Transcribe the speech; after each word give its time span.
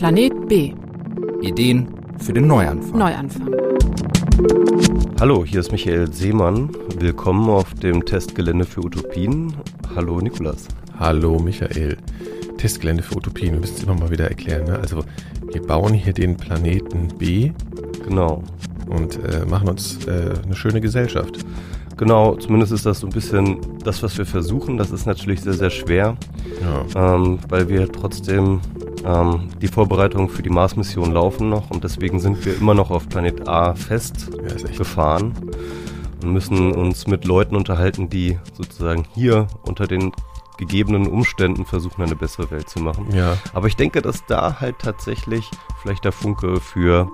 Planet 0.00 0.48
B. 0.48 0.72
Ideen 1.42 1.86
für 2.16 2.32
den 2.32 2.46
Neuanfang. 2.46 2.98
Neuanfang. 2.98 3.50
Hallo, 5.20 5.44
hier 5.44 5.60
ist 5.60 5.72
Michael 5.72 6.10
Seemann. 6.10 6.70
Willkommen 6.98 7.50
auf 7.50 7.74
dem 7.74 8.06
Testgelände 8.06 8.64
für 8.64 8.80
Utopien. 8.80 9.52
Hallo 9.94 10.18
Nikolas. 10.22 10.68
Hallo 10.98 11.38
Michael. 11.38 11.98
Testgelände 12.56 13.02
für 13.02 13.16
Utopien, 13.16 13.52
wir 13.52 13.60
müssen 13.60 13.76
es 13.76 13.82
immer 13.82 13.94
mal 13.94 14.10
wieder 14.10 14.26
erklären. 14.26 14.64
Ne? 14.64 14.78
Also 14.78 15.04
wir 15.52 15.60
bauen 15.60 15.92
hier 15.92 16.14
den 16.14 16.34
Planeten 16.38 17.08
B. 17.18 17.52
Genau. 18.02 18.42
Und 18.88 19.22
äh, 19.22 19.44
machen 19.44 19.68
uns 19.68 20.06
äh, 20.06 20.32
eine 20.42 20.56
schöne 20.56 20.80
Gesellschaft. 20.80 21.44
Genau, 21.98 22.36
zumindest 22.36 22.72
ist 22.72 22.86
das 22.86 23.00
so 23.00 23.06
ein 23.06 23.12
bisschen 23.12 23.58
das, 23.84 24.02
was 24.02 24.16
wir 24.16 24.24
versuchen. 24.24 24.78
Das 24.78 24.92
ist 24.92 25.04
natürlich 25.04 25.42
sehr, 25.42 25.52
sehr 25.52 25.68
schwer, 25.68 26.16
ja. 26.62 27.16
ähm, 27.16 27.38
weil 27.50 27.68
wir 27.68 27.92
trotzdem 27.92 28.62
ähm, 29.04 29.48
die 29.60 29.68
Vorbereitungen 29.68 30.28
für 30.28 30.42
die 30.42 30.50
Mars-Mission 30.50 31.12
laufen 31.12 31.48
noch 31.48 31.70
und 31.70 31.84
deswegen 31.84 32.20
sind 32.20 32.44
wir 32.44 32.56
immer 32.56 32.74
noch 32.74 32.90
auf 32.90 33.08
Planet 33.08 33.48
A 33.48 33.74
festgefahren 33.74 35.34
ja, 35.34 35.58
und 36.22 36.32
müssen 36.32 36.72
uns 36.72 37.06
mit 37.06 37.24
Leuten 37.24 37.56
unterhalten, 37.56 38.08
die 38.08 38.38
sozusagen 38.54 39.04
hier 39.14 39.46
unter 39.62 39.86
den 39.86 40.12
gegebenen 40.58 41.06
Umständen 41.06 41.64
versuchen, 41.64 42.02
eine 42.02 42.16
bessere 42.16 42.50
Welt 42.50 42.68
zu 42.68 42.80
machen. 42.80 43.06
Ja. 43.14 43.38
Aber 43.54 43.66
ich 43.66 43.76
denke, 43.76 44.02
dass 44.02 44.26
da 44.26 44.60
halt 44.60 44.78
tatsächlich 44.78 45.50
vielleicht 45.80 46.04
der 46.04 46.12
Funke 46.12 46.60
für 46.60 47.10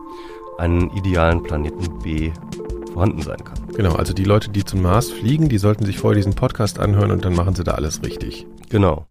einen 0.59 0.91
idealen 0.91 1.43
Planeten 1.43 1.99
B 2.01 2.33
vorhanden 2.93 3.23
sein 3.23 3.45
kann. 3.45 3.59
Genau, 3.75 3.95
also 3.95 4.13
die 4.13 4.25
Leute, 4.25 4.51
die 4.51 4.65
zum 4.65 4.83
Mars 4.83 5.11
fliegen, 5.13 5.49
die 5.49 5.59
sollten 5.59 5.85
sich 5.85 5.99
vorher 5.99 6.17
diesen 6.17 6.35
Podcast 6.35 6.81
anhören 6.81 7.11
und 7.13 7.25
dann 7.25 7.35
machen 7.35 7.55
sie 7.55 7.63
da 7.63 7.73
alles 7.73 8.03
richtig. 8.03 8.47
Genau. 8.69 9.07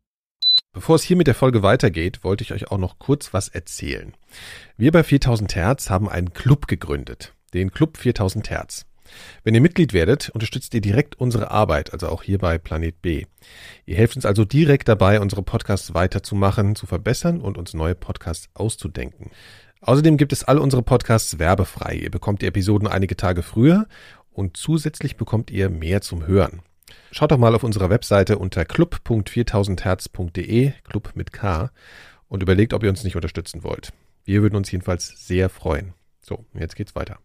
Bevor 0.76 0.98
es 0.98 1.04
hier 1.04 1.16
mit 1.16 1.28
der 1.28 1.36
Folge 1.36 1.64
weitergeht, 1.64 2.26
wollte 2.26 2.44
ich 2.44 2.52
euch 2.52 2.70
auch 2.70 2.78
noch 2.78 3.00
kurz 3.00 3.34
was 3.34 3.48
erzählen. 3.48 4.14
Wir 4.76 4.92
bei 4.92 5.04
4000 5.04 5.56
Hertz 5.56 5.90
haben 5.90 6.10
einen 6.10 6.34
Club 6.34 6.68
gegründet, 6.68 7.34
den 7.54 7.72
Club 7.72 7.96
4000 7.96 8.50
Hertz. 8.50 8.86
Wenn 9.46 9.56
ihr 9.56 9.62
Mitglied 9.62 9.94
werdet, 9.94 10.32
unterstützt 10.32 10.74
ihr 10.74 10.82
direkt 10.82 11.16
unsere 11.16 11.50
Arbeit, 11.50 11.94
also 11.94 12.10
auch 12.10 12.24
hier 12.24 12.40
bei 12.40 12.58
Planet 12.58 13.02
B. 13.02 13.24
Ihr 13.86 13.96
helft 13.96 14.18
uns 14.18 14.26
also 14.26 14.44
direkt 14.44 14.90
dabei, 14.90 15.22
unsere 15.22 15.44
Podcasts 15.44 15.94
weiterzumachen, 15.94 16.76
zu 16.76 16.88
verbessern 16.88 17.40
und 17.40 17.58
uns 17.58 17.74
neue 17.74 17.96
Podcasts 17.96 18.50
auszudenken. 18.54 19.32
Außerdem 19.80 20.18
gibt 20.18 20.34
es 20.34 20.44
all 20.44 20.58
unsere 20.58 20.84
Podcasts 20.84 21.40
werbefrei. 21.40 21.96
Ihr 21.96 22.12
bekommt 22.12 22.42
die 22.42 22.48
Episoden 22.48 22.90
einige 22.90 23.16
Tage 23.16 23.44
früher 23.44 23.88
und 24.30 24.58
zusätzlich 24.58 25.16
bekommt 25.16 25.52
ihr 25.52 25.70
mehr 25.70 26.02
zum 26.02 26.28
Hören. 26.28 26.64
Schaut 27.18 27.32
doch 27.32 27.38
mal 27.38 27.56
auf 27.56 27.64
unserer 27.64 27.90
Webseite 27.90 28.38
unter 28.38 28.66
club.4000herz.de, 28.66 30.74
Club 30.84 31.12
mit 31.16 31.32
K, 31.32 31.72
und 32.28 32.44
überlegt, 32.44 32.74
ob 32.74 32.84
ihr 32.84 32.90
uns 32.90 33.06
nicht 33.06 33.16
unterstützen 33.16 33.64
wollt. 33.64 33.94
Wir 34.26 34.42
würden 34.42 34.58
uns 34.58 34.70
jedenfalls 34.70 35.26
sehr 35.26 35.48
freuen. 35.48 35.94
So, 36.20 36.44
jetzt 36.54 36.76
geht's 36.76 36.94
weiter. 36.94 37.20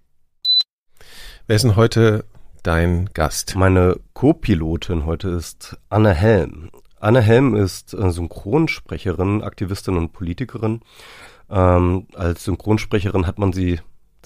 Wer 1.49 1.57
ist 1.57 1.63
denn 1.63 1.75
heute 1.75 2.25
dein 2.63 3.07
Gast? 3.15 3.57
Meine 3.57 3.99
Co-Pilotin 4.13 5.07
heute 5.07 5.31
ist 5.31 5.77
Anne 5.89 6.15
Helm. 6.15 6.71
Anne 7.01 7.21
Helm 7.21 7.57
ist 7.57 7.93
äh, 7.93 8.13
Synchronsprecherin, 8.13 9.43
Aktivistin 9.43 9.97
und 9.97 10.13
Politikerin. 10.13 10.83
Ähm, 11.51 12.07
als 12.15 12.45
Synchronsprecherin 12.45 13.27
hat 13.27 13.41
man 13.41 13.53
sie 13.53 13.81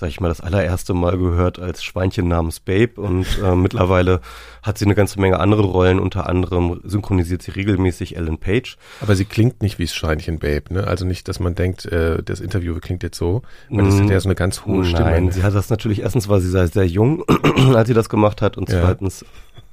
sag 0.04 0.10
ich 0.10 0.20
mal, 0.20 0.28
das 0.28 0.42
allererste 0.42 0.92
Mal 0.92 1.16
gehört 1.16 1.58
als 1.58 1.82
Schweinchen 1.82 2.28
namens 2.28 2.60
Babe 2.60 3.00
und 3.00 3.26
äh, 3.42 3.54
mittlerweile 3.56 4.20
hat 4.62 4.76
sie 4.76 4.84
eine 4.84 4.94
ganze 4.94 5.18
Menge 5.18 5.40
andere 5.40 5.62
Rollen, 5.62 5.98
unter 5.98 6.28
anderem 6.28 6.82
synchronisiert 6.84 7.40
sie 7.40 7.52
regelmäßig 7.52 8.16
Ellen 8.16 8.36
Page. 8.36 8.76
Aber 9.00 9.16
sie 9.16 9.24
klingt 9.24 9.62
nicht 9.62 9.78
wie 9.78 9.88
Schweinchen 9.88 10.38
Babe, 10.38 10.74
ne? 10.74 10.86
Also 10.86 11.06
nicht, 11.06 11.26
dass 11.26 11.40
man 11.40 11.54
denkt, 11.54 11.86
äh, 11.86 12.22
das 12.22 12.40
Interview 12.40 12.78
klingt 12.80 13.02
jetzt 13.02 13.16
so, 13.16 13.40
weil 13.70 13.86
das 13.86 13.98
hat 13.98 14.10
ja 14.10 14.20
so 14.20 14.28
eine 14.28 14.34
ganz 14.34 14.66
hohe 14.66 14.84
Stimme. 14.84 15.04
Nein, 15.04 15.30
sie 15.32 15.42
hat 15.42 15.54
das 15.54 15.70
natürlich, 15.70 16.02
erstens 16.02 16.28
war 16.28 16.38
sie 16.38 16.50
sehr, 16.50 16.68
sehr 16.68 16.86
jung, 16.86 17.24
als 17.74 17.88
sie 17.88 17.94
das 17.94 18.10
gemacht 18.10 18.42
hat 18.42 18.58
und 18.58 18.68
ja. 18.68 18.82
zweitens 18.82 19.24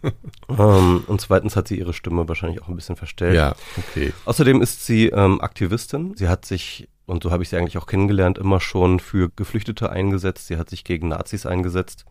ähm, 0.50 1.04
und 1.08 1.20
zweitens 1.22 1.58
hat 1.58 1.68
sie 1.68 1.78
ihre 1.78 1.94
Stimme 1.94 2.28
wahrscheinlich 2.28 2.62
auch 2.62 2.70
ein 2.70 2.76
bisschen 2.76 2.96
verstellt. 2.96 3.36
Ja, 3.36 3.54
okay. 3.78 4.14
Außerdem 4.26 4.62
ist 4.62 4.86
sie 4.86 5.08
ähm, 5.08 5.42
Aktivistin. 5.42 6.14
Sie 6.16 6.28
hat 6.28 6.46
sich 6.46 6.88
und 7.12 7.24
so 7.24 7.32
habe 7.32 7.44
ich 7.44 7.50
sie 7.50 7.58
eigentlich 7.58 7.78
auch 7.78 7.86
kennengelernt, 7.86 8.38
immer 8.38 8.60
schon 8.60 9.00
für 9.00 9.30
Geflüchtete 9.36 9.90
eingesetzt. 9.90 10.48
Sie 10.48 10.58
hat 10.58 10.70
sich 10.70 10.84
gegen 10.84 11.10
Nazis 11.10 11.46
eingesetzt. 11.46 12.06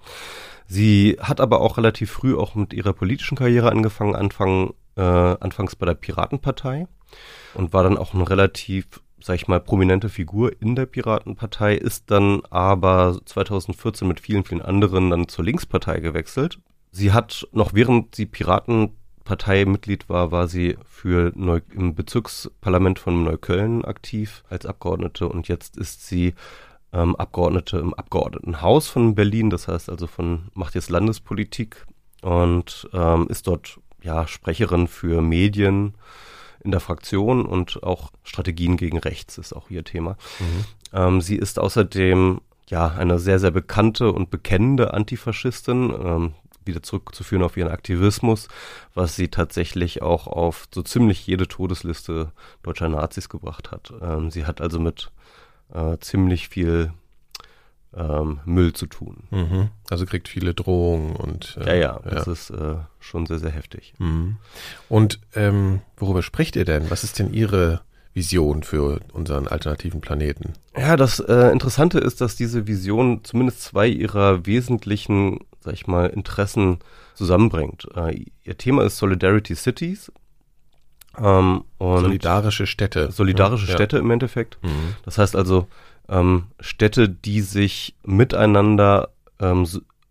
Sie 0.66 1.16
hat 1.19 1.41
aber 1.41 1.61
auch 1.61 1.78
relativ 1.78 2.11
früh 2.11 2.37
auch 2.37 2.55
mit 2.55 2.72
ihrer 2.72 2.93
politischen 2.93 3.37
Karriere 3.37 3.71
angefangen, 3.71 4.15
anfangen, 4.15 4.75
äh, 4.97 5.03
anfangs 5.03 5.75
bei 5.75 5.87
der 5.87 5.94
Piratenpartei 5.94 6.87
und 7.55 7.72
war 7.72 7.83
dann 7.83 7.97
auch 7.97 8.15
eine 8.15 8.28
relativ, 8.28 9.00
sag 9.21 9.37
ich 9.37 9.49
mal, 9.49 9.59
prominente 9.59 10.10
Figur 10.10 10.53
in 10.60 10.77
der 10.77 10.87
Piratenpartei, 10.87 11.75
ist 11.75 12.10
dann 12.10 12.43
aber 12.50 13.19
2014 13.25 14.06
mit 14.06 14.21
vielen, 14.21 14.44
vielen 14.44 14.62
anderen 14.62 15.10
dann 15.10 15.28
zur 15.28 15.44
Linkspartei 15.44 16.00
gewechselt. 16.00 16.59
Sie 16.93 17.12
hat 17.12 17.49
noch 17.53 17.72
während 17.72 18.15
sie 18.15 18.27
Piraten 18.27 18.91
Parteimitglied 19.31 20.09
war, 20.09 20.33
war 20.33 20.49
sie 20.49 20.77
für 20.89 21.31
Neu 21.37 21.61
im 21.73 21.95
Bezirksparlament 21.95 22.99
von 22.99 23.23
Neukölln 23.23 23.85
aktiv 23.85 24.43
als 24.51 24.67
Abgeordnete 24.67 25.29
und 25.29 25.47
jetzt 25.47 25.77
ist 25.77 26.05
sie 26.05 26.35
ähm, 26.93 27.15
Abgeordnete 27.15 27.79
im 27.79 27.95
Abgeordnetenhaus 27.95 28.89
von 28.89 29.15
Berlin, 29.15 29.49
das 29.49 29.69
heißt 29.69 29.89
also 29.89 30.09
von 30.09 30.49
macht 30.55 30.75
jetzt 30.75 30.91
Landespolitik 30.91 31.87
und 32.23 32.89
ähm, 32.93 33.29
ist 33.29 33.47
dort 33.47 33.79
ja 34.03 34.27
Sprecherin 34.27 34.89
für 34.89 35.23
Medien 35.23 35.95
in 36.65 36.73
der 36.73 36.81
Fraktion 36.81 37.47
und 37.47 37.85
auch 37.85 38.11
Strategien 38.25 38.77
gegen 38.77 38.99
Rechts 38.99 39.39
ist 39.39 39.53
auch 39.53 39.71
ihr 39.71 39.85
Thema. 39.85 40.17
Mhm. 40.41 40.65
Ähm, 40.93 41.21
sie 41.21 41.37
ist 41.37 41.61
außerdem 41.61 42.41
ja 42.69 42.89
eine 42.89 43.21
sehr 43.21 43.39
sehr 43.39 43.53
bekannte 43.53 44.11
und 44.11 44.31
bekennende 44.31 44.93
Antifaschistin. 44.93 46.33
Wieder 46.65 46.82
zurückzuführen 46.82 47.43
auf 47.43 47.56
ihren 47.56 47.71
Aktivismus, 47.71 48.48
was 48.94 49.16
sie 49.16 49.28
tatsächlich 49.28 50.03
auch 50.03 50.26
auf 50.26 50.69
so 50.75 50.82
ziemlich 50.82 51.26
jede 51.26 51.48
Todesliste 51.48 52.32
deutscher 52.62 52.88
Nazis 52.88 53.28
gebracht 53.28 53.71
hat. 53.71 53.93
Ähm, 54.00 54.31
sie 54.31 54.47
hat 54.47 54.60
also 54.60 54.78
mit 54.78 55.10
äh, 55.72 55.97
ziemlich 55.98 56.48
viel 56.48 56.93
ähm, 57.97 58.41
Müll 58.44 58.72
zu 58.72 58.87
tun. 58.87 59.25
Mhm. 59.31 59.69
Also 59.88 60.06
kriegt 60.06 60.28
viele 60.28 60.54
Drohungen 60.54 61.16
und 61.16 61.59
äh, 61.60 61.66
ja, 61.66 61.75
ja, 61.75 62.00
das 62.04 62.26
ist 62.26 62.50
äh, 62.50 62.77
schon 63.00 63.27
sehr, 63.27 63.38
sehr 63.38 63.50
heftig. 63.50 63.94
Mhm. 63.98 64.37
Und 64.88 65.21
ähm, 65.34 65.81
worüber 65.97 66.22
spricht 66.22 66.56
ihr 66.56 66.65
denn? 66.65 66.91
Was 66.91 67.04
ist 67.04 67.19
denn 67.19 67.32
Ihre 67.32 67.81
Vision 68.12 68.62
für 68.62 69.00
unseren 69.12 69.48
alternativen 69.48 70.00
Planeten? 70.00 70.53
Ja, 70.77 70.97
das 70.97 71.21
äh, 71.21 71.50
Interessante 71.50 71.98
ist, 71.98 72.21
dass 72.21 72.37
diese 72.37 72.66
Vision 72.66 73.25
zumindest 73.25 73.62
zwei 73.62 73.88
ihrer 73.88 74.47
wesentlichen, 74.47 75.41
sag 75.60 75.75
ich 75.75 75.87
mal, 75.87 76.06
Interessen 76.06 76.78
zusammenbringt. 77.15 77.87
Äh, 77.94 78.25
ihr 78.44 78.59
Thema 78.59 78.84
ist 78.84 78.98
Solidarity 78.98 79.54
Cities. 79.54 80.12
Ähm, 81.19 81.65
solidarische 81.78 82.66
Städte. 82.66 83.10
Solidarische 83.10 83.66
ja. 83.66 83.75
Städte 83.75 83.98
im 83.98 84.10
Endeffekt. 84.10 84.59
Mhm. 84.62 84.94
Das 85.04 85.19
heißt 85.19 85.37
also 85.37 85.66
ähm, 86.09 86.44
Städte, 86.60 87.09
die 87.09 87.41
sich 87.41 87.94
miteinander 88.04 89.10
ähm, 89.38 89.66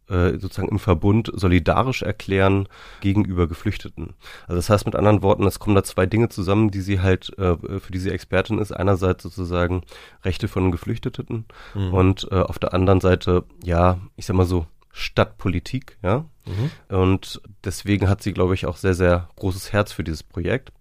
äh, 0.09 0.39
sozusagen 0.39 0.69
im 0.69 0.79
Verbund 0.79 1.31
solidarisch 1.33 2.01
erklären 2.01 2.67
gegenüber 3.01 3.47
Geflüchteten. 3.47 4.15
Also 4.47 4.55
das 4.55 4.69
heißt 4.69 4.85
mit 4.85 4.95
anderen 4.95 5.21
Worten, 5.21 5.45
es 5.45 5.59
kommen 5.59 5.75
da 5.75 5.83
zwei 5.83 6.05
Dinge 6.05 6.29
zusammen, 6.29 6.71
die 6.71 6.81
sie 6.81 6.99
halt, 6.99 7.37
äh, 7.37 7.55
für 7.79 7.91
die 7.91 7.99
sie 7.99 8.09
Expertin 8.09 8.59
ist. 8.59 8.71
Einerseits 8.71 9.23
sozusagen 9.23 9.83
Rechte 10.23 10.47
von 10.47 10.71
Geflüchteten 10.71 11.45
mhm. 11.75 11.93
und 11.93 12.27
äh, 12.31 12.35
auf 12.35 12.59
der 12.59 12.73
anderen 12.73 13.01
Seite, 13.01 13.43
ja, 13.63 13.99
ich 14.15 14.25
sag 14.25 14.35
mal 14.35 14.45
so, 14.45 14.65
Stadtpolitik, 14.99 15.97
ja. 16.03 16.25
Mhm. 16.45 16.95
Und 16.95 17.41
deswegen 17.63 18.09
hat 18.09 18.21
sie, 18.21 18.33
glaube 18.33 18.53
ich, 18.53 18.65
auch 18.65 18.77
sehr, 18.77 18.93
sehr 18.93 19.29
großes 19.35 19.71
Herz 19.71 19.91
für 19.91 20.03
dieses 20.03 20.23
Projekt. 20.23 20.71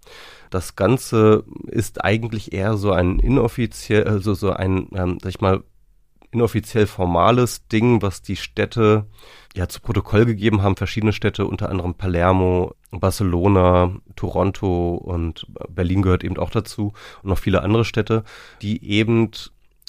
Das 0.50 0.76
Ganze 0.76 1.44
ist 1.66 2.04
eigentlich 2.04 2.52
eher 2.52 2.76
so 2.76 2.92
ein 2.92 3.18
inoffiziell, 3.18 4.04
also 4.04 4.34
so 4.34 4.50
ein, 4.50 4.88
ähm, 4.94 5.18
sag 5.22 5.30
ich 5.30 5.40
mal, 5.40 5.62
inoffiziell 6.30 6.86
formales 6.86 7.66
Ding, 7.68 8.02
was 8.02 8.22
die 8.22 8.36
Städte 8.36 9.06
ja 9.54 9.68
zu 9.68 9.80
Protokoll 9.80 10.26
gegeben 10.26 10.62
haben, 10.62 10.76
verschiedene 10.76 11.12
Städte, 11.12 11.46
unter 11.46 11.70
anderem 11.70 11.94
Palermo, 11.94 12.74
Barcelona, 12.90 13.94
Toronto 14.14 14.94
und 14.94 15.46
Berlin 15.68 16.02
gehört 16.02 16.24
eben 16.24 16.36
auch 16.36 16.50
dazu 16.50 16.92
und 17.22 17.30
noch 17.30 17.38
viele 17.38 17.62
andere 17.62 17.84
Städte, 17.84 18.24
die 18.60 18.84
eben 18.84 19.30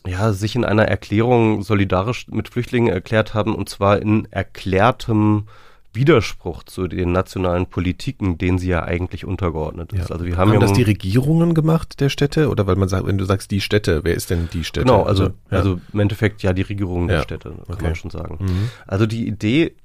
ja, 0.07 0.31
sich 0.33 0.55
in 0.55 0.65
einer 0.65 0.85
Erklärung 0.85 1.61
solidarisch 1.61 2.27
mit 2.29 2.49
Flüchtlingen 2.49 2.91
erklärt 2.93 3.33
haben 3.33 3.55
und 3.55 3.69
zwar 3.69 4.01
in 4.01 4.27
erklärtem 4.31 5.45
Widerspruch 5.93 6.63
zu 6.63 6.87
den 6.87 7.11
nationalen 7.11 7.65
Politiken, 7.65 8.37
denen 8.37 8.59
sie 8.59 8.69
ja 8.69 8.83
eigentlich 8.83 9.25
untergeordnet 9.25 9.91
ist. 9.91 10.09
Ja. 10.09 10.15
Also 10.15 10.25
wir 10.25 10.37
haben, 10.37 10.49
haben 10.49 10.61
ja 10.61 10.67
das 10.67 10.73
die 10.73 10.83
Regierungen 10.83 11.55
gemacht 11.55 11.99
der 11.99 12.09
Städte 12.09 12.49
oder 12.49 12.67
weil 12.67 12.75
man 12.75 12.87
sagt, 12.87 13.07
wenn 13.07 13.17
du 13.17 13.25
sagst 13.25 13.49
die 13.49 13.59
Städte, 13.59 14.01
wer 14.03 14.13
ist 14.13 14.29
denn 14.29 14.49
die 14.53 14.63
Städte? 14.63 14.85
Genau, 14.85 15.03
also 15.03 15.23
ja. 15.23 15.31
also 15.49 15.81
im 15.91 15.99
Endeffekt 15.99 16.43
ja 16.43 16.53
die 16.53 16.61
Regierungen 16.61 17.07
der 17.07 17.23
Städte, 17.23 17.49
kann 17.49 17.63
okay. 17.67 17.83
man 17.83 17.95
schon 17.95 18.11
sagen. 18.11 18.37
Mhm. 18.39 18.69
Also 18.85 19.07
die 19.07 19.27
Idee 19.27 19.75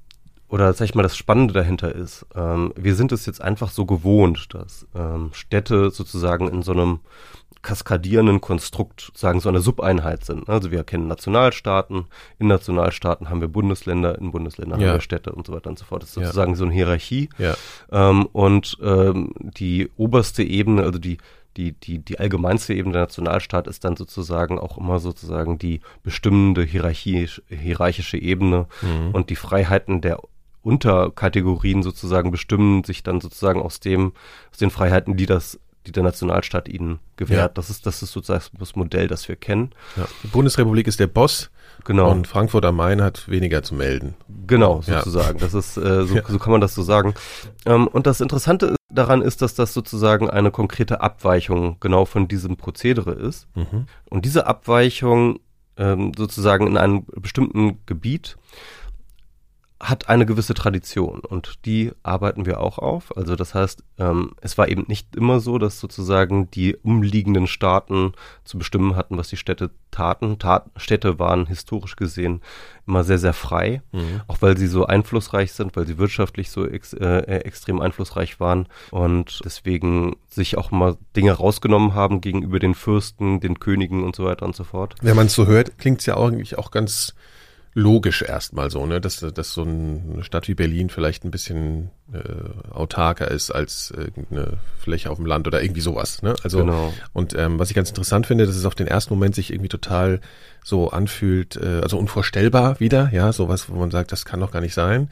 oder 0.47 0.71
sag 0.73 0.85
ich 0.85 0.95
mal, 0.95 1.03
das 1.03 1.17
Spannende 1.17 1.53
dahinter 1.53 1.93
ist, 1.93 2.25
ähm, 2.35 2.71
wir 2.75 2.95
sind 2.95 3.11
es 3.11 3.25
jetzt 3.25 3.41
einfach 3.41 3.71
so 3.71 3.85
gewohnt, 3.85 4.53
dass 4.53 4.85
ähm, 4.95 5.31
Städte 5.33 5.89
sozusagen 5.89 6.47
in 6.47 6.61
so 6.61 6.71
einem 6.71 6.99
kaskadierenden 7.65 8.39
Konstrukt 8.41 9.01
sozusagen 9.01 9.39
so 9.41 9.49
eine 9.49 9.59
Subeinheit 9.59 10.23
sind. 10.23 10.47
Also 10.47 10.71
wir 10.71 10.83
kennen 10.83 11.07
Nationalstaaten, 11.07 12.05
in 12.39 12.47
Nationalstaaten 12.47 13.29
haben 13.29 13.41
wir 13.41 13.47
Bundesländer, 13.49 14.17
in 14.19 14.31
Bundesländern 14.31 14.79
Ja. 14.79 14.87
haben 14.87 14.95
wir 14.95 15.01
Städte 15.01 15.31
und 15.33 15.47
so 15.47 15.53
weiter 15.53 15.69
und 15.69 15.79
so 15.79 15.85
fort. 15.85 16.03
Das 16.03 16.09
ist 16.11 16.15
Ja. 16.17 16.23
sozusagen 16.25 16.55
so 16.55 16.63
eine 16.65 16.73
Hierarchie. 16.73 17.29
Ja. 17.37 17.55
Ähm, 17.91 18.27
und 18.31 18.77
ähm, 18.81 19.33
die 19.39 19.89
oberste 19.97 20.43
Ebene, 20.43 20.83
also 20.83 20.99
die, 20.99 21.17
die, 21.57 21.71
die, 21.73 21.99
die 21.99 22.19
allgemeinste 22.19 22.73
Ebene 22.73 22.93
der 22.93 23.01
Nationalstaat 23.03 23.67
ist 23.67 23.83
dann 23.83 23.95
sozusagen 23.95 24.59
auch 24.59 24.77
immer 24.77 24.99
sozusagen 24.99 25.57
die 25.57 25.79
bestimmende 26.03 26.63
Hierarchie, 26.63 27.27
hierarchische 27.49 28.17
Ebene 28.17 28.67
Mhm. 28.81 29.11
und 29.11 29.29
die 29.29 29.35
Freiheiten 29.35 30.01
der 30.01 30.19
Unterkategorien 30.63 31.83
sozusagen 31.83 32.31
bestimmen 32.31 32.83
sich 32.83 33.03
dann 33.03 33.21
sozusagen 33.21 33.61
aus 33.61 33.79
dem, 33.79 34.13
aus 34.51 34.57
den 34.57 34.69
Freiheiten, 34.71 35.15
die 35.15 35.25
das, 35.25 35.59
die 35.85 35.91
der 35.91 36.03
Nationalstaat 36.03 36.67
ihnen 36.67 36.99
gewährt. 37.17 37.39
Ja. 37.39 37.47
Das 37.49 37.69
ist, 37.69 37.85
das 37.85 38.01
ist 38.03 38.11
sozusagen 38.11 38.43
das 38.59 38.75
Modell, 38.75 39.07
das 39.07 39.27
wir 39.27 39.35
kennen. 39.35 39.71
Ja. 39.95 40.07
Die 40.23 40.27
Bundesrepublik 40.27 40.87
ist 40.87 40.99
der 40.99 41.07
Boss 41.07 41.49
Genau. 41.83 42.09
und 42.09 42.25
Frankfurt 42.27 42.65
am 42.65 42.77
Main 42.77 43.01
hat 43.01 43.27
weniger 43.29 43.61
zu 43.61 43.75
melden. 43.75 44.15
Genau, 44.47 44.81
Ja. 44.87 44.99
sozusagen. 44.99 45.39
Das 45.39 45.53
ist, 45.53 45.77
äh, 45.77 46.05
so, 46.05 46.15
Ja. 46.15 46.23
so 46.27 46.39
kann 46.39 46.51
man 46.51 46.61
das 46.61 46.73
so 46.73 46.81
sagen. 46.83 47.13
Ähm, 47.65 47.87
und 47.87 48.07
das 48.07 48.21
Interessante 48.21 48.75
daran 48.89 49.21
ist, 49.21 49.41
dass 49.41 49.55
das 49.55 49.73
sozusagen 49.73 50.29
eine 50.29 50.51
konkrete 50.51 51.01
Abweichung 51.01 51.77
genau 51.79 52.05
von 52.05 52.27
diesem 52.27 52.55
Prozedere 52.57 53.11
ist. 53.11 53.47
Mhm. 53.55 53.87
Und 54.09 54.25
diese 54.25 54.47
Abweichung 54.47 55.39
ähm, 55.77 56.13
sozusagen 56.17 56.67
in 56.67 56.77
einem 56.77 57.05
bestimmten 57.17 57.79
Gebiet 57.85 58.37
hat 59.89 60.09
eine 60.09 60.25
gewisse 60.25 60.53
Tradition 60.53 61.19
und 61.19 61.65
die 61.65 61.91
arbeiten 62.03 62.45
wir 62.45 62.59
auch 62.59 62.77
auf. 62.79 63.15
Also 63.15 63.35
das 63.35 63.53
heißt, 63.53 63.83
ähm, 63.97 64.31
es 64.41 64.57
war 64.57 64.67
eben 64.67 64.85
nicht 64.87 65.15
immer 65.15 65.39
so, 65.39 65.57
dass 65.57 65.79
sozusagen 65.79 66.49
die 66.51 66.75
umliegenden 66.75 67.47
Staaten 67.47 68.13
zu 68.43 68.57
bestimmen 68.57 68.95
hatten, 68.95 69.17
was 69.17 69.29
die 69.29 69.37
Städte 69.37 69.71
taten. 69.91 70.39
Tat, 70.39 70.65
Städte 70.75 71.19
waren 71.19 71.45
historisch 71.45 71.95
gesehen 71.95 72.41
immer 72.87 73.03
sehr, 73.03 73.17
sehr 73.17 73.33
frei, 73.33 73.81
Mhm. 73.91 74.21
auch 74.27 74.41
weil 74.41 74.57
sie 74.57 74.67
so 74.67 74.85
einflussreich 74.85 75.53
sind, 75.53 75.75
weil 75.75 75.87
sie 75.87 75.97
wirtschaftlich 75.97 76.51
so 76.51 76.65
ex, 76.67 76.93
äh, 76.93 77.05
äh, 77.05 77.37
extrem 77.45 77.79
einflussreich 77.79 78.39
waren 78.39 78.67
und 78.91 79.39
deswegen 79.43 80.15
sich 80.29 80.57
auch 80.57 80.71
mal 80.71 80.97
Dinge 81.15 81.31
rausgenommen 81.31 81.93
haben 81.93 82.21
gegenüber 82.21 82.59
den 82.59 82.75
Fürsten, 82.75 83.39
den 83.39 83.59
Königen 83.59 84.03
und 84.03 84.15
so 84.15 84.25
weiter 84.25 84.45
und 84.45 84.55
so 84.55 84.63
fort. 84.63 84.95
Wenn 85.01 85.15
man 85.15 85.27
es 85.27 85.33
so 85.33 85.47
hört, 85.47 85.77
klingt 85.77 85.99
es 86.01 86.05
ja 86.05 86.15
auch 86.15 86.27
eigentlich 86.27 86.57
auch 86.57 86.71
ganz 86.71 87.15
logisch 87.77 88.21
erstmal 88.21 88.71
so, 88.71 88.85
ne, 88.85 89.01
dass, 89.01 89.19
dass 89.19 89.53
so 89.53 89.63
eine 89.63 90.23
Stadt 90.23 90.47
wie 90.47 90.53
Berlin 90.55 90.89
vielleicht 90.89 91.25
ein 91.25 91.31
bisschen 91.31 91.91
äh, 92.13 92.71
autarker 92.73 93.29
ist 93.29 93.51
als 93.51 93.91
irgendeine 93.91 94.57
Fläche 94.79 95.11
auf 95.11 95.17
dem 95.17 95.25
Land 95.25 95.45
oder 95.45 95.61
irgendwie 95.61 95.81
sowas. 95.81 96.21
Ne? 96.21 96.35
Also 96.41 96.59
Genau. 96.59 96.93
und 97.11 97.35
ähm, 97.37 97.59
was 97.59 97.69
ich 97.69 97.75
ganz 97.75 97.89
interessant 97.89 98.27
finde, 98.27 98.45
dass 98.45 98.55
es 98.55 98.65
auf 98.65 98.75
den 98.75 98.87
ersten 98.87 99.13
Moment 99.13 99.35
sich 99.35 99.51
irgendwie 99.51 99.67
total 99.67 100.21
so 100.63 100.89
anfühlt, 100.89 101.57
äh, 101.57 101.81
also 101.83 101.97
unvorstellbar 101.99 102.79
wieder, 102.79 103.09
ja, 103.11 103.33
sowas, 103.33 103.69
wo 103.69 103.75
man 103.75 103.91
sagt, 103.91 104.13
das 104.13 104.23
kann 104.23 104.39
doch 104.39 104.51
gar 104.51 104.61
nicht 104.61 104.73
sein. 104.73 105.09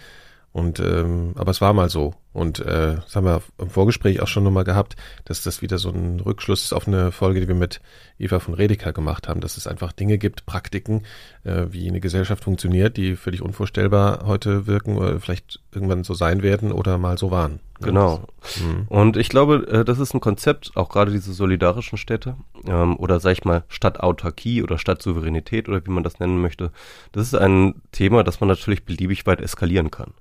Und 0.53 0.79
ähm, 0.79 1.33
aber 1.35 1.49
es 1.49 1.61
war 1.61 1.73
mal 1.73 1.89
so. 1.89 2.13
Und 2.31 2.59
äh, 2.59 2.95
das 2.95 3.15
haben 3.15 3.25
wir 3.25 3.41
im 3.57 3.71
Vorgespräch 3.71 4.21
auch 4.21 4.27
schon 4.27 4.43
nochmal 4.43 4.63
gehabt, 4.63 4.95
dass 5.25 5.41
das 5.41 5.63
wieder 5.63 5.79
so 5.79 5.89
ein 5.89 6.19
Rückschluss 6.19 6.63
ist 6.63 6.73
auf 6.73 6.87
eine 6.87 7.11
Folge, 7.11 7.41
die 7.41 7.47
wir 7.47 7.55
mit 7.55 7.81
Eva 8.19 8.39
von 8.39 8.53
Redeker 8.53 8.93
gemacht 8.93 9.27
haben, 9.27 9.41
dass 9.41 9.57
es 9.57 9.65
einfach 9.65 9.91
Dinge 9.93 10.19
gibt, 10.19 10.45
Praktiken, 10.45 11.03
äh, 11.43 11.65
wie 11.69 11.87
eine 11.87 11.99
Gesellschaft 11.99 12.43
funktioniert, 12.43 12.97
die 12.97 13.15
völlig 13.15 13.41
unvorstellbar 13.41 14.25
heute 14.27 14.67
wirken 14.67 14.97
oder 14.97 15.19
vielleicht 15.19 15.59
irgendwann 15.71 16.03
so 16.03 16.13
sein 16.13 16.43
werden 16.43 16.71
oder 16.71 16.99
mal 16.99 17.17
so 17.17 17.31
waren. 17.31 17.59
Genau. 17.81 18.27
Mhm. 18.61 18.85
Und 18.89 19.17
ich 19.17 19.29
glaube, 19.29 19.67
äh, 19.67 19.85
das 19.85 19.97
ist 19.97 20.13
ein 20.13 20.21
Konzept, 20.21 20.71
auch 20.75 20.89
gerade 20.89 21.11
diese 21.11 21.33
solidarischen 21.33 21.97
Städte 21.97 22.35
ähm, 22.67 22.95
oder 22.97 23.19
sag 23.19 23.31
ich 23.31 23.43
mal 23.43 23.63
Stadtautarkie 23.69 24.63
oder 24.63 24.77
Stadtsouveränität 24.77 25.67
oder 25.67 25.83
wie 25.85 25.91
man 25.91 26.03
das 26.03 26.19
nennen 26.19 26.39
möchte. 26.39 26.71
Das 27.11 27.25
ist 27.25 27.35
ein 27.35 27.81
Thema, 27.91 28.23
das 28.23 28.39
man 28.39 28.49
natürlich 28.49 28.85
beliebig 28.85 29.25
weit 29.25 29.41
eskalieren 29.41 29.91
kann. 29.91 30.13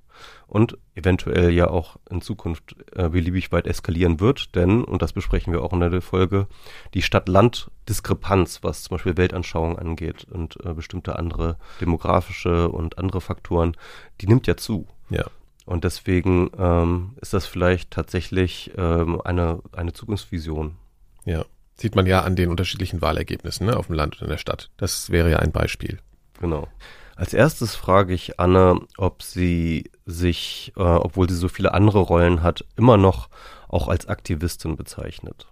Und 0.47 0.77
eventuell 0.95 1.51
ja 1.51 1.69
auch 1.69 1.97
in 2.11 2.21
Zukunft 2.21 2.77
äh, 2.95 3.09
beliebig 3.09 3.53
weit 3.53 3.67
eskalieren 3.67 4.21
wird, 4.21 4.55
denn, 4.55 4.85
und 4.85 5.03
das 5.03 5.13
besprechen 5.13 5.53
wir 5.53 5.63
auch 5.63 5.73
in 5.73 5.81
der 5.81 6.03
Folge, 6.03 6.47
die 6.95 7.03
Stadt-Land-Diskrepanz, 7.03 8.63
was 8.63 8.83
zum 8.83 8.97
Beispiel 8.97 9.17
Weltanschauung 9.17 9.79
angeht 9.79 10.27
und 10.31 10.63
äh, 10.65 10.75
bestimmte 10.75 11.19
andere 11.19 11.57
demografische 11.81 12.69
und 12.69 12.99
andere 12.99 13.21
Faktoren, 13.21 13.77
die 14.21 14.27
nimmt 14.27 14.47
ja 14.47 14.57
zu. 14.57 14.87
Ja. 15.09 15.25
Und 15.65 15.85
deswegen 15.85 16.51
ähm, 16.59 17.17
ist 17.21 17.33
das 17.33 17.47
vielleicht 17.47 17.91
tatsächlich 17.91 18.73
ähm, 18.77 19.21
eine, 19.23 19.61
eine 19.73 19.93
Zukunftsvision. 19.93 20.77
Ja. 21.25 21.45
Sieht 21.77 21.95
man 21.95 22.07
ja 22.07 22.23
an 22.23 22.37
den 22.37 22.51
unterschiedlichen 22.51 23.01
Wahlergebnissen 23.01 23.67
ne, 23.67 23.77
auf 23.77 23.87
dem 23.87 23.95
Land 23.95 24.17
und 24.17 24.23
in 24.23 24.31
der 24.31 24.39
Stadt. 24.39 24.71
Das 24.77 25.11
wäre 25.11 25.31
ja 25.31 25.39
ein 25.39 25.53
Beispiel. 25.53 25.99
Genau. 26.41 26.69
Als 27.17 27.35
erstes 27.35 27.75
frage 27.75 28.15
ich 28.15 28.41
Anne, 28.41 28.81
ob 28.97 29.23
sie 29.23 29.91
sich, 30.07 30.73
äh, 30.77 30.81
obwohl 30.83 31.29
sie 31.29 31.37
so 31.37 31.49
viele 31.49 31.75
andere 31.75 32.01
Rollen 32.01 32.43
hat, 32.43 32.65
immer 32.77 32.97
noch 32.97 33.29
auch 33.69 33.89
als 33.89 34.07
Aktivistin 34.07 34.77
bezeichnet. 34.77 35.47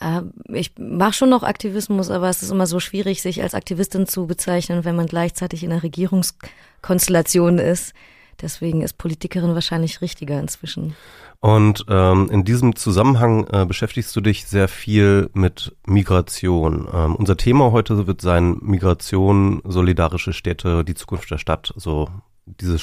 Äh, 0.00 0.22
Ich 0.52 0.72
mache 0.78 1.12
schon 1.12 1.30
noch 1.30 1.42
Aktivismus, 1.42 2.10
aber 2.10 2.28
es 2.28 2.42
ist 2.42 2.50
immer 2.50 2.66
so 2.66 2.80
schwierig, 2.80 3.22
sich 3.22 3.42
als 3.42 3.54
Aktivistin 3.54 4.06
zu 4.06 4.26
bezeichnen, 4.26 4.84
wenn 4.84 4.96
man 4.96 5.06
gleichzeitig 5.06 5.62
in 5.64 5.72
einer 5.72 5.82
Regierungskonstellation 5.82 7.58
ist. 7.58 7.94
Deswegen 8.42 8.82
ist 8.82 8.98
Politikerin 8.98 9.54
wahrscheinlich 9.54 10.00
richtiger 10.00 10.38
inzwischen. 10.40 10.94
Und 11.40 11.84
ähm, 11.88 12.28
in 12.30 12.44
diesem 12.44 12.76
Zusammenhang 12.76 13.46
äh, 13.48 13.64
beschäftigst 13.64 14.14
du 14.14 14.20
dich 14.20 14.46
sehr 14.46 14.68
viel 14.68 15.30
mit 15.32 15.74
Migration. 15.86 16.86
Ähm, 16.92 17.16
unser 17.16 17.36
Thema 17.36 17.72
heute 17.72 18.06
wird 18.06 18.20
sein 18.20 18.58
Migration, 18.60 19.60
solidarische 19.64 20.32
Städte, 20.32 20.84
die 20.84 20.94
Zukunft 20.94 21.30
der 21.30 21.38
Stadt, 21.38 21.72
so 21.76 22.08
dieses, 22.46 22.82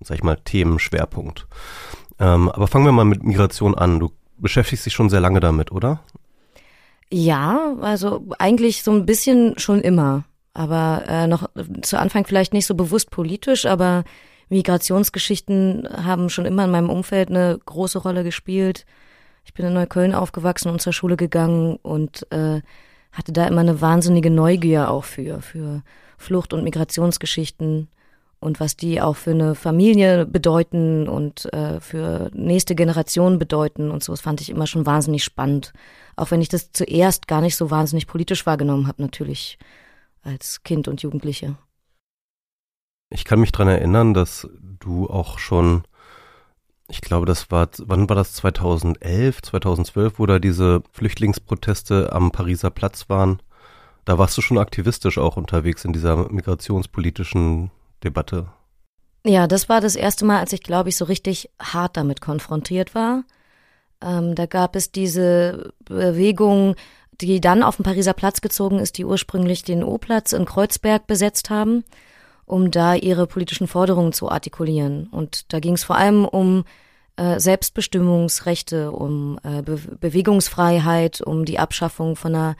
sag 0.00 0.16
ich 0.16 0.22
mal, 0.22 0.36
Themenschwerpunkt. 0.36 1.46
Ähm, 2.20 2.48
aber 2.50 2.66
fangen 2.66 2.84
wir 2.84 2.92
mal 2.92 3.04
mit 3.04 3.24
Migration 3.24 3.76
an. 3.76 3.98
Du 3.98 4.12
beschäftigst 4.36 4.86
dich 4.86 4.92
schon 4.92 5.10
sehr 5.10 5.20
lange 5.20 5.40
damit, 5.40 5.72
oder? 5.72 6.00
Ja, 7.10 7.74
also 7.80 8.26
eigentlich 8.38 8.82
so 8.82 8.92
ein 8.92 9.06
bisschen 9.06 9.58
schon 9.58 9.80
immer. 9.80 10.24
Aber 10.54 11.04
äh, 11.08 11.26
noch 11.26 11.48
zu 11.82 11.98
Anfang 11.98 12.26
vielleicht 12.26 12.52
nicht 12.52 12.66
so 12.66 12.74
bewusst 12.74 13.10
politisch, 13.10 13.66
aber 13.66 14.04
Migrationsgeschichten 14.48 15.88
haben 16.04 16.30
schon 16.30 16.46
immer 16.46 16.64
in 16.64 16.70
meinem 16.70 16.90
Umfeld 16.90 17.28
eine 17.28 17.58
große 17.64 17.98
Rolle 17.98 18.24
gespielt. 18.24 18.86
Ich 19.44 19.54
bin 19.54 19.66
in 19.66 19.74
Neukölln 19.74 20.14
aufgewachsen 20.14 20.70
und 20.70 20.80
zur 20.80 20.92
Schule 20.92 21.16
gegangen 21.16 21.76
und 21.82 22.30
äh, 22.30 22.60
hatte 23.12 23.32
da 23.32 23.46
immer 23.46 23.60
eine 23.60 23.80
wahnsinnige 23.80 24.30
Neugier 24.30 24.90
auch 24.90 25.04
für, 25.04 25.40
für 25.40 25.82
Flucht- 26.18 26.52
und 26.52 26.64
Migrationsgeschichten 26.64 27.88
und 28.40 28.60
was 28.60 28.76
die 28.76 29.00
auch 29.00 29.16
für 29.16 29.32
eine 29.32 29.54
Familie 29.54 30.24
bedeuten 30.26 31.08
und 31.08 31.52
äh, 31.52 31.80
für 31.80 32.30
nächste 32.34 32.74
Generation 32.74 33.38
bedeuten 33.38 33.90
und 33.90 34.04
so. 34.04 34.12
Das 34.12 34.20
fand 34.20 34.40
ich 34.40 34.50
immer 34.50 34.66
schon 34.66 34.86
wahnsinnig 34.86 35.24
spannend. 35.24 35.72
Auch 36.16 36.30
wenn 36.30 36.40
ich 36.40 36.48
das 36.48 36.72
zuerst 36.72 37.26
gar 37.26 37.40
nicht 37.40 37.56
so 37.56 37.70
wahnsinnig 37.70 38.06
politisch 38.06 38.46
wahrgenommen 38.46 38.86
habe, 38.86 39.02
natürlich 39.02 39.58
als 40.22 40.62
Kind 40.62 40.88
und 40.88 41.02
Jugendliche. 41.02 41.56
Ich 43.10 43.24
kann 43.24 43.40
mich 43.40 43.52
dran 43.52 43.68
erinnern, 43.68 44.14
dass 44.14 44.48
du 44.60 45.08
auch 45.08 45.38
schon, 45.38 45.84
ich 46.88 47.00
glaube, 47.00 47.26
das 47.26 47.50
war, 47.50 47.68
wann 47.78 48.08
war 48.08 48.16
das 48.16 48.34
2011, 48.34 49.42
2012, 49.42 50.18
wo 50.18 50.26
da 50.26 50.38
diese 50.38 50.82
Flüchtlingsproteste 50.92 52.12
am 52.12 52.30
Pariser 52.30 52.70
Platz 52.70 53.08
waren. 53.08 53.40
Da 54.04 54.18
warst 54.18 54.36
du 54.36 54.42
schon 54.42 54.58
aktivistisch 54.58 55.18
auch 55.18 55.36
unterwegs 55.36 55.84
in 55.84 55.92
dieser 55.92 56.30
migrationspolitischen 56.30 57.70
Debatte. 58.04 58.48
Ja, 59.24 59.46
das 59.46 59.68
war 59.68 59.80
das 59.80 59.96
erste 59.96 60.24
Mal, 60.24 60.38
als 60.38 60.52
ich, 60.52 60.62
glaube 60.62 60.88
ich, 60.88 60.96
so 60.96 61.04
richtig 61.04 61.50
hart 61.60 61.96
damit 61.96 62.20
konfrontiert 62.20 62.94
war. 62.94 63.24
Ähm, 64.00 64.34
da 64.34 64.46
gab 64.46 64.76
es 64.76 64.92
diese 64.92 65.72
Bewegung, 65.84 66.76
die 67.20 67.40
dann 67.40 67.62
auf 67.62 67.76
den 67.76 67.82
Pariser 67.82 68.12
Platz 68.12 68.40
gezogen 68.40 68.78
ist, 68.78 68.96
die 68.96 69.04
ursprünglich 69.04 69.62
den 69.62 69.82
O-Platz 69.82 70.32
in 70.32 70.44
Kreuzberg 70.44 71.06
besetzt 71.06 71.50
haben, 71.50 71.84
um 72.48 72.70
da 72.70 72.94
ihre 72.94 73.26
politischen 73.26 73.68
Forderungen 73.68 74.12
zu 74.12 74.30
artikulieren. 74.30 75.08
Und 75.10 75.52
da 75.52 75.60
ging 75.60 75.74
es 75.74 75.84
vor 75.84 75.96
allem 75.96 76.24
um 76.24 76.64
äh, 77.16 77.38
Selbstbestimmungsrechte, 77.38 78.90
um 78.90 79.38
äh, 79.42 79.62
Be 79.62 79.78
Bewegungsfreiheit, 80.00 81.20
um 81.20 81.44
die 81.44 81.58
Abschaffung 81.58 82.16
von 82.16 82.34
einer 82.34 82.56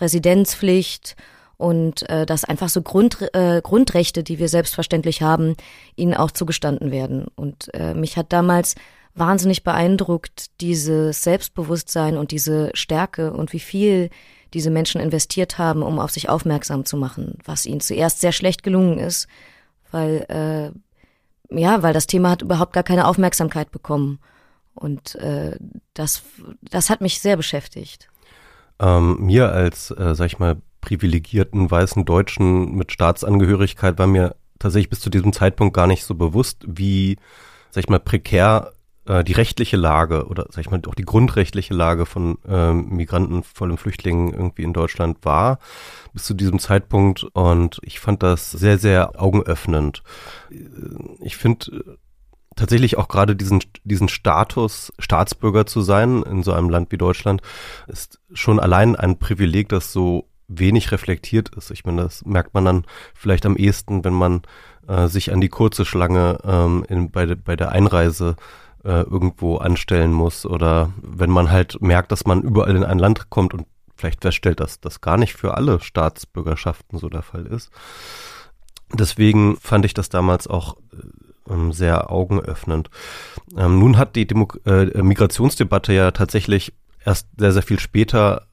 Residenzpflicht 0.00 1.16
und 1.56 2.08
äh, 2.08 2.26
dass 2.26 2.44
einfach 2.44 2.68
so 2.68 2.82
Grund, 2.82 3.34
äh, 3.34 3.60
Grundrechte, 3.62 4.22
die 4.22 4.38
wir 4.38 4.48
selbstverständlich 4.48 5.22
haben, 5.22 5.56
ihnen 5.94 6.14
auch 6.14 6.30
zugestanden 6.30 6.90
werden. 6.90 7.26
Und 7.36 7.72
äh, 7.74 7.94
mich 7.94 8.16
hat 8.16 8.32
damals 8.32 8.74
wahnsinnig 9.14 9.62
beeindruckt, 9.62 10.46
dieses 10.60 11.22
Selbstbewusstsein 11.22 12.16
und 12.16 12.30
diese 12.30 12.70
Stärke 12.74 13.32
und 13.32 13.52
wie 13.52 13.60
viel 13.60 14.10
diese 14.54 14.70
Menschen 14.70 15.00
investiert 15.00 15.58
haben, 15.58 15.82
um 15.82 15.98
auf 15.98 16.10
sich 16.10 16.28
aufmerksam 16.28 16.84
zu 16.84 16.96
machen, 16.96 17.38
was 17.44 17.66
ihnen 17.66 17.80
zuerst 17.80 18.20
sehr 18.20 18.32
schlecht 18.32 18.62
gelungen 18.62 18.98
ist, 18.98 19.28
weil 19.90 20.26
äh, 20.28 20.78
ja, 21.50 21.82
weil 21.82 21.92
das 21.92 22.06
Thema 22.06 22.30
hat 22.30 22.42
überhaupt 22.42 22.72
gar 22.72 22.84
keine 22.84 23.06
Aufmerksamkeit 23.06 23.70
bekommen. 23.70 24.20
Und 24.74 25.16
äh, 25.16 25.56
das, 25.94 26.22
das 26.62 26.90
hat 26.90 27.00
mich 27.00 27.20
sehr 27.20 27.36
beschäftigt. 27.36 28.08
Ähm, 28.78 29.18
mir 29.20 29.52
als, 29.52 29.90
äh, 29.90 30.14
sag 30.14 30.26
ich 30.26 30.38
mal, 30.38 30.56
privilegierten 30.80 31.70
weißen 31.70 32.04
Deutschen 32.04 32.74
mit 32.74 32.92
Staatsangehörigkeit 32.92 33.98
war 33.98 34.06
mir 34.06 34.36
tatsächlich 34.58 34.90
bis 34.90 35.00
zu 35.00 35.10
diesem 35.10 35.32
Zeitpunkt 35.32 35.74
gar 35.74 35.86
nicht 35.86 36.04
so 36.04 36.14
bewusst, 36.14 36.64
wie, 36.66 37.16
sag 37.70 37.84
ich 37.84 37.90
mal, 37.90 38.00
prekär 38.00 38.72
äh, 39.10 39.24
die 39.24 39.32
rechtliche 39.32 39.76
Lage 39.76 40.26
oder 40.26 40.46
sag 40.50 40.60
ich 40.60 40.70
mal 40.70 40.80
auch 40.86 40.94
die 40.94 41.04
grundrechtliche 41.04 41.74
Lage 41.74 42.06
von 42.06 42.38
äh, 42.48 42.72
Migranten, 42.72 43.42
vor 43.42 43.66
allem 43.66 43.76
Flüchtlingen 43.76 44.32
irgendwie 44.32 44.62
in 44.62 44.72
Deutschland 44.72 45.18
war 45.22 45.58
bis 46.12 46.24
zu 46.24 46.34
diesem 46.34 46.60
Zeitpunkt 46.60 47.24
und 47.24 47.80
ich 47.82 47.98
fand 47.98 48.22
das 48.22 48.50
sehr, 48.50 48.78
sehr 48.78 49.20
augenöffnend. 49.20 50.02
Ich 51.20 51.36
finde 51.36 51.96
tatsächlich 52.56 52.98
auch 52.98 53.08
gerade 53.08 53.34
diesen, 53.34 53.60
diesen 53.84 54.08
Status, 54.08 54.92
Staatsbürger 54.98 55.66
zu 55.66 55.80
sein 55.80 56.22
in 56.22 56.42
so 56.42 56.52
einem 56.52 56.68
Land 56.68 56.92
wie 56.92 56.98
Deutschland, 56.98 57.42
ist 57.86 58.20
schon 58.32 58.60
allein 58.60 58.96
ein 58.96 59.18
Privileg, 59.18 59.68
das 59.68 59.92
so 59.92 60.28
wenig 60.48 60.92
reflektiert 60.92 61.54
ist. 61.56 61.70
Ich 61.70 61.84
meine, 61.84 62.02
das 62.02 62.24
merkt 62.24 62.54
man 62.54 62.64
dann 62.64 62.84
vielleicht 63.14 63.46
am 63.46 63.56
ehesten, 63.56 64.04
wenn 64.04 64.14
man 64.14 64.42
äh, 64.88 65.06
sich 65.06 65.32
an 65.32 65.40
die 65.40 65.48
kurze 65.48 65.84
Schlange 65.84 66.38
ähm, 66.44 66.84
in, 66.88 67.10
bei, 67.10 67.26
de, 67.26 67.36
bei 67.36 67.54
der 67.56 67.70
Einreise 67.70 68.36
äh, 68.84 69.02
irgendwo 69.02 69.56
anstellen 69.56 70.12
muss 70.12 70.46
oder 70.46 70.92
wenn 71.02 71.30
man 71.30 71.50
halt 71.50 71.80
merkt, 71.82 72.12
dass 72.12 72.24
man 72.24 72.42
überall 72.42 72.76
in 72.76 72.84
ein 72.84 72.98
Land 72.98 73.30
kommt 73.30 73.54
und 73.54 73.66
vielleicht 73.96 74.22
feststellt, 74.22 74.60
dass 74.60 74.80
das 74.80 75.00
gar 75.00 75.16
nicht 75.16 75.34
für 75.34 75.54
alle 75.54 75.80
Staatsbürgerschaften 75.80 76.98
so 76.98 77.08
der 77.08 77.22
Fall 77.22 77.46
ist. 77.46 77.70
Deswegen 78.92 79.56
fand 79.56 79.84
ich 79.84 79.94
das 79.94 80.08
damals 80.08 80.46
auch 80.46 80.76
äh, 80.92 81.52
ähm, 81.52 81.72
sehr 81.72 82.10
augenöffnend. 82.10 82.90
Ähm, 83.56 83.78
nun 83.78 83.98
hat 83.98 84.16
die 84.16 84.26
Demo 84.26 84.48
äh, 84.64 85.02
Migrationsdebatte 85.02 85.92
ja 85.92 86.10
tatsächlich 86.10 86.72
erst 87.04 87.28
sehr, 87.36 87.52
sehr 87.52 87.62
viel 87.62 87.78
später 87.78 88.46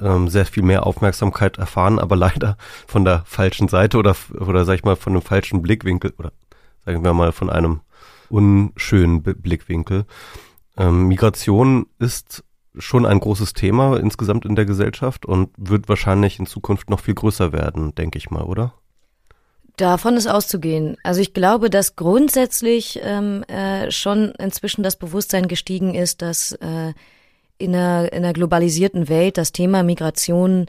ähm, 0.00 0.28
sehr 0.28 0.46
viel 0.46 0.62
mehr 0.62 0.86
Aufmerksamkeit 0.86 1.58
erfahren, 1.58 1.98
aber 1.98 2.16
leider 2.16 2.56
von 2.86 3.04
der 3.04 3.22
falschen 3.26 3.68
Seite 3.68 3.98
oder, 3.98 4.16
oder 4.38 4.64
sag 4.64 4.74
ich 4.74 4.84
mal, 4.84 4.96
von 4.96 5.12
einem 5.12 5.22
falschen 5.22 5.62
Blickwinkel 5.62 6.14
oder 6.18 6.32
sagen 6.84 7.04
wir 7.04 7.12
mal 7.12 7.32
von 7.32 7.50
einem 7.50 7.80
unschönen 8.32 9.22
Blickwinkel. 9.22 10.06
Ähm, 10.76 11.08
Migration 11.08 11.86
ist 11.98 12.42
schon 12.78 13.04
ein 13.04 13.20
großes 13.20 13.52
Thema 13.52 13.98
insgesamt 13.98 14.46
in 14.46 14.56
der 14.56 14.64
Gesellschaft 14.64 15.26
und 15.26 15.50
wird 15.58 15.88
wahrscheinlich 15.88 16.38
in 16.38 16.46
Zukunft 16.46 16.88
noch 16.88 17.00
viel 17.00 17.14
größer 17.14 17.52
werden, 17.52 17.94
denke 17.94 18.16
ich 18.16 18.30
mal, 18.30 18.44
oder? 18.44 18.72
Davon 19.76 20.16
ist 20.16 20.26
auszugehen. 20.26 20.96
Also 21.02 21.20
ich 21.20 21.34
glaube, 21.34 21.68
dass 21.68 21.96
grundsätzlich 21.96 23.00
ähm, 23.02 23.42
äh, 23.44 23.90
schon 23.90 24.32
inzwischen 24.38 24.82
das 24.82 24.96
Bewusstsein 24.96 25.48
gestiegen 25.48 25.94
ist, 25.94 26.22
dass 26.22 26.52
äh, 26.52 26.92
in, 27.58 27.74
einer, 27.74 28.12
in 28.12 28.24
einer 28.24 28.32
globalisierten 28.32 29.08
Welt 29.08 29.36
das 29.36 29.52
Thema 29.52 29.82
Migration 29.82 30.66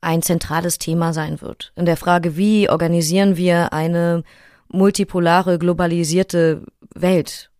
ein 0.00 0.22
zentrales 0.22 0.78
Thema 0.78 1.12
sein 1.12 1.40
wird. 1.40 1.72
In 1.76 1.84
der 1.84 1.96
Frage, 1.96 2.36
wie 2.36 2.68
organisieren 2.68 3.36
wir 3.36 3.72
eine 3.72 4.22
multipolare, 4.68 5.58
globalisierte 5.58 6.64
Welt? 6.94 7.50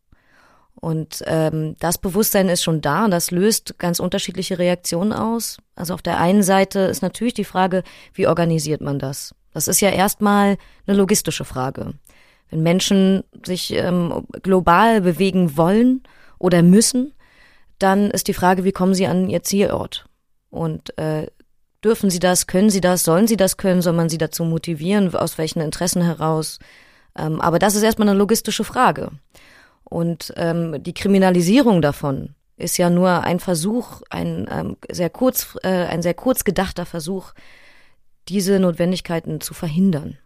Und 0.80 1.24
ähm, 1.26 1.74
das 1.80 1.98
Bewusstsein 1.98 2.48
ist 2.48 2.62
schon 2.62 2.80
da 2.80 3.04
und 3.04 3.10
das 3.10 3.32
löst 3.32 3.78
ganz 3.78 3.98
unterschiedliche 3.98 4.58
Reaktionen 4.58 5.12
aus. 5.12 5.58
Also 5.74 5.94
auf 5.94 6.02
der 6.02 6.20
einen 6.20 6.44
Seite 6.44 6.80
ist 6.80 7.02
natürlich 7.02 7.34
die 7.34 7.44
Frage, 7.44 7.82
wie 8.14 8.28
organisiert 8.28 8.80
man 8.80 8.98
das? 8.98 9.34
Das 9.52 9.66
ist 9.66 9.80
ja 9.80 9.90
erstmal 9.90 10.56
eine 10.86 10.96
logistische 10.96 11.44
Frage. 11.44 11.94
Wenn 12.50 12.62
Menschen 12.62 13.24
sich 13.44 13.72
ähm, 13.72 14.24
global 14.42 15.00
bewegen 15.00 15.56
wollen 15.56 16.02
oder 16.38 16.62
müssen, 16.62 17.12
dann 17.78 18.10
ist 18.10 18.28
die 18.28 18.34
Frage, 18.34 18.64
wie 18.64 18.72
kommen 18.72 18.94
sie 18.94 19.06
an 19.06 19.28
ihr 19.28 19.42
Zielort? 19.42 20.06
Und 20.50 20.96
äh, 20.96 21.26
dürfen 21.84 22.10
sie 22.10 22.20
das, 22.20 22.46
können 22.46 22.70
sie 22.70 22.80
das, 22.80 23.04
sollen 23.04 23.26
sie 23.26 23.36
das 23.36 23.56
können, 23.56 23.82
soll 23.82 23.92
man 23.92 24.08
sie 24.08 24.18
dazu 24.18 24.44
motivieren, 24.44 25.14
aus 25.14 25.38
welchen 25.38 25.60
Interessen 25.60 26.02
heraus? 26.02 26.58
Ähm, 27.16 27.40
aber 27.40 27.58
das 27.58 27.74
ist 27.74 27.82
erstmal 27.82 28.08
eine 28.08 28.18
logistische 28.18 28.64
Frage. 28.64 29.10
Und 29.84 30.32
ähm, 30.36 30.82
die 30.82 30.94
Kriminalisierung 30.94 31.80
davon 31.80 32.34
ist 32.56 32.76
ja 32.76 32.90
nur 32.90 33.22
ein 33.22 33.40
Versuch, 33.40 34.02
ein 34.10 34.46
ähm, 34.50 34.76
sehr 34.90 35.10
kurz, 35.10 35.56
äh, 35.62 35.86
ein 35.86 36.02
sehr 36.02 36.14
kurz 36.14 36.44
gedachter 36.44 36.84
Versuch, 36.84 37.32
diese 38.28 38.58
Notwendigkeiten 38.58 39.40
zu 39.40 39.54
verhindern. 39.54 40.18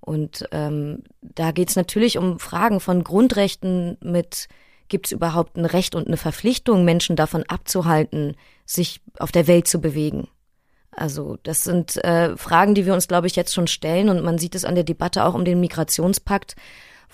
Und 0.00 0.48
ähm, 0.52 1.02
da 1.20 1.52
geht 1.52 1.70
es 1.70 1.76
natürlich 1.76 2.18
um 2.18 2.38
Fragen 2.38 2.80
von 2.80 3.04
Grundrechten 3.04 3.96
mit 4.02 4.48
Gibt 4.88 5.06
es 5.06 5.12
überhaupt 5.12 5.56
ein 5.56 5.64
Recht 5.64 5.94
und 5.94 6.06
eine 6.06 6.18
Verpflichtung, 6.18 6.84
Menschen 6.84 7.16
davon 7.16 7.44
abzuhalten, 7.44 8.36
sich 8.66 9.00
auf 9.18 9.32
der 9.32 9.46
Welt 9.46 9.66
zu 9.66 9.80
bewegen? 9.80 10.28
Also 10.94 11.38
das 11.42 11.64
sind 11.64 11.96
äh, 12.04 12.36
Fragen, 12.36 12.74
die 12.74 12.84
wir 12.84 12.94
uns, 12.94 13.08
glaube 13.08 13.26
ich, 13.26 13.34
jetzt 13.34 13.54
schon 13.54 13.66
stellen 13.66 14.08
und 14.08 14.22
man 14.22 14.38
sieht 14.38 14.54
es 14.54 14.64
an 14.64 14.74
der 14.74 14.84
Debatte 14.84 15.24
auch 15.24 15.34
um 15.34 15.44
den 15.44 15.60
Migrationspakt, 15.60 16.54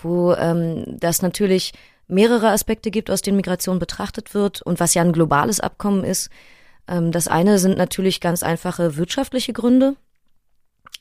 wo 0.01 0.33
ähm, 0.33 0.83
das 0.99 1.21
natürlich 1.21 1.73
mehrere 2.07 2.49
Aspekte 2.49 2.91
gibt, 2.91 3.09
aus 3.09 3.21
denen 3.21 3.37
Migration 3.37 3.79
betrachtet 3.79 4.33
wird 4.33 4.61
und 4.61 4.79
was 4.79 4.93
ja 4.95 5.01
ein 5.01 5.13
globales 5.13 5.59
Abkommen 5.61 6.03
ist. 6.03 6.29
Ähm, 6.87 7.11
das 7.11 7.27
eine 7.29 7.57
sind 7.57 7.77
natürlich 7.77 8.19
ganz 8.19 8.43
einfache 8.43 8.97
wirtschaftliche 8.97 9.53
Gründe, 9.53 9.95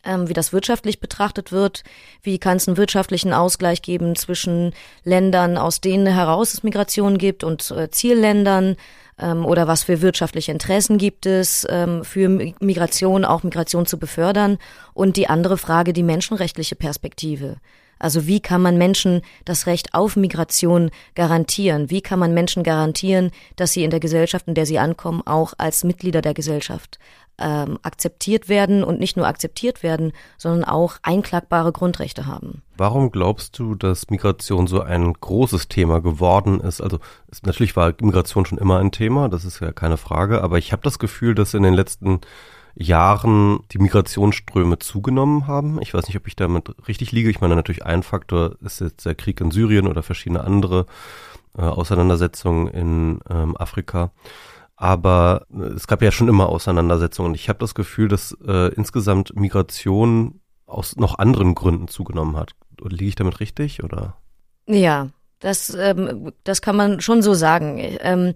ähm, 0.04 0.28
wie 0.28 0.34
das 0.34 0.52
wirtschaftlich 0.52 1.00
betrachtet 1.00 1.50
wird. 1.50 1.82
Wie 2.22 2.38
kann 2.38 2.58
es 2.58 2.68
einen 2.68 2.76
wirtschaftlichen 2.76 3.32
Ausgleich 3.32 3.82
geben 3.82 4.14
zwischen 4.14 4.72
Ländern, 5.02 5.58
aus 5.58 5.80
denen 5.80 6.06
heraus 6.06 6.54
es 6.54 6.62
Migration 6.62 7.18
gibt 7.18 7.42
und 7.42 7.68
äh, 7.72 7.90
Zielländern? 7.90 8.76
Ähm, 9.18 9.44
oder 9.44 9.66
was 9.66 9.84
für 9.84 10.02
wirtschaftliche 10.02 10.52
Interessen 10.52 10.98
gibt 10.98 11.26
es 11.26 11.66
ähm, 11.68 12.04
für 12.04 12.28
Migration, 12.28 13.24
auch 13.24 13.42
Migration 13.42 13.86
zu 13.86 13.98
befördern? 13.98 14.58
Und 14.94 15.16
die 15.16 15.28
andere 15.28 15.58
Frage, 15.58 15.92
die 15.92 16.02
menschenrechtliche 16.02 16.76
Perspektive. 16.76 17.56
Also 17.98 18.26
wie 18.26 18.40
kann 18.40 18.62
man 18.62 18.78
Menschen 18.78 19.22
das 19.44 19.66
Recht 19.66 19.94
auf 19.94 20.16
Migration 20.16 20.90
garantieren? 21.14 21.90
Wie 21.90 22.00
kann 22.00 22.18
man 22.18 22.32
Menschen 22.32 22.62
garantieren, 22.62 23.32
dass 23.56 23.72
sie 23.72 23.82
in 23.82 23.90
der 23.90 24.00
Gesellschaft, 24.00 24.46
in 24.46 24.54
der 24.54 24.66
sie 24.66 24.78
ankommen, 24.78 25.22
auch 25.26 25.54
als 25.58 25.84
Mitglieder 25.84 26.22
der 26.22 26.34
Gesellschaft 26.34 26.98
ähm, 27.38 27.78
akzeptiert 27.82 28.48
werden 28.48 28.84
und 28.84 29.00
nicht 29.00 29.16
nur 29.16 29.26
akzeptiert 29.26 29.82
werden, 29.82 30.12
sondern 30.36 30.64
auch 30.64 30.96
einklagbare 31.02 31.72
Grundrechte 31.72 32.26
haben? 32.26 32.62
Warum 32.76 33.10
glaubst 33.10 33.58
du, 33.58 33.74
dass 33.74 34.10
Migration 34.10 34.66
so 34.66 34.80
ein 34.80 35.12
großes 35.12 35.68
Thema 35.68 36.00
geworden 36.00 36.60
ist? 36.60 36.80
Also 36.80 36.98
es, 37.30 37.42
natürlich 37.42 37.76
war 37.76 37.92
Migration 38.00 38.46
schon 38.46 38.58
immer 38.58 38.78
ein 38.78 38.92
Thema, 38.92 39.28
das 39.28 39.44
ist 39.44 39.60
ja 39.60 39.72
keine 39.72 39.96
Frage, 39.96 40.42
aber 40.42 40.58
ich 40.58 40.72
habe 40.72 40.82
das 40.82 40.98
Gefühl, 40.98 41.34
dass 41.34 41.54
in 41.54 41.62
den 41.62 41.74
letzten 41.74 42.20
Jahren 42.74 43.60
die 43.72 43.78
Migrationsströme 43.78 44.78
zugenommen 44.78 45.48
haben. 45.48 45.82
Ich 45.82 45.94
weiß 45.94 46.06
nicht, 46.06 46.16
ob 46.16 46.28
ich 46.28 46.36
damit 46.36 46.74
richtig 46.86 47.10
liege. 47.10 47.28
Ich 47.28 47.40
meine, 47.40 47.56
natürlich 47.56 47.84
ein 47.84 48.04
Faktor 48.04 48.56
ist 48.62 48.80
jetzt 48.80 49.04
der 49.04 49.16
Krieg 49.16 49.40
in 49.40 49.50
Syrien 49.50 49.88
oder 49.88 50.04
verschiedene 50.04 50.44
andere 50.44 50.86
äh, 51.56 51.62
Auseinandersetzungen 51.62 52.68
in 52.68 53.20
ähm, 53.28 53.56
Afrika. 53.56 54.12
Aber 54.80 55.46
äh, 55.52 55.74
es 55.74 55.88
gab 55.88 56.02
ja 56.02 56.12
schon 56.12 56.28
immer 56.28 56.48
Auseinandersetzungen. 56.48 57.34
Ich 57.34 57.48
habe 57.48 57.58
das 57.58 57.74
Gefühl, 57.74 58.08
dass 58.08 58.36
äh, 58.46 58.72
insgesamt 58.74 59.34
Migration 59.34 60.40
aus 60.66 60.96
noch 60.96 61.18
anderen 61.18 61.54
Gründen 61.54 61.88
zugenommen 61.88 62.36
hat. 62.36 62.52
Liege 62.80 63.06
ich 63.06 63.14
damit 63.16 63.40
richtig 63.40 63.82
oder? 63.82 64.16
Ja, 64.66 65.08
das, 65.40 65.74
ähm, 65.74 66.32
das 66.44 66.62
kann 66.62 66.76
man 66.76 67.00
schon 67.00 67.22
so 67.22 67.34
sagen. 67.34 67.80
Ähm, 68.00 68.34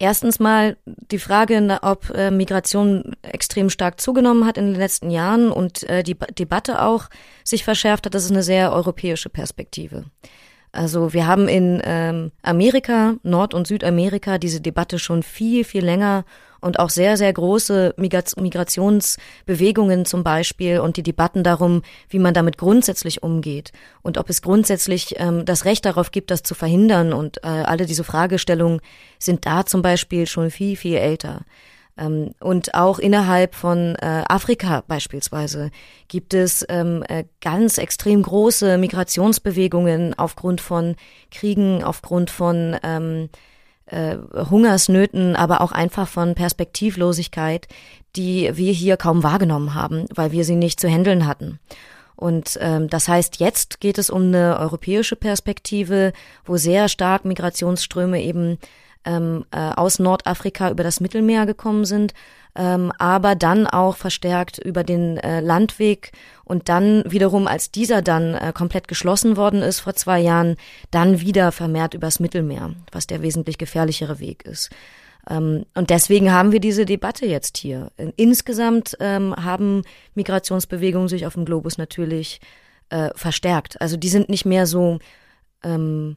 Erstens 0.00 0.40
mal 0.40 0.76
die 0.84 1.20
Frage, 1.20 1.78
ob 1.82 2.10
äh, 2.10 2.32
Migration 2.32 3.14
extrem 3.22 3.70
stark 3.70 4.00
zugenommen 4.00 4.44
hat 4.44 4.58
in 4.58 4.66
den 4.66 4.74
letzten 4.74 5.08
Jahren 5.08 5.52
und 5.52 5.84
äh, 5.84 6.02
die 6.02 6.16
Debatte 6.36 6.82
auch 6.82 7.08
sich 7.44 7.62
verschärft 7.62 8.06
hat, 8.06 8.14
das 8.14 8.24
ist 8.24 8.32
eine 8.32 8.42
sehr 8.42 8.72
europäische 8.72 9.28
Perspektive. 9.28 10.04
Also 10.74 11.12
wir 11.12 11.28
haben 11.28 11.46
in 11.46 11.80
ähm, 11.84 12.32
Amerika, 12.42 13.14
Nord- 13.22 13.54
und 13.54 13.68
Südamerika 13.68 14.38
diese 14.38 14.60
Debatte 14.60 14.98
schon 14.98 15.22
viel, 15.22 15.62
viel 15.62 15.84
länger 15.84 16.24
und 16.60 16.80
auch 16.80 16.90
sehr, 16.90 17.16
sehr 17.16 17.32
große 17.32 17.94
Migrationsbewegungen 17.96 20.04
zum 20.04 20.24
Beispiel 20.24 20.80
und 20.80 20.96
die 20.96 21.04
Debatten 21.04 21.44
darum, 21.44 21.82
wie 22.08 22.18
man 22.18 22.34
damit 22.34 22.58
grundsätzlich 22.58 23.22
umgeht 23.22 23.70
und 24.02 24.18
ob 24.18 24.28
es 24.30 24.42
grundsätzlich 24.42 25.14
ähm, 25.18 25.44
das 25.44 25.64
Recht 25.64 25.84
darauf 25.84 26.10
gibt, 26.10 26.32
das 26.32 26.42
zu 26.42 26.56
verhindern. 26.56 27.12
Und 27.12 27.44
äh, 27.44 27.48
alle 27.48 27.86
diese 27.86 28.02
Fragestellungen 28.02 28.80
sind 29.20 29.46
da 29.46 29.66
zum 29.66 29.80
Beispiel 29.80 30.26
schon 30.26 30.50
viel, 30.50 30.76
viel 30.76 30.96
älter. 30.96 31.42
Ähm, 31.96 32.32
und 32.40 32.74
auch 32.74 32.98
innerhalb 32.98 33.54
von 33.54 33.94
äh, 33.96 34.24
Afrika 34.28 34.82
beispielsweise 34.86 35.70
gibt 36.08 36.34
es 36.34 36.64
ähm, 36.68 37.04
äh, 37.08 37.24
ganz 37.40 37.78
extrem 37.78 38.22
große 38.22 38.78
Migrationsbewegungen 38.78 40.14
aufgrund 40.18 40.60
von 40.60 40.96
Kriegen, 41.30 41.84
aufgrund 41.84 42.30
von 42.30 42.76
ähm, 42.82 43.28
äh, 43.86 44.16
Hungersnöten, 44.50 45.36
aber 45.36 45.60
auch 45.60 45.72
einfach 45.72 46.08
von 46.08 46.34
Perspektivlosigkeit, 46.34 47.68
die 48.16 48.50
wir 48.54 48.72
hier 48.72 48.96
kaum 48.96 49.22
wahrgenommen 49.22 49.74
haben, 49.74 50.06
weil 50.14 50.32
wir 50.32 50.44
sie 50.44 50.56
nicht 50.56 50.80
zu 50.80 50.88
handeln 50.88 51.26
hatten. 51.26 51.60
Und 52.16 52.58
ähm, 52.60 52.88
das 52.88 53.08
heißt, 53.08 53.38
jetzt 53.40 53.80
geht 53.80 53.98
es 53.98 54.08
um 54.08 54.22
eine 54.22 54.58
europäische 54.58 55.16
Perspektive, 55.16 56.12
wo 56.44 56.56
sehr 56.56 56.88
stark 56.88 57.24
Migrationsströme 57.24 58.22
eben 58.22 58.58
ähm, 59.04 59.44
äh, 59.50 59.58
aus 59.58 59.98
Nordafrika 59.98 60.70
über 60.70 60.82
das 60.82 61.00
Mittelmeer 61.00 61.46
gekommen 61.46 61.84
sind, 61.84 62.14
ähm, 62.56 62.92
aber 62.98 63.34
dann 63.34 63.66
auch 63.66 63.96
verstärkt 63.96 64.58
über 64.58 64.84
den 64.84 65.18
äh, 65.18 65.40
Landweg 65.40 66.12
und 66.44 66.68
dann 66.68 67.02
wiederum, 67.06 67.46
als 67.46 67.70
dieser 67.70 68.02
dann 68.02 68.34
äh, 68.34 68.52
komplett 68.54 68.88
geschlossen 68.88 69.36
worden 69.36 69.62
ist 69.62 69.80
vor 69.80 69.94
zwei 69.94 70.20
Jahren, 70.20 70.56
dann 70.90 71.20
wieder 71.20 71.52
vermehrt 71.52 71.94
übers 71.94 72.20
Mittelmeer, 72.20 72.74
was 72.92 73.06
der 73.06 73.22
wesentlich 73.22 73.58
gefährlichere 73.58 74.20
Weg 74.20 74.44
ist. 74.44 74.70
Ähm, 75.28 75.64
und 75.74 75.90
deswegen 75.90 76.32
haben 76.32 76.52
wir 76.52 76.60
diese 76.60 76.84
Debatte 76.84 77.26
jetzt 77.26 77.56
hier. 77.56 77.90
Insgesamt 78.16 78.96
ähm, 79.00 79.34
haben 79.36 79.82
Migrationsbewegungen 80.14 81.08
sich 81.08 81.26
auf 81.26 81.34
dem 81.34 81.44
Globus 81.44 81.78
natürlich 81.78 82.40
äh, 82.90 83.10
verstärkt. 83.14 83.80
Also 83.80 83.96
die 83.96 84.08
sind 84.08 84.28
nicht 84.28 84.44
mehr 84.44 84.66
so 84.66 84.98
ähm, 85.62 86.16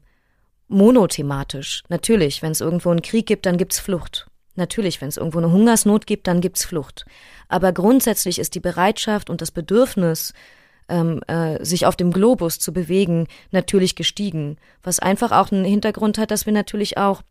monothematisch. 0.68 1.84
Natürlich, 1.90 2.42
wenn 2.42 2.52
es 2.52 2.62
irgendwo 2.62 2.90
einen 2.90 3.02
Krieg 3.02 3.26
gibt, 3.26 3.46
dann 3.46 3.58
gibt's 3.58 3.80
Flucht. 3.80 4.28
Natürlich, 4.56 5.02
wenn 5.02 5.10
es 5.10 5.18
irgendwo 5.18 5.38
eine 5.38 5.52
Hungersnot 5.52 6.08
gibt, 6.08 6.28
dann 6.28 6.42
gibt's 6.42 6.66
Flucht. 6.66 7.06
Aber 7.48 7.72
grundsätzlich 7.72 8.40
ist 8.40 8.56
die 8.56 8.60
Bereitschaft 8.60 9.30
und 9.30 9.42
das 9.42 9.52
Bedürfnis, 9.52 10.34
ähm, 10.90 11.22
äh, 11.28 11.64
sich 11.64 11.86
auf 11.86 11.96
dem 11.96 12.12
Globus 12.12 12.60
zu 12.60 12.74
bewegen, 12.74 13.28
natürlich 13.52 13.96
gestiegen. 13.96 14.58
Was 14.84 15.00
einfach 15.00 15.32
auch 15.32 15.52
einen 15.52 15.66
Hintergrund 15.66 16.18
hat, 16.18 16.32
dass 16.32 16.46
wir 16.46 16.54
natürlich 16.54 16.98
auch 16.98 17.22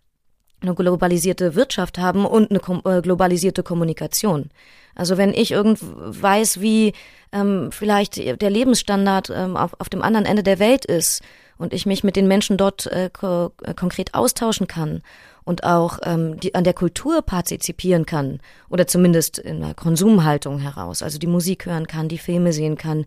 eine 0.60 0.74
globalisierte 0.74 1.54
Wirtschaft 1.54 1.98
haben 1.98 2.24
und 2.24 2.50
eine 2.50 2.60
äh, 2.84 3.02
globalisierte 3.02 3.62
Kommunikation. 3.62 4.50
Also 4.94 5.18
wenn 5.18 5.34
ich 5.34 5.50
irgend 5.50 5.78
weiß, 5.82 6.60
wie 6.60 6.94
ähm, 7.32 7.70
vielleicht 7.72 8.16
der 8.16 8.50
Lebensstandard 8.50 9.30
ähm, 9.34 9.56
auf, 9.56 9.78
auf 9.78 9.88
dem 9.88 10.02
anderen 10.02 10.24
Ende 10.26 10.42
der 10.42 10.58
Welt 10.58 10.86
ist 10.86 11.22
und 11.58 11.72
ich 11.72 11.86
mich 11.86 12.04
mit 12.04 12.16
den 12.16 12.28
Menschen 12.28 12.56
dort 12.56 12.86
äh, 12.86 13.10
ko 13.12 13.52
äh, 13.62 13.74
konkret 13.74 14.14
austauschen 14.14 14.66
kann 14.66 15.02
und 15.44 15.64
auch 15.64 15.98
ähm, 16.04 16.38
die, 16.40 16.54
an 16.54 16.64
der 16.64 16.74
Kultur 16.74 17.22
partizipieren 17.22 18.06
kann 18.06 18.40
oder 18.68 18.86
zumindest 18.86 19.38
in 19.38 19.60
der 19.60 19.74
Konsumhaltung 19.74 20.58
heraus, 20.58 21.02
also 21.02 21.18
die 21.18 21.26
Musik 21.26 21.66
hören 21.66 21.86
kann, 21.86 22.08
die 22.08 22.18
Filme 22.18 22.52
sehen 22.52 22.76
kann, 22.76 23.06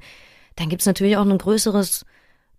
dann 0.55 0.69
gibt 0.69 0.81
es 0.81 0.85
natürlich 0.85 1.17
auch 1.17 1.25
ein 1.25 1.37
größeres 1.37 2.05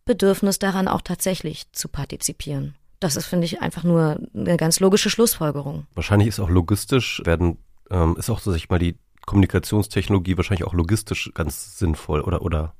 Bedürfnis 0.04 0.58
daran, 0.58 0.88
auch 0.88 1.02
tatsächlich 1.02 1.70
zu 1.72 1.88
partizipieren. 1.88 2.74
Das 3.00 3.16
ist, 3.16 3.26
finde 3.26 3.46
ich, 3.46 3.62
einfach 3.62 3.84
nur 3.84 4.20
eine 4.34 4.56
ganz 4.56 4.80
logische 4.80 5.08
Schlussfolgerung. 5.08 5.86
Wahrscheinlich 5.94 6.28
ist 6.28 6.40
auch 6.40 6.50
logistisch 6.50 7.22
werden, 7.24 7.58
ähm, 7.90 8.16
ist 8.18 8.28
auch, 8.28 8.40
sag 8.40 8.56
ich 8.56 8.68
mal, 8.68 8.78
die 8.78 8.98
Kommunikationstechnologie 9.24 10.36
wahrscheinlich 10.36 10.66
auch 10.66 10.74
logistisch 10.74 11.30
ganz 11.34 11.78
sinnvoll 11.78 12.20
oder 12.20 12.42
oder 12.42 12.74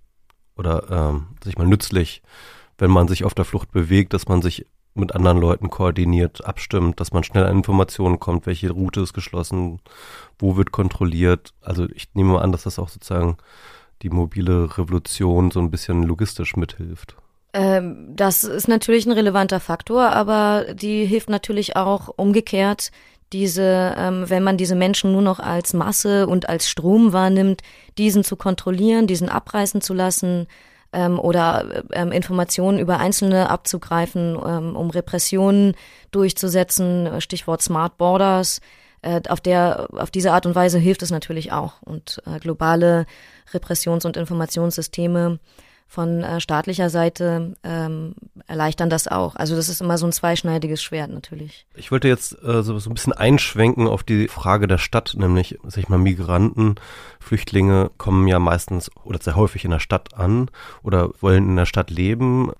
oder 0.57 0.91
ähm, 0.91 1.29
sag 1.43 1.51
ich 1.51 1.59
mal 1.59 1.67
nützlich, 1.67 2.23
wenn 2.81 2.91
man 2.91 3.09
sich 3.09 3.25
auf 3.25 3.35
der 3.35 3.45
Flucht 3.45 3.71
bewegt, 3.73 4.15
dass 4.15 4.27
man 4.27 4.43
sich 4.43 4.67
mit 4.95 5.15
anderen 5.15 5.39
Leuten 5.39 5.71
koordiniert, 5.71 6.45
abstimmt, 6.45 6.99
dass 6.99 7.13
man 7.13 7.23
schnell 7.23 7.45
an 7.45 7.59
Informationen 7.59 8.19
kommt, 8.19 8.47
welche 8.47 8.71
Route 8.71 9.01
ist 9.03 9.13
geschlossen, 9.13 9.81
wo 10.39 10.57
wird 10.57 10.73
kontrolliert. 10.73 11.53
Also 11.61 11.87
ich 11.95 12.09
nehme 12.15 12.33
mal 12.33 12.43
an, 12.43 12.53
dass 12.53 12.65
das 12.65 12.79
auch 12.79 12.89
sozusagen 12.89 13.37
die 14.03 14.11
mobile 14.11 14.79
Revolution 14.79 15.51
so 15.51 15.61
ein 15.61 15.71
bisschen 15.71 16.03
logistisch 16.03 16.57
mithilft. 16.57 17.17
Ähm, 17.53 18.13
das 18.17 18.45
ist 18.45 18.69
natürlich 18.69 19.07
ein 19.07 19.13
relevanter 19.13 19.61
Faktor, 19.61 20.11
aber 20.11 20.67
die 20.75 21.05
hilft 21.05 21.29
natürlich 21.29 21.77
auch 21.77 22.09
umgekehrt, 22.17 22.91
diese, 23.33 23.95
ähm, 23.97 24.25
wenn 24.29 24.43
man 24.43 24.57
diese 24.57 24.75
Menschen 24.75 25.13
nur 25.13 25.23
noch 25.23 25.39
als 25.39 25.73
Masse 25.73 26.27
und 26.27 26.49
als 26.49 26.69
Strom 26.69 27.13
wahrnimmt, 27.13 27.63
diesen 27.97 28.25
zu 28.25 28.37
kontrollieren, 28.37 29.07
diesen 29.07 29.29
abreißen 29.29 29.81
zu 29.81 29.95
lassen 29.95 30.49
ähm, 30.93 31.19
oder 31.19 31.85
ähm, 31.93 32.13
Informationen 32.13 32.79
über 32.79 32.99
Einzelne 32.99 33.51
abzugreifen, 33.51 34.39
ähm, 34.45 34.77
um 34.77 34.91
Repressionen 34.91 35.75
durchzusetzen, 36.11 37.21
Stichwort 37.21 37.63
Smart 37.63 37.97
Borders. 37.99 38.61
Äh, 39.03 39.23
auf 39.29 39.41
der, 39.41 39.89
auf 39.93 40.11
diese 40.11 40.33
Art 40.33 40.47
und 40.47 40.55
Weise 40.55 40.79
hilft 40.79 41.03
es 41.03 41.11
natürlich 41.11 41.53
auch 41.53 41.81
und 41.83 42.23
äh, 42.27 42.39
globale 42.39 43.07
Repressions- 43.53 44.05
und 44.05 44.17
Informationssysteme 44.17 45.39
von 45.91 46.23
äh, 46.23 46.41
staatlicher 46.41 46.89
Seite 46.89 47.57
ähm, 47.65 48.15
erleichtern 48.47 48.91
das 48.91 49.09
auch. 49.09 49.35
Also 49.35 49.57
das 49.57 49.69
ist 49.69 49.81
immer 49.81 49.99
so 49.99 50.07
ein 50.07 50.13
zweischneidiges 50.13 50.81
Schwert 50.81 51.11
natürlich. 51.11 51.67
Ich 51.75 51.91
wollte 51.91 52.07
jetzt 52.07 52.41
äh, 52.45 52.63
so, 52.63 52.79
so 52.79 52.89
ein 52.89 52.95
bisschen 52.95 53.13
einschwenken 53.13 53.89
auf 53.89 54.05
die 54.05 54.29
Frage 54.29 54.69
der 54.69 54.79
Stadt, 54.79 55.15
nämlich, 55.19 55.59
sag 55.65 55.79
ich 55.79 55.89
mal, 55.89 55.99
Migranten, 55.99 56.77
Flüchtlinge 57.19 57.91
kommen 57.99 58.29
ja 58.29 58.39
meistens 58.39 58.89
oder 59.03 59.19
sehr 59.21 59.35
häufig 59.35 59.65
in 59.65 59.73
der 59.73 59.81
Stadt 59.81 60.15
an 60.15 60.49
oder 60.85 61.11
wollen 61.21 61.49
in 61.49 61.57
der 61.57 61.67
Stadt 61.67 61.91
leben 61.91 62.53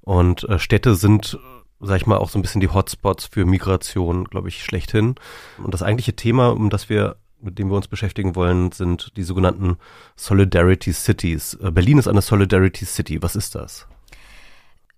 und 0.00 0.48
äh, 0.48 0.58
Städte 0.58 0.94
sind 0.94 1.38
sag 1.80 1.98
ich 2.00 2.06
mal, 2.06 2.16
auch 2.16 2.30
so 2.30 2.38
ein 2.38 2.42
bisschen 2.42 2.60
die 2.60 2.70
Hotspots 2.70 3.26
für 3.26 3.44
Migration, 3.44 4.24
glaube 4.24 4.48
ich, 4.48 4.64
schlechthin. 4.64 5.14
Und 5.62 5.72
das 5.72 5.84
eigentliche 5.84 6.16
Thema, 6.16 6.48
um 6.48 6.70
das 6.70 6.88
wir 6.88 7.18
mit 7.40 7.58
dem 7.58 7.68
wir 7.68 7.76
uns 7.76 7.88
beschäftigen 7.88 8.34
wollen, 8.36 8.72
sind 8.72 9.12
die 9.16 9.22
sogenannten 9.22 9.76
Solidarity 10.16 10.92
Cities. 10.92 11.54
Äh, 11.62 11.70
Berlin 11.70 11.98
ist 11.98 12.08
eine 12.08 12.22
Solidarity 12.22 12.84
City. 12.84 13.22
Was 13.22 13.36
ist 13.36 13.54
das? 13.54 13.86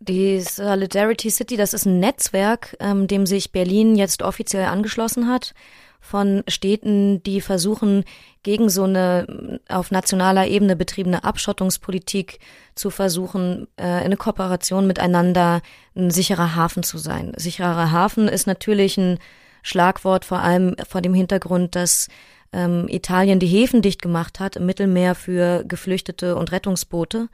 Die 0.00 0.40
Solidarity 0.40 1.31
City, 1.31 1.57
das 1.57 1.74
ist 1.74 1.85
ein 1.85 2.00
Netzwerk, 2.00 2.76
ähm, 2.81 3.07
dem 3.07 3.26
sich 3.26 3.53
Berlin 3.53 3.96
jetzt 3.96 4.22
offiziell 4.22 4.64
angeschlossen 4.64 5.29
hat 5.29 5.55
von 6.00 6.42
Städten, 6.48 7.22
die 7.22 7.42
versuchen, 7.42 8.05
gegen 8.42 8.70
so 8.70 8.85
eine 8.85 9.61
auf 9.68 9.90
nationaler 9.90 10.46
Ebene 10.46 10.74
betriebene 10.74 11.24
Abschottungspolitik 11.24 12.38
zu 12.74 12.88
versuchen, 12.88 13.68
äh, 13.76 13.83
eine 13.83 14.16
Kooperation 14.16 14.87
miteinander 14.87 15.61
ein 15.94 16.11
sicherer 16.11 16.55
Hafen 16.55 16.83
zu 16.83 16.96
sein. 16.96 17.35
Sicherer 17.37 17.92
Hafen 17.92 18.29
ist 18.29 18.46
natürlich 18.46 18.96
ein 18.96 19.18
Schlagwort, 19.62 20.25
vor 20.25 20.40
allem 20.40 20.77
vor 20.88 21.01
dem 21.01 21.14
Hintergrund, 21.14 21.77
dass 21.77 22.09
ähm, 22.53 22.88
Italien 22.88 23.38
die 23.38 23.46
Häfen 23.46 23.83
dicht 23.83 24.03
gemacht 24.03 24.40
hat 24.40 24.57
im 24.57 24.66
Mittelmeer 24.66 25.14
für 25.14 25.64
Geflüchtete 25.64 26.37
und 26.37 26.53
Rettungsboote 26.53 27.29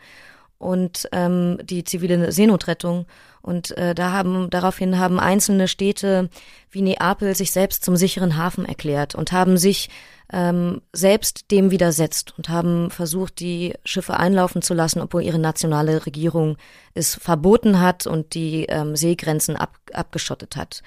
und 0.59 1.09
ähm, 1.13 1.59
die 1.63 1.85
zivile 1.85 2.33
Seenotrettung. 2.33 3.07
Und 3.43 3.77
äh, 3.77 3.95
da 3.95 4.13
haben 4.13 4.51
daraufhin 4.51 4.99
haben 4.99 5.21
einzelne 5.21 5.69
Städte 5.69 6.31
wie 6.71 6.83
Neapel 6.83 7.37
sich 7.37 7.53
selbst 7.53 7.85
zum 7.85 7.97
sicheren 7.97 8.37
Hafen 8.37 8.67
erklärt 8.67 9.15
und 9.15 9.33
haben 9.33 9.57
sich 9.57 9.89
ähm, 10.33 10.83
selbst 10.93 11.53
dem 11.53 11.71
widersetzt 11.71 12.35
und 12.37 12.49
haben 12.49 12.91
versucht, 12.91 13.39
die 13.39 13.75
Schiffe 13.85 14.17
einlaufen 14.17 14.63
zu 14.63 14.75
lassen, 14.75 15.01
obwohl 15.01 15.23
ihre 15.23 15.39
nationale 15.39 16.05
Regierung 16.07 16.57
es 16.95 17.15
verboten 17.15 17.81
hat 17.81 18.07
und 18.07 18.35
die 18.35 18.65
ähm, 18.65 18.97
Seegrenzen 18.97 19.57
ab, 19.57 19.75
abgeschottet 19.93 20.57
hat. 20.57 20.83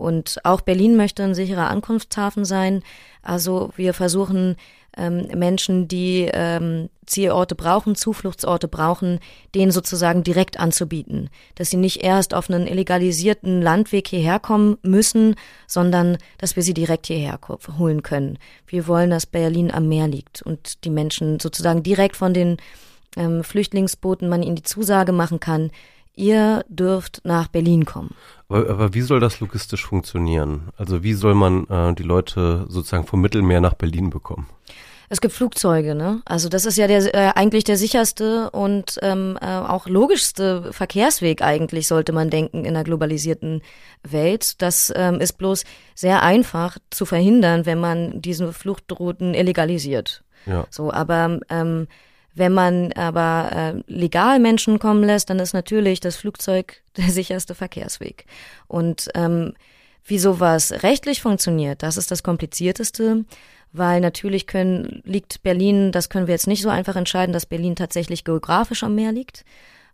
Und 0.00 0.38
auch 0.44 0.62
Berlin 0.62 0.96
möchte 0.96 1.22
ein 1.22 1.34
sicherer 1.34 1.68
Ankunftshafen 1.68 2.46
sein. 2.46 2.82
Also 3.22 3.70
wir 3.76 3.92
versuchen 3.92 4.56
ähm, 4.96 5.28
Menschen, 5.36 5.88
die 5.88 6.30
ähm, 6.32 6.88
Zielorte 7.04 7.54
brauchen, 7.54 7.94
Zufluchtsorte 7.94 8.66
brauchen, 8.66 9.20
denen 9.54 9.72
sozusagen 9.72 10.24
direkt 10.24 10.58
anzubieten. 10.58 11.28
Dass 11.54 11.68
sie 11.68 11.76
nicht 11.76 12.02
erst 12.02 12.32
auf 12.32 12.48
einen 12.48 12.66
illegalisierten 12.66 13.60
Landweg 13.60 14.08
hierher 14.08 14.40
kommen 14.40 14.78
müssen, 14.82 15.36
sondern 15.66 16.16
dass 16.38 16.56
wir 16.56 16.62
sie 16.62 16.74
direkt 16.74 17.06
hierher 17.06 17.38
holen 17.78 18.02
können. 18.02 18.38
Wir 18.66 18.86
wollen, 18.86 19.10
dass 19.10 19.26
Berlin 19.26 19.70
am 19.70 19.86
Meer 19.86 20.08
liegt 20.08 20.40
und 20.40 20.82
die 20.84 20.90
Menschen 20.90 21.40
sozusagen 21.40 21.82
direkt 21.82 22.16
von 22.16 22.32
den 22.32 22.56
ähm, 23.16 23.44
Flüchtlingsbooten 23.44 24.30
man 24.30 24.42
ihnen 24.42 24.56
die 24.56 24.62
Zusage 24.62 25.12
machen 25.12 25.40
kann, 25.40 25.70
ihr 26.16 26.64
dürft 26.68 27.20
nach 27.24 27.48
Berlin 27.48 27.84
kommen. 27.84 28.14
Aber, 28.48 28.68
aber, 28.68 28.94
wie 28.94 29.00
soll 29.00 29.20
das 29.20 29.40
logistisch 29.40 29.86
funktionieren? 29.86 30.68
Also 30.76 31.02
wie 31.02 31.14
soll 31.14 31.34
man 31.34 31.66
äh, 31.68 31.94
die 31.94 32.02
Leute 32.02 32.66
sozusagen 32.68 33.06
vom 33.06 33.20
Mittelmeer 33.20 33.60
nach 33.60 33.74
Berlin 33.74 34.10
bekommen? 34.10 34.46
Es 35.12 35.20
gibt 35.20 35.34
Flugzeuge, 35.34 35.96
ne? 35.96 36.22
Also 36.24 36.48
das 36.48 36.64
ist 36.64 36.78
ja 36.78 36.86
der, 36.86 37.12
äh, 37.12 37.32
eigentlich 37.34 37.64
der 37.64 37.76
sicherste 37.76 38.48
und 38.50 38.96
ähm, 39.02 39.36
äh, 39.40 39.46
auch 39.46 39.88
logischste 39.88 40.72
Verkehrsweg 40.72 41.42
eigentlich, 41.42 41.88
sollte 41.88 42.12
man 42.12 42.30
denken, 42.30 42.64
in 42.64 42.76
einer 42.76 42.84
globalisierten 42.84 43.60
Welt. 44.04 44.62
Das 44.62 44.92
ähm, 44.94 45.20
ist 45.20 45.32
bloß 45.32 45.64
sehr 45.96 46.22
einfach 46.22 46.78
zu 46.90 47.06
verhindern, 47.06 47.66
wenn 47.66 47.80
man 47.80 48.22
diese 48.22 48.52
Fluchtrouten 48.52 49.34
illegalisiert. 49.34 50.22
Ja. 50.46 50.64
So, 50.70 50.92
aber 50.92 51.40
ähm, 51.50 51.88
wenn 52.40 52.54
man 52.54 52.92
aber 52.94 53.50
äh, 53.52 53.92
legal 53.92 54.40
Menschen 54.40 54.78
kommen 54.78 55.04
lässt, 55.04 55.28
dann 55.28 55.38
ist 55.38 55.52
natürlich 55.52 56.00
das 56.00 56.16
Flugzeug 56.16 56.82
der 56.96 57.10
sicherste 57.10 57.54
Verkehrsweg. 57.54 58.24
Und 58.66 59.08
ähm, 59.14 59.52
wie 60.04 60.18
sowas 60.18 60.82
rechtlich 60.82 61.20
funktioniert, 61.20 61.82
das 61.82 61.98
ist 61.98 62.10
das 62.10 62.22
Komplizierteste, 62.22 63.26
weil 63.72 64.00
natürlich 64.00 64.46
können, 64.46 65.02
liegt 65.04 65.42
Berlin, 65.42 65.92
das 65.92 66.08
können 66.08 66.26
wir 66.26 66.34
jetzt 66.34 66.46
nicht 66.46 66.62
so 66.62 66.70
einfach 66.70 66.96
entscheiden, 66.96 67.34
dass 67.34 67.44
Berlin 67.44 67.76
tatsächlich 67.76 68.24
geografisch 68.24 68.82
am 68.82 68.94
Meer 68.94 69.12
liegt. 69.12 69.44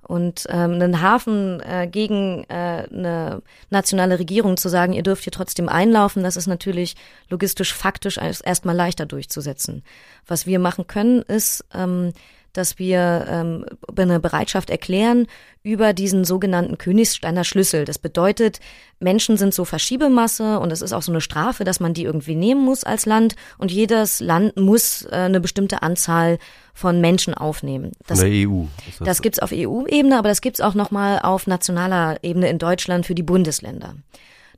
Und 0.07 0.47
ähm, 0.51 0.75
einen 0.75 1.03
Hafen 1.03 1.61
äh, 1.61 1.89
gegen 1.91 2.45
äh, 2.45 2.87
eine 2.91 3.43
nationale 3.71 4.19
Regierung 4.19 4.57
zu 4.57 4.69
sagen, 4.69 4.93
ihr 4.93 5.03
dürft 5.03 5.25
hier 5.25 5.33
trotzdem 5.33 5.69
einlaufen, 5.69 6.23
das 6.23 6.37
ist 6.37 6.47
natürlich 6.47 6.95
logistisch 7.29 7.75
faktisch 7.75 8.17
erstmal 8.19 8.77
leichter 8.77 9.05
durchzusetzen. 9.05 9.83
Was 10.27 10.47
wir 10.47 10.61
machen 10.61 10.87
können, 10.87 11.23
ist 11.23 11.65
ähm, 11.75 12.13
dass 12.57 12.79
wir 12.79 13.27
ähm, 13.29 13.67
eine 13.97 14.21
Bereitschaft 14.21 14.71
erklären 14.71 15.27
über 15.63 15.93
diesen 15.93 16.25
sogenannten 16.25 16.79
Königsteiner 16.79 17.45
Schlüssel. 17.45 17.85
Das 17.85 17.99
bedeutet, 17.99 18.61
Menschen 19.01 19.37
sind 19.37 19.53
so 19.53 19.65
Verschiebemasse 19.65 20.59
und 20.59 20.73
es 20.73 20.81
ist 20.81 20.93
auch 20.93 21.03
so 21.03 21.13
eine 21.13 21.21
Strafe, 21.21 21.65
dass 21.65 21.81
man 21.81 21.93
die 21.93 22.05
irgendwie 22.05 22.35
nehmen 22.35 22.65
muss 22.65 22.85
als 22.85 23.05
Land 23.05 23.37
und 23.59 23.71
jedes 23.73 24.21
Land 24.21 24.57
muss 24.57 25.05
äh, 25.11 25.15
eine 25.15 25.41
bestimmte 25.41 25.83
Anzahl 25.83 26.39
von 26.73 27.01
Menschen 27.01 27.35
aufnehmen. 27.35 27.93
Das, 28.07 28.21
Von 28.21 28.31
der 28.31 28.49
EU. 28.49 28.65
das 28.99 29.07
das 29.07 29.23
gibt's 29.23 29.39
auf 29.39 29.51
EU-Ebene, 29.53 30.19
aber 30.19 30.29
das 30.29 30.41
gibt's 30.41 30.61
auch 30.61 30.75
nochmal 30.75 31.21
auf 31.23 31.47
nationaler 31.47 32.19
Ebene 32.23 32.49
in 32.49 32.59
Deutschland 32.59 33.07
für 33.07 33.15
die 33.15 33.23
Bundesländer. 33.23 33.97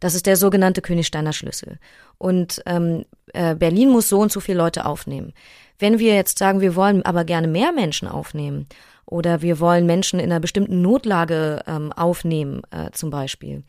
Das 0.01 0.15
ist 0.15 0.27
der 0.27 0.37
sogenannte 0.37 0.83
Königsteiner 0.83 1.33
Schlüssel. 1.33 1.79
Und 2.19 2.63
ähm, 2.67 3.05
äh, 3.33 3.55
Berlin 3.55 3.91
muss 3.91 4.09
so 4.09 4.21
und 4.21 4.33
so 4.33 4.41
viele 4.41 4.59
Leute 4.59 4.85
aufnehmen. 4.87 5.33
Wenn 5.79 5.99
wir 5.99 6.14
jetzt 6.14 6.38
sagen, 6.38 6.61
wir 6.61 6.75
wollen 6.77 7.03
aber 7.05 7.25
gerne 7.25 7.49
mehr 7.49 7.73
Menschen 7.73 8.09
aufnehmen 8.09 8.67
oder 9.07 9.43
wir 9.43 9.61
wollen 9.61 9.87
Menschen 9.87 10.19
in 10.21 10.31
einer 10.31 10.41
bestimmten 10.41 10.83
Notlage 10.83 11.62
ähm, 11.67 11.93
aufnehmen, 11.93 12.62
äh, 12.71 12.91
zum 12.93 13.11
Beispiel, 13.11 13.62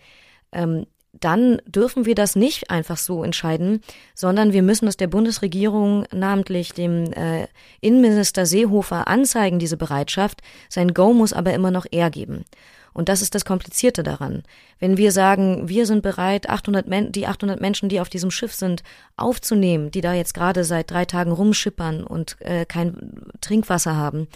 ähm, 0.52 0.86
dann 1.14 1.60
dürfen 1.66 2.06
wir 2.06 2.16
das 2.16 2.36
nicht 2.36 2.70
einfach 2.70 2.98
so 2.98 3.24
entscheiden, 3.24 3.82
sondern 4.14 4.54
wir 4.54 4.62
müssen 4.62 4.88
es 4.88 4.96
der 4.96 5.08
Bundesregierung, 5.08 6.06
namentlich 6.12 6.74
dem 6.74 7.12
äh, 7.14 7.48
Innenminister 7.82 8.46
Seehofer, 8.46 9.08
anzeigen, 9.08 9.60
diese 9.60 9.78
Bereitschaft. 9.78 10.42
Sein 10.70 10.94
Go 10.94 11.14
muss 11.14 11.34
aber 11.34 11.54
immer 11.54 11.72
noch 11.72 11.88
er 11.92 12.12
geben. 12.12 12.46
Und 12.94 13.10
das 13.10 13.22
ist 13.22 13.36
das 13.36 13.46
Komplizierte 13.46 14.04
daran. 14.04 14.44
Wenn 14.80 14.98
wir 14.98 15.12
sagen, 15.12 15.70
wir 15.70 15.86
sind 15.86 16.02
bereit, 16.02 16.50
800 16.50 16.88
Men 16.88 17.12
die 17.12 17.28
800 17.28 17.62
Menschen, 17.62 17.90
die 17.90 18.00
auf 18.00 18.10
diesem 18.10 18.32
Schiff 18.32 18.54
sind, 18.54 18.84
aufzunehmen, 19.16 19.92
die 19.92 20.02
da 20.02 20.14
jetzt 20.14 20.34
gerade 20.34 20.64
seit 20.64 20.92
drei 20.92 21.06
Tagen 21.06 21.32
rumschippern 21.32 22.04
und 22.04 22.38
äh, 22.42 22.66
kein 22.66 23.14
Trinkwasser 23.42 23.96
haben, 23.96 24.28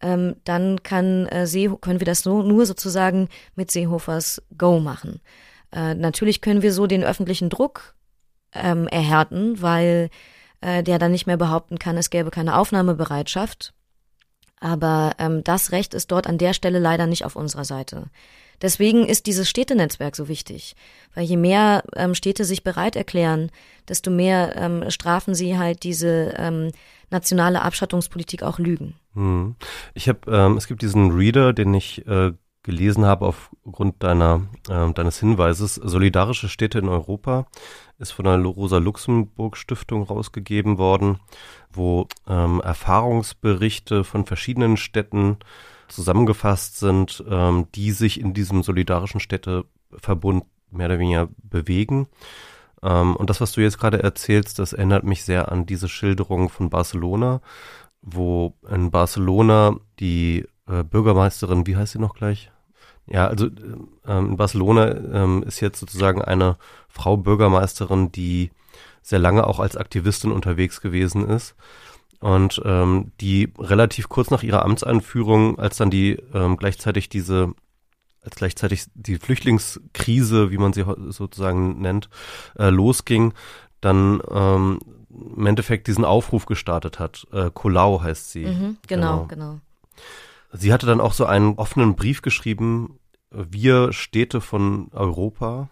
ähm, 0.00 0.36
dann 0.44 0.82
kann, 0.82 1.26
äh, 1.26 1.46
See 1.46 1.70
können 1.80 2.00
wir 2.00 2.06
das 2.06 2.22
so, 2.22 2.42
nur 2.42 2.66
sozusagen 2.66 3.28
mit 3.54 3.70
Seehofers 3.70 4.42
Go 4.56 4.78
machen. 4.78 5.20
Äh, 5.72 5.94
natürlich 5.94 6.40
können 6.40 6.62
wir 6.62 6.72
so 6.72 6.86
den 6.86 7.04
öffentlichen 7.04 7.50
Druck 7.50 7.94
ähm, 8.52 8.88
erhärten, 8.88 9.60
weil 9.62 10.10
äh, 10.60 10.82
der 10.82 10.98
dann 10.98 11.12
nicht 11.12 11.26
mehr 11.26 11.36
behaupten 11.36 11.78
kann, 11.78 11.96
es 11.96 12.10
gäbe 12.10 12.30
keine 12.30 12.56
Aufnahmebereitschaft. 12.56 13.72
Aber 14.60 15.12
ähm, 15.18 15.44
das 15.44 15.72
Recht 15.72 15.94
ist 15.94 16.10
dort 16.10 16.26
an 16.26 16.38
der 16.38 16.54
Stelle 16.54 16.78
leider 16.78 17.06
nicht 17.06 17.24
auf 17.24 17.36
unserer 17.36 17.64
Seite. 17.64 18.04
Deswegen 18.62 19.04
ist 19.04 19.26
dieses 19.26 19.50
Städtenetzwerk 19.50 20.16
so 20.16 20.28
wichtig, 20.28 20.76
weil 21.14 21.24
je 21.24 21.36
mehr 21.36 21.84
ähm, 21.94 22.14
Städte 22.14 22.44
sich 22.44 22.62
bereit 22.64 22.96
erklären, 22.96 23.50
desto 23.88 24.10
mehr 24.10 24.56
ähm, 24.56 24.90
strafen 24.90 25.34
sie 25.34 25.58
halt 25.58 25.82
diese 25.82 26.34
ähm, 26.38 26.70
nationale 27.10 27.62
Abschattungspolitik 27.62 28.42
auch 28.42 28.58
Lügen. 28.58 28.94
Hm. 29.14 29.56
Ich 29.94 30.08
habe, 30.08 30.20
ähm, 30.28 30.56
es 30.56 30.66
gibt 30.66 30.82
diesen 30.82 31.10
Reader, 31.10 31.52
den 31.52 31.74
ich 31.74 32.06
äh, 32.06 32.32
gelesen 32.62 33.04
habe 33.04 33.26
aufgrund 33.26 34.02
deiner 34.02 34.42
äh, 34.68 34.92
deines 34.92 35.20
Hinweises. 35.20 35.76
Solidarische 35.76 36.48
Städte 36.48 36.78
in 36.78 36.88
Europa 36.88 37.46
ist 37.98 38.12
von 38.12 38.24
der 38.24 38.38
Rosa 38.38 38.78
Luxemburg 38.78 39.56
Stiftung 39.56 40.02
rausgegeben 40.02 40.78
worden 40.78 41.18
wo 41.76 42.08
ähm, 42.26 42.60
Erfahrungsberichte 42.60 44.04
von 44.04 44.26
verschiedenen 44.26 44.76
Städten 44.76 45.36
zusammengefasst 45.88 46.78
sind, 46.78 47.22
ähm, 47.28 47.66
die 47.74 47.92
sich 47.92 48.20
in 48.20 48.34
diesem 48.34 48.62
solidarischen 48.62 49.20
Städteverbund 49.20 50.44
mehr 50.70 50.86
oder 50.86 50.98
weniger 50.98 51.28
bewegen. 51.38 52.08
Ähm, 52.82 53.14
und 53.14 53.30
das, 53.30 53.40
was 53.40 53.52
du 53.52 53.60
jetzt 53.60 53.78
gerade 53.78 54.02
erzählst, 54.02 54.58
das 54.58 54.72
erinnert 54.72 55.04
mich 55.04 55.24
sehr 55.24 55.52
an 55.52 55.66
diese 55.66 55.88
Schilderung 55.88 56.48
von 56.48 56.70
Barcelona, 56.70 57.40
wo 58.02 58.54
in 58.68 58.90
Barcelona 58.90 59.76
die 60.00 60.46
äh, 60.66 60.82
Bürgermeisterin, 60.82 61.66
wie 61.66 61.76
heißt 61.76 61.92
sie 61.92 61.98
noch 61.98 62.14
gleich? 62.14 62.50
Ja, 63.08 63.26
also 63.28 63.46
äh, 63.46 64.18
in 64.18 64.36
Barcelona 64.36 64.86
äh, 64.88 65.46
ist 65.46 65.60
jetzt 65.60 65.80
sozusagen 65.80 66.22
eine 66.22 66.56
Frau 66.88 67.16
Bürgermeisterin, 67.16 68.10
die 68.10 68.50
sehr 69.02 69.18
lange 69.18 69.46
auch 69.46 69.60
als 69.60 69.76
Aktivistin 69.76 70.32
unterwegs 70.32 70.80
gewesen 70.80 71.28
ist 71.28 71.54
und 72.20 72.60
ähm, 72.64 73.12
die 73.20 73.52
relativ 73.58 74.08
kurz 74.08 74.30
nach 74.30 74.42
ihrer 74.42 74.64
Amtseinführung, 74.64 75.58
als 75.58 75.76
dann 75.76 75.90
die 75.90 76.18
ähm, 76.34 76.56
gleichzeitig 76.56 77.08
diese 77.08 77.54
als 78.22 78.34
gleichzeitig 78.34 78.86
die 78.94 79.18
Flüchtlingskrise, 79.18 80.50
wie 80.50 80.58
man 80.58 80.72
sie 80.72 80.84
sozusagen 81.10 81.80
nennt, 81.80 82.08
äh, 82.58 82.70
losging, 82.70 83.32
dann 83.80 84.20
ähm, 84.28 84.80
im 85.36 85.46
Endeffekt 85.46 85.86
diesen 85.86 86.04
Aufruf 86.04 86.46
gestartet 86.46 86.98
hat. 86.98 87.26
Äh, 87.32 87.50
Colau 87.54 88.02
heißt 88.02 88.32
sie. 88.32 88.46
Mhm, 88.46 88.76
genau, 88.88 89.26
genau, 89.26 89.26
genau. 89.28 89.60
Sie 90.56 90.72
hatte 90.72 90.86
dann 90.86 91.00
auch 91.00 91.12
so 91.12 91.26
einen 91.26 91.54
offenen 91.54 91.96
Brief 91.96 92.22
geschrieben, 92.22 92.98
wir 93.30 93.92
Städte 93.92 94.40
von 94.40 94.88
Europa, 94.92 95.68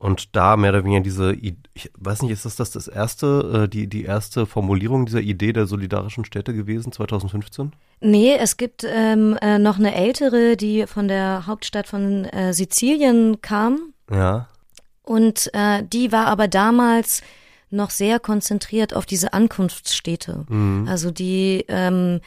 und 0.00 0.34
da 0.34 0.56
mehr 0.56 0.70
oder 0.70 0.82
weniger 0.82 1.02
diese, 1.02 1.34
ich 1.34 1.90
weiß 1.98 2.22
nicht, 2.22 2.32
ist 2.32 2.46
das 2.46 2.56
das, 2.56 2.70
das 2.70 2.88
erste, 2.88 3.64
äh, 3.64 3.68
die, 3.68 3.86
die 3.86 4.04
erste 4.04 4.46
Formulierung 4.46 5.04
dieser 5.04 5.20
Idee 5.20 5.52
der 5.52 5.66
solidarischen 5.66 6.24
Städte 6.24 6.54
gewesen, 6.54 6.90
2015? 6.90 7.72
Nee, 8.00 8.34
es 8.34 8.56
gibt 8.56 8.82
ähm, 8.88 9.36
äh, 9.42 9.58
noch 9.58 9.78
eine 9.78 9.94
ältere, 9.94 10.56
die 10.56 10.86
von 10.86 11.06
der 11.06 11.46
Hauptstadt 11.46 11.86
von 11.86 12.24
äh, 12.24 12.54
Sizilien 12.54 13.42
kam. 13.42 13.92
Ja. 14.10 14.48
Und 15.02 15.50
äh, 15.52 15.82
die 15.82 16.12
war 16.12 16.28
aber 16.28 16.48
damals 16.48 17.20
noch 17.68 17.90
sehr 17.90 18.20
konzentriert 18.20 18.94
auf 18.96 19.04
diese 19.04 19.34
Ankunftsstädte. 19.34 20.46
Mhm. 20.48 20.88
Also 20.88 21.10
die 21.10 21.66
ähm, 21.68 22.20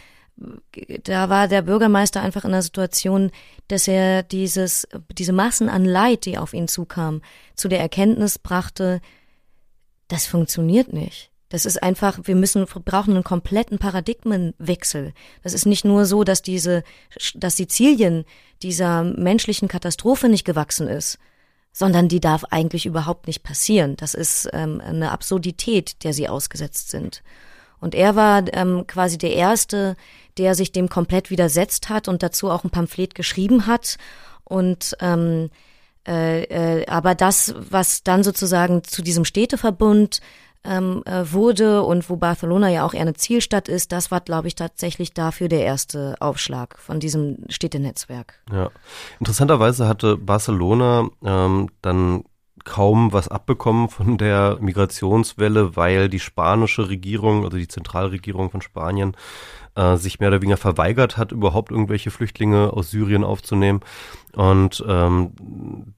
da 1.04 1.30
war 1.30 1.48
der 1.48 1.62
Bürgermeister 1.62 2.22
einfach 2.22 2.46
in 2.46 2.52
der 2.52 2.62
Situation, 2.62 3.32
dass 3.67 3.88
er 3.88 4.24
dieses, 4.24 4.88
diese 5.12 5.34
Massen 5.34 5.69
an 5.69 5.86
Leid, 5.86 6.26
die 6.26 6.38
auf 6.38 6.54
ihn 6.54 6.67
zukam, 6.67 7.22
zu 7.56 7.67
der 7.67 7.80
Erkenntnis 7.80 8.39
brachte, 8.39 9.00
das 10.08 10.26
funktioniert 10.26 10.91
nicht. 10.91 11.32
Das 11.50 11.67
ist 11.67 11.84
einfach, 11.84 12.19
wir 12.24 12.36
müssen, 12.36 12.65
brauchen 12.65 13.13
einen 13.13 13.24
kompletten 13.24 13.78
Paradigmenwechsel. 13.78 15.13
Das 15.43 15.54
ist 15.54 15.67
nicht 15.67 15.86
nur 15.86 16.06
so, 16.06 16.24
dass 16.24 16.41
diese, 16.41 16.84
dass 17.36 17.58
Sizilien 17.58 18.26
dieser 18.63 19.04
menschlichen 19.04 19.67
Katastrophe 19.67 20.30
nicht 20.30 20.46
gewachsen 20.46 20.88
ist, 20.88 21.19
sondern 21.72 22.08
die 22.08 22.19
darf 22.19 22.43
eigentlich 22.46 22.88
überhaupt 22.88 23.28
nicht 23.28 23.43
passieren. 23.43 23.96
Das 23.98 24.15
ist 24.15 24.50
ähm, 24.52 24.82
eine 24.84 25.12
Absurdität, 25.12 26.04
der 26.04 26.13
sie 26.13 26.28
ausgesetzt 26.28 26.89
sind. 26.89 27.22
Und 27.80 27.93
er 27.93 28.15
war 28.15 28.43
ähm, 28.54 28.88
quasi 28.88 29.17
der 29.17 29.34
Erste, 29.34 29.96
der 30.38 30.56
sich 30.56 30.72
dem 30.72 30.89
komplett 30.89 31.30
widersetzt 31.30 31.89
hat 31.89 32.08
und 32.08 32.24
dazu 32.24 32.50
auch 32.50 32.63
ein 32.63 32.69
Pamphlet 32.69 33.15
geschrieben 33.15 33.67
hat. 33.67 33.98
Und 34.43 34.96
ähm, 35.00 35.50
äh, 36.08 36.43
äh, 36.43 36.86
aber 36.88 37.15
das, 37.15 37.56
was 37.58 38.04
dann 38.04 38.24
sozusagen 38.24 38.84
zu 38.84 39.02
diesem 39.02 39.26
Städteverbund 39.26 40.19
ähm, 40.65 41.04
äh, 41.06 41.32
wurde 41.32 41.84
und 41.84 42.10
wo 42.10 42.15
Barcelona 42.15 42.69
ja 42.69 42.86
auch 42.86 42.93
eher 42.93 43.02
eine 43.02 43.13
Zielstadt 43.13 43.67
ist, 43.67 43.91
das 43.91 44.12
war, 44.12 44.22
glaube 44.22 44.48
ich, 44.48 44.56
tatsächlich 44.56 45.13
dafür 45.13 45.50
der 45.50 45.63
erste 45.63 46.15
Aufschlag 46.19 46.78
von 46.80 47.00
diesem 47.00 47.39
Städtenetzwerk. 47.50 48.41
Ja, 48.52 48.69
interessanterweise 49.19 49.88
hatte 49.88 50.17
Barcelona 50.17 51.10
ähm, 51.24 51.69
dann 51.82 52.24
kaum 52.63 53.13
was 53.13 53.28
abbekommen 53.28 53.89
von 53.89 54.17
der 54.17 54.58
Migrationswelle, 54.60 55.76
weil 55.76 56.10
die 56.10 56.19
spanische 56.19 56.89
Regierung, 56.89 57.43
also 57.43 57.58
die 57.58 57.67
Zentralregierung 57.67 58.49
von 58.49 58.62
Spanien, 58.62 59.15
äh, 59.76 59.97
sich 59.97 60.19
mehr 60.19 60.30
oder 60.30 60.41
weniger 60.41 60.58
verweigert 60.58 61.17
hat, 61.17 61.32
überhaupt 61.32 61.71
irgendwelche 61.71 62.12
Flüchtlinge 62.12 62.73
aus 62.73 62.91
Syrien 62.91 63.23
aufzunehmen. 63.23 63.82
Und 64.36 64.84
ähm, 64.88 65.32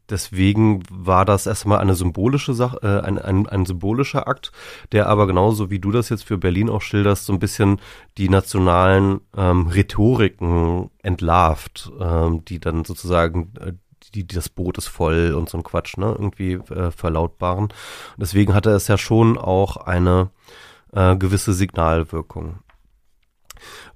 deswegen 0.09 0.83
war 0.91 1.25
das 1.25 1.45
erstmal 1.45 1.79
eine 1.79 1.95
symbolische 1.95 2.53
Sache, 2.53 2.79
äh, 2.83 3.05
ein, 3.05 3.17
ein, 3.17 3.47
ein 3.47 3.65
symbolischer 3.65 4.27
Akt, 4.27 4.51
der 4.91 5.07
aber 5.07 5.27
genauso 5.27 5.69
wie 5.69 5.79
du 5.79 5.91
das 5.91 6.09
jetzt 6.09 6.23
für 6.23 6.37
Berlin 6.37 6.69
auch 6.69 6.81
schilderst, 6.81 7.25
so 7.25 7.33
ein 7.33 7.39
bisschen 7.39 7.79
die 8.17 8.29
nationalen 8.29 9.21
ähm, 9.35 9.67
Rhetoriken 9.67 10.89
entlarvt, 11.01 11.91
ähm, 11.99 12.43
die 12.45 12.59
dann 12.59 12.83
sozusagen 12.83 13.53
äh, 13.59 13.73
die, 14.13 14.27
das 14.27 14.49
Boot 14.49 14.77
ist 14.77 14.87
voll 14.87 15.33
und 15.33 15.49
so 15.49 15.57
ein 15.57 15.63
Quatsch, 15.63 15.97
ne, 15.97 16.07
irgendwie 16.07 16.53
äh, 16.53 16.91
verlautbaren. 16.91 17.69
Deswegen 18.17 18.53
hatte 18.53 18.71
es 18.71 18.87
ja 18.87 18.97
schon 18.97 19.37
auch 19.37 19.77
eine 19.77 20.29
äh, 20.93 21.15
gewisse 21.15 21.53
Signalwirkung. 21.53 22.59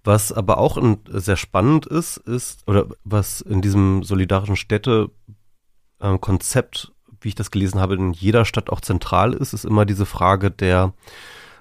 Was 0.04 0.32
aber 0.32 0.58
auch 0.58 0.78
in, 0.78 1.00
sehr 1.08 1.36
spannend 1.36 1.86
ist, 1.86 2.18
ist, 2.18 2.68
oder 2.68 2.88
was 3.04 3.42
in 3.42 3.62
diesem 3.62 4.02
solidarischen 4.04 4.56
Städte-Konzept, 4.56 6.92
äh, 6.92 6.96
wie 7.22 7.28
ich 7.30 7.36
das 7.36 7.52
gelesen 7.52 7.80
habe, 7.80 7.94
in 7.96 8.14
jeder 8.14 8.46
Stadt 8.46 8.70
auch 8.70 8.82
zentral 8.82 9.34
ist, 9.34 9.54
ist 9.54 9.66
immer 9.66 9.86
diese 9.86 10.06
Frage 10.06 10.52
der 10.52 10.94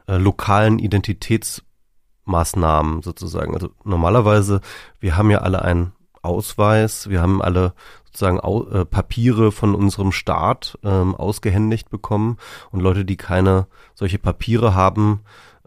äh, 0.07 0.17
lokalen 0.17 0.79
Identitätsmaßnahmen 0.79 3.03
sozusagen. 3.03 3.55
Also 3.55 3.71
normalerweise, 3.85 4.61
wir 5.01 5.17
haben 5.17 5.31
ja 5.31 5.39
alle 5.39 5.63
einen 5.63 5.93
Ausweis, 6.23 7.09
wir 7.09 7.21
haben 7.21 7.43
alle 7.43 7.75
sozusagen 8.09 8.39
äh, 8.39 8.85
Papiere 8.85 9.53
von 9.53 9.75
unserem 9.75 10.13
Staat 10.13 10.79
ähm, 10.83 11.15
ausgehändigt 11.15 11.89
bekommen 11.91 12.37
und 12.71 12.81
Leute, 12.81 13.05
die 13.05 13.17
keine 13.17 13.67
solche 13.95 14.19
Papiere 14.19 14.75
haben, 14.75 15.21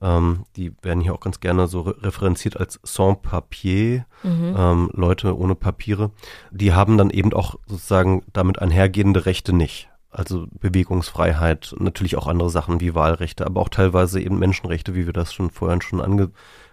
Ähm, 0.04 0.46
die 0.56 0.74
werden 0.82 1.00
hier 1.00 1.14
auch 1.14 1.20
ganz 1.20 1.40
gerne 1.42 1.68
so 1.68 1.82
re 1.82 1.96
referenziert 2.02 2.58
als 2.58 2.80
Sans-Papier, 2.82 4.08
mhm. 4.24 4.56
ähm, 4.58 4.90
Leute 4.94 5.38
ohne 5.38 5.54
Papiere. 5.54 6.10
Die 6.50 6.74
haben 6.74 6.98
dann 6.98 7.12
eben 7.12 7.32
auch 7.34 7.60
sozusagen 7.68 8.24
damit 8.34 8.58
einhergehende 8.58 9.28
Rechte 9.28 9.54
nicht. 9.54 9.90
Also 10.10 10.48
Bewegungsfreiheit, 10.60 11.76
natürlich 11.78 12.18
auch 12.18 12.28
andere 12.28 12.50
Sachen 12.50 12.82
wie 12.82 12.96
Wahlrechte, 12.96 13.46
aber 13.46 13.62
auch 13.62 13.70
teilweise 13.70 14.20
eben 14.20 14.40
Menschenrechte, 14.40 14.96
wie 14.96 15.06
wir 15.06 15.14
das 15.14 15.34
schon 15.34 15.52
vorhin 15.52 15.82
schon 15.82 16.02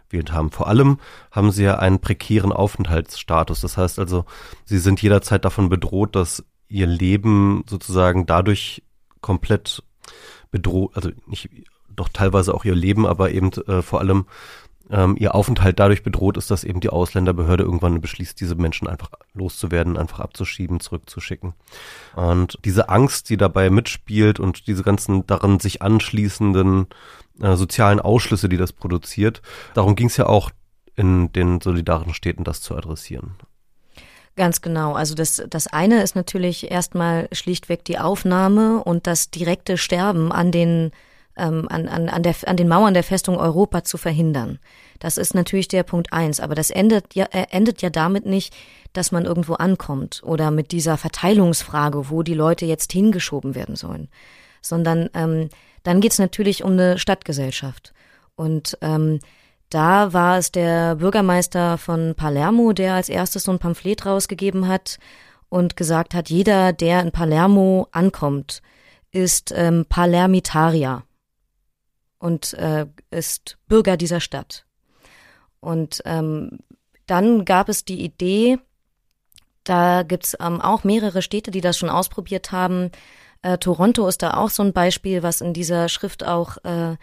angewählt 0.08 0.32
haben. 0.32 0.50
Vor 0.50 0.68
allem 0.68 0.98
haben 1.30 1.50
sie 1.50 1.64
ja 1.64 1.78
einen 1.78 2.00
prekären 2.00 2.52
Aufenthaltsstatus. 2.52 3.60
Das 3.60 3.76
heißt 3.76 3.98
also, 3.98 4.24
sie 4.64 4.78
sind 4.78 5.00
jederzeit 5.02 5.44
davon 5.44 5.68
bedroht, 5.68 6.16
dass 6.16 6.44
ihr 6.68 6.86
Leben 6.86 7.64
sozusagen 7.68 8.26
dadurch 8.26 8.82
komplett 9.20 9.82
bedroht, 10.50 10.92
also 10.94 11.10
nicht, 11.26 11.50
doch 11.94 12.08
teilweise 12.08 12.54
auch 12.54 12.64
ihr 12.64 12.74
Leben, 12.74 13.06
aber 13.06 13.30
eben 13.32 13.50
äh, 13.66 13.82
vor 13.82 14.00
allem 14.00 14.26
ähm, 14.90 15.16
ihr 15.18 15.34
Aufenthalt 15.34 15.78
dadurch 15.78 16.02
bedroht 16.02 16.36
ist, 16.36 16.50
dass 16.50 16.64
eben 16.64 16.80
die 16.80 16.88
Ausländerbehörde 16.88 17.64
irgendwann 17.64 18.00
beschließt, 18.00 18.40
diese 18.40 18.54
Menschen 18.54 18.88
einfach 18.88 19.10
loszuwerden, 19.34 19.98
einfach 19.98 20.20
abzuschieben, 20.20 20.80
zurückzuschicken. 20.80 21.52
Und 22.16 22.58
diese 22.64 22.88
Angst, 22.88 23.28
die 23.28 23.36
dabei 23.36 23.68
mitspielt 23.68 24.40
und 24.40 24.66
diese 24.66 24.82
ganzen 24.82 25.26
daran 25.26 25.60
sich 25.60 25.82
anschließenden 25.82 26.86
äh, 27.42 27.56
sozialen 27.56 28.00
Ausschlüsse, 28.00 28.48
die 28.48 28.56
das 28.56 28.72
produziert, 28.72 29.42
darum 29.74 29.96
ging 29.96 30.08
es 30.08 30.16
ja 30.16 30.26
auch 30.26 30.50
in 30.94 31.32
den 31.32 31.60
solidarischen 31.60 32.14
Städten, 32.14 32.44
das 32.44 32.60
zu 32.60 32.76
adressieren. 32.76 33.34
Ganz 34.36 34.60
genau. 34.60 34.92
Also 34.92 35.14
das, 35.14 35.42
das 35.48 35.66
eine 35.66 36.02
ist 36.02 36.14
natürlich 36.14 36.70
erstmal 36.70 37.28
schlichtweg 37.32 37.84
die 37.84 37.98
Aufnahme 37.98 38.82
und 38.82 39.06
das 39.06 39.30
direkte 39.30 39.76
Sterben 39.76 40.30
an 40.30 40.52
den 40.52 40.92
ähm, 41.38 41.66
an, 41.70 41.88
an, 41.88 42.08
an, 42.08 42.22
der, 42.22 42.34
an 42.46 42.56
den 42.56 42.68
Mauern 42.68 42.94
der 42.94 43.04
Festung 43.04 43.38
Europa 43.38 43.84
zu 43.84 43.96
verhindern. 43.96 44.58
Das 44.98 45.16
ist 45.16 45.34
natürlich 45.34 45.68
der 45.68 45.84
Punkt 45.84 46.12
eins. 46.12 46.40
Aber 46.40 46.54
das 46.54 46.70
endet 46.70 47.14
ja, 47.14 47.26
äh, 47.26 47.46
endet 47.50 47.80
ja 47.80 47.90
damit 47.90 48.26
nicht, 48.26 48.54
dass 48.92 49.12
man 49.12 49.24
irgendwo 49.24 49.54
ankommt 49.54 50.22
oder 50.24 50.50
mit 50.50 50.72
dieser 50.72 50.96
Verteilungsfrage, 50.96 52.10
wo 52.10 52.22
die 52.22 52.34
Leute 52.34 52.66
jetzt 52.66 52.92
hingeschoben 52.92 53.54
werden 53.54 53.76
sollen. 53.76 54.08
Sondern 54.60 55.08
ähm, 55.14 55.48
dann 55.88 56.02
geht's 56.02 56.18
natürlich 56.18 56.64
um 56.64 56.72
eine 56.72 56.98
Stadtgesellschaft. 56.98 57.94
Und 58.36 58.76
ähm, 58.82 59.20
da 59.70 60.12
war 60.12 60.36
es 60.36 60.52
der 60.52 60.96
Bürgermeister 60.96 61.78
von 61.78 62.14
Palermo, 62.14 62.74
der 62.74 62.92
als 62.92 63.08
erstes 63.08 63.44
so 63.44 63.52
ein 63.52 63.58
Pamphlet 63.58 64.04
rausgegeben 64.04 64.68
hat 64.68 64.98
und 65.48 65.78
gesagt 65.78 66.12
hat, 66.12 66.28
jeder, 66.28 66.74
der 66.74 67.00
in 67.00 67.10
Palermo 67.10 67.88
ankommt, 67.90 68.60
ist 69.12 69.50
ähm, 69.56 69.86
Palermitarier 69.88 71.04
und 72.18 72.52
äh, 72.52 72.84
ist 73.10 73.56
Bürger 73.66 73.96
dieser 73.96 74.20
Stadt. 74.20 74.66
Und 75.60 76.02
ähm, 76.04 76.58
dann 77.06 77.46
gab 77.46 77.70
es 77.70 77.86
die 77.86 78.04
Idee, 78.04 78.58
da 79.64 80.02
gibt's 80.02 80.36
ähm, 80.38 80.60
auch 80.60 80.84
mehrere 80.84 81.22
Städte, 81.22 81.50
die 81.50 81.62
das 81.62 81.78
schon 81.78 81.88
ausprobiert 81.88 82.52
haben. 82.52 82.90
Äh, 83.42 83.58
Toronto 83.58 84.06
ist 84.08 84.22
da 84.22 84.34
auch 84.34 84.50
so 84.50 84.62
ein 84.62 84.72
Beispiel, 84.72 85.22
was 85.22 85.40
in 85.40 85.52
dieser 85.52 85.88
Schrift 85.88 86.24
auch 86.24 86.56
äh, 86.64 86.96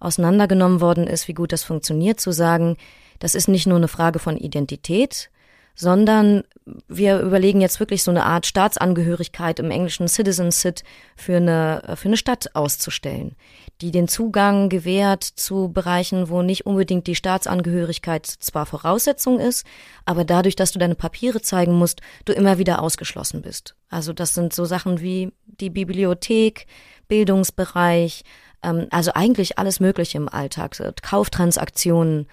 auseinandergenommen 0.00 0.80
worden 0.80 1.06
ist, 1.06 1.28
wie 1.28 1.34
gut 1.34 1.52
das 1.52 1.62
funktioniert, 1.64 2.20
zu 2.20 2.32
sagen, 2.32 2.76
das 3.18 3.34
ist 3.34 3.48
nicht 3.48 3.66
nur 3.66 3.76
eine 3.76 3.88
Frage 3.88 4.18
von 4.18 4.36
Identität, 4.36 5.30
sondern 5.74 6.44
wir 6.88 7.20
überlegen 7.20 7.60
jetzt 7.60 7.80
wirklich 7.80 8.02
so 8.02 8.10
eine 8.10 8.24
Art 8.24 8.46
Staatsangehörigkeit 8.46 9.58
im 9.58 9.70
englischen 9.70 10.06
Citizenship 10.08 10.80
für 11.16 11.36
eine, 11.36 11.94
für 11.96 12.08
eine 12.08 12.16
Stadt 12.16 12.54
auszustellen, 12.54 13.34
die 13.80 13.90
den 13.90 14.06
Zugang 14.06 14.68
gewährt 14.68 15.24
zu 15.24 15.72
Bereichen, 15.72 16.28
wo 16.28 16.42
nicht 16.42 16.66
unbedingt 16.66 17.06
die 17.06 17.14
Staatsangehörigkeit 17.14 18.26
zwar 18.26 18.66
Voraussetzung 18.66 19.40
ist, 19.40 19.66
aber 20.04 20.24
dadurch, 20.24 20.56
dass 20.56 20.72
du 20.72 20.78
deine 20.78 20.94
Papiere 20.94 21.40
zeigen 21.40 21.72
musst, 21.72 22.00
du 22.24 22.32
immer 22.32 22.58
wieder 22.58 22.82
ausgeschlossen 22.82 23.42
bist. 23.42 23.74
Also 23.88 24.12
das 24.12 24.34
sind 24.34 24.52
so 24.52 24.64
Sachen 24.64 25.00
wie 25.00 25.32
die 25.46 25.70
Bibliothek, 25.70 26.66
Bildungsbereich, 27.08 28.22
ähm, 28.62 28.86
also 28.90 29.12
eigentlich 29.14 29.58
alles 29.58 29.80
Mögliche 29.80 30.18
im 30.18 30.28
Alltag, 30.28 30.76
Kauftransaktionen, 31.02 32.26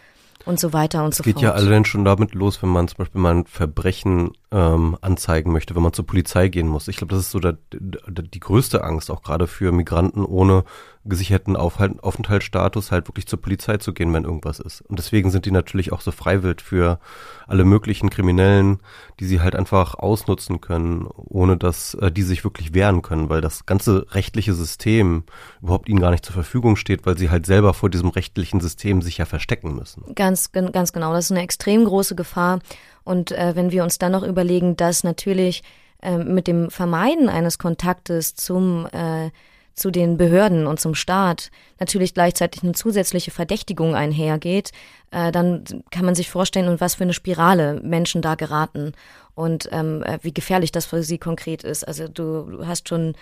und 0.46 0.60
so 0.60 0.74
weiter 0.74 1.04
und 1.04 1.14
so 1.14 1.24
geht 1.24 1.36
fort. 1.36 1.44
Geht 1.44 1.50
ja 1.50 1.54
allein 1.54 1.86
schon 1.86 2.06
damit 2.06 2.34
los, 2.34 2.62
wenn 2.62 2.70
man 2.70 2.88
zum 2.88 2.98
Beispiel 2.98 3.22
mal 3.22 3.36
ein 3.36 3.46
Verbrechen 3.46 4.32
ähm, 4.52 4.98
anzeigen 5.02 5.52
möchte, 5.52 5.76
wenn 5.76 5.84
man 5.84 5.94
zur 5.94 6.06
Polizei 6.06 6.48
gehen 6.48 6.68
muss. 6.68 6.88
Ich 6.88 6.98
glaube, 6.98 7.14
das 7.14 7.24
ist 7.24 7.32
so 7.32 7.40
der, 7.40 7.58
der, 7.72 8.24
die 8.24 8.40
größte 8.40 8.84
Angst, 8.84 9.12
auch 9.12 9.22
gerade 9.22 9.48
für 9.48 9.72
Migranten 9.72 10.24
ohne 10.24 10.64
gesicherten 11.06 11.56
Aufhalt, 11.56 12.04
Aufenthaltsstatus, 12.04 12.92
halt 12.92 13.08
wirklich 13.08 13.26
zur 13.26 13.42
Polizei 13.42 13.78
zu 13.78 13.94
gehen, 13.94 14.14
wenn 14.14 14.26
irgendwas 14.26 14.60
ist. 14.60 14.82
Und 14.82 15.00
deswegen 15.00 15.32
sind 15.32 15.46
die 15.46 15.52
natürlich 15.52 15.92
auch 15.94 16.02
so 16.02 16.12
freiwillig 16.12 16.62
für 16.62 17.00
alle 17.48 17.64
möglichen 17.64 18.10
Kriminellen, 18.10 18.80
die 19.20 19.26
sie 19.26 19.40
halt 19.40 19.56
einfach 19.56 19.96
ausnutzen 19.96 20.60
können, 20.60 21.08
ohne 21.16 21.58
dass 21.58 21.94
äh, 21.96 22.12
die 22.12 22.24
sich 22.24 22.44
wirklich 22.44 22.74
wehren 22.74 23.02
können, 23.02 23.30
weil 23.30 23.42
das 23.42 23.66
ganze 23.66 24.06
rechtliche 24.12 24.54
System 24.54 25.24
überhaupt 25.62 25.88
ihnen 25.88 26.02
gar 26.02 26.12
nicht 26.12 26.26
zur 26.26 26.34
Verfügung 26.34 26.76
steht, 26.76 27.06
weil 27.06 27.18
sie 27.18 27.30
halt 27.30 27.46
selber 27.46 27.74
vor 27.74 27.90
diesem 27.90 28.10
rechtlichen 28.10 28.60
System 28.60 29.02
sich 29.02 29.18
ja 29.18 29.26
verstecken 29.26 29.76
müssen. 29.76 30.04
Ganz, 30.16 30.52
ganz 30.52 30.92
genau. 30.92 31.14
Das 31.14 31.26
ist 31.26 31.32
eine 31.32 31.42
extrem 31.42 31.86
große 31.86 32.16
Gefahr. 32.16 32.60
Und 33.04 33.32
äh, 33.32 33.56
wenn 33.56 33.72
wir 33.72 33.84
uns 33.84 33.98
dann 34.00 34.12
noch 34.12 34.24
überlegen, 34.24 34.76
dass 34.76 35.04
natürlich 35.04 35.64
äh, 36.02 36.18
mit 36.18 36.48
dem 36.48 36.70
Vermeiden 36.70 37.30
eines 37.30 37.58
Kontaktes 37.58 38.36
zum 38.36 38.86
äh, 38.92 39.32
zu 39.74 39.92
den 39.92 40.18
Behörden 40.18 40.68
und 40.68 40.80
zum 40.80 40.96
Staat 40.96 41.52
natürlich 41.80 42.14
gleichzeitig 42.14 42.64
eine 42.64 42.74
zusätzliche 42.74 43.32
Verdächtigung 43.32 43.96
einhergeht, 43.96 44.72
äh, 45.12 45.32
dann 45.32 45.64
kann 45.92 46.06
man 46.06 46.16
sich 46.16 46.30
vorstellen, 46.30 46.68
und 46.68 46.82
was 46.82 46.96
für 46.96 47.04
eine 47.04 47.14
Spirale 47.14 47.80
Menschen 47.82 48.22
da 48.22 48.36
geraten 48.36 48.94
und 49.36 49.70
ähm, 49.72 50.04
äh, 50.04 50.20
wie 50.22 50.34
gefährlich 50.34 50.72
das 50.72 50.86
für 50.86 51.02
sie 51.04 51.18
konkret 51.18 51.64
ist. 51.64 51.88
Also 51.88 52.08
du, 52.08 52.66
hast 52.66 52.90
schon 52.90 53.16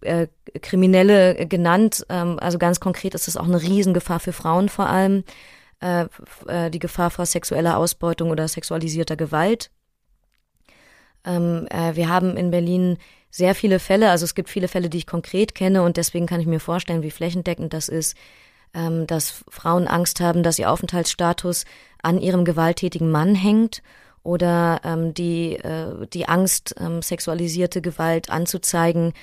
äh, 0.00 0.28
Kriminelle 0.60 1.46
genannt, 1.46 2.06
ähm, 2.08 2.38
also 2.40 2.58
ganz 2.58 2.80
konkret 2.80 3.14
ist 3.14 3.28
es 3.28 3.36
auch 3.36 3.46
eine 3.46 3.60
Riesengefahr 3.60 4.20
für 4.20 4.32
Frauen 4.32 4.68
vor 4.68 4.88
allem, 4.88 5.24
äh, 5.80 6.06
äh, 6.46 6.70
die 6.70 6.78
Gefahr 6.78 7.10
vor 7.10 7.26
sexueller 7.26 7.76
Ausbeutung 7.76 8.30
oder 8.30 8.48
sexualisierter 8.48 9.16
Gewalt. 9.16 9.70
Ähm, 11.24 11.66
äh, 11.70 11.94
wir 11.96 12.08
haben 12.08 12.36
in 12.36 12.50
Berlin 12.50 12.98
sehr 13.32 13.54
viele 13.54 13.78
Fälle, 13.78 14.10
also 14.10 14.24
es 14.24 14.34
gibt 14.34 14.50
viele 14.50 14.68
Fälle, 14.68 14.90
die 14.90 14.98
ich 14.98 15.06
konkret 15.06 15.54
kenne 15.54 15.82
und 15.82 15.96
deswegen 15.96 16.26
kann 16.26 16.40
ich 16.40 16.46
mir 16.46 16.60
vorstellen, 16.60 17.02
wie 17.02 17.10
flächendeckend 17.10 17.72
das 17.72 17.88
ist, 17.88 18.14
ähm, 18.74 19.06
dass 19.06 19.42
Frauen 19.48 19.88
Angst 19.88 20.20
haben, 20.20 20.42
dass 20.42 20.58
ihr 20.58 20.70
Aufenthaltsstatus 20.70 21.64
an 22.02 22.20
ihrem 22.20 22.44
gewalttätigen 22.44 23.10
Mann 23.10 23.34
hängt 23.34 23.82
oder 24.22 24.82
ähm, 24.84 25.14
die, 25.14 25.56
äh, 25.56 26.06
die 26.12 26.28
Angst, 26.28 26.74
ähm, 26.78 27.00
sexualisierte 27.00 27.80
Gewalt 27.80 28.28
anzuzeigen, 28.28 29.14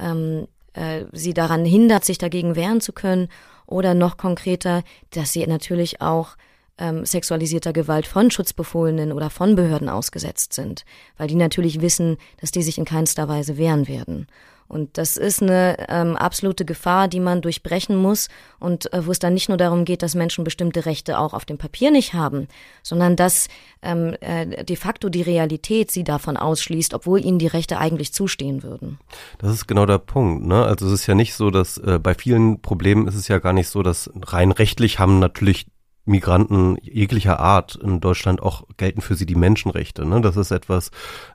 ähm, 0.00 0.48
äh, 0.72 1.04
sie 1.12 1.34
daran 1.34 1.66
hindert, 1.66 2.06
sich 2.06 2.16
dagegen 2.16 2.56
wehren 2.56 2.80
zu 2.80 2.94
können 2.94 3.28
oder 3.66 3.92
noch 3.92 4.16
konkreter, 4.16 4.82
dass 5.10 5.34
sie 5.34 5.46
natürlich 5.46 6.00
auch 6.00 6.36
ähm, 6.78 7.04
sexualisierter 7.04 7.72
Gewalt 7.72 8.06
von 8.06 8.30
Schutzbefohlenen 8.30 9.12
oder 9.12 9.30
von 9.30 9.56
Behörden 9.56 9.88
ausgesetzt 9.88 10.52
sind, 10.52 10.84
weil 11.16 11.28
die 11.28 11.34
natürlich 11.34 11.80
wissen, 11.80 12.16
dass 12.40 12.50
die 12.50 12.62
sich 12.62 12.78
in 12.78 12.84
keinster 12.84 13.28
Weise 13.28 13.56
wehren 13.56 13.88
werden. 13.88 14.26
Und 14.68 14.98
das 14.98 15.16
ist 15.16 15.42
eine 15.42 15.86
ähm, 15.88 16.14
absolute 16.14 16.66
Gefahr, 16.66 17.08
die 17.08 17.20
man 17.20 17.40
durchbrechen 17.40 17.96
muss 17.96 18.28
und 18.60 18.92
äh, 18.92 19.06
wo 19.06 19.10
es 19.10 19.18
dann 19.18 19.32
nicht 19.32 19.48
nur 19.48 19.56
darum 19.56 19.86
geht, 19.86 20.02
dass 20.02 20.14
Menschen 20.14 20.44
bestimmte 20.44 20.84
Rechte 20.84 21.18
auch 21.18 21.32
auf 21.32 21.46
dem 21.46 21.56
Papier 21.56 21.90
nicht 21.90 22.12
haben, 22.12 22.48
sondern 22.82 23.16
dass 23.16 23.48
ähm, 23.80 24.14
äh, 24.20 24.64
de 24.64 24.76
facto 24.76 25.08
die 25.08 25.22
Realität 25.22 25.90
sie 25.90 26.04
davon 26.04 26.36
ausschließt, 26.36 26.92
obwohl 26.92 27.24
ihnen 27.24 27.38
die 27.38 27.46
Rechte 27.46 27.78
eigentlich 27.78 28.12
zustehen 28.12 28.62
würden. 28.62 28.98
Das 29.38 29.52
ist 29.52 29.66
genau 29.66 29.86
der 29.86 29.98
Punkt. 29.98 30.46
Ne? 30.46 30.62
Also 30.62 30.86
es 30.86 30.92
ist 30.92 31.06
ja 31.06 31.14
nicht 31.14 31.32
so, 31.32 31.50
dass 31.50 31.78
äh, 31.78 31.98
bei 31.98 32.14
vielen 32.14 32.60
Problemen 32.60 33.08
ist 33.08 33.14
es 33.14 33.26
ja 33.28 33.38
gar 33.38 33.54
nicht 33.54 33.68
so, 33.68 33.82
dass 33.82 34.10
rein 34.22 34.52
rechtlich 34.52 34.98
haben 34.98 35.18
natürlich 35.18 35.66
Migranten 36.08 36.76
jeglicher 36.82 37.38
Art 37.38 37.76
in 37.76 38.00
Deutschland 38.00 38.42
auch 38.42 38.64
gelten 38.76 39.00
für 39.00 39.14
sie 39.14 39.26
die 39.26 39.34
Menschenrechte. 39.34 40.04
Ne? 40.04 40.20
Das 40.20 40.36
ist 40.36 40.50
etwas, 40.50 40.90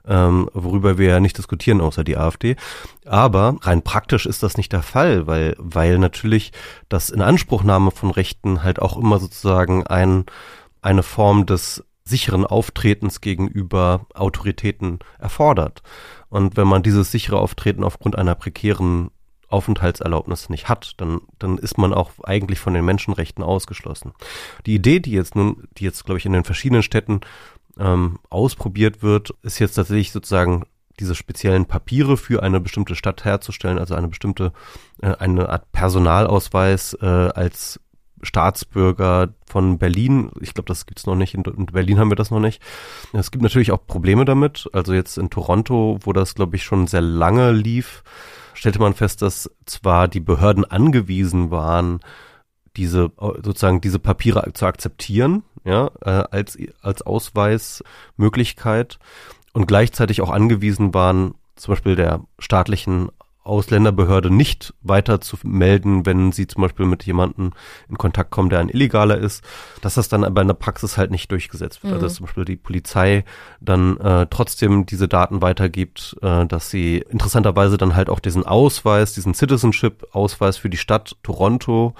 ähm, 0.06 0.50
worüber 0.52 0.98
wir 0.98 1.08
ja 1.08 1.20
nicht 1.20 1.38
diskutieren, 1.38 1.80
außer 1.80 2.04
die 2.04 2.16
AfD. 2.16 2.56
Aber 3.04 3.56
rein 3.62 3.82
praktisch 3.82 4.26
ist 4.26 4.42
das 4.42 4.56
nicht 4.56 4.72
der 4.72 4.82
Fall, 4.82 5.26
weil, 5.26 5.54
weil 5.58 5.98
natürlich 5.98 6.52
das 6.88 7.10
Inanspruchnahme 7.10 7.90
von 7.90 8.10
Rechten 8.10 8.62
halt 8.62 8.80
auch 8.80 8.96
immer 8.96 9.18
sozusagen 9.18 9.86
ein, 9.86 10.26
eine 10.82 11.02
Form 11.02 11.46
des 11.46 11.84
sicheren 12.04 12.44
Auftretens 12.44 13.20
gegenüber 13.20 14.06
Autoritäten 14.14 14.98
erfordert. 15.18 15.82
Und 16.28 16.56
wenn 16.56 16.68
man 16.68 16.82
dieses 16.82 17.10
sichere 17.10 17.38
Auftreten 17.38 17.82
aufgrund 17.82 18.16
einer 18.16 18.34
prekären 18.34 19.10
Aufenthaltserlaubnis 19.54 20.50
nicht 20.50 20.68
hat, 20.68 20.92
dann, 20.96 21.20
dann 21.38 21.58
ist 21.58 21.78
man 21.78 21.94
auch 21.94 22.10
eigentlich 22.24 22.58
von 22.58 22.74
den 22.74 22.84
Menschenrechten 22.84 23.44
ausgeschlossen. 23.44 24.12
Die 24.66 24.74
Idee, 24.74 24.98
die 25.00 25.12
jetzt 25.12 25.36
nun, 25.36 25.68
die 25.78 25.84
jetzt, 25.84 26.04
glaube 26.04 26.18
ich, 26.18 26.26
in 26.26 26.32
den 26.32 26.44
verschiedenen 26.44 26.82
Städten 26.82 27.20
ähm, 27.78 28.18
ausprobiert 28.30 29.02
wird, 29.02 29.34
ist 29.42 29.60
jetzt 29.60 29.74
tatsächlich 29.74 30.12
sozusagen 30.12 30.64
diese 31.00 31.14
speziellen 31.14 31.66
Papiere 31.66 32.16
für 32.16 32.42
eine 32.42 32.60
bestimmte 32.60 32.94
Stadt 32.94 33.24
herzustellen, 33.24 33.78
also 33.78 33.94
eine 33.94 34.08
bestimmte, 34.08 34.52
äh, 35.00 35.14
eine 35.16 35.48
Art 35.48 35.70
Personalausweis 35.72 36.96
äh, 37.00 37.06
als 37.06 37.80
Staatsbürger 38.22 39.34
von 39.46 39.78
Berlin. 39.78 40.30
Ich 40.40 40.54
glaube, 40.54 40.68
das 40.68 40.86
gibt's 40.86 41.06
noch 41.06 41.16
nicht. 41.16 41.34
In, 41.34 41.42
in, 41.44 41.66
Berlin 41.66 41.98
haben 41.98 42.10
wir 42.10 42.16
das 42.16 42.30
noch 42.30 42.40
nicht. 42.40 42.62
Es 43.12 43.30
gibt 43.30 43.42
natürlich 43.42 43.72
auch 43.72 43.86
Probleme 43.86 44.24
damit. 44.24 44.68
Also 44.72 44.94
jetzt 44.94 45.18
in 45.18 45.30
Toronto, 45.30 45.98
wo 46.02 46.12
das, 46.12 46.34
glaube 46.34 46.56
ich, 46.56 46.64
schon 46.64 46.86
sehr 46.86 47.02
lange 47.02 47.52
lief, 47.52 48.02
stellte 48.64 48.78
man 48.78 48.94
fest, 48.94 49.20
dass 49.20 49.50
zwar 49.66 50.08
die 50.08 50.20
Behörden 50.20 50.64
angewiesen 50.64 51.50
waren, 51.50 52.00
diese 52.78 53.12
sozusagen 53.18 53.82
diese 53.82 53.98
Papiere 53.98 54.54
zu 54.54 54.64
akzeptieren, 54.64 55.42
ja, 55.66 55.90
äh, 56.00 56.24
als 56.30 56.56
als 56.80 57.02
Ausweismöglichkeit 57.02 58.98
und 59.52 59.66
gleichzeitig 59.66 60.22
auch 60.22 60.30
angewiesen 60.30 60.94
waren, 60.94 61.34
zum 61.56 61.72
Beispiel 61.72 61.94
der 61.94 62.24
staatlichen 62.38 63.10
Ausländerbehörde 63.44 64.30
nicht 64.30 64.74
weiter 64.82 65.20
zu 65.20 65.36
melden, 65.42 66.06
wenn 66.06 66.32
sie 66.32 66.46
zum 66.46 66.62
Beispiel 66.62 66.86
mit 66.86 67.04
jemandem 67.04 67.52
in 67.88 67.98
Kontakt 67.98 68.30
kommen, 68.30 68.48
der 68.48 68.60
ein 68.60 68.68
Illegaler 68.68 69.18
ist, 69.18 69.44
dass 69.82 69.94
das 69.94 70.08
dann 70.08 70.24
aber 70.24 70.40
in 70.40 70.48
der 70.48 70.54
Praxis 70.54 70.96
halt 70.96 71.10
nicht 71.10 71.30
durchgesetzt 71.30 71.82
wird. 71.82 71.92
Also 71.92 71.98
mhm. 72.00 72.04
Also 72.04 72.06
dass 72.06 72.16
zum 72.16 72.26
Beispiel 72.26 72.44
die 72.44 72.56
Polizei 72.56 73.24
dann 73.60 73.98
äh, 73.98 74.26
trotzdem 74.28 74.86
diese 74.86 75.08
Daten 75.08 75.42
weitergibt, 75.42 76.16
äh, 76.22 76.46
dass 76.46 76.70
sie 76.70 77.04
interessanterweise 77.10 77.76
dann 77.76 77.94
halt 77.94 78.08
auch 78.08 78.20
diesen 78.20 78.46
Ausweis, 78.46 79.12
diesen 79.14 79.34
Citizenship-Ausweis 79.34 80.56
für 80.56 80.70
die 80.70 80.76
Stadt 80.76 81.16
Toronto 81.22 81.94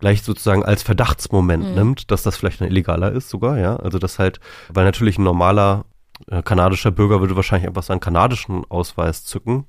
gleich 0.00 0.22
sozusagen 0.22 0.64
als 0.64 0.82
Verdachtsmoment 0.82 1.70
mhm. 1.70 1.74
nimmt, 1.74 2.10
dass 2.10 2.22
das 2.22 2.36
vielleicht 2.36 2.62
ein 2.62 2.68
Illegaler 2.68 3.12
ist 3.12 3.28
sogar, 3.28 3.58
ja. 3.58 3.76
Also 3.76 3.98
das 3.98 4.18
halt, 4.18 4.40
weil 4.72 4.84
natürlich 4.84 5.18
ein 5.18 5.24
normaler 5.24 5.84
äh, 6.26 6.42
kanadischer 6.42 6.90
Bürger 6.90 7.20
würde 7.20 7.36
wahrscheinlich 7.36 7.68
einfach 7.68 7.82
seinen 7.82 8.00
kanadischen 8.00 8.64
Ausweis 8.68 9.24
zücken 9.24 9.66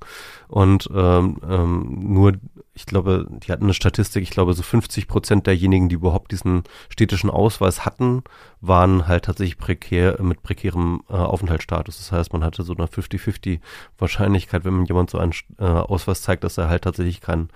und 0.48 0.88
ähm, 0.94 1.38
ähm, 1.48 2.12
nur, 2.12 2.34
ich 2.74 2.86
glaube, 2.86 3.26
die 3.30 3.52
hatten 3.52 3.64
eine 3.64 3.74
Statistik, 3.74 4.22
ich 4.22 4.30
glaube 4.30 4.54
so 4.54 4.62
50 4.62 5.08
Prozent 5.08 5.46
derjenigen, 5.46 5.88
die 5.88 5.94
überhaupt 5.94 6.32
diesen 6.32 6.64
städtischen 6.88 7.30
Ausweis 7.30 7.84
hatten, 7.84 8.24
waren 8.60 9.06
halt 9.06 9.26
tatsächlich 9.26 9.58
prekär 9.58 10.20
mit 10.22 10.42
prekärem 10.42 11.02
äh, 11.08 11.14
Aufenthaltsstatus. 11.14 11.98
Das 11.98 12.12
heißt, 12.12 12.32
man 12.32 12.44
hatte 12.44 12.62
so 12.62 12.74
eine 12.74 12.86
50-50 12.86 13.60
Wahrscheinlichkeit, 13.98 14.64
wenn 14.64 14.74
man 14.74 14.86
jemand 14.86 15.10
so 15.10 15.18
einen 15.18 15.34
äh, 15.58 15.64
Ausweis 15.64 16.22
zeigt, 16.22 16.44
dass 16.44 16.58
er 16.58 16.68
halt 16.68 16.82
tatsächlich 16.82 17.20
keinen 17.20 17.50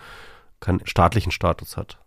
keinen 0.61 0.87
staatlichen 0.87 1.33
Status 1.33 1.77
hat. 1.77 1.99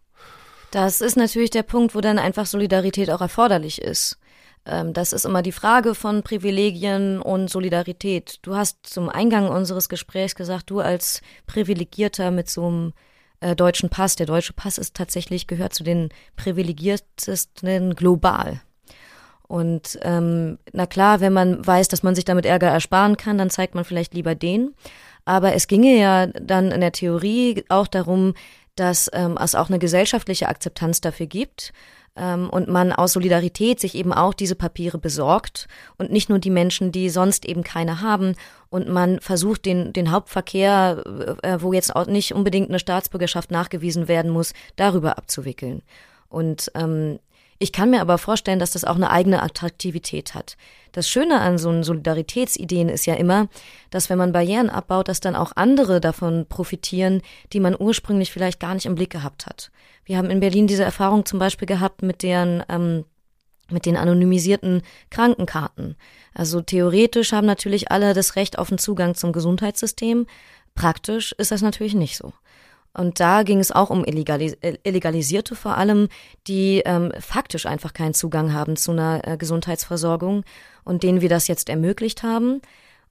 Das 0.71 1.00
ist 1.00 1.15
natürlich 1.15 1.50
der 1.50 1.63
Punkt, 1.63 1.95
wo 1.95 2.02
dann 2.02 2.19
einfach 2.19 2.45
Solidarität 2.45 3.10
auch 3.10 3.21
erforderlich 3.21 3.82
ist. 3.82 4.17
Ähm, 4.67 4.93
das 4.93 5.13
ist 5.13 5.25
immer 5.25 5.41
die 5.41 5.51
Frage 5.51 5.95
von 5.95 6.23
Privilegien 6.23 7.21
und 7.21 7.49
Solidarität. 7.49 8.39
Du 8.41 8.56
hast 8.56 8.86
zum 8.86 9.10
Eingang 9.10 9.47
unseres 9.47 9.89
Gesprächs 9.89 10.36
gesagt, 10.36 10.69
du 10.69 10.80
als 10.80 11.21
Privilegierter 11.47 12.32
mit 12.32 12.49
so 12.49 12.67
einem 12.67 12.93
äh, 13.39 13.56
deutschen 13.56 13.89
Pass, 13.89 14.15
der 14.15 14.25
deutsche 14.25 14.53
Pass 14.53 14.77
ist 14.77 14.95
tatsächlich, 14.95 15.47
gehört 15.47 15.73
zu 15.73 15.84
den 15.84 16.10
privilegiertesten 16.36 17.95
global. 17.95 18.62
Und 19.47 19.97
ähm, 20.01 20.58
na 20.73 20.86
klar, 20.86 21.21
wenn 21.21 21.32
man 21.32 21.65
weiß, 21.65 21.88
dass 21.88 22.03
man 22.03 22.15
sich 22.15 22.25
damit 22.25 22.45
Ärger 22.45 22.67
ersparen 22.67 23.15
kann, 23.15 23.38
dann 23.38 23.49
zeigt 23.49 23.75
man 23.75 23.86
vielleicht 23.86 24.13
lieber 24.13 24.36
den. 24.36 24.75
Aber 25.23 25.53
es 25.53 25.67
ginge 25.67 25.97
ja 25.97 26.27
dann 26.27 26.71
in 26.71 26.82
der 26.82 26.91
Theorie 26.91 27.63
auch 27.69 27.88
darum, 27.88 28.34
dass 28.75 29.10
ähm, 29.13 29.38
es 29.41 29.56
auch 29.56 29.69
eine 29.69 29.80
gesellschaftliche 29.80 30.49
Akzeptanz 30.49 30.99
dafür 30.99 31.27
gibt 31.27 31.71
ähm, 32.17 32.49
und 32.49 32.67
man 32.67 32.91
aus 32.91 33.13
Solidarität 33.13 33.80
sich 33.80 33.95
eben 33.95 34.12
auch 34.13 34.34
diese 34.34 34.56
Papiere 34.56 34.97
besorgt 34.97 35.67
und 35.97 36.12
nicht 36.12 36.30
nur 36.30 36.39
die 36.39 36.49
Menschen, 36.49 36.91
die 36.91 37.10
sonst 37.10 37.45
eben 37.45 37.63
keine 37.63 38.01
haben 38.01 38.36
und 38.69 38.89
man 38.89 39.19
versucht 39.19 39.65
den, 39.65 39.93
den 39.93 40.12
Hauptverkehr, 40.12 41.03
äh, 41.43 41.58
wo 41.62 41.73
jetzt 41.73 41.95
auch 41.95 42.08
nicht 42.08 42.34
unbedingt 42.34 42.69
eine 42.69 42.80
Staatsbürgerschaft 42.80 43.51
nachgewiesen 43.51 44.08
werden 44.08 44.32
muss, 44.32 44.53
darüber 44.75 45.17
abzuwickeln. 45.17 45.82
Und 46.30 46.71
ähm, 46.75 47.19
ich 47.60 47.72
kann 47.72 47.89
mir 47.89 48.02
aber 48.02 48.17
vorstellen, 48.17 48.60
dass 48.60 48.72
das 48.72 48.84
auch 48.84 48.96
eine 48.96 49.10
eigene 49.10 49.41
Attraktivität 49.41 50.36
hat. 50.36 50.58
Das 50.91 51.10
Schöne 51.10 51.41
an 51.41 51.58
so 51.58 51.84
Solidaritätsideen 51.84 52.89
ist 52.89 53.06
ja 53.06 53.15
immer, 53.15 53.50
dass 53.89 54.10
wenn 54.10 54.17
man 54.17 54.32
Barrieren 54.32 54.70
abbaut, 54.70 55.08
dass 55.08 55.20
dann 55.20 55.36
auch 55.36 55.52
andere 55.56 56.00
davon 56.00 56.46
profitieren, 56.48 57.22
die 57.54 57.60
man 57.60 57.76
ursprünglich 57.78 58.32
vielleicht 58.32 58.60
gar 58.60 58.74
nicht 58.74 58.86
im 58.86 58.96
Blick 58.96 59.12
gehabt 59.12 59.46
hat. 59.46 59.72
Wir 60.06 60.17
haben 60.17 60.30
in 60.30 60.39
Berlin 60.39 60.67
diese 60.67 60.84
Erfahrung 60.84 61.26
zum 61.26 61.39
Beispiel 61.39 61.67
gehabt 61.67 62.02
mit 62.02 62.24
deren 62.24 62.63
ähm, 62.70 63.06
mit 63.70 63.86
den 63.86 63.98
anonymisierten 63.98 64.82
Krankenkarten. 65.10 65.98
Also 66.34 66.62
theoretisch 66.62 67.34
haben 67.34 67.48
natürlich 67.48 67.91
alle 67.91 68.13
das 68.13 68.36
Recht 68.36 68.58
auf 68.58 68.70
einen 68.70 68.78
Zugang 68.78 69.13
zum 69.13 69.34
Gesundheitssystem. 69.34 70.26
Praktisch 70.74 71.34
ist 71.34 71.52
das 71.52 71.62
natürlich 71.62 71.93
nicht 71.93 72.15
so. 72.17 72.34
Und 72.97 73.19
da 73.19 73.43
ging 73.43 73.60
es 73.60 73.71
auch 73.71 73.91
um 73.91 74.03
Illegalis 74.03 74.53
äh, 74.62 74.77
Illegalisierte 74.83 75.55
vor 75.55 75.77
allem, 75.77 76.10
die 76.47 76.81
ähm, 76.83 77.12
faktisch 77.19 77.67
einfach 77.67 77.93
keinen 77.93 78.15
Zugang 78.15 78.53
haben 78.53 78.75
zu 78.75 78.91
einer 78.91 79.21
äh, 79.25 79.38
Gesundheitsversorgung 79.38 80.43
und 80.83 81.03
denen 81.03 81.21
wir 81.21 81.29
das 81.29 81.47
jetzt 81.47 81.69
ermöglicht 81.69 82.23
haben. 82.23 82.60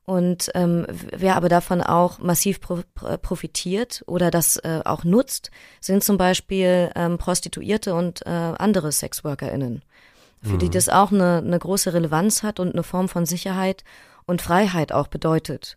Und 0.04 0.50
ähm, 0.54 0.86
wer 0.88 1.36
aber 1.36 1.48
davon 1.48 1.82
auch 1.82 2.18
massiv 2.18 2.60
pro 2.60 2.80
profitiert 3.22 4.02
oder 4.06 4.32
das 4.32 4.56
äh, 4.58 4.80
auch 4.84 5.04
nutzt, 5.04 5.52
sind 5.80 6.02
zum 6.02 6.16
Beispiel 6.16 6.90
ähm, 6.96 7.16
Prostituierte 7.18 7.94
und 7.94 8.26
äh, 8.26 8.30
andere 8.30 8.90
SexworkerInnen, 8.90 9.82
für 10.42 10.54
mhm. 10.54 10.58
die 10.58 10.70
das 10.70 10.88
auch 10.88 11.12
eine, 11.12 11.38
eine 11.38 11.58
große 11.58 11.92
Relevanz 11.92 12.42
hat 12.42 12.58
und 12.58 12.72
eine 12.72 12.82
Form 12.82 13.08
von 13.08 13.24
Sicherheit 13.24 13.84
und 14.26 14.42
Freiheit 14.42 14.90
auch 14.90 15.06
bedeutet. 15.06 15.76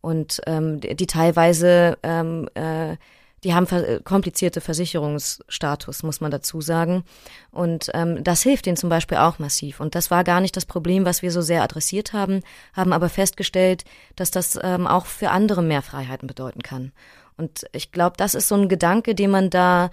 Und 0.00 0.40
ähm, 0.46 0.80
die, 0.80 0.94
die 0.94 1.06
teilweise 1.06 1.98
ähm, 2.02 2.48
äh, 2.54 2.96
die 3.44 3.54
haben 3.54 3.66
ver 3.66 4.00
komplizierte 4.00 4.60
Versicherungsstatus, 4.60 6.02
muss 6.02 6.20
man 6.20 6.30
dazu 6.30 6.60
sagen. 6.60 7.04
Und 7.50 7.90
ähm, 7.94 8.22
das 8.22 8.42
hilft 8.42 8.66
ihnen 8.66 8.76
zum 8.76 8.90
Beispiel 8.90 9.18
auch 9.18 9.38
massiv. 9.38 9.80
Und 9.80 9.94
das 9.94 10.10
war 10.10 10.24
gar 10.24 10.40
nicht 10.40 10.56
das 10.56 10.66
Problem, 10.66 11.04
was 11.04 11.22
wir 11.22 11.32
so 11.32 11.40
sehr 11.40 11.62
adressiert 11.62 12.12
haben, 12.12 12.42
haben 12.74 12.92
aber 12.92 13.08
festgestellt, 13.08 13.84
dass 14.16 14.30
das 14.30 14.58
ähm, 14.62 14.86
auch 14.86 15.06
für 15.06 15.30
andere 15.30 15.62
mehr 15.62 15.82
Freiheiten 15.82 16.26
bedeuten 16.26 16.62
kann. 16.62 16.92
Und 17.36 17.64
ich 17.72 17.92
glaube, 17.92 18.16
das 18.18 18.34
ist 18.34 18.48
so 18.48 18.54
ein 18.54 18.68
Gedanke, 18.68 19.14
den 19.14 19.30
man 19.30 19.48
da, 19.48 19.90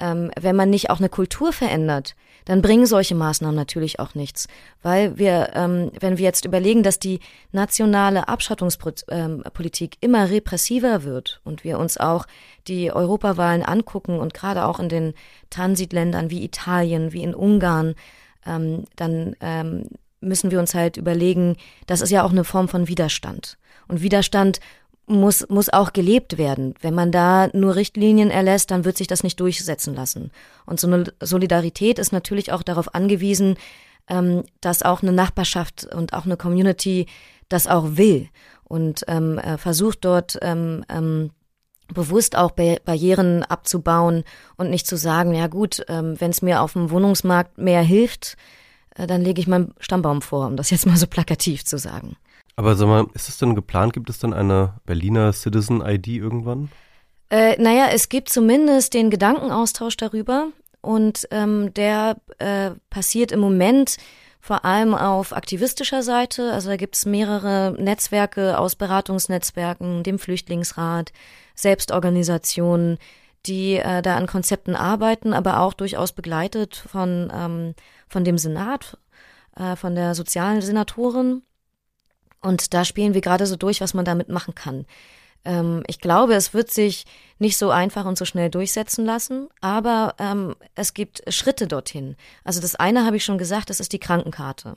ähm, 0.00 0.32
wenn 0.38 0.56
man 0.56 0.70
nicht 0.70 0.90
auch 0.90 0.98
eine 0.98 1.08
Kultur 1.08 1.52
verändert, 1.52 2.16
dann 2.44 2.62
bringen 2.62 2.86
solche 2.86 3.14
Maßnahmen 3.14 3.54
natürlich 3.54 4.00
auch 4.00 4.14
nichts. 4.14 4.48
Weil 4.82 5.18
wir, 5.18 5.50
ähm, 5.54 5.90
wenn 6.00 6.18
wir 6.18 6.24
jetzt 6.24 6.44
überlegen, 6.44 6.82
dass 6.82 6.98
die 6.98 7.20
nationale 7.52 8.28
Abschottungspolitik 8.28 9.94
ähm, 9.94 9.98
immer 10.00 10.30
repressiver 10.30 11.04
wird 11.04 11.40
und 11.44 11.64
wir 11.64 11.78
uns 11.78 11.98
auch 11.98 12.26
die 12.66 12.92
Europawahlen 12.92 13.62
angucken 13.62 14.18
und 14.18 14.34
gerade 14.34 14.64
auch 14.64 14.80
in 14.80 14.88
den 14.88 15.14
Transitländern 15.50 16.30
wie 16.30 16.44
Italien, 16.44 17.12
wie 17.12 17.22
in 17.22 17.34
Ungarn, 17.34 17.94
ähm, 18.46 18.84
dann 18.96 19.36
ähm, 19.40 19.86
müssen 20.20 20.50
wir 20.50 20.58
uns 20.58 20.74
halt 20.74 20.96
überlegen, 20.96 21.56
das 21.86 22.00
ist 22.00 22.10
ja 22.10 22.24
auch 22.24 22.32
eine 22.32 22.44
Form 22.44 22.68
von 22.68 22.88
Widerstand. 22.88 23.58
Und 23.86 24.02
Widerstand 24.02 24.60
muss, 25.08 25.48
muss 25.48 25.68
auch 25.68 25.92
gelebt 25.92 26.38
werden. 26.38 26.74
Wenn 26.80 26.94
man 26.94 27.12
da 27.12 27.48
nur 27.52 27.76
Richtlinien 27.76 28.30
erlässt, 28.30 28.70
dann 28.70 28.84
wird 28.84 28.96
sich 28.96 29.06
das 29.06 29.22
nicht 29.22 29.40
durchsetzen 29.40 29.94
lassen. 29.94 30.30
Und 30.66 30.80
so 30.80 30.86
eine 30.86 31.04
Solidarität 31.20 31.98
ist 31.98 32.12
natürlich 32.12 32.52
auch 32.52 32.62
darauf 32.62 32.94
angewiesen, 32.94 33.56
ähm, 34.08 34.44
dass 34.60 34.82
auch 34.82 35.02
eine 35.02 35.12
Nachbarschaft 35.12 35.86
und 35.94 36.12
auch 36.12 36.24
eine 36.24 36.36
Community 36.36 37.06
das 37.48 37.66
auch 37.66 37.96
will 37.96 38.28
und 38.64 39.04
ähm, 39.08 39.38
äh, 39.38 39.58
versucht 39.58 40.04
dort 40.04 40.38
ähm, 40.42 40.84
ähm, 40.88 41.30
bewusst 41.92 42.36
auch 42.36 42.50
Barrieren 42.50 43.42
abzubauen 43.44 44.24
und 44.56 44.68
nicht 44.70 44.86
zu 44.86 44.96
sagen, 44.96 45.34
ja 45.34 45.46
gut, 45.46 45.84
ähm, 45.88 46.20
wenn 46.20 46.30
es 46.30 46.42
mir 46.42 46.60
auf 46.60 46.74
dem 46.74 46.90
Wohnungsmarkt 46.90 47.56
mehr 47.56 47.82
hilft, 47.82 48.36
äh, 48.94 49.06
dann 49.06 49.22
lege 49.22 49.40
ich 49.40 49.46
meinen 49.46 49.74
Stammbaum 49.80 50.20
vor, 50.20 50.46
um 50.46 50.56
das 50.56 50.70
jetzt 50.70 50.86
mal 50.86 50.96
so 50.96 51.06
plakativ 51.06 51.64
zu 51.64 51.78
sagen. 51.78 52.16
Aber 52.58 52.74
sag 52.74 52.88
mal, 52.88 53.06
ist 53.14 53.28
es 53.28 53.38
denn 53.38 53.54
geplant? 53.54 53.92
Gibt 53.92 54.10
es 54.10 54.18
denn 54.18 54.34
eine 54.34 54.80
Berliner 54.84 55.32
Citizen 55.32 55.80
ID 55.80 56.08
irgendwann? 56.08 56.70
Äh, 57.30 57.56
naja, 57.62 57.86
es 57.92 58.08
gibt 58.08 58.30
zumindest 58.30 58.94
den 58.94 59.10
Gedankenaustausch 59.10 59.96
darüber 59.96 60.48
und 60.80 61.28
ähm, 61.30 61.72
der 61.74 62.16
äh, 62.38 62.72
passiert 62.90 63.30
im 63.30 63.38
Moment 63.38 63.96
vor 64.40 64.64
allem 64.64 64.92
auf 64.92 65.32
aktivistischer 65.32 66.02
Seite. 66.02 66.52
Also 66.52 66.70
da 66.70 66.76
gibt 66.76 66.96
es 66.96 67.06
mehrere 67.06 67.76
Netzwerke 67.78 68.58
aus 68.58 68.74
Beratungsnetzwerken, 68.74 70.02
dem 70.02 70.18
Flüchtlingsrat, 70.18 71.12
Selbstorganisationen, 71.54 72.98
die 73.46 73.76
äh, 73.76 74.02
da 74.02 74.16
an 74.16 74.26
Konzepten 74.26 74.74
arbeiten, 74.74 75.32
aber 75.32 75.60
auch 75.60 75.74
durchaus 75.74 76.10
begleitet 76.10 76.74
von, 76.74 77.30
ähm, 77.32 77.74
von 78.08 78.24
dem 78.24 78.36
Senat, 78.36 78.98
äh, 79.54 79.76
von 79.76 79.94
der 79.94 80.16
sozialen 80.16 80.60
Senatorin 80.60 81.42
und 82.40 82.74
da 82.74 82.84
spielen 82.84 83.14
wir 83.14 83.20
gerade 83.20 83.46
so 83.46 83.56
durch, 83.56 83.80
was 83.80 83.94
man 83.94 84.04
damit 84.04 84.28
machen 84.28 84.54
kann. 84.54 84.86
Ähm, 85.44 85.82
ich 85.86 86.00
glaube, 86.00 86.34
es 86.34 86.54
wird 86.54 86.70
sich 86.70 87.04
nicht 87.38 87.56
so 87.56 87.70
einfach 87.70 88.04
und 88.04 88.18
so 88.18 88.24
schnell 88.24 88.50
durchsetzen 88.50 89.04
lassen, 89.04 89.48
aber 89.60 90.14
ähm, 90.18 90.54
es 90.74 90.94
gibt 90.94 91.22
Schritte 91.32 91.66
dorthin. 91.66 92.16
Also 92.44 92.60
das 92.60 92.74
eine 92.74 93.04
habe 93.04 93.16
ich 93.16 93.24
schon 93.24 93.38
gesagt, 93.38 93.70
das 93.70 93.80
ist 93.80 93.92
die 93.92 94.00
Krankenkarte. 94.00 94.76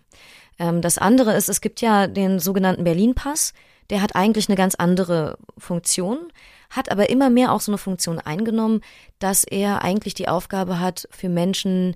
Ähm, 0.59 0.81
das 0.81 0.97
andere 0.97 1.35
ist, 1.35 1.49
es 1.49 1.61
gibt 1.61 1.81
ja 1.81 2.07
den 2.07 2.39
sogenannten 2.39 2.83
Berlin-Pass, 2.83 3.53
der 3.89 4.01
hat 4.01 4.15
eigentlich 4.15 4.47
eine 4.47 4.55
ganz 4.55 4.75
andere 4.75 5.37
Funktion, 5.57 6.31
hat 6.69 6.89
aber 6.89 7.09
immer 7.09 7.29
mehr 7.29 7.51
auch 7.51 7.59
so 7.59 7.71
eine 7.71 7.77
Funktion 7.77 8.19
eingenommen, 8.19 8.81
dass 9.19 9.43
er 9.43 9.83
eigentlich 9.83 10.13
die 10.13 10.29
Aufgabe 10.29 10.79
hat 10.79 11.07
für 11.11 11.27
Menschen, 11.27 11.95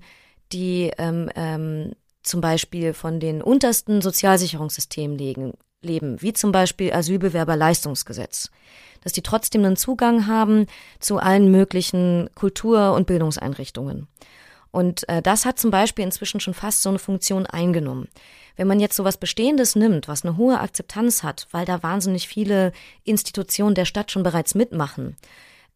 die 0.52 0.90
ähm, 0.98 1.30
ähm, 1.34 1.92
zum 2.26 2.40
Beispiel 2.40 2.92
von 2.92 3.20
den 3.20 3.42
untersten 3.42 4.02
Sozialsicherungssystemen 4.02 5.16
legen, 5.16 5.54
leben, 5.80 6.20
wie 6.20 6.32
zum 6.32 6.52
Beispiel 6.52 6.92
Asylbewerberleistungsgesetz, 6.92 8.50
dass 9.02 9.12
die 9.12 9.22
trotzdem 9.22 9.64
einen 9.64 9.76
Zugang 9.76 10.26
haben 10.26 10.66
zu 10.98 11.18
allen 11.18 11.50
möglichen 11.50 12.28
Kultur- 12.34 12.94
und 12.94 13.06
Bildungseinrichtungen. 13.06 14.08
Und 14.70 15.08
äh, 15.08 15.22
das 15.22 15.46
hat 15.46 15.58
zum 15.58 15.70
Beispiel 15.70 16.04
inzwischen 16.04 16.40
schon 16.40 16.54
fast 16.54 16.82
so 16.82 16.90
eine 16.90 16.98
Funktion 16.98 17.46
eingenommen. 17.46 18.08
Wenn 18.56 18.66
man 18.66 18.80
jetzt 18.80 18.96
so 18.96 19.04
was 19.04 19.16
Bestehendes 19.16 19.76
nimmt, 19.76 20.08
was 20.08 20.24
eine 20.24 20.36
hohe 20.36 20.60
Akzeptanz 20.60 21.22
hat, 21.22 21.46
weil 21.50 21.64
da 21.64 21.82
wahnsinnig 21.82 22.28
viele 22.28 22.72
Institutionen 23.04 23.74
der 23.74 23.84
Stadt 23.84 24.10
schon 24.10 24.22
bereits 24.22 24.54
mitmachen, 24.54 25.16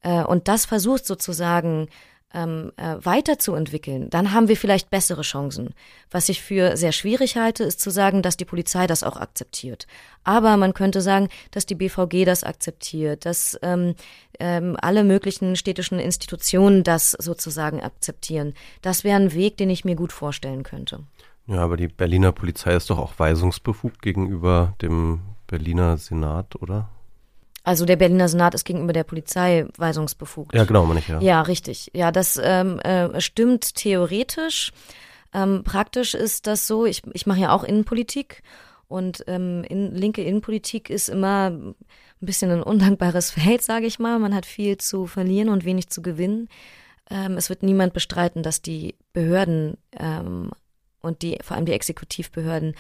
äh, 0.03 0.23
und 0.23 0.49
das 0.49 0.67
versucht 0.67 1.07
sozusagen 1.07 1.89
ähm, 2.33 2.73
äh, 2.77 2.97
weiterzuentwickeln, 3.03 4.11
dann 4.11 4.33
haben 4.33 4.49
wir 4.49 4.57
vielleicht 4.57 4.91
bessere 4.91 5.23
Chancen. 5.23 5.75
Was 6.11 6.29
ich 6.29 6.43
für 6.43 6.77
sehr 6.77 6.93
schwierig 6.93 7.37
halte, 7.37 7.65
ist 7.65 7.81
zu 7.81 7.91
sagen, 7.91 8.23
dass 8.23 8.37
die 8.37 8.45
Polizei 8.45 8.87
das 8.87 9.03
auch 9.03 9.17
akzeptiert. 9.17 9.87
Aber 10.25 10.57
man 10.57 10.75
könnte 10.75 11.01
sagen, 11.01 11.29
dass 11.51 11.67
die 11.67 11.75
BVG 11.75 12.25
das 12.25 12.45
akzeptiert, 12.45 13.27
dass 13.27 13.59
ähm, 13.63 13.95
ähm, 14.39 14.77
alle 14.81 15.05
möglichen 15.05 15.57
städtischen 15.57 15.99
Institutionen 15.99 16.85
das 16.85 17.13
sozusagen 17.13 17.83
akzeptieren. 17.83 18.55
Das 18.83 19.05
wäre 19.05 19.21
ein 19.21 19.35
Weg, 19.35 19.57
den 19.57 19.71
ich 19.71 19.85
mir 19.85 19.97
gut 19.97 20.13
vorstellen 20.13 20.63
könnte. 20.63 21.01
Ja, 21.47 21.59
aber 21.59 21.77
die 21.77 21.89
Berliner 21.89 22.33
Polizei 22.33 22.77
ist 22.77 22.91
doch 22.91 22.99
auch 22.99 23.19
weisungsbefugt 23.19 24.03
gegenüber 24.03 24.75
dem 24.83 25.21
Berliner 25.49 25.97
Senat, 25.97 26.55
oder? 26.63 26.89
Also 27.63 27.85
der 27.85 27.97
Berliner 27.97 28.29
Senat 28.29 28.55
ist 28.55 28.65
gegenüber 28.65 28.93
der 28.93 29.05
Polizei 29.05 29.67
weisungsbefugt. 29.77 30.55
Ja, 30.55 30.65
genau, 30.65 30.87
meine 30.87 31.01
ich, 31.01 31.09
ja. 31.09 31.21
Ja, 31.21 31.43
richtig. 31.43 31.91
Ja, 31.95 32.11
das 32.11 32.41
ähm, 32.43 32.79
äh, 32.81 33.21
stimmt 33.21 33.75
theoretisch. 33.75 34.73
Ähm, 35.35 35.63
praktisch 35.65 36.15
ist 36.15 36.47
das 36.47 36.67
so, 36.67 36.87
ich, 36.87 37.03
ich 37.13 37.27
mache 37.27 37.41
ja 37.41 37.53
auch 37.53 37.63
Innenpolitik 37.63 38.43
und 38.89 39.23
ähm, 39.29 39.63
in, 39.69 39.95
linke 39.95 40.23
Innenpolitik 40.23 40.91
ist 40.91 41.09
immer 41.09 41.51
ein 41.51 41.75
bisschen 42.21 42.51
ein 42.51 42.63
undankbares 42.63 43.31
Feld, 43.31 43.63
sage 43.63 43.87
ich 43.87 43.99
mal. 43.99 44.19
Man 44.19 44.35
hat 44.35 44.47
viel 44.47 44.79
zu 44.79 45.07
verlieren 45.07 45.49
und 45.49 45.65
wenig 45.65 45.91
zu 45.91 46.03
gewinnen. 46.03 46.49
Ähm, 47.11 47.37
es 47.37 47.51
wird 47.51 47.63
niemand 47.63 47.93
bestreiten, 47.93 48.43
dass 48.43 48.63
die 48.63 48.97
Behörden 49.13 49.77
ähm, 49.99 50.51
und 51.03 51.23
die 51.23 51.39
vor 51.43 51.57
allem 51.57 51.67
die 51.67 51.73
Exekutivbehörden 51.73 52.75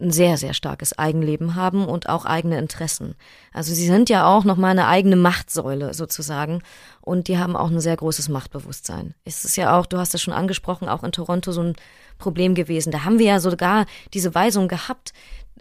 ein 0.00 0.10
sehr, 0.10 0.36
sehr 0.36 0.54
starkes 0.54 0.98
Eigenleben 0.98 1.54
haben 1.54 1.86
und 1.86 2.08
auch 2.08 2.24
eigene 2.24 2.58
Interessen. 2.58 3.14
Also 3.52 3.72
sie 3.72 3.86
sind 3.86 4.10
ja 4.10 4.26
auch 4.26 4.44
nochmal 4.44 4.72
eine 4.72 4.88
eigene 4.88 5.16
Machtsäule 5.16 5.94
sozusagen 5.94 6.62
und 7.00 7.28
die 7.28 7.38
haben 7.38 7.54
auch 7.54 7.70
ein 7.70 7.80
sehr 7.80 7.96
großes 7.96 8.28
Machtbewusstsein. 8.28 9.14
Es 9.24 9.44
ist 9.44 9.56
ja 9.56 9.78
auch, 9.78 9.86
du 9.86 9.98
hast 9.98 10.14
es 10.14 10.22
schon 10.22 10.34
angesprochen, 10.34 10.88
auch 10.88 11.04
in 11.04 11.12
Toronto 11.12 11.52
so 11.52 11.62
ein 11.62 11.76
Problem 12.18 12.54
gewesen. 12.54 12.90
Da 12.90 13.04
haben 13.04 13.18
wir 13.18 13.26
ja 13.26 13.40
sogar 13.40 13.86
diese 14.12 14.34
Weisung 14.34 14.66
gehabt, 14.66 15.12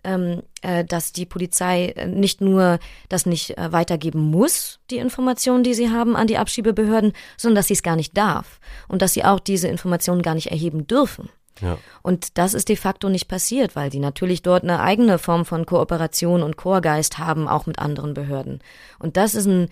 ähm, 0.03 0.41
äh, 0.61 0.83
dass 0.83 1.13
die 1.13 1.25
Polizei 1.25 1.93
nicht 2.07 2.41
nur 2.41 2.79
das 3.09 3.25
nicht 3.25 3.57
äh, 3.57 3.71
weitergeben 3.71 4.19
muss, 4.19 4.79
die 4.89 4.97
Informationen, 4.97 5.63
die 5.63 5.73
sie 5.73 5.89
haben 5.89 6.15
an 6.15 6.27
die 6.27 6.37
Abschiebebehörden, 6.37 7.13
sondern 7.37 7.55
dass 7.55 7.67
sie 7.67 7.75
es 7.75 7.83
gar 7.83 7.95
nicht 7.95 8.17
darf 8.17 8.59
und 8.87 9.01
dass 9.01 9.13
sie 9.13 9.23
auch 9.23 9.39
diese 9.39 9.67
Informationen 9.67 10.21
gar 10.21 10.35
nicht 10.35 10.51
erheben 10.51 10.87
dürfen. 10.87 11.29
Ja. 11.61 11.77
Und 12.01 12.37
das 12.37 12.53
ist 12.53 12.69
de 12.69 12.75
facto 12.75 13.09
nicht 13.09 13.27
passiert, 13.27 13.75
weil 13.75 13.89
die 13.89 13.99
natürlich 13.99 14.41
dort 14.41 14.63
eine 14.63 14.79
eigene 14.79 15.19
Form 15.19 15.45
von 15.45 15.65
Kooperation 15.65 16.43
und 16.43 16.57
Chorgeist 16.57 17.19
haben, 17.19 17.47
auch 17.47 17.65
mit 17.65 17.79
anderen 17.79 18.13
Behörden. 18.13 18.59
Und 18.99 19.17
das 19.17 19.35
ist 19.35 19.45
ein 19.45 19.69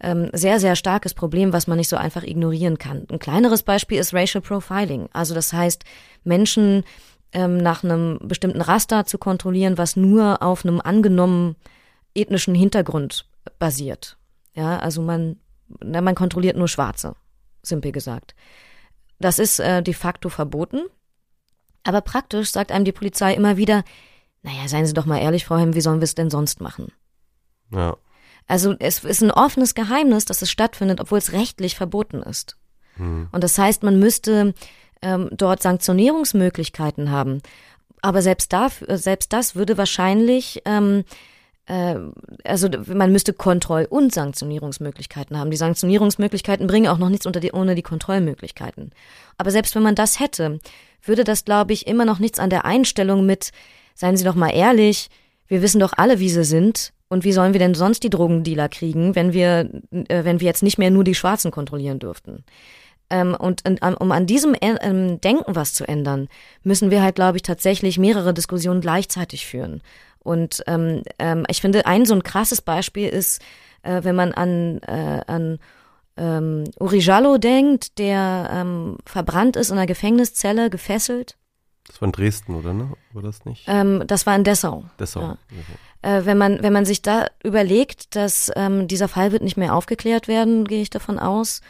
ähm, 0.00 0.30
sehr, 0.32 0.60
sehr 0.60 0.76
starkes 0.76 1.14
Problem, 1.14 1.52
was 1.52 1.66
man 1.66 1.78
nicht 1.78 1.88
so 1.88 1.96
einfach 1.96 2.22
ignorieren 2.22 2.78
kann. 2.78 3.06
Ein 3.10 3.18
kleineres 3.18 3.62
Beispiel 3.62 3.98
ist 3.98 4.14
Racial 4.14 4.42
Profiling. 4.42 5.08
Also 5.12 5.34
das 5.34 5.52
heißt, 5.52 5.84
Menschen 6.24 6.84
ähm, 7.32 7.58
nach 7.58 7.84
einem 7.84 8.18
bestimmten 8.22 8.60
Raster 8.60 9.04
zu 9.04 9.18
kontrollieren, 9.18 9.76
was 9.76 9.96
nur 9.96 10.42
auf 10.42 10.64
einem 10.64 10.80
angenommen 10.80 11.56
ethnischen 12.14 12.54
Hintergrund 12.54 13.26
basiert. 13.58 14.16
Ja, 14.54 14.78
also 14.78 15.02
man, 15.02 15.36
na, 15.82 16.00
man 16.00 16.14
kontrolliert 16.14 16.56
nur 16.56 16.68
Schwarze, 16.68 17.14
simpel 17.62 17.92
gesagt. 17.92 18.34
Das 19.20 19.38
ist 19.38 19.58
äh, 19.58 19.82
de 19.82 19.94
facto 19.94 20.28
verboten. 20.28 20.82
Aber 21.84 22.00
praktisch 22.00 22.50
sagt 22.50 22.72
einem 22.72 22.84
die 22.84 22.92
Polizei 22.92 23.34
immer 23.34 23.56
wieder, 23.56 23.84
naja, 24.42 24.68
seien 24.68 24.86
Sie 24.86 24.94
doch 24.94 25.06
mal 25.06 25.18
ehrlich, 25.18 25.44
Frau 25.44 25.56
Hemm, 25.56 25.74
wie 25.74 25.80
sollen 25.80 26.00
wir 26.00 26.04
es 26.04 26.14
denn 26.14 26.30
sonst 26.30 26.60
machen? 26.60 26.92
Ja. 27.72 27.96
Also 28.46 28.74
es 28.78 29.04
ist 29.04 29.22
ein 29.22 29.30
offenes 29.30 29.74
Geheimnis, 29.74 30.24
dass 30.24 30.42
es 30.42 30.50
stattfindet, 30.50 31.00
obwohl 31.00 31.18
es 31.18 31.32
rechtlich 31.32 31.76
verboten 31.76 32.22
ist. 32.22 32.56
Hm. 32.96 33.28
Und 33.30 33.44
das 33.44 33.58
heißt, 33.58 33.82
man 33.82 33.98
müsste 33.98 34.54
ähm, 35.02 35.28
dort 35.32 35.62
Sanktionierungsmöglichkeiten 35.62 37.10
haben. 37.10 37.42
Aber 38.00 38.22
selbst, 38.22 38.52
dafür, 38.52 38.96
selbst 38.96 39.32
das 39.32 39.54
würde 39.54 39.76
wahrscheinlich 39.76 40.62
ähm, 40.64 41.04
äh, 41.68 41.96
also 42.44 42.68
man 42.86 43.12
müsste 43.12 43.32
Kontroll- 43.32 43.86
und 43.88 44.12
Sanktionierungsmöglichkeiten 44.12 45.38
haben. 45.38 45.50
Die 45.50 45.56
Sanktionierungsmöglichkeiten 45.56 46.66
bringen 46.66 46.88
auch 46.88 46.98
noch 46.98 47.10
nichts 47.10 47.26
unter 47.26 47.40
die, 47.40 47.52
ohne 47.52 47.74
die 47.74 47.82
Kontrollmöglichkeiten. 47.82 48.92
Aber 49.36 49.50
selbst 49.50 49.74
wenn 49.74 49.82
man 49.82 49.94
das 49.94 50.18
hätte, 50.18 50.58
würde 51.08 51.24
das, 51.24 51.44
glaube 51.44 51.72
ich, 51.72 51.86
immer 51.86 52.04
noch 52.04 52.18
nichts 52.18 52.38
an 52.38 52.50
der 52.50 52.64
Einstellung 52.64 53.26
mit, 53.26 53.50
seien 53.94 54.16
Sie 54.16 54.24
doch 54.24 54.34
mal 54.34 54.50
ehrlich, 54.50 55.08
wir 55.48 55.62
wissen 55.62 55.80
doch 55.80 55.94
alle, 55.96 56.20
wie 56.20 56.28
sie 56.28 56.44
sind. 56.44 56.92
Und 57.10 57.24
wie 57.24 57.32
sollen 57.32 57.54
wir 57.54 57.58
denn 57.58 57.74
sonst 57.74 58.02
die 58.02 58.10
Drogendealer 58.10 58.68
kriegen, 58.68 59.14
wenn 59.14 59.32
wir, 59.32 59.70
äh, 59.90 60.24
wenn 60.24 60.40
wir 60.40 60.46
jetzt 60.46 60.62
nicht 60.62 60.76
mehr 60.76 60.90
nur 60.90 61.04
die 61.04 61.14
Schwarzen 61.14 61.50
kontrollieren 61.50 61.98
dürften? 61.98 62.44
Ähm, 63.08 63.34
und 63.34 63.62
um 63.66 64.12
an 64.12 64.26
diesem 64.26 64.54
ähm, 64.60 65.18
Denken 65.22 65.56
was 65.56 65.72
zu 65.72 65.88
ändern, 65.88 66.28
müssen 66.62 66.90
wir 66.90 67.02
halt, 67.02 67.14
glaube 67.14 67.38
ich, 67.38 67.42
tatsächlich 67.42 67.98
mehrere 67.98 68.34
Diskussionen 68.34 68.82
gleichzeitig 68.82 69.46
führen. 69.46 69.80
Und 70.18 70.62
ähm, 70.66 71.02
ähm, 71.18 71.46
ich 71.48 71.62
finde, 71.62 71.86
ein 71.86 72.04
so 72.04 72.12
ein 72.12 72.22
krasses 72.22 72.60
Beispiel 72.60 73.08
ist, 73.08 73.40
äh, 73.82 74.04
wenn 74.04 74.14
man 74.14 74.32
an, 74.32 74.80
äh, 74.82 75.22
an 75.26 75.58
ähm, 76.18 76.64
Uri 76.78 76.98
Jallo 76.98 77.38
denkt, 77.38 77.98
der 77.98 78.50
ähm, 78.52 78.98
verbrannt 79.06 79.56
ist 79.56 79.70
in 79.70 79.78
einer 79.78 79.86
Gefängniszelle, 79.86 80.68
gefesselt. 80.68 81.36
Das 81.86 82.00
war 82.02 82.06
in 82.06 82.12
Dresden, 82.12 82.54
oder 82.54 82.74
ne? 82.74 82.92
War 83.12 83.22
das 83.22 83.44
nicht? 83.44 83.64
Ähm, 83.66 84.02
das 84.06 84.26
war 84.26 84.36
in 84.36 84.44
Dessau. 84.44 84.84
Dessau. 84.98 85.20
Ja. 85.22 85.38
Äh, 86.02 86.26
wenn 86.26 86.36
man 86.36 86.62
wenn 86.62 86.72
man 86.72 86.84
sich 86.84 87.02
da 87.02 87.26
überlegt, 87.42 88.14
dass 88.14 88.52
ähm, 88.56 88.88
dieser 88.88 89.08
Fall 89.08 89.32
wird 89.32 89.42
nicht 89.42 89.56
mehr 89.56 89.74
aufgeklärt 89.74 90.28
werden, 90.28 90.66
gehe 90.66 90.82
ich 90.82 90.90
davon 90.90 91.18
aus. 91.18 91.60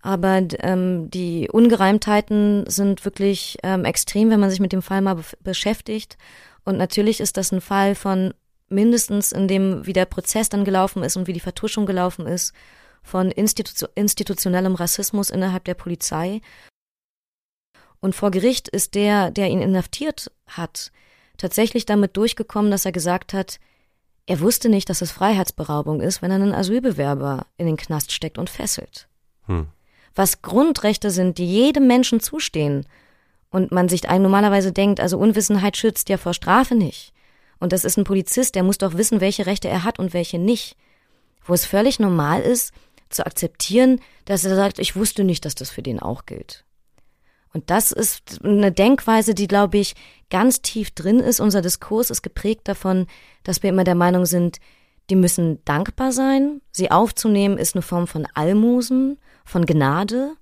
Aber 0.00 0.42
ähm, 0.60 1.10
die 1.10 1.48
Ungereimtheiten 1.50 2.64
sind 2.68 3.04
wirklich 3.04 3.58
ähm, 3.62 3.84
extrem, 3.84 4.30
wenn 4.30 4.40
man 4.40 4.50
sich 4.50 4.60
mit 4.60 4.72
dem 4.72 4.82
Fall 4.82 5.02
mal 5.02 5.16
be 5.16 5.24
beschäftigt. 5.42 6.16
Und 6.64 6.78
natürlich 6.78 7.20
ist 7.20 7.36
das 7.36 7.52
ein 7.52 7.60
Fall 7.60 7.94
von 7.94 8.32
mindestens 8.68 9.32
in 9.32 9.48
dem, 9.48 9.86
wie 9.86 9.92
der 9.92 10.04
Prozess 10.04 10.48
dann 10.48 10.64
gelaufen 10.64 11.02
ist 11.02 11.16
und 11.16 11.26
wie 11.26 11.32
die 11.32 11.40
Vertuschung 11.40 11.86
gelaufen 11.86 12.26
ist, 12.26 12.54
von 13.08 13.30
Institu 13.30 13.86
institutionellem 13.94 14.74
Rassismus 14.74 15.30
innerhalb 15.30 15.64
der 15.64 15.74
Polizei. 15.74 16.40
Und 18.00 18.14
vor 18.14 18.30
Gericht 18.30 18.68
ist 18.68 18.94
der, 18.94 19.30
der 19.30 19.48
ihn 19.48 19.62
inhaftiert 19.62 20.30
hat, 20.46 20.92
tatsächlich 21.38 21.86
damit 21.86 22.16
durchgekommen, 22.16 22.70
dass 22.70 22.84
er 22.84 22.92
gesagt 22.92 23.32
hat, 23.32 23.58
er 24.26 24.40
wusste 24.40 24.68
nicht, 24.68 24.90
dass 24.90 25.00
es 25.00 25.10
Freiheitsberaubung 25.10 26.02
ist, 26.02 26.20
wenn 26.20 26.30
er 26.30 26.36
einen 26.36 26.54
Asylbewerber 26.54 27.46
in 27.56 27.66
den 27.66 27.78
Knast 27.78 28.12
steckt 28.12 28.36
und 28.36 28.50
fesselt. 28.50 29.08
Hm. 29.46 29.68
Was 30.14 30.42
Grundrechte 30.42 31.10
sind, 31.10 31.38
die 31.38 31.46
jedem 31.46 31.86
Menschen 31.86 32.20
zustehen 32.20 32.86
und 33.50 33.72
man 33.72 33.88
sich 33.88 34.08
ein 34.08 34.20
normalerweise 34.20 34.72
denkt, 34.72 35.00
also 35.00 35.16
Unwissenheit 35.18 35.78
schützt 35.78 36.10
ja 36.10 36.18
vor 36.18 36.34
Strafe 36.34 36.74
nicht. 36.74 37.14
Und 37.58 37.72
das 37.72 37.84
ist 37.84 37.96
ein 37.96 38.04
Polizist, 38.04 38.54
der 38.54 38.62
muss 38.62 38.78
doch 38.78 38.94
wissen, 38.94 39.20
welche 39.20 39.46
Rechte 39.46 39.68
er 39.68 39.84
hat 39.84 39.98
und 39.98 40.12
welche 40.12 40.38
nicht. 40.38 40.76
Wo 41.44 41.54
es 41.54 41.64
völlig 41.64 41.98
normal 41.98 42.42
ist, 42.42 42.72
zu 43.10 43.26
akzeptieren, 43.26 44.00
dass 44.24 44.44
er 44.44 44.56
sagt, 44.56 44.78
ich 44.78 44.96
wusste 44.96 45.24
nicht, 45.24 45.44
dass 45.44 45.54
das 45.54 45.70
für 45.70 45.82
den 45.82 46.00
auch 46.00 46.26
gilt. 46.26 46.64
Und 47.52 47.70
das 47.70 47.92
ist 47.92 48.40
eine 48.44 48.72
Denkweise, 48.72 49.34
die, 49.34 49.48
glaube 49.48 49.78
ich, 49.78 49.94
ganz 50.30 50.60
tief 50.60 50.90
drin 50.90 51.20
ist. 51.20 51.40
Unser 51.40 51.62
Diskurs 51.62 52.10
ist 52.10 52.22
geprägt 52.22 52.68
davon, 52.68 53.06
dass 53.42 53.62
wir 53.62 53.70
immer 53.70 53.84
der 53.84 53.94
Meinung 53.94 54.26
sind, 54.26 54.58
die 55.10 55.16
müssen 55.16 55.64
dankbar 55.64 56.12
sein. 56.12 56.60
Sie 56.70 56.90
aufzunehmen 56.90 57.56
ist 57.56 57.74
eine 57.74 57.82
Form 57.82 58.06
von 58.06 58.26
Almosen, 58.34 59.18
von 59.44 59.64
Gnade. 59.64 60.34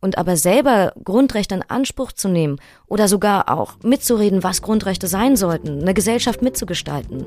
Und 0.00 0.18
aber 0.18 0.36
selber 0.36 0.92
Grundrechte 1.04 1.54
in 1.54 1.62
Anspruch 1.62 2.10
zu 2.10 2.28
nehmen 2.28 2.58
oder 2.88 3.06
sogar 3.06 3.48
auch 3.48 3.76
mitzureden, 3.84 4.42
was 4.42 4.60
Grundrechte 4.60 5.06
sein 5.06 5.36
sollten, 5.36 5.80
eine 5.80 5.94
Gesellschaft 5.94 6.42
mitzugestalten, 6.42 7.26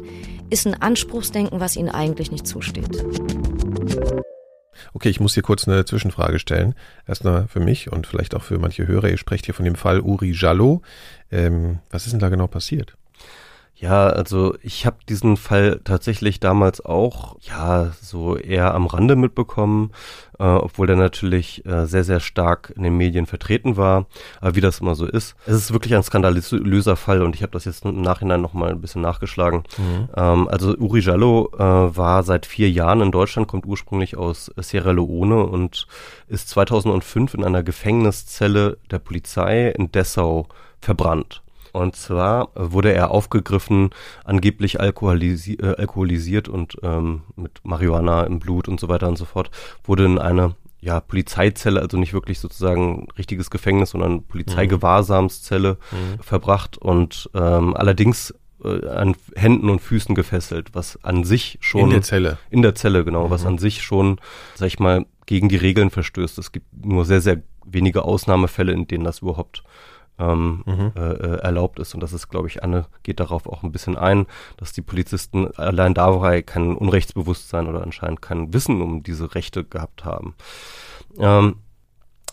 ist 0.49 0.67
ein 0.67 0.81
Anspruchsdenken, 0.81 1.61
was 1.61 1.77
ihnen 1.77 1.87
eigentlich 1.87 2.31
nicht 2.31 2.45
zusteht. 2.45 3.01
Okay, 4.93 5.09
ich 5.09 5.19
muss 5.19 5.33
hier 5.33 5.43
kurz 5.43 5.67
eine 5.67 5.85
Zwischenfrage 5.85 6.39
stellen. 6.39 6.75
Erstmal 7.07 7.47
für 7.47 7.59
mich 7.59 7.91
und 7.91 8.07
vielleicht 8.07 8.35
auch 8.35 8.43
für 8.43 8.59
manche 8.59 8.87
Hörer. 8.87 9.09
Ihr 9.09 9.17
sprecht 9.17 9.45
hier 9.45 9.53
von 9.53 9.65
dem 9.65 9.75
Fall 9.75 9.99
Uri 9.99 10.31
Jallo. 10.31 10.81
Ähm, 11.31 11.79
was 11.89 12.05
ist 12.05 12.11
denn 12.11 12.19
da 12.19 12.29
genau 12.29 12.47
passiert? 12.47 12.95
Ja, 13.77 14.07
also 14.07 14.55
ich 14.61 14.85
habe 14.85 14.97
diesen 15.09 15.35
Fall 15.35 15.81
tatsächlich 15.83 16.39
damals 16.39 16.83
auch, 16.83 17.35
ja, 17.41 17.91
so 18.01 18.37
eher 18.37 18.73
am 18.73 18.87
Rande 18.87 19.17
mitbekommen, 19.17 19.91
äh, 20.39 20.43
obwohl 20.43 20.87
der 20.87 20.95
natürlich 20.95 21.65
äh, 21.65 21.85
sehr, 21.85 22.05
sehr 22.05 22.21
stark 22.21 22.71
in 22.77 22.83
den 22.83 22.95
Medien 22.95 23.25
vertreten 23.25 23.75
war. 23.75 24.05
Aber 24.39 24.55
wie 24.55 24.61
das 24.61 24.79
immer 24.79 24.95
so 24.95 25.05
ist, 25.05 25.35
es 25.45 25.55
ist 25.55 25.73
wirklich 25.73 25.93
ein 25.93 26.03
skandalöser 26.03 26.95
Fall 26.95 27.21
und 27.21 27.35
ich 27.35 27.41
habe 27.41 27.51
das 27.51 27.65
jetzt 27.65 27.83
im 27.83 28.01
Nachhinein 28.01 28.41
nochmal 28.41 28.71
ein 28.71 28.79
bisschen 28.79 29.01
nachgeschlagen. 29.01 29.63
Mhm. 29.77 30.09
Ähm, 30.15 30.47
also 30.47 30.73
Uri 30.77 31.01
Jallo 31.01 31.51
äh, 31.55 31.59
war 31.59 32.23
seit 32.23 32.45
vier 32.45 32.71
Jahren 32.71 33.01
in 33.01 33.11
Deutschland, 33.11 33.49
kommt 33.49 33.65
ursprünglich 33.65 34.15
aus 34.15 34.51
Sierra 34.55 34.91
Leone 34.91 35.45
und 35.45 35.85
ist 36.29 36.47
2005 36.47 37.33
in 37.33 37.43
einer 37.43 37.61
Gefängniszelle 37.61 38.77
der 38.89 38.99
Polizei 38.99 39.67
in 39.71 39.91
Dessau 39.91 40.47
verbrannt. 40.79 41.41
Und 41.75 41.95
zwar 41.95 42.49
wurde 42.55 42.93
er 42.93 43.11
aufgegriffen, 43.11 43.89
angeblich 44.23 44.79
alkoholisi 44.79 45.55
äh, 45.55 45.75
alkoholisiert 45.77 46.47
und 46.47 46.77
ähm, 46.83 47.23
mit 47.35 47.59
Marihuana 47.63 48.23
im 48.23 48.39
Blut 48.39 48.69
und 48.69 48.79
so 48.79 48.87
weiter 48.87 49.09
und 49.09 49.17
so 49.17 49.25
fort, 49.25 49.51
wurde 49.83 50.05
in 50.05 50.17
eine 50.17 50.55
ja, 50.79 51.01
Polizeizelle, 51.01 51.81
also 51.81 51.97
nicht 51.97 52.13
wirklich 52.13 52.39
sozusagen 52.39 53.07
richtiges 53.17 53.49
Gefängnis, 53.49 53.89
sondern 53.89 54.23
Polizeigewahrsamszelle 54.23 55.77
mhm. 55.91 56.23
verbracht 56.23 56.77
und 56.77 57.29
ähm, 57.33 57.75
allerdings 57.75 58.33
äh, 58.63 58.87
an 58.87 59.15
Händen 59.35 59.69
und 59.69 59.81
Füßen 59.81 60.15
gefesselt, 60.15 60.69
was 60.73 61.03
an 61.03 61.25
sich 61.25 61.57
schon 61.59 61.81
in 61.81 61.89
der 61.89 62.01
Zelle 62.03 62.37
in 62.51 62.61
der 62.61 62.75
Zelle 62.75 63.03
genau, 63.03 63.27
mhm. 63.27 63.31
was 63.31 63.45
an 63.45 63.57
sich 63.57 63.81
schon, 63.81 64.19
sag 64.53 64.67
ich 64.67 64.79
mal, 64.79 65.05
gegen 65.25 65.49
die 65.49 65.57
Regeln 65.57 65.89
verstößt. 65.89 66.37
Es 66.37 66.53
gibt 66.53 66.85
nur 66.85 67.03
sehr 67.03 67.19
sehr 67.19 67.41
wenige 67.65 68.05
Ausnahmefälle, 68.05 68.71
in 68.71 68.87
denen 68.87 69.03
das 69.03 69.19
überhaupt 69.19 69.63
ähm, 70.19 70.63
mhm. 70.65 70.91
äh, 70.95 70.99
äh, 70.99 71.39
erlaubt 71.41 71.79
ist. 71.79 71.93
Und 71.93 72.01
das 72.01 72.13
ist, 72.13 72.29
glaube 72.29 72.47
ich, 72.47 72.63
Anne 72.63 72.85
geht 73.03 73.19
darauf 73.19 73.47
auch 73.47 73.63
ein 73.63 73.71
bisschen 73.71 73.97
ein, 73.97 74.25
dass 74.57 74.73
die 74.73 74.81
Polizisten 74.81 75.47
allein 75.55 75.93
dabei 75.93 76.41
kein 76.41 76.75
Unrechtsbewusstsein 76.75 77.67
oder 77.67 77.83
anscheinend 77.83 78.21
kein 78.21 78.53
Wissen 78.53 78.81
um 78.81 79.03
diese 79.03 79.35
Rechte 79.35 79.63
gehabt 79.63 80.05
haben. 80.05 80.35
Ähm, 81.17 81.57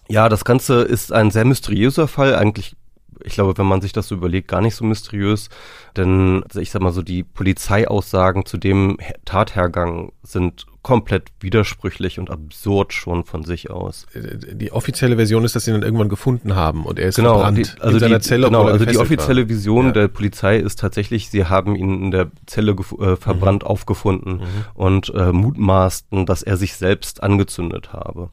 ja, 0.09 0.29
das 0.29 0.45
Ganze 0.45 0.83
ist 0.83 1.13
ein 1.13 1.31
sehr 1.31 1.45
mysteriöser 1.45 2.09
Fall. 2.09 2.35
Eigentlich 2.35 2.77
ich 3.25 3.35
glaube, 3.35 3.57
wenn 3.57 3.67
man 3.67 3.81
sich 3.81 3.93
das 3.93 4.09
so 4.09 4.15
überlegt, 4.15 4.49
gar 4.49 4.61
nicht 4.61 4.75
so 4.75 4.85
mysteriös. 4.85 5.49
Denn 5.97 6.43
also 6.45 6.61
ich 6.61 6.71
sag 6.71 6.83
mal 6.83 6.93
so, 6.93 7.03
die 7.03 7.23
Polizeiaussagen 7.23 8.47
zu 8.47 8.57
dem 8.57 8.99
Tathergang 9.25 10.13
sind 10.23 10.67
komplett 10.83 11.31
widersprüchlich 11.41 12.19
und 12.19 12.31
absurd 12.31 12.93
schon 12.93 13.25
von 13.25 13.45
sich 13.45 13.71
aus. 13.71 14.07
Die 14.15 14.73
offizielle 14.73 15.17
Version 15.17 15.45
ist, 15.45 15.55
dass 15.55 15.65
sie 15.65 15.71
ihn 15.71 15.75
dann 15.75 15.85
irgendwann 15.85 16.09
gefunden 16.09 16.57
haben 16.57 16.85
und 16.85 16.99
er 16.99 17.09
ist 17.09 17.17
genau, 17.17 17.35
verbrannt 17.35 17.59
die, 17.59 17.81
also 17.81 17.97
in 17.97 18.01
seiner 18.01 18.19
die, 18.19 18.25
Zelle. 18.25 18.47
Genau, 18.47 18.65
also 18.65 18.85
die 18.85 18.99
offizielle 18.99 19.43
war. 19.43 19.49
Vision 19.49 19.87
ja. 19.87 19.93
der 19.93 20.09
Polizei 20.09 20.57
ist 20.59 20.81
tatsächlich, 20.81 21.31
sie 21.31 21.45
haben 21.45 21.77
ihn 21.77 22.05
in 22.05 22.11
der 22.11 22.31
Zelle 22.47 22.73
äh, 22.73 23.17
verbrannt 23.17 23.63
mhm. 23.63 23.69
aufgefunden 23.69 24.33
mhm. 24.35 24.47
und 24.75 25.15
äh, 25.15 25.33
mutmaßten, 25.33 26.27
dass 26.27 26.43
er 26.43 26.57
sich 26.57 26.75
selbst 26.75 27.23
angezündet 27.23 27.93
habe. 27.93 28.31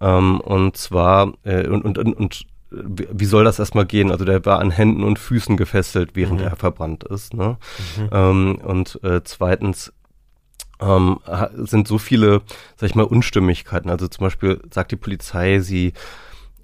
Ähm, 0.00 0.40
und 0.40 0.76
zwar 0.76 1.32
äh, 1.44 1.66
und, 1.66 1.84
und, 1.84 1.98
und 1.98 2.46
wie 2.70 3.24
soll 3.24 3.44
das 3.44 3.58
erstmal 3.58 3.86
gehen? 3.86 4.10
Also 4.10 4.24
der 4.24 4.44
war 4.44 4.58
an 4.58 4.70
Händen 4.70 5.04
und 5.04 5.18
Füßen 5.18 5.56
gefesselt, 5.56 6.10
während 6.14 6.40
mhm. 6.40 6.46
er 6.46 6.56
verbrannt 6.56 7.04
ist. 7.04 7.32
Ne? 7.32 7.58
Mhm. 7.96 8.08
Ähm, 8.12 8.58
und 8.62 9.00
äh, 9.04 9.22
zweitens 9.24 9.92
ähm, 10.80 11.18
sind 11.54 11.88
so 11.88 11.98
viele, 11.98 12.42
sag 12.76 12.90
ich 12.90 12.94
mal, 12.94 13.04
Unstimmigkeiten. 13.04 13.90
Also 13.90 14.08
zum 14.08 14.24
Beispiel 14.24 14.60
sagt 14.70 14.92
die 14.92 14.96
Polizei, 14.96 15.60
sie 15.60 15.92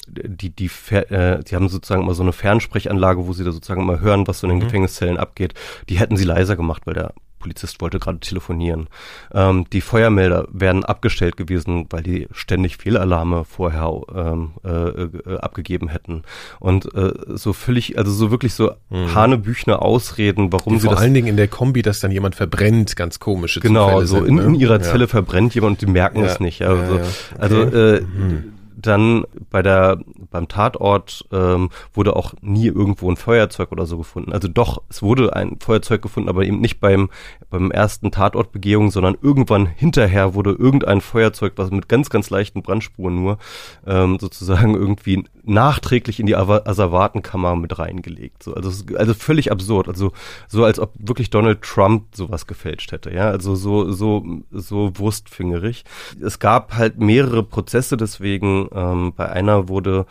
die, 0.08 0.50
die, 0.50 0.70
äh, 0.90 1.42
die 1.44 1.54
haben 1.54 1.68
sozusagen 1.68 2.02
immer 2.02 2.14
so 2.14 2.22
eine 2.22 2.32
Fernsprechanlage, 2.32 3.26
wo 3.26 3.32
sie 3.32 3.44
da 3.44 3.52
sozusagen 3.52 3.82
immer 3.82 4.00
hören, 4.00 4.26
was 4.26 4.40
so 4.40 4.46
in 4.46 4.50
den 4.50 4.58
mhm. 4.58 4.64
Gefängniszellen 4.64 5.16
abgeht. 5.16 5.54
Die 5.88 5.98
hätten 5.98 6.16
sie 6.16 6.24
leiser 6.24 6.56
gemacht, 6.56 6.82
weil 6.86 6.94
der 6.94 7.14
Polizist 7.42 7.80
wollte 7.80 7.98
gerade 7.98 8.20
telefonieren. 8.20 8.88
Ähm, 9.34 9.66
die 9.72 9.80
Feuermelder 9.80 10.46
wären 10.50 10.84
abgestellt 10.84 11.36
gewesen, 11.36 11.86
weil 11.90 12.02
die 12.02 12.28
ständig 12.30 12.76
Fehlalarme 12.76 13.44
vorher 13.44 14.00
ähm, 14.14 14.52
äh, 14.64 14.70
äh, 14.70 15.38
abgegeben 15.38 15.88
hätten. 15.88 16.22
Und 16.60 16.94
äh, 16.94 17.12
so 17.28 17.52
völlig, 17.52 17.98
also 17.98 18.12
so 18.12 18.30
wirklich 18.30 18.54
so 18.54 18.72
mhm. 18.90 19.14
hanebüchner 19.14 19.82
Ausreden, 19.82 20.52
warum 20.52 20.74
die 20.74 20.80
sie 20.80 20.86
vor 20.86 20.92
das... 20.92 21.00
Vor 21.00 21.04
allen 21.04 21.14
Dingen 21.14 21.26
in 21.26 21.36
der 21.36 21.48
Kombi, 21.48 21.82
dass 21.82 22.00
dann 22.00 22.12
jemand 22.12 22.36
verbrennt, 22.36 22.94
ganz 22.96 23.18
komische 23.18 23.60
Genau, 23.60 23.86
Zufälle 23.86 24.06
so 24.06 24.16
sind, 24.16 24.28
in, 24.28 24.34
ne? 24.36 24.42
in 24.44 24.54
ihrer 24.54 24.80
Zelle 24.80 25.04
ja. 25.04 25.08
verbrennt 25.08 25.54
jemand 25.54 25.72
und 25.72 25.80
die 25.82 25.92
merken 25.92 26.20
ja. 26.20 26.26
es 26.26 26.40
nicht. 26.40 26.62
Also, 26.62 26.96
ja, 26.96 27.02
also 27.38 27.62
äh, 27.62 28.00
mhm 28.00 28.52
dann 28.76 29.24
bei 29.50 29.62
der 29.62 29.98
beim 30.30 30.48
Tatort 30.48 31.26
ähm, 31.32 31.70
wurde 31.92 32.16
auch 32.16 32.34
nie 32.40 32.66
irgendwo 32.66 33.10
ein 33.10 33.16
Feuerzeug 33.16 33.72
oder 33.72 33.86
so 33.86 33.98
gefunden. 33.98 34.32
Also 34.32 34.48
doch, 34.48 34.82
es 34.88 35.02
wurde 35.02 35.34
ein 35.34 35.58
Feuerzeug 35.60 36.02
gefunden, 36.02 36.28
aber 36.28 36.44
eben 36.44 36.60
nicht 36.60 36.80
beim 36.80 37.10
beim 37.50 37.70
ersten 37.70 38.10
Tatortbegehung, 38.10 38.90
sondern 38.90 39.16
irgendwann 39.20 39.66
hinterher 39.66 40.34
wurde 40.34 40.52
irgendein 40.52 41.00
Feuerzeug, 41.00 41.54
was 41.56 41.70
mit 41.70 41.88
ganz 41.88 42.10
ganz 42.10 42.30
leichten 42.30 42.62
Brandspuren 42.62 43.14
nur 43.14 43.38
ähm, 43.86 44.18
sozusagen 44.20 44.74
irgendwie 44.74 45.24
nachträglich 45.44 46.20
in 46.20 46.26
die 46.26 46.36
Asservatenkammer 46.36 47.56
mit 47.56 47.78
reingelegt. 47.78 48.42
So, 48.42 48.54
also 48.54 48.84
also 48.96 49.14
völlig 49.14 49.50
absurd. 49.50 49.88
Also 49.88 50.12
so 50.48 50.64
als 50.64 50.78
ob 50.78 50.92
wirklich 50.98 51.30
Donald 51.30 51.62
Trump 51.62 52.14
sowas 52.14 52.46
gefälscht 52.46 52.92
hätte. 52.92 53.12
Ja, 53.12 53.30
also 53.30 53.54
so 53.54 53.90
so 53.92 54.24
so 54.50 54.92
wurstfingerig. 54.94 55.84
Es 56.20 56.38
gab 56.38 56.74
halt 56.74 56.98
mehrere 56.98 57.42
Prozesse 57.42 57.96
deswegen 57.96 58.61
ähm, 58.74 59.12
bei 59.14 59.28
einer 59.28 59.68
wurde 59.68 60.06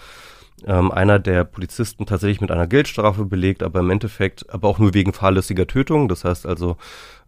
ähm, 0.66 0.92
einer 0.92 1.20
der 1.20 1.44
Polizisten 1.44 2.06
tatsächlich 2.06 2.42
mit 2.42 2.52
einer 2.52 2.68
Geldstrafe 2.68 3.26
belegt, 3.26 3.64
aber 3.64 3.80
im 3.80 3.90
Endeffekt, 3.90 4.52
aber 4.54 4.68
auch 4.68 4.80
nur 4.80 4.94
wegen 4.94 5.14
fahrlässiger 5.14 5.68
Tötung. 5.68 6.08
Das 6.08 6.24
heißt 6.24 6.46
also, 6.46 6.78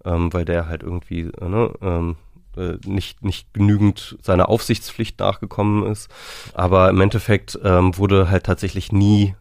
ähm, 0.05 0.33
weil 0.33 0.45
der 0.45 0.67
halt 0.67 0.83
irgendwie 0.83 1.31
äh, 1.39 1.49
ne, 1.49 1.73
ähm, 1.81 2.15
äh, 2.57 2.77
nicht, 2.85 3.23
nicht 3.23 3.53
genügend 3.53 4.17
seiner 4.21 4.49
Aufsichtspflicht 4.49 5.19
nachgekommen 5.19 5.85
ist. 5.91 6.09
Aber 6.53 6.89
im 6.89 7.01
Endeffekt 7.01 7.57
ähm, 7.63 7.97
wurde 7.97 8.29
halt 8.29 8.45
tatsächlich 8.45 8.91
nie 8.91 9.35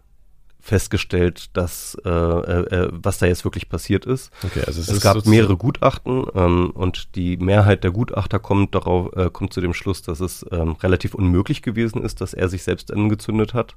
festgestellt, 0.62 1.50
dass 1.56 1.96
äh, 2.04 2.08
äh, 2.08 2.88
was 2.92 3.18
da 3.18 3.26
jetzt 3.26 3.44
wirklich 3.44 3.68
passiert 3.68 4.06
ist. 4.06 4.32
Okay, 4.44 4.62
also 4.64 4.80
es, 4.80 4.88
es 4.88 5.00
gab 5.00 5.26
mehrere 5.26 5.56
Gutachten 5.56 6.24
ähm, 6.36 6.70
und 6.70 7.16
die 7.16 7.36
Mehrheit 7.36 7.82
der 7.82 7.90
Gutachter 7.90 8.38
kommt 8.38 8.74
darauf 8.74 9.12
äh, 9.16 9.28
kommt 9.28 9.52
zu 9.52 9.60
dem 9.60 9.74
Schluss, 9.74 10.02
dass 10.02 10.20
es 10.20 10.46
ähm, 10.52 10.76
relativ 10.80 11.14
unmöglich 11.14 11.62
gewesen 11.62 12.02
ist, 12.04 12.20
dass 12.20 12.32
er 12.32 12.48
sich 12.48 12.62
selbst 12.62 12.92
angezündet 12.92 13.54
hat 13.54 13.74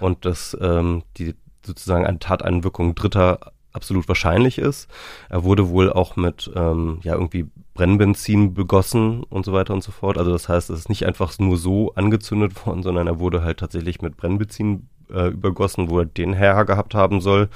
und 0.00 0.24
dass 0.24 0.56
ähm, 0.60 1.04
die 1.16 1.36
sozusagen 1.64 2.04
eine 2.04 2.18
Tateinwirkung 2.18 2.96
Dritter 2.96 3.52
absolut 3.72 4.08
wahrscheinlich 4.08 4.58
ist. 4.58 4.88
Er 5.28 5.44
wurde 5.44 5.68
wohl 5.68 5.92
auch 5.92 6.16
mit 6.16 6.50
ähm, 6.56 6.98
ja 7.02 7.14
irgendwie 7.14 7.46
Brennbenzin 7.74 8.54
begossen 8.54 9.22
und 9.24 9.44
so 9.44 9.52
weiter 9.52 9.72
und 9.72 9.82
so 9.82 9.92
fort. 9.92 10.18
Also 10.18 10.32
das 10.32 10.48
heißt, 10.48 10.70
es 10.70 10.80
ist 10.80 10.88
nicht 10.88 11.06
einfach 11.06 11.38
nur 11.38 11.58
so 11.58 11.92
angezündet 11.94 12.54
worden, 12.66 12.82
sondern 12.82 13.06
er 13.06 13.20
wurde 13.20 13.42
halt 13.42 13.58
tatsächlich 13.58 14.02
mit 14.02 14.16
Brennbenzin 14.16 14.88
äh, 15.12 15.28
übergossen, 15.28 15.90
wo 15.90 16.00
er 16.00 16.06
den 16.06 16.32
her 16.32 16.64
gehabt 16.64 16.94
haben 16.94 17.20
soll, 17.20 17.48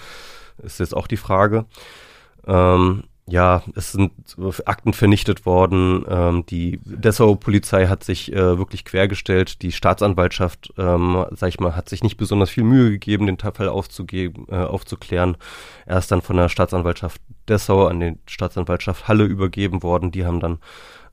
ist 0.62 0.80
jetzt 0.80 0.96
auch 0.96 1.06
die 1.06 1.16
Frage. 1.16 1.66
Ähm, 2.46 3.04
ja, 3.30 3.62
es 3.74 3.92
sind 3.92 4.12
Akten 4.64 4.94
vernichtet 4.94 5.44
worden. 5.44 6.04
Ähm, 6.08 6.46
die 6.46 6.80
Dessau-Polizei 6.84 7.86
hat 7.86 8.02
sich 8.02 8.32
äh, 8.32 8.58
wirklich 8.58 8.86
quergestellt. 8.86 9.60
Die 9.60 9.70
Staatsanwaltschaft, 9.70 10.72
ähm, 10.78 11.26
sag 11.32 11.50
ich 11.50 11.60
mal, 11.60 11.76
hat 11.76 11.90
sich 11.90 12.02
nicht 12.02 12.16
besonders 12.16 12.48
viel 12.48 12.64
Mühe 12.64 12.90
gegeben, 12.90 13.26
den 13.26 13.38
Fall 13.38 13.68
aufzugeben, 13.68 14.46
äh, 14.48 14.56
aufzuklären. 14.56 15.36
Er 15.84 15.98
ist 15.98 16.10
dann 16.10 16.22
von 16.22 16.36
der 16.36 16.48
Staatsanwaltschaft 16.48 17.20
Dessau 17.48 17.86
an 17.86 18.00
die 18.00 18.16
Staatsanwaltschaft 18.26 19.08
Halle 19.08 19.24
übergeben 19.24 19.82
worden. 19.82 20.10
Die 20.10 20.24
haben 20.24 20.40
dann 20.40 20.58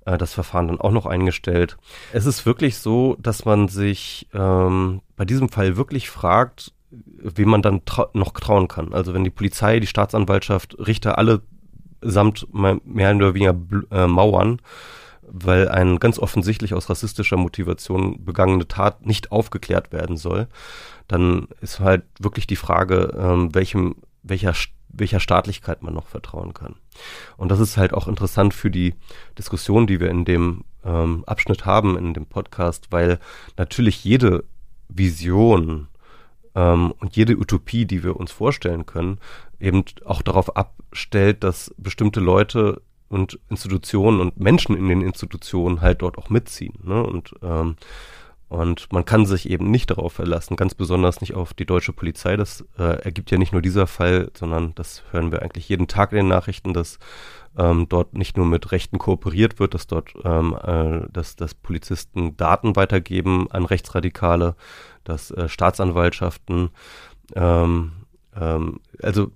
äh, 0.05 0.17
das 0.17 0.33
Verfahren 0.33 0.67
dann 0.67 0.79
auch 0.79 0.91
noch 0.91 1.05
eingestellt. 1.05 1.77
Es 2.13 2.25
ist 2.25 2.45
wirklich 2.45 2.77
so, 2.77 3.17
dass 3.19 3.45
man 3.45 3.67
sich 3.67 4.27
ähm, 4.33 5.01
bei 5.15 5.25
diesem 5.25 5.49
Fall 5.49 5.77
wirklich 5.77 6.09
fragt, 6.09 6.71
wem 6.89 7.49
man 7.49 7.61
dann 7.61 7.83
trau 7.85 8.07
noch 8.13 8.31
trauen 8.31 8.67
kann. 8.67 8.93
Also 8.93 9.13
wenn 9.13 9.23
die 9.23 9.29
Polizei, 9.29 9.79
die 9.79 9.87
Staatsanwaltschaft, 9.87 10.77
Richter 10.79 11.17
alle 11.17 11.41
samt 12.01 12.47
mehr 12.53 13.15
oder 13.15 13.33
weniger 13.33 13.55
äh, 13.91 14.07
Mauern, 14.07 14.61
weil 15.23 15.67
ein 15.69 15.97
ganz 15.97 16.19
offensichtlich 16.19 16.75
aus 16.75 16.89
rassistischer 16.89 17.37
Motivation 17.37 18.23
begangene 18.23 18.67
Tat 18.67 19.05
nicht 19.05 19.31
aufgeklärt 19.31 19.91
werden 19.91 20.17
soll, 20.17 20.47
dann 21.07 21.47
ist 21.61 21.79
halt 21.79 22.03
wirklich 22.19 22.45
die 22.45 22.55
Frage, 22.55 23.11
ähm, 23.17 23.53
welchem, 23.55 23.95
welcher 24.21 24.53
welcher 24.97 25.19
Staatlichkeit 25.19 25.81
man 25.81 25.93
noch 25.93 26.07
vertrauen 26.07 26.53
kann. 26.53 26.75
Und 27.37 27.49
das 27.49 27.59
ist 27.59 27.77
halt 27.77 27.93
auch 27.93 28.07
interessant 28.07 28.53
für 28.53 28.71
die 28.71 28.95
Diskussion, 29.37 29.87
die 29.87 29.99
wir 29.99 30.09
in 30.09 30.25
dem 30.25 30.63
ähm, 30.83 31.23
Abschnitt 31.25 31.65
haben, 31.65 31.97
in 31.97 32.13
dem 32.13 32.25
Podcast, 32.25 32.87
weil 32.91 33.19
natürlich 33.57 34.03
jede 34.03 34.43
Vision 34.87 35.87
ähm, 36.55 36.93
und 36.99 37.15
jede 37.15 37.37
Utopie, 37.37 37.85
die 37.85 38.03
wir 38.03 38.15
uns 38.15 38.31
vorstellen 38.31 38.85
können, 38.85 39.19
eben 39.59 39.83
auch 40.05 40.21
darauf 40.21 40.55
abstellt, 40.55 41.43
dass 41.43 41.73
bestimmte 41.77 42.19
Leute 42.19 42.81
und 43.09 43.39
Institutionen 43.49 44.19
und 44.19 44.39
Menschen 44.39 44.75
in 44.75 44.89
den 44.89 45.01
Institutionen 45.01 45.81
halt 45.81 46.01
dort 46.01 46.17
auch 46.17 46.29
mitziehen. 46.29 46.73
Ne? 46.83 47.03
Und 47.03 47.33
ähm, 47.41 47.75
und 48.47 48.91
man 48.93 49.05
kann 49.05 49.25
sich 49.25 49.49
eben 49.49 49.71
nicht 49.71 49.89
darauf 49.89 50.13
verlassen, 50.13 50.55
ganz 50.55 50.75
besonders 50.75 51.19
nicht 51.19 51.33
auf 51.33 51.53
die 51.53 51.65
deutsche 51.65 51.93
Polizei. 51.93 52.37
Das 52.37 52.63
äh, 52.77 53.01
ergibt 53.03 53.31
ja 53.31 53.37
nicht 53.37 53.53
nur 53.53 53.61
dieser 53.61 53.87
Fall, 53.87 54.29
sondern 54.35 54.75
das 54.75 55.03
hören 55.11 55.31
wir 55.31 55.41
eigentlich 55.41 55.67
jeden 55.67 55.87
Tag 55.87 56.11
in 56.11 56.17
den 56.17 56.27
Nachrichten, 56.27 56.73
dass 56.73 56.99
ähm, 57.57 57.87
dort 57.89 58.13
nicht 58.13 58.37
nur 58.37 58.45
mit 58.45 58.71
Rechten 58.71 58.99
kooperiert 58.99 59.59
wird, 59.59 59.73
dass 59.73 59.87
dort 59.87 60.13
ähm, 60.23 60.55
äh, 60.61 61.07
dass, 61.11 61.35
dass 61.35 61.55
Polizisten 61.55 62.37
Daten 62.37 62.75
weitergeben 62.75 63.49
an 63.49 63.65
Rechtsradikale, 63.65 64.55
dass 65.03 65.31
äh, 65.31 65.49
Staatsanwaltschaften 65.49 66.69
ähm, 67.35 67.93
ähm, 68.39 68.79
also 69.01 69.31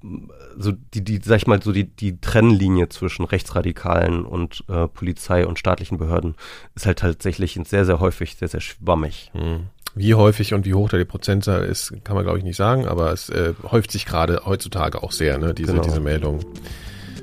so 0.57 0.71
die, 0.93 1.03
die, 1.03 1.19
sag 1.23 1.37
ich 1.37 1.47
mal, 1.47 1.61
so 1.61 1.71
die, 1.71 1.85
die 1.85 2.19
Trennlinie 2.19 2.89
zwischen 2.89 3.25
Rechtsradikalen 3.25 4.25
und 4.25 4.63
äh, 4.67 4.87
Polizei 4.87 5.45
und 5.45 5.59
staatlichen 5.59 5.97
Behörden 5.97 6.35
ist 6.75 6.85
halt 6.85 6.99
tatsächlich 6.99 7.59
sehr, 7.65 7.85
sehr 7.85 7.99
häufig 7.99 8.35
sehr, 8.35 8.47
sehr 8.47 8.61
schwammig. 8.61 9.31
Hm. 9.33 9.67
Wie 9.95 10.13
häufig 10.13 10.53
und 10.53 10.65
wie 10.65 10.73
hoch 10.73 10.89
da 10.89 10.97
die 10.97 11.05
Prozentzahl 11.05 11.63
ist, 11.63 11.93
kann 12.03 12.15
man 12.15 12.23
glaube 12.23 12.37
ich 12.37 12.43
nicht 12.43 12.57
sagen, 12.57 12.87
aber 12.87 13.11
es 13.11 13.29
äh, 13.29 13.53
häuft 13.63 13.91
sich 13.91 14.05
gerade 14.05 14.41
heutzutage 14.45 15.01
auch 15.01 15.11
sehr, 15.11 15.37
ne, 15.37 15.53
diese, 15.53 15.71
genau. 15.71 15.83
diese 15.83 15.99
Meldung. 15.99 16.39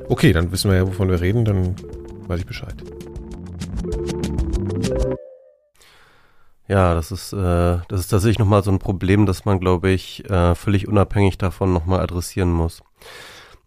Okay, 0.09 0.33
dann 0.33 0.53
wissen 0.53 0.71
wir 0.71 0.79
ja, 0.79 0.87
wovon 0.87 1.09
wir 1.09 1.21
reden, 1.21 1.45
dann 1.45 1.77
weiß 2.27 2.41
ich 2.41 2.47
Bescheid. 2.47 2.75
Ja, 6.69 6.95
das 6.95 7.13
ist, 7.13 7.33
äh, 7.33 7.79
das 7.89 8.01
ist 8.01 8.09
tatsächlich 8.09 8.39
nochmal 8.39 8.65
so 8.65 8.71
ein 8.71 8.79
Problem, 8.79 9.25
das 9.27 9.45
man, 9.45 9.61
glaube 9.61 9.91
ich, 9.91 10.29
äh, 10.29 10.55
völlig 10.55 10.89
unabhängig 10.89 11.39
davon 11.39 11.73
nochmal 11.73 12.01
adressieren 12.01 12.53
muss. 12.53 12.83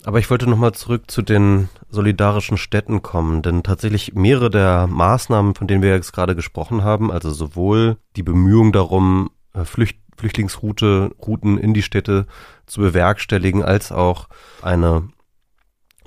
Aber 0.06 0.20
ich 0.20 0.30
wollte 0.30 0.50
nochmal 0.50 0.74
zurück 0.74 1.12
zu 1.12 1.22
den 1.22 1.70
solidarischen 1.90 2.58
Städten 2.58 3.02
kommen, 3.02 3.42
denn 3.42 3.64
tatsächlich 3.64 4.14
mehrere 4.16 4.50
der 4.50 4.88
Maßnahmen, 4.88 5.56
von 5.56 5.68
denen 5.68 5.82
wir 5.82 5.90
jetzt 5.92 6.14
gerade 6.14 6.36
gesprochen 6.36 6.84
haben, 6.84 7.12
also 7.12 7.32
sowohl 7.32 7.98
die 8.16 8.24
Bemühung 8.24 8.72
darum, 8.72 9.30
äh, 9.54 9.66
Flücht 9.66 9.98
Flüchtlingsroute, 10.18 11.12
Routen 11.26 11.58
in 11.58 11.74
die 11.74 11.82
Städte 11.82 12.28
zu 12.66 12.82
bewerkstelligen, 12.82 13.64
als 13.64 13.94
auch 13.94 14.28
eine 14.62 15.08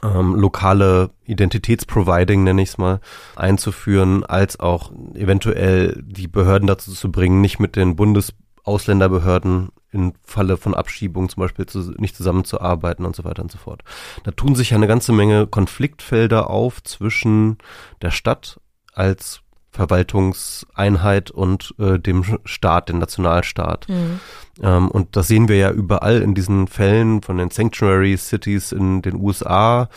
ähm, 0.02 0.34
lokale 0.34 1.10
Identitätsproviding, 1.24 2.42
nenne 2.44 2.62
ich 2.62 2.70
es 2.70 2.78
mal, 2.78 3.00
einzuführen, 3.36 4.24
als 4.24 4.58
auch 4.60 4.92
eventuell 5.14 6.02
die 6.04 6.28
Behörden 6.28 6.66
dazu 6.66 6.92
zu 6.92 7.10
bringen, 7.10 7.40
nicht 7.40 7.58
mit 7.58 7.76
den 7.76 7.96
Bundesländerbehörden 7.96 9.70
im 9.92 10.14
Falle 10.24 10.56
von 10.56 10.74
Abschiebung 10.74 11.28
zum 11.28 11.42
Beispiel 11.42 11.66
zu, 11.66 11.92
nicht 11.98 12.16
zusammenzuarbeiten 12.16 13.04
und 13.04 13.14
so 13.14 13.24
weiter 13.24 13.42
und 13.42 13.52
so 13.52 13.58
fort. 13.58 13.82
Da 14.24 14.30
tun 14.30 14.54
sich 14.54 14.70
ja 14.70 14.76
eine 14.76 14.86
ganze 14.86 15.12
Menge 15.12 15.46
Konfliktfelder 15.46 16.50
auf 16.50 16.82
zwischen 16.82 17.58
der 18.00 18.10
Stadt 18.10 18.58
als 18.94 19.41
Verwaltungseinheit 19.72 21.30
und 21.30 21.74
äh, 21.78 21.98
dem 21.98 22.24
Staat, 22.44 22.90
dem 22.90 22.98
Nationalstaat. 22.98 23.88
Mhm. 23.88 24.20
Ähm, 24.62 24.90
und 24.90 25.16
das 25.16 25.28
sehen 25.28 25.48
wir 25.48 25.56
ja 25.56 25.70
überall 25.70 26.20
in 26.20 26.34
diesen 26.34 26.68
Fällen 26.68 27.22
von 27.22 27.38
den 27.38 27.50
Sanctuary 27.50 28.16
Cities 28.18 28.72
in 28.72 29.00
den 29.00 29.16
USA 29.16 29.88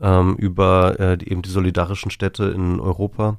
ähm, 0.00 0.36
über 0.36 1.00
äh, 1.00 1.18
die, 1.18 1.28
eben 1.30 1.42
die 1.42 1.50
solidarischen 1.50 2.12
Städte 2.12 2.44
in 2.44 2.78
Europa, 2.78 3.38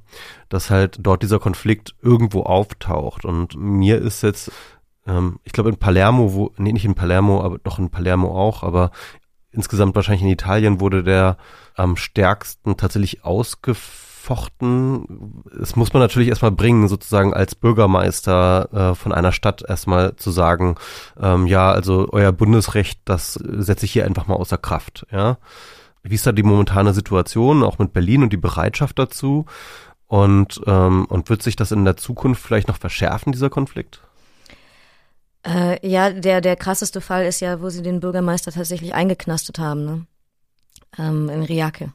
dass 0.49 0.69
halt 0.69 0.97
dort 0.99 1.23
dieser 1.23 1.39
Konflikt 1.39 1.95
irgendwo 2.01 2.43
auftaucht. 2.43 3.23
Und 3.23 3.55
mir 3.55 3.97
ist 3.97 4.23
jetzt, 4.23 4.51
ähm, 5.07 5.39
ich 5.45 5.53
glaube 5.53 5.69
in 5.69 5.77
Palermo, 5.77 6.33
wo, 6.33 6.51
nee, 6.57 6.73
nicht 6.73 6.85
in 6.85 6.95
Palermo, 6.95 7.41
aber 7.41 7.59
doch 7.59 7.79
in 7.79 7.89
Palermo 7.91 8.37
auch, 8.37 8.61
aber 8.61 8.91
insgesamt 9.51 9.95
wahrscheinlich 9.95 10.23
in 10.23 10.27
Italien 10.27 10.81
wurde 10.81 11.01
der 11.01 11.37
am 11.75 11.95
stärksten 11.95 12.75
tatsächlich 12.75 13.23
ausgeführt 13.23 14.06
angefochten. 14.27 15.43
Es 15.61 15.75
muss 15.75 15.93
man 15.93 16.01
natürlich 16.01 16.29
erstmal 16.29 16.51
bringen, 16.51 16.87
sozusagen 16.87 17.33
als 17.33 17.55
Bürgermeister 17.55 18.91
äh, 18.91 18.95
von 18.95 19.11
einer 19.11 19.31
Stadt 19.31 19.63
erstmal 19.67 20.15
zu 20.15 20.31
sagen, 20.31 20.75
ähm, 21.19 21.47
ja, 21.47 21.71
also 21.71 22.07
euer 22.11 22.31
Bundesrecht, 22.31 22.99
das 23.05 23.33
setze 23.33 23.85
ich 23.85 23.91
hier 23.91 24.05
einfach 24.05 24.27
mal 24.27 24.35
außer 24.35 24.57
Kraft, 24.57 25.05
ja. 25.11 25.37
Wie 26.03 26.15
ist 26.15 26.25
da 26.25 26.31
die 26.31 26.43
momentane 26.43 26.93
Situation, 26.93 27.63
auch 27.63 27.79
mit 27.79 27.91
Berlin 27.91 28.23
und 28.23 28.31
die 28.31 28.37
Bereitschaft 28.37 28.97
dazu? 28.97 29.45
Und, 30.05 30.61
ähm, 30.65 31.05
und 31.05 31.29
wird 31.29 31.43
sich 31.43 31.57
das 31.57 31.73
in 31.73 31.83
der 31.83 31.97
Zukunft 31.97 32.41
vielleicht 32.41 32.69
noch 32.69 32.77
verschärfen, 32.77 33.33
dieser 33.33 33.49
Konflikt? 33.49 33.99
Äh, 35.45 35.85
ja, 35.85 36.11
der, 36.11 36.39
der 36.39 36.55
krasseste 36.55 37.01
Fall 37.01 37.25
ist 37.25 37.41
ja, 37.41 37.61
wo 37.61 37.69
sie 37.69 37.81
den 37.81 37.99
Bürgermeister 37.99 38.53
tatsächlich 38.53 38.93
eingeknastet 38.93 39.59
haben, 39.59 39.83
ne? 39.83 40.05
Ähm, 40.97 41.27
in 41.27 41.43
Riake. 41.43 41.91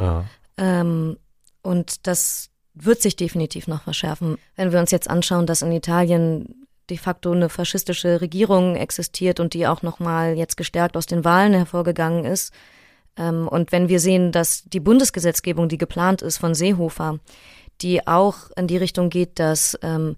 Ja. 0.00 0.24
Ähm, 0.56 1.16
und 1.62 2.06
das 2.06 2.50
wird 2.74 3.02
sich 3.02 3.16
definitiv 3.16 3.68
noch 3.68 3.82
verschärfen. 3.82 4.38
Wenn 4.56 4.72
wir 4.72 4.80
uns 4.80 4.90
jetzt 4.90 5.10
anschauen, 5.10 5.46
dass 5.46 5.62
in 5.62 5.72
Italien 5.72 6.66
de 6.90 6.96
facto 6.96 7.32
eine 7.32 7.48
faschistische 7.48 8.20
Regierung 8.20 8.76
existiert 8.76 9.40
und 9.40 9.54
die 9.54 9.66
auch 9.66 9.82
nochmal 9.82 10.34
jetzt 10.34 10.56
gestärkt 10.56 10.96
aus 10.96 11.06
den 11.06 11.24
Wahlen 11.24 11.54
hervorgegangen 11.54 12.24
ist. 12.24 12.52
Ähm, 13.16 13.48
und 13.48 13.72
wenn 13.72 13.88
wir 13.88 14.00
sehen, 14.00 14.32
dass 14.32 14.64
die 14.64 14.80
Bundesgesetzgebung, 14.80 15.68
die 15.68 15.78
geplant 15.78 16.22
ist 16.22 16.38
von 16.38 16.54
Seehofer, 16.54 17.18
die 17.80 18.06
auch 18.06 18.50
in 18.56 18.66
die 18.66 18.76
Richtung 18.76 19.10
geht, 19.10 19.38
dass 19.38 19.78
ähm, 19.82 20.16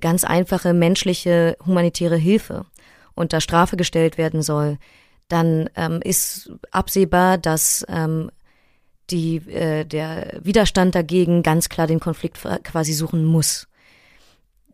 ganz 0.00 0.24
einfache 0.24 0.72
menschliche 0.72 1.56
humanitäre 1.66 2.16
Hilfe 2.16 2.66
unter 3.14 3.40
Strafe 3.40 3.76
gestellt 3.76 4.18
werden 4.18 4.42
soll, 4.42 4.78
dann 5.28 5.70
ähm, 5.76 6.00
ist 6.02 6.50
absehbar, 6.70 7.38
dass 7.38 7.84
ähm, 7.88 8.30
die, 9.10 9.36
äh, 9.48 9.84
der 9.84 10.40
Widerstand 10.42 10.94
dagegen 10.94 11.42
ganz 11.42 11.68
klar 11.68 11.86
den 11.86 12.00
Konflikt 12.00 12.38
quasi 12.64 12.92
suchen 12.92 13.24
muss. 13.24 13.68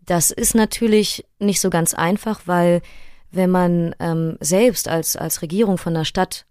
Das 0.04 0.30
ist 0.30 0.54
natürlich 0.54 1.24
nicht 1.38 1.60
so 1.60 1.70
ganz 1.70 1.94
einfach, 1.94 2.42
weil 2.46 2.80
wenn 3.32 3.50
man 3.50 3.94
ähm, 3.98 4.36
selbst 4.40 4.88
als, 4.88 5.16
als 5.16 5.42
Regierung 5.42 5.78
von 5.78 5.94
der 5.94 6.04
Stadt 6.04 6.46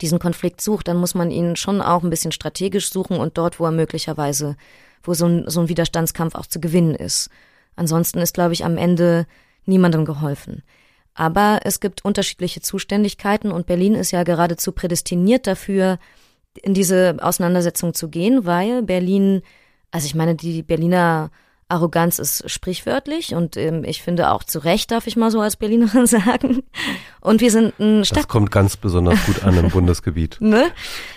diesen 0.00 0.18
Konflikt 0.18 0.60
sucht, 0.60 0.88
dann 0.88 0.96
muss 0.96 1.14
man 1.14 1.30
ihn 1.30 1.56
schon 1.56 1.80
auch 1.80 2.02
ein 2.02 2.10
bisschen 2.10 2.32
strategisch 2.32 2.90
suchen 2.90 3.18
und 3.18 3.38
dort, 3.38 3.60
wo 3.60 3.66
er 3.66 3.70
möglicherweise, 3.70 4.56
wo 5.02 5.14
so 5.14 5.26
ein, 5.26 5.44
so 5.46 5.60
ein 5.60 5.68
Widerstandskampf 5.68 6.34
auch 6.34 6.46
zu 6.46 6.60
gewinnen 6.60 6.94
ist. 6.94 7.30
Ansonsten 7.76 8.18
ist, 8.18 8.34
glaube 8.34 8.54
ich, 8.54 8.64
am 8.64 8.76
Ende 8.76 9.26
niemandem 9.66 10.04
geholfen. 10.04 10.62
Aber 11.14 11.60
es 11.62 11.80
gibt 11.80 12.04
unterschiedliche 12.04 12.60
Zuständigkeiten 12.60 13.52
und 13.52 13.66
Berlin 13.66 13.94
ist 13.94 14.10
ja 14.10 14.24
geradezu 14.24 14.72
prädestiniert 14.72 15.46
dafür, 15.46 15.98
in 16.62 16.74
diese 16.74 17.16
Auseinandersetzung 17.20 17.94
zu 17.94 18.08
gehen, 18.08 18.46
weil 18.46 18.82
Berlin, 18.82 19.42
also 19.90 20.06
ich 20.06 20.14
meine, 20.14 20.34
die 20.34 20.62
Berliner 20.62 21.30
Arroganz 21.68 22.18
ist 22.18 22.48
sprichwörtlich 22.50 23.34
und 23.34 23.56
ähm, 23.56 23.84
ich 23.84 24.02
finde 24.02 24.30
auch 24.30 24.44
zu 24.44 24.58
Recht, 24.58 24.90
darf 24.90 25.06
ich 25.06 25.16
mal 25.16 25.30
so 25.30 25.40
als 25.40 25.56
Berlinerin 25.56 26.06
sagen. 26.06 26.62
Und 27.20 27.40
wir 27.40 27.50
sind 27.50 27.78
ein 27.80 28.04
Stadt. 28.04 28.18
Das 28.18 28.28
kommt 28.28 28.50
ganz 28.50 28.76
besonders 28.76 29.24
gut 29.24 29.42
an 29.44 29.56
im 29.58 29.70
Bundesgebiet. 29.70 30.38
Ne? 30.44 30.70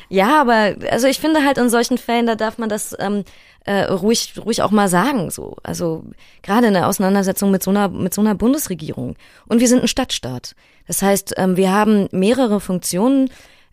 Ja, 0.09 0.39
aber 0.39 0.75
also 0.89 1.07
ich 1.07 1.19
finde 1.19 1.43
halt 1.43 1.57
in 1.57 1.69
solchen 1.69 1.97
Fällen, 1.97 2.27
da 2.27 2.35
darf 2.35 2.57
man 2.57 2.69
das 2.69 2.95
ähm, 2.97 3.23
äh, 3.65 3.83
ruhig, 3.83 4.33
ruhig 4.43 4.61
auch 4.61 4.71
mal 4.71 4.87
sagen. 4.87 5.29
So, 5.29 5.57
also 5.63 6.05
gerade 6.43 6.67
in 6.67 6.73
der 6.73 6.87
Auseinandersetzung 6.87 7.51
mit 7.51 7.61
so 7.61 7.71
einer 7.71 7.89
mit 7.89 8.13
so 8.13 8.21
einer 8.21 8.33
Bundesregierung. 8.33 9.15
Und 9.47 9.59
wir 9.59 9.67
sind 9.67 9.81
ein 9.81 9.87
Stadtstaat. 9.87 10.55
Das 10.87 11.01
heißt, 11.01 11.33
ähm, 11.37 11.57
wir 11.57 11.73
haben 11.73 12.07
mehrere 12.11 12.61
Funktionen 12.61 13.29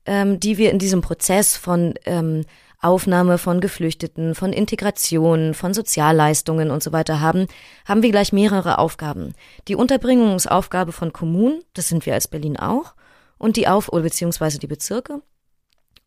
ähm, 0.07 0.41
die 0.41 0.59
wir 0.59 0.71
in 0.71 0.79
diesem 0.79 1.01
Prozess 1.01 1.57
von 1.57 1.95
ähm, 2.05 2.45
Aufnahme 2.81 3.39
von 3.39 3.61
Geflüchteten, 3.61 4.35
von 4.35 4.53
Integration, 4.53 5.55
von 5.55 5.73
Sozialleistungen 5.73 6.71
und 6.71 6.83
so 6.83 6.93
weiter 6.93 7.21
haben, 7.21 7.47
haben 7.87 8.03
wir 8.03 8.11
gleich 8.11 8.33
mehrere 8.33 8.79
Aufgaben. 8.79 9.35
Die 9.69 9.75
Unterbringungsaufgabe 9.75 10.93
von 10.93 11.13
Kommunen, 11.13 11.63
das 11.73 11.89
sind 11.89 12.05
wir 12.05 12.13
als 12.13 12.29
Berlin 12.29 12.59
auch, 12.59 12.95
und 13.39 13.57
die 13.57 13.69
Auf- 13.69 13.91
beziehungsweise 13.91 14.59
die 14.59 14.67
Bezirke. 14.67 15.23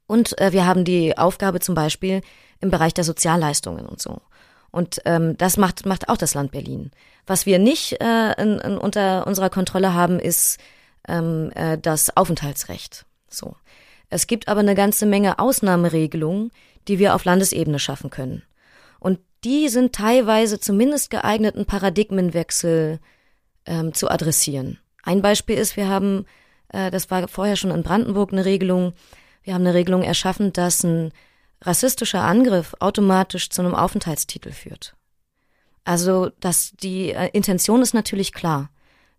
Und 0.05 0.39
äh, 0.39 0.53
wir 0.53 0.67
haben 0.67 0.85
die 0.85 1.17
Aufgabe 1.17 1.59
zum 1.59 1.73
Beispiel 1.73 2.21
im 2.59 2.69
Bereich 2.69 2.93
der 2.93 3.03
Sozialleistungen 3.03 3.87
und 3.87 3.99
so. 3.99 4.21
Und 4.69 5.01
ähm, 5.05 5.35
das 5.37 5.57
macht, 5.57 5.85
macht 5.85 6.09
auch 6.09 6.17
das 6.17 6.35
Land 6.35 6.51
Berlin. 6.51 6.91
Was 7.25 7.45
wir 7.45 7.57
nicht 7.57 7.99
äh, 8.01 8.41
in, 8.41 8.59
in, 8.59 8.77
unter 8.77 9.25
unserer 9.25 9.49
Kontrolle 9.49 9.93
haben, 9.93 10.19
ist 10.19 10.59
ähm, 11.07 11.51
äh, 11.55 11.77
das 11.77 12.15
Aufenthaltsrecht. 12.15 13.05
So. 13.29 13.55
Es 14.09 14.27
gibt 14.27 14.47
aber 14.47 14.61
eine 14.61 14.75
ganze 14.75 15.05
Menge 15.05 15.39
Ausnahmeregelungen, 15.39 16.51
die 16.87 16.99
wir 16.99 17.15
auf 17.15 17.25
Landesebene 17.25 17.79
schaffen 17.79 18.09
können. 18.09 18.43
Und 18.99 19.19
die 19.43 19.69
sind 19.69 19.93
teilweise 19.93 20.59
zumindest 20.59 21.09
geeignet, 21.09 21.55
einen 21.55 21.65
Paradigmenwechsel 21.65 22.99
ähm, 23.65 23.93
zu 23.93 24.09
adressieren. 24.09 24.79
Ein 25.03 25.21
Beispiel 25.21 25.57
ist, 25.57 25.77
wir 25.77 25.87
haben, 25.87 26.25
äh, 26.69 26.89
das 26.89 27.11
war 27.11 27.27
vorher 27.27 27.55
schon 27.55 27.71
in 27.71 27.83
Brandenburg 27.83 28.31
eine 28.31 28.45
Regelung, 28.45 28.93
wir 29.43 29.53
haben 29.53 29.61
eine 29.61 29.73
Regelung 29.73 30.03
erschaffen, 30.03 30.51
dass 30.53 30.83
ein 30.83 31.11
rassistischer 31.61 32.21
Angriff 32.21 32.75
automatisch 32.79 33.49
zu 33.49 33.61
einem 33.61 33.75
Aufenthaltstitel 33.75 34.51
führt. 34.51 34.95
Also, 35.83 36.31
dass 36.39 36.73
die 36.73 37.11
äh, 37.11 37.29
Intention 37.33 37.81
ist 37.81 37.93
natürlich 37.93 38.33
klar. 38.33 38.69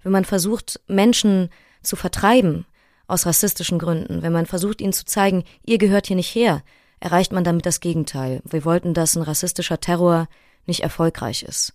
Wenn 0.02 0.12
man 0.12 0.24
versucht, 0.24 0.80
Menschen 0.86 1.50
zu 1.82 1.96
vertreiben 1.96 2.66
aus 3.08 3.26
rassistischen 3.26 3.78
Gründen, 3.78 4.22
wenn 4.22 4.32
man 4.32 4.46
versucht, 4.46 4.80
ihnen 4.80 4.92
zu 4.92 5.04
zeigen, 5.04 5.42
ihr 5.66 5.78
gehört 5.78 6.06
hier 6.06 6.16
nicht 6.16 6.32
her, 6.34 6.62
erreicht 7.00 7.32
man 7.32 7.42
damit 7.42 7.66
das 7.66 7.80
Gegenteil. 7.80 8.40
Wir 8.44 8.64
wollten, 8.64 8.94
dass 8.94 9.16
ein 9.16 9.22
rassistischer 9.22 9.80
Terror 9.80 10.28
nicht 10.66 10.80
erfolgreich 10.80 11.42
ist. 11.42 11.72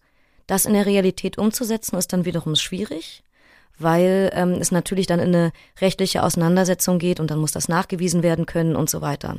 Das 0.47 0.65
in 0.65 0.73
der 0.73 0.85
Realität 0.85 1.37
umzusetzen, 1.37 1.97
ist 1.97 2.13
dann 2.13 2.25
wiederum 2.25 2.55
schwierig, 2.55 3.23
weil 3.79 4.29
ähm, 4.33 4.53
es 4.59 4.71
natürlich 4.71 5.07
dann 5.07 5.19
in 5.19 5.29
eine 5.29 5.51
rechtliche 5.81 6.23
Auseinandersetzung 6.23 6.99
geht 6.99 7.19
und 7.19 7.31
dann 7.31 7.39
muss 7.39 7.51
das 7.51 7.67
nachgewiesen 7.67 8.21
werden 8.21 8.45
können 8.45 8.75
und 8.75 8.89
so 8.89 9.01
weiter. 9.01 9.37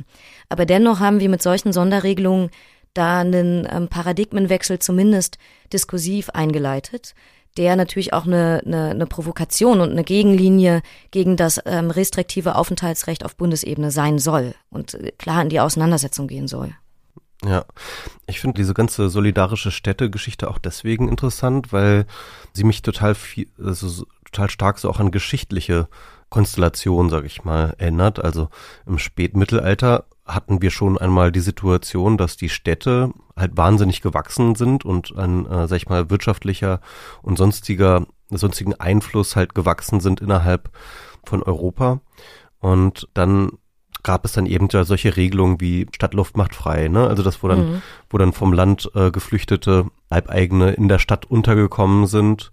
Aber 0.49 0.65
dennoch 0.65 0.99
haben 0.99 1.19
wir 1.19 1.29
mit 1.29 1.41
solchen 1.41 1.71
Sonderregelungen 1.71 2.49
da 2.93 3.19
einen 3.19 3.67
ähm, 3.69 3.87
Paradigmenwechsel 3.87 4.79
zumindest 4.79 5.37
diskursiv 5.71 6.29
eingeleitet, 6.31 7.13
der 7.57 7.75
natürlich 7.75 8.13
auch 8.13 8.25
eine, 8.25 8.61
eine, 8.65 8.89
eine 8.91 9.05
Provokation 9.05 9.81
und 9.81 9.91
eine 9.91 10.03
Gegenlinie 10.03 10.81
gegen 11.11 11.37
das 11.37 11.61
ähm, 11.65 11.91
restriktive 11.91 12.55
Aufenthaltsrecht 12.55 13.23
auf 13.23 13.35
Bundesebene 13.35 13.91
sein 13.91 14.19
soll 14.19 14.55
und 14.69 14.93
äh, 14.95 15.11
klar 15.17 15.41
in 15.41 15.49
die 15.49 15.59
Auseinandersetzung 15.59 16.27
gehen 16.27 16.47
soll. 16.47 16.75
Ja, 17.43 17.65
ich 18.27 18.39
finde 18.39 18.55
diese 18.55 18.73
ganze 18.73 19.09
solidarische 19.09 19.71
Städtegeschichte 19.71 20.49
auch 20.49 20.57
deswegen 20.57 21.09
interessant, 21.09 21.73
weil 21.73 22.05
sie 22.53 22.63
mich 22.63 22.81
total 22.81 23.13
viel, 23.13 23.47
also 23.61 24.05
total 24.25 24.49
stark 24.49 24.79
so 24.79 24.89
auch 24.89 24.99
an 24.99 25.11
geschichtliche 25.11 25.87
Konstellation, 26.29 27.09
sag 27.09 27.25
ich 27.25 27.43
mal, 27.43 27.75
erinnert. 27.77 28.23
Also 28.23 28.49
im 28.85 28.97
Spätmittelalter 28.97 30.05
hatten 30.25 30.61
wir 30.61 30.71
schon 30.71 30.97
einmal 30.97 31.31
die 31.31 31.39
Situation, 31.39 32.17
dass 32.17 32.35
die 32.35 32.49
Städte 32.49 33.11
halt 33.35 33.55
wahnsinnig 33.57 34.01
gewachsen 34.01 34.55
sind 34.55 34.83
und 34.83 35.15
ein, 35.15 35.45
äh, 35.45 35.67
sag 35.67 35.77
ich 35.77 35.89
mal, 35.89 36.09
wirtschaftlicher 36.09 36.81
und 37.21 37.37
sonstiger, 37.37 38.07
sonstigen 38.29 38.73
Einfluss 38.73 39.35
halt 39.35 39.53
gewachsen 39.53 39.99
sind 39.99 40.21
innerhalb 40.21 40.71
von 41.25 41.43
Europa. 41.43 42.01
Und 42.59 43.07
dann 43.13 43.51
gab 44.01 44.23
es 44.25 44.33
dann 44.33 44.45
eben 44.45 44.67
ja 44.71 44.83
solche 44.83 45.17
Regelungen 45.17 45.59
wie 45.59 45.87
Stadtluft 45.93 46.37
macht 46.37 46.55
frei, 46.55 46.87
ne? 46.87 47.07
Also 47.07 47.23
das, 47.23 47.41
wo 47.41 47.47
dann, 47.47 47.73
mhm. 47.73 47.81
wo 48.09 48.17
dann 48.17 48.33
vom 48.33 48.53
Land 48.53 48.89
äh, 48.93 49.11
Geflüchtete 49.11 49.85
Leibeigene 50.09 50.71
in 50.71 50.87
der 50.87 50.99
Stadt 50.99 51.25
untergekommen 51.25 52.05
sind 52.07 52.51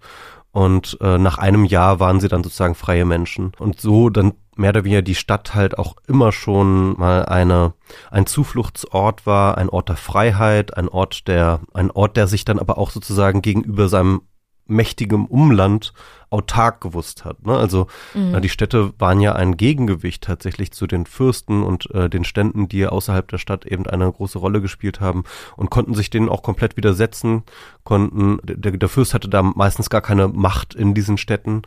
und 0.53 0.99
äh, 1.01 1.17
nach 1.17 1.39
einem 1.39 1.65
Jahr 1.65 1.99
waren 1.99 2.19
sie 2.19 2.27
dann 2.27 2.43
sozusagen 2.43 2.75
freie 2.75 3.05
Menschen. 3.05 3.53
Und 3.57 3.81
so 3.81 4.09
dann 4.09 4.33
mehr 4.55 4.69
oder 4.69 4.83
weniger 4.83 5.01
die 5.01 5.15
Stadt 5.15 5.55
halt 5.55 5.79
auch 5.79 5.95
immer 6.07 6.31
schon 6.31 6.93
mal 6.99 7.25
eine, 7.25 7.73
ein 8.11 8.27
Zufluchtsort 8.27 9.25
war, 9.25 9.57
ein 9.57 9.67
Ort 9.67 9.89
der 9.89 9.97
Freiheit, 9.97 10.77
ein 10.77 10.89
Ort 10.89 11.27
der, 11.27 11.61
ein 11.73 11.89
Ort, 11.89 12.17
der 12.17 12.27
sich 12.27 12.45
dann 12.45 12.59
aber 12.59 12.77
auch 12.77 12.91
sozusagen 12.91 13.41
gegenüber 13.41 13.89
seinem 13.89 14.21
mächtigem 14.65 15.25
Umland 15.25 15.93
autark 16.29 16.81
gewusst 16.81 17.25
hat. 17.25 17.45
Ne? 17.45 17.55
Also 17.55 17.87
mhm. 18.13 18.41
die 18.41 18.49
Städte 18.49 18.93
waren 18.97 19.19
ja 19.19 19.33
ein 19.33 19.55
Gegengewicht 19.55 20.23
tatsächlich 20.23 20.71
zu 20.71 20.87
den 20.87 21.05
Fürsten 21.05 21.63
und 21.63 21.91
äh, 21.91 22.09
den 22.09 22.23
Ständen, 22.23 22.67
die 22.67 22.87
außerhalb 22.87 23.27
der 23.27 23.37
Stadt 23.37 23.65
eben 23.65 23.85
eine 23.85 24.11
große 24.11 24.39
Rolle 24.39 24.61
gespielt 24.61 24.99
haben 24.99 25.25
und 25.55 25.69
konnten 25.69 25.93
sich 25.93 26.09
denen 26.09 26.29
auch 26.29 26.41
komplett 26.41 26.75
widersetzen, 26.75 27.43
konnten, 27.83 28.39
der, 28.43 28.71
der 28.71 28.89
Fürst 28.89 29.13
hatte 29.13 29.29
da 29.29 29.43
meistens 29.43 29.89
gar 29.89 30.01
keine 30.01 30.27
Macht 30.27 30.73
in 30.73 30.93
diesen 30.93 31.17
Städten. 31.17 31.61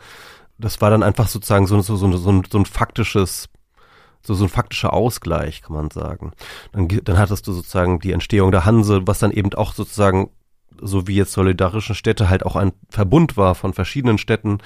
Das 0.57 0.81
war 0.81 0.89
dann 0.89 1.03
einfach 1.03 1.29
sozusagen 1.29 1.67
so, 1.67 1.79
so, 1.81 1.95
so, 1.95 2.11
so, 2.17 2.29
ein, 2.29 2.43
so 2.49 2.57
ein 2.57 2.65
faktisches 2.65 3.47
so, 4.23 4.33
so 4.33 4.43
ein 4.43 4.49
faktischer 4.49 4.91
Ausgleich, 4.91 5.61
kann 5.61 5.75
man 5.75 5.89
sagen. 5.89 6.33
Dann, 6.73 6.87
dann 6.87 7.17
hattest 7.17 7.47
du 7.47 7.53
sozusagen 7.53 7.99
die 7.99 8.11
Entstehung 8.11 8.51
der 8.51 8.65
Hanse, 8.65 9.07
was 9.07 9.19
dann 9.19 9.31
eben 9.31 9.53
auch 9.53 9.73
sozusagen 9.73 10.29
so 10.81 11.07
wie 11.07 11.15
jetzt 11.15 11.33
solidarischen 11.33 11.95
Städte 11.95 12.29
halt 12.29 12.45
auch 12.45 12.55
ein 12.55 12.73
Verbund 12.89 13.37
war 13.37 13.55
von 13.55 13.73
verschiedenen 13.73 14.17
Städten. 14.17 14.59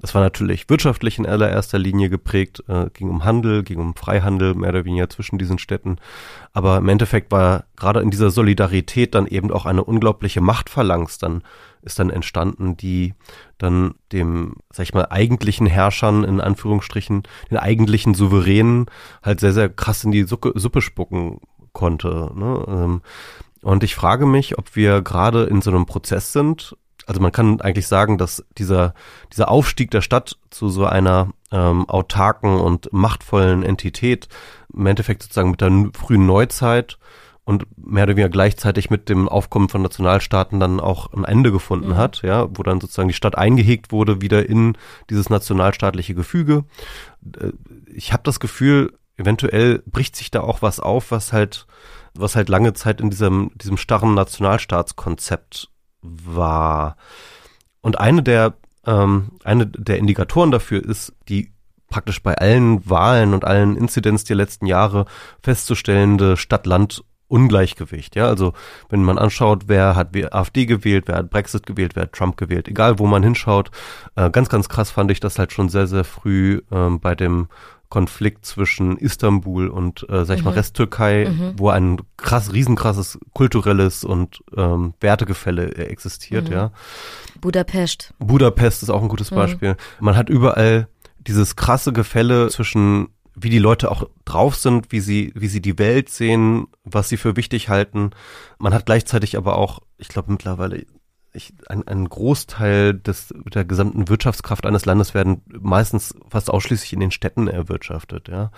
Das 0.00 0.14
war 0.14 0.22
natürlich 0.22 0.70
wirtschaftlich 0.70 1.18
in 1.18 1.26
allererster 1.26 1.78
Linie 1.78 2.08
geprägt, 2.08 2.62
äh, 2.68 2.88
ging 2.94 3.10
um 3.10 3.24
Handel, 3.24 3.64
ging 3.64 3.78
um 3.78 3.96
Freihandel 3.96 4.54
mehr 4.54 4.70
oder 4.70 4.84
weniger 4.84 5.10
zwischen 5.10 5.38
diesen 5.38 5.58
Städten. 5.58 5.96
Aber 6.52 6.78
im 6.78 6.88
Endeffekt 6.88 7.32
war 7.32 7.64
gerade 7.76 8.00
in 8.00 8.10
dieser 8.10 8.30
Solidarität 8.30 9.16
dann 9.16 9.26
eben 9.26 9.50
auch 9.50 9.66
eine 9.66 9.82
unglaubliche 9.82 10.40
Machtphalanx 10.40 11.18
dann 11.18 11.42
ist 11.82 11.98
dann 11.98 12.10
entstanden, 12.10 12.76
die 12.76 13.14
dann 13.56 13.94
dem, 14.12 14.56
sag 14.72 14.84
ich 14.84 14.94
mal, 14.94 15.06
eigentlichen 15.10 15.66
Herrschern 15.66 16.24
in 16.24 16.40
Anführungsstrichen, 16.40 17.22
den 17.50 17.56
eigentlichen 17.56 18.14
Souveränen 18.14 18.86
halt 19.22 19.40
sehr, 19.40 19.52
sehr 19.52 19.68
krass 19.68 20.04
in 20.04 20.10
die 20.10 20.24
Suppe, 20.24 20.52
Suppe 20.54 20.82
spucken 20.82 21.40
konnte. 21.72 22.30
Ne? 22.34 22.64
Ähm, 22.68 23.02
und 23.62 23.82
ich 23.82 23.94
frage 23.94 24.26
mich, 24.26 24.58
ob 24.58 24.76
wir 24.76 25.02
gerade 25.02 25.44
in 25.44 25.62
so 25.62 25.70
einem 25.70 25.86
Prozess 25.86 26.32
sind. 26.32 26.76
Also 27.06 27.20
man 27.20 27.32
kann 27.32 27.60
eigentlich 27.60 27.86
sagen, 27.86 28.18
dass 28.18 28.44
dieser, 28.58 28.94
dieser 29.32 29.50
Aufstieg 29.50 29.90
der 29.90 30.02
Stadt 30.02 30.36
zu 30.50 30.68
so 30.68 30.84
einer 30.84 31.30
ähm, 31.50 31.88
autarken 31.88 32.60
und 32.60 32.92
machtvollen 32.92 33.62
Entität 33.62 34.28
im 34.72 34.86
Endeffekt 34.86 35.22
sozusagen 35.22 35.50
mit 35.50 35.60
der 35.60 35.90
frühen 35.94 36.26
Neuzeit 36.26 36.98
und 37.44 37.66
mehr 37.78 38.02
oder 38.02 38.12
weniger 38.12 38.28
gleichzeitig 38.28 38.90
mit 38.90 39.08
dem 39.08 39.26
Aufkommen 39.26 39.70
von 39.70 39.80
Nationalstaaten 39.80 40.60
dann 40.60 40.80
auch 40.80 41.10
ein 41.14 41.24
Ende 41.24 41.50
gefunden 41.50 41.92
mhm. 41.92 41.96
hat, 41.96 42.20
ja, 42.20 42.46
wo 42.50 42.62
dann 42.62 42.78
sozusagen 42.78 43.08
die 43.08 43.14
Stadt 43.14 43.38
eingehegt 43.38 43.90
wurde 43.90 44.20
wieder 44.20 44.46
in 44.46 44.76
dieses 45.08 45.30
nationalstaatliche 45.30 46.14
Gefüge. 46.14 46.64
Äh, 47.40 47.52
ich 47.86 48.12
habe 48.12 48.22
das 48.24 48.38
Gefühl, 48.38 48.92
eventuell 49.16 49.82
bricht 49.86 50.14
sich 50.14 50.30
da 50.30 50.42
auch 50.42 50.60
was 50.60 50.78
auf, 50.78 51.10
was 51.10 51.32
halt 51.32 51.66
was 52.14 52.36
halt 52.36 52.48
lange 52.48 52.72
Zeit 52.74 53.00
in 53.00 53.10
diesem, 53.10 53.50
diesem 53.56 53.76
starren 53.76 54.14
Nationalstaatskonzept 54.14 55.70
war. 56.02 56.96
Und 57.80 57.98
eine 57.98 58.22
der, 58.22 58.54
ähm, 58.86 59.32
eine 59.44 59.66
der 59.66 59.98
Indikatoren 59.98 60.50
dafür 60.50 60.84
ist 60.84 61.14
die 61.28 61.52
praktisch 61.88 62.22
bei 62.22 62.36
allen 62.36 62.88
Wahlen 62.88 63.34
und 63.34 63.44
allen 63.44 63.76
Inzidenz 63.76 64.24
der 64.24 64.36
letzten 64.36 64.66
Jahre 64.66 65.06
festzustellende 65.42 66.36
Stadt-Land 66.36 67.02
Ungleichgewicht, 67.28 68.16
ja, 68.16 68.26
also 68.26 68.54
wenn 68.88 69.04
man 69.04 69.18
anschaut, 69.18 69.64
wer 69.66 69.96
hat 69.96 70.16
AfD 70.32 70.64
gewählt, 70.64 71.04
wer 71.08 71.16
hat 71.16 71.28
Brexit 71.28 71.66
gewählt, 71.66 71.94
wer 71.94 72.04
hat 72.04 72.14
Trump 72.14 72.38
gewählt, 72.38 72.68
egal 72.68 72.98
wo 72.98 73.06
man 73.06 73.22
hinschaut, 73.22 73.70
äh, 74.16 74.30
ganz, 74.30 74.48
ganz 74.48 74.70
krass 74.70 74.90
fand 74.90 75.10
ich 75.10 75.20
das 75.20 75.38
halt 75.38 75.52
schon 75.52 75.68
sehr, 75.68 75.86
sehr 75.86 76.04
früh 76.04 76.62
ähm, 76.72 77.00
bei 77.00 77.14
dem 77.14 77.48
Konflikt 77.88 78.44
zwischen 78.44 78.96
Istanbul 78.98 79.68
und, 79.68 80.08
äh, 80.08 80.24
sag 80.24 80.36
ich 80.36 80.42
mhm. 80.42 80.50
mal, 80.50 80.54
Resttürkei, 80.54 81.28
mhm. 81.28 81.54
wo 81.56 81.70
ein 81.70 82.00
krass, 82.16 82.52
riesenkrasses 82.52 83.18
kulturelles 83.32 84.04
und 84.04 84.40
ähm, 84.56 84.94
Wertegefälle 85.00 85.74
äh, 85.74 85.84
existiert, 85.84 86.48
mhm. 86.48 86.54
ja. 86.54 86.72
Budapest. 87.40 88.12
Budapest 88.18 88.82
ist 88.82 88.90
auch 88.90 89.02
ein 89.02 89.08
gutes 89.08 89.30
mhm. 89.30 89.36
Beispiel. 89.36 89.76
Man 90.00 90.16
hat 90.16 90.28
überall 90.28 90.88
dieses 91.18 91.56
krasse 91.56 91.92
Gefälle 91.92 92.48
zwischen 92.48 93.08
wie 93.40 93.50
die 93.50 93.58
Leute 93.58 93.90
auch 93.90 94.08
drauf 94.24 94.56
sind, 94.56 94.90
wie 94.90 95.00
sie, 95.00 95.32
wie 95.36 95.46
sie 95.46 95.62
die 95.62 95.78
Welt 95.78 96.08
sehen, 96.08 96.66
was 96.82 97.08
sie 97.08 97.16
für 97.16 97.36
wichtig 97.36 97.68
halten. 97.68 98.10
Man 98.58 98.74
hat 98.74 98.86
gleichzeitig 98.86 99.36
aber 99.36 99.56
auch, 99.56 99.80
ich 99.96 100.08
glaube 100.08 100.32
mittlerweile 100.32 100.84
ich, 101.38 101.54
ein, 101.68 101.86
ein 101.88 102.08
Großteil 102.08 102.94
des, 102.94 103.34
der 103.54 103.64
gesamten 103.64 104.08
Wirtschaftskraft 104.08 104.66
eines 104.66 104.84
Landes 104.84 105.14
werden 105.14 105.42
meistens 105.48 106.14
fast 106.28 106.50
ausschließlich 106.50 106.92
in 106.92 107.00
den 107.00 107.10
Städten 107.10 107.48
erwirtschaftet, 107.48 108.28
ja. 108.28 108.50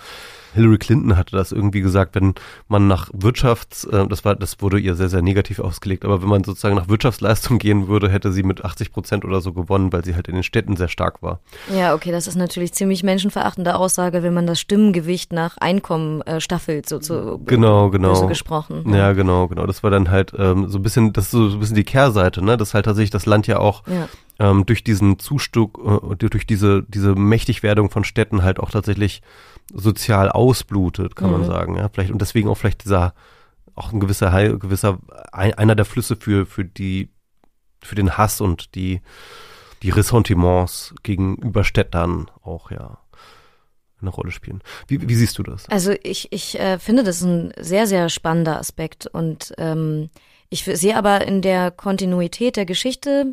Hillary 0.54 0.78
Clinton 0.78 1.16
hatte 1.16 1.36
das 1.36 1.52
irgendwie 1.52 1.80
gesagt, 1.80 2.14
wenn 2.14 2.34
man 2.68 2.88
nach 2.88 3.10
Wirtschafts, 3.12 3.84
äh, 3.84 4.06
das 4.08 4.24
war, 4.24 4.34
das 4.34 4.60
wurde 4.60 4.78
ihr 4.78 4.94
sehr, 4.94 5.08
sehr 5.08 5.22
negativ 5.22 5.60
ausgelegt, 5.60 6.04
aber 6.04 6.22
wenn 6.22 6.28
man 6.28 6.44
sozusagen 6.44 6.74
nach 6.74 6.88
Wirtschaftsleistung 6.88 7.58
gehen 7.60 7.88
würde, 7.88 8.08
hätte 8.08 8.32
sie 8.32 8.42
mit 8.42 8.64
80 8.64 8.92
Prozent 8.92 9.24
oder 9.24 9.40
so 9.40 9.52
gewonnen, 9.52 9.92
weil 9.92 10.04
sie 10.04 10.14
halt 10.14 10.28
in 10.28 10.34
den 10.34 10.42
Städten 10.42 10.76
sehr 10.76 10.88
stark 10.88 11.22
war. 11.22 11.40
Ja, 11.74 11.94
okay, 11.94 12.10
das 12.10 12.26
ist 12.26 12.36
natürlich 12.36 12.72
ziemlich 12.72 13.02
menschenverachtende 13.02 13.76
Aussage, 13.76 14.22
wenn 14.22 14.34
man 14.34 14.46
das 14.46 14.60
Stimmgewicht 14.60 15.32
nach 15.32 15.56
Einkommen 15.58 16.22
äh, 16.22 16.40
staffelt, 16.40 16.88
so 16.88 16.98
zu 16.98 17.40
genau, 17.44 17.90
genau. 17.90 18.26
gesprochen. 18.26 18.84
Ja. 18.90 18.96
ja, 18.96 19.12
genau, 19.12 19.46
genau. 19.48 19.66
Das 19.66 19.82
war 19.82 19.90
dann 19.90 20.10
halt 20.10 20.32
ähm, 20.36 20.68
so 20.68 20.78
ein 20.78 20.82
bisschen, 20.82 21.12
das 21.12 21.26
ist 21.26 21.30
so 21.30 21.48
ein 21.48 21.60
bisschen 21.60 21.76
die 21.76 21.84
Kehrseite, 21.84 22.44
ne? 22.44 22.56
Das 22.56 22.69
halt 22.74 22.86
tatsächlich 22.86 23.10
das 23.10 23.26
Land 23.26 23.46
ja 23.46 23.58
auch 23.58 23.86
ja 23.86 24.08
ähm, 24.40 24.64
durch 24.64 24.82
diesen 24.82 25.18
Zustuck, 25.18 25.78
äh, 25.84 26.16
durch 26.16 26.46
diese, 26.46 26.82
diese 26.88 27.14
Mächtigwerdung 27.14 27.90
von 27.90 28.04
Städten 28.04 28.42
halt 28.42 28.58
auch 28.58 28.70
tatsächlich 28.70 29.20
sozial 29.72 30.30
ausblutet, 30.30 31.14
kann 31.14 31.30
mhm. 31.30 31.38
man 31.38 31.44
sagen. 31.44 31.76
Ja, 31.76 31.88
vielleicht, 31.90 32.10
und 32.10 32.20
deswegen 32.20 32.48
auch 32.48 32.56
vielleicht 32.56 32.84
dieser, 32.84 33.14
auch 33.74 33.92
ein 33.92 34.00
gewisser, 34.00 34.56
gewisser, 34.56 34.98
ein, 35.30 35.54
einer 35.54 35.76
der 35.76 35.84
Flüsse 35.84 36.16
für, 36.16 36.46
für 36.46 36.64
die, 36.64 37.10
für 37.82 37.94
den 37.94 38.16
Hass 38.16 38.40
und 38.40 38.74
die, 38.74 39.02
die 39.82 39.90
Ressentiments 39.90 40.94
gegenüber 41.02 41.62
Städtern 41.62 42.30
auch, 42.42 42.70
ja 42.70 42.98
eine 44.00 44.08
Rolle 44.08 44.30
spielen. 44.30 44.62
Wie, 44.88 45.06
wie 45.06 45.14
siehst 45.14 45.36
du 45.36 45.42
das? 45.42 45.68
Also 45.68 45.92
ich, 46.02 46.32
ich 46.32 46.58
äh, 46.58 46.78
finde 46.78 47.04
das 47.04 47.20
ein 47.20 47.52
sehr, 47.58 47.86
sehr 47.86 48.08
spannender 48.08 48.58
Aspekt 48.58 49.06
und 49.06 49.52
ähm, 49.58 50.08
ich 50.50 50.64
sehe 50.64 50.96
aber 50.96 51.26
in 51.26 51.42
der 51.42 51.70
Kontinuität 51.70 52.56
der 52.56 52.66
Geschichte 52.66 53.32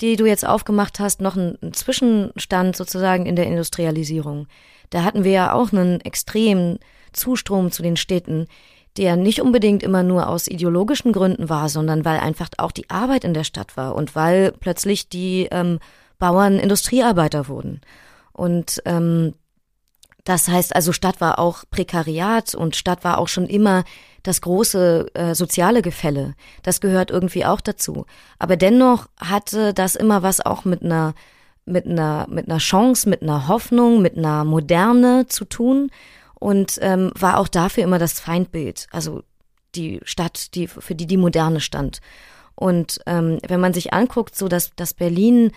die 0.00 0.16
du 0.16 0.26
jetzt 0.26 0.46
aufgemacht 0.46 1.00
hast, 1.00 1.20
noch 1.20 1.36
ein 1.36 1.56
Zwischenstand 1.72 2.76
sozusagen 2.76 3.26
in 3.26 3.36
der 3.36 3.46
Industrialisierung. 3.46 4.46
Da 4.90 5.02
hatten 5.02 5.24
wir 5.24 5.32
ja 5.32 5.52
auch 5.52 5.72
einen 5.72 6.00
extremen 6.00 6.78
Zustrom 7.12 7.72
zu 7.72 7.82
den 7.82 7.96
Städten, 7.96 8.46
der 8.96 9.16
nicht 9.16 9.40
unbedingt 9.40 9.82
immer 9.82 10.02
nur 10.02 10.28
aus 10.28 10.48
ideologischen 10.48 11.12
Gründen 11.12 11.48
war, 11.48 11.68
sondern 11.68 12.04
weil 12.04 12.20
einfach 12.20 12.48
auch 12.58 12.72
die 12.72 12.88
Arbeit 12.90 13.24
in 13.24 13.34
der 13.34 13.44
Stadt 13.44 13.76
war 13.76 13.94
und 13.94 14.14
weil 14.14 14.52
plötzlich 14.52 15.08
die 15.08 15.48
ähm, 15.50 15.78
Bauern 16.18 16.58
Industriearbeiter 16.58 17.48
wurden. 17.48 17.80
Und 18.32 18.82
ähm, 18.84 19.34
das 20.24 20.48
heißt 20.48 20.74
also, 20.74 20.92
Stadt 20.92 21.20
war 21.20 21.38
auch 21.38 21.64
Prekariat 21.70 22.54
und 22.54 22.76
Stadt 22.76 23.04
war 23.04 23.18
auch 23.18 23.28
schon 23.28 23.46
immer 23.46 23.84
das 24.22 24.40
große 24.40 25.06
äh, 25.14 25.34
soziale 25.34 25.82
Gefälle. 25.82 26.34
Das 26.62 26.80
gehört 26.80 27.10
irgendwie 27.10 27.44
auch 27.44 27.60
dazu. 27.60 28.06
Aber 28.38 28.56
dennoch 28.56 29.08
hatte 29.18 29.74
das 29.74 29.94
immer 29.94 30.22
was 30.22 30.44
auch 30.44 30.64
mit 30.64 30.82
einer 30.82 31.14
mit 31.64 31.86
einer 31.86 32.26
mit 32.28 32.48
einer 32.48 32.58
Chance, 32.58 33.08
mit 33.08 33.22
einer 33.22 33.48
Hoffnung, 33.48 34.02
mit 34.02 34.16
einer 34.16 34.44
Moderne 34.44 35.26
zu 35.28 35.44
tun 35.44 35.90
und 36.34 36.78
ähm, 36.80 37.10
war 37.14 37.38
auch 37.38 37.48
dafür 37.48 37.84
immer 37.84 37.98
das 37.98 38.20
Feindbild, 38.20 38.86
also 38.90 39.22
die 39.74 40.00
Stadt, 40.04 40.54
die 40.54 40.66
für 40.66 40.94
die 40.94 41.06
die 41.06 41.16
Moderne 41.16 41.60
stand. 41.60 42.00
Und 42.54 43.00
ähm, 43.06 43.38
wenn 43.46 43.60
man 43.60 43.74
sich 43.74 43.92
anguckt, 43.92 44.34
so 44.34 44.48
dass 44.48 44.74
dass 44.74 44.94
Berlin 44.94 45.52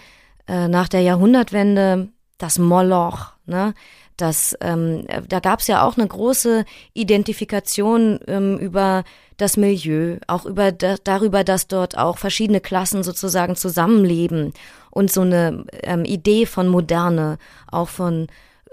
äh, 0.48 0.68
nach 0.68 0.90
der 0.90 1.02
Jahrhundertwende 1.02 2.10
das 2.38 2.60
Moloch, 2.60 3.34
ne, 3.46 3.74
das 4.18 4.56
ähm, 4.62 5.06
da 5.28 5.40
gab 5.40 5.60
es 5.60 5.68
ja 5.68 5.84
auch 5.84 5.98
eine 5.98 6.08
große 6.08 6.66
Identifikation 6.94 8.20
ähm, 8.28 8.58
über 8.58 9.04
das 9.38 9.58
Milieu, 9.58 10.18
auch 10.28 10.46
über 10.46 10.72
da, 10.72 10.96
darüber, 11.04 11.44
dass 11.44 11.68
dort 11.68 11.98
auch 11.98 12.18
verschiedene 12.18 12.62
Klassen 12.62 13.04
sozusagen 13.04 13.56
zusammenleben 13.56 14.54
und 14.92 15.12
so 15.12 15.22
eine 15.22 15.66
ähm, 15.84 16.06
Idee 16.06 16.46
von 16.46 16.68
Moderne, 16.68 17.38
auch 17.72 17.90
von 17.90 18.28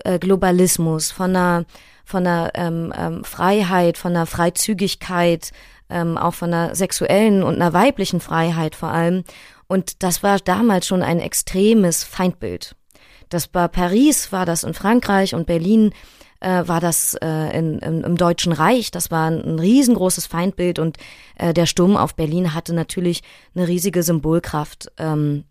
äh, 0.04 0.18
Globalismus, 0.18 1.10
von 1.10 1.34
einer 1.36 1.64
von 2.04 2.26
einer 2.26 2.52
ähm, 2.54 2.92
ähm, 2.96 3.22
Freiheit, 3.22 3.98
von 3.98 4.16
einer 4.16 4.24
Freizügigkeit, 4.24 5.50
ähm, 5.90 6.16
auch 6.16 6.32
von 6.32 6.52
einer 6.52 6.74
sexuellen 6.74 7.42
und 7.42 7.56
einer 7.56 7.74
weiblichen 7.74 8.20
Freiheit 8.20 8.74
vor 8.74 8.90
allem. 8.90 9.24
Und 9.66 10.02
das 10.02 10.22
war 10.22 10.38
damals 10.38 10.86
schon 10.86 11.02
ein 11.02 11.20
extremes 11.20 12.04
Feindbild. 12.04 12.74
Das 13.28 13.52
war 13.52 13.68
Paris, 13.68 14.32
war 14.32 14.46
das 14.46 14.64
in 14.64 14.74
Frankreich 14.74 15.34
und 15.34 15.46
Berlin 15.46 15.92
äh, 16.40 16.66
war 16.66 16.80
das 16.80 17.14
äh, 17.14 17.58
in, 17.58 17.78
in, 17.78 18.02
im 18.02 18.16
Deutschen 18.16 18.52
Reich. 18.52 18.90
Das 18.90 19.10
war 19.10 19.30
ein, 19.30 19.42
ein 19.44 19.58
riesengroßes 19.58 20.26
Feindbild 20.26 20.78
und 20.78 20.96
äh, 21.36 21.52
der 21.52 21.66
Sturm 21.66 21.96
auf 21.96 22.14
Berlin 22.14 22.54
hatte 22.54 22.74
natürlich 22.74 23.22
eine 23.54 23.66
riesige 23.68 24.02
Symbolkraft. 24.02 24.92
Ähm, 24.98 25.44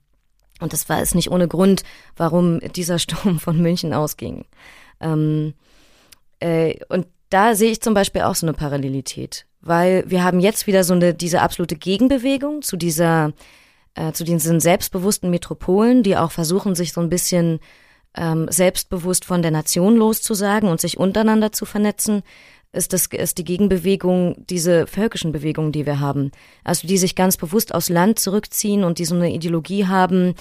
und 0.60 0.74
das 0.74 0.90
war 0.90 1.02
es 1.02 1.14
nicht 1.14 1.30
ohne 1.30 1.48
Grund, 1.48 1.84
warum 2.16 2.60
dieser 2.60 3.00
Sturm 3.00 3.40
von 3.40 3.62
München 3.62 3.94
ausging. 3.94 4.46
Ähm, 5.00 5.54
äh, 6.40 6.76
und 6.90 7.08
da 7.30 7.56
sehe 7.56 7.72
ich 7.72 7.82
zum 7.82 7.94
Beispiel 7.94 8.22
auch 8.22 8.36
so 8.36 8.46
eine 8.46 8.54
Parallelität, 8.54 9.46
weil 9.60 10.10
wir 10.10 10.24
haben 10.24 10.40
jetzt 10.40 10.66
wieder 10.66 10.84
so 10.84 10.94
eine 10.94 11.14
diese 11.14 11.42
absolute 11.42 11.76
Gegenbewegung 11.76 12.62
zu 12.62 12.78
dieser 12.78 13.34
äh, 13.98 14.14
zu 14.14 14.24
diesen 14.24 14.60
selbstbewussten 14.60 15.30
Metropolen, 15.30 16.04
die 16.04 16.16
auch 16.16 16.32
versuchen, 16.32 16.76
sich 16.76 16.94
so 16.94 17.02
ein 17.02 17.10
bisschen 17.10 17.60
ähm, 18.16 18.48
selbstbewusst 18.50 19.26
von 19.26 19.42
der 19.42 19.52
Nation 19.52 19.96
loszusagen 19.96 20.70
und 20.70 20.80
sich 20.80 20.98
untereinander 20.98 21.52
zu 21.52 21.66
vernetzen, 21.66 22.22
ist 22.74 22.94
das 22.94 23.08
ist 23.08 23.38
die 23.40 23.44
Gegenbewegung 23.44 24.46
diese 24.50 24.86
völkischen 24.88 25.32
Bewegungen, 25.32 25.72
die 25.72 25.86
wir 25.86 26.00
haben, 26.00 26.32
also 26.64 26.88
die 26.88 26.98
sich 26.98 27.16
ganz 27.16 27.38
bewusst 27.38 27.74
aus 27.74 27.90
Land 27.90 28.20
zurückziehen 28.20 28.84
und 28.84 29.00
die 29.00 29.06
so 29.06 29.16
eine 29.16 29.34
Ideologie 29.34 29.88
haben, 29.88 30.36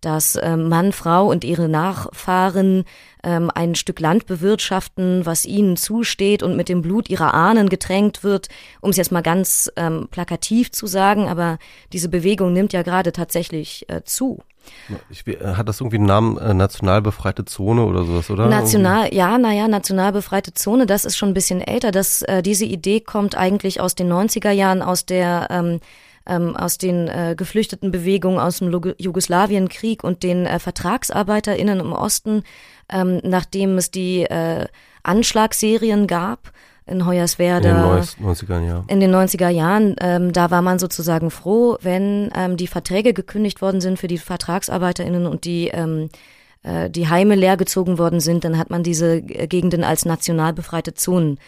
dass 0.00 0.38
ähm, 0.40 0.68
Mann, 0.68 0.92
Frau 0.92 1.28
und 1.28 1.44
ihre 1.44 1.68
Nachfahren 1.68 2.84
ähm, 3.24 3.50
ein 3.54 3.74
Stück 3.74 4.00
Land 4.00 4.26
bewirtschaften, 4.26 5.26
was 5.26 5.44
ihnen 5.44 5.76
zusteht 5.76 6.42
und 6.42 6.56
mit 6.56 6.68
dem 6.68 6.82
Blut 6.82 7.08
ihrer 7.08 7.34
Ahnen 7.34 7.68
getränkt 7.68 8.22
wird, 8.22 8.48
um 8.80 8.90
es 8.90 8.96
jetzt 8.96 9.12
mal 9.12 9.22
ganz 9.22 9.70
ähm, 9.76 10.08
plakativ 10.10 10.70
zu 10.70 10.86
sagen, 10.86 11.28
aber 11.28 11.58
diese 11.92 12.08
Bewegung 12.08 12.52
nimmt 12.52 12.72
ja 12.72 12.82
gerade 12.82 13.12
tatsächlich 13.12 13.88
äh, 13.88 14.02
zu. 14.04 14.40
Ich, 15.10 15.26
äh, 15.26 15.54
hat 15.54 15.68
das 15.68 15.80
irgendwie 15.80 15.96
einen 15.96 16.06
Namen, 16.06 16.38
äh, 16.38 16.54
national 16.54 17.02
befreite 17.02 17.44
Zone 17.44 17.84
oder 17.84 18.04
sowas, 18.04 18.30
oder? 18.30 18.46
National, 18.48 19.12
ja, 19.14 19.38
naja, 19.38 19.68
national 19.68 20.12
befreite 20.12 20.54
Zone, 20.54 20.86
das 20.86 21.04
ist 21.04 21.16
schon 21.16 21.30
ein 21.30 21.34
bisschen 21.34 21.60
älter. 21.60 21.90
Das, 21.90 22.22
äh, 22.22 22.42
diese 22.42 22.64
Idee 22.64 23.00
kommt 23.00 23.36
eigentlich 23.36 23.80
aus 23.80 23.94
den 23.94 24.12
90er 24.12 24.50
Jahren, 24.50 24.82
aus 24.82 25.06
der 25.06 25.48
ähm, 25.50 25.80
ähm, 26.28 26.56
aus 26.56 26.78
den 26.78 27.08
äh, 27.08 27.34
geflüchteten 27.36 27.90
Bewegungen 27.90 28.38
aus 28.38 28.58
dem 28.58 28.70
Jugoslawienkrieg 28.98 30.04
und 30.04 30.22
den 30.22 30.46
äh, 30.46 30.58
VertragsarbeiterInnen 30.58 31.80
im 31.80 31.92
Osten, 31.92 32.42
ähm, 32.90 33.20
nachdem 33.24 33.78
es 33.78 33.90
die 33.90 34.22
äh, 34.22 34.66
Anschlagsserien 35.02 36.06
gab 36.06 36.52
in 36.86 37.06
Hoyerswerda. 37.06 37.98
In 38.18 38.24
den 38.24 38.34
90er 38.34 38.60
Jahren. 38.66 38.84
In 38.88 39.00
den 39.00 39.14
90er 39.14 39.48
Jahren, 39.48 39.96
ähm, 40.00 40.32
da 40.32 40.50
war 40.50 40.62
man 40.62 40.78
sozusagen 40.78 41.30
froh, 41.30 41.76
wenn 41.82 42.30
ähm, 42.34 42.56
die 42.56 42.66
Verträge 42.66 43.12
gekündigt 43.12 43.60
worden 43.60 43.80
sind 43.80 43.98
für 43.98 44.08
die 44.08 44.18
VertragsarbeiterInnen 44.18 45.26
und 45.26 45.44
die 45.44 45.68
ähm, 45.68 46.08
äh, 46.62 46.90
die 46.90 47.08
Heime 47.08 47.34
leergezogen 47.34 47.98
worden 47.98 48.20
sind, 48.20 48.44
dann 48.44 48.58
hat 48.58 48.70
man 48.70 48.82
diese 48.82 49.22
Gegenden 49.22 49.84
als 49.84 50.04
national 50.04 50.52
befreite 50.52 50.94
Zonen 50.94 51.38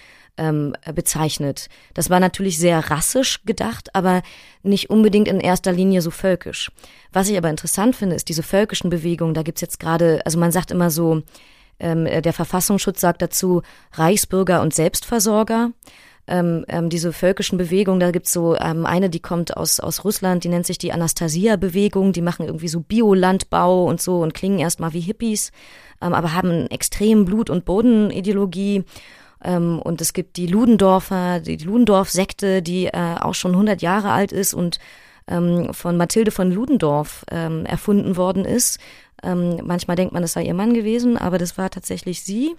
ähm, 0.41 0.75
bezeichnet. 0.95 1.69
Das 1.95 2.11
war 2.11 2.19
natürlich 2.19 2.59
sehr 2.59 2.91
rassisch 2.91 3.45
gedacht, 3.45 3.95
aber 3.95 4.23
nicht 4.63 4.91
unbedingt 4.91 5.29
in 5.29 5.39
erster 5.39 5.71
Linie 5.71 6.01
so 6.01 6.11
völkisch. 6.11 6.73
Was 7.13 7.29
ich 7.29 7.37
aber 7.37 7.51
interessant 7.51 7.95
finde, 7.95 8.17
ist 8.17 8.29
diese 8.29 8.43
völkischen 8.43 8.91
Bewegungen. 8.91 9.35
Da 9.35 9.43
gibt's 9.43 9.61
jetzt 9.61 9.79
gerade, 9.79 10.21
also 10.25 10.39
man 10.39 10.51
sagt 10.51 10.71
immer 10.71 10.91
so, 10.91 11.23
ähm, 11.79 12.07
der 12.07 12.33
Verfassungsschutz 12.33 13.01
sagt 13.01 13.23
dazu 13.23 13.63
Reichsbürger 13.93 14.63
und 14.63 14.75
Selbstversorger. 14.75 15.73
Ähm, 16.27 16.65
ähm, 16.69 16.91
diese 16.91 17.13
völkischen 17.13 17.59
Bewegungen, 17.59 17.99
da 17.99 18.13
gibt's 18.13 18.33
so 18.33 18.55
ähm, 18.57 18.87
eine, 18.87 19.11
die 19.11 19.21
kommt 19.21 19.57
aus, 19.57 19.81
aus 19.81 20.05
Russland, 20.05 20.45
die 20.45 20.49
nennt 20.49 20.65
sich 20.65 20.79
die 20.79 20.93
Anastasia-Bewegung, 20.93 22.13
die 22.13 22.21
machen 22.21 22.47
irgendwie 22.47 22.69
so 22.69 22.81
Biolandbau 22.81 23.85
und 23.85 24.01
so 24.01 24.21
und 24.21 24.33
klingen 24.33 24.61
erstmal 24.61 24.93
wie 24.93 25.01
Hippies, 25.01 25.51
ähm, 26.01 26.13
aber 26.13 26.33
haben 26.33 26.69
extrem 26.69 27.25
Blut- 27.25 27.51
und 27.51 27.65
Bodenideologie 27.65 28.85
ähm, 29.43 29.81
und 29.81 30.01
es 30.01 30.13
gibt 30.13 30.37
die 30.37 30.47
Ludendorfer, 30.47 31.41
die 31.41 31.57
Ludendorff-Sekte, 31.57 32.63
die 32.63 32.87
äh, 32.87 33.17
auch 33.21 33.35
schon 33.35 33.53
100 33.53 33.83
Jahre 33.83 34.11
alt 34.11 34.33
ist 34.33 34.55
und 34.55 34.79
ähm, 35.27 35.73
von 35.73 35.97
Mathilde 35.97 36.31
von 36.31 36.51
Ludendorff 36.51 37.25
ähm, 37.31 37.65
erfunden 37.67 38.17
worden 38.17 38.45
ist. 38.45 38.79
Ähm, 39.23 39.61
manchmal 39.65 39.97
denkt 39.97 40.13
man, 40.13 40.23
es 40.23 40.33
sei 40.33 40.45
ihr 40.45 40.55
Mann 40.55 40.75
gewesen, 40.75 41.17
aber 41.17 41.39
das 41.39 41.59
war 41.59 41.71
tatsächlich 41.71 42.23
sie. 42.23 42.57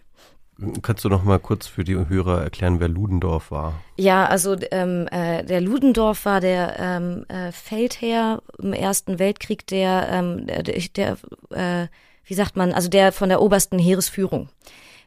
Kannst 0.83 1.03
du 1.03 1.09
noch 1.09 1.23
mal 1.23 1.39
kurz 1.39 1.65
für 1.65 1.83
die 1.83 1.95
Hörer 1.95 2.43
erklären, 2.43 2.79
wer 2.79 2.87
Ludendorff 2.87 3.49
war? 3.49 3.81
Ja, 3.97 4.25
also 4.25 4.55
ähm, 4.69 5.07
äh, 5.11 5.43
der 5.43 5.59
Ludendorff 5.59 6.25
war 6.25 6.39
der 6.39 6.75
ähm, 6.79 7.25
äh, 7.29 7.51
Feldherr 7.51 8.43
im 8.59 8.73
Ersten 8.73 9.17
Weltkrieg, 9.17 9.65
der, 9.67 10.07
ähm, 10.11 10.45
der, 10.45 10.63
der 10.63 11.17
äh, 11.49 11.87
wie 12.25 12.33
sagt 12.35 12.55
man, 12.57 12.73
also 12.73 12.89
der 12.89 13.11
von 13.11 13.29
der 13.29 13.41
obersten 13.41 13.79
Heeresführung. 13.79 14.49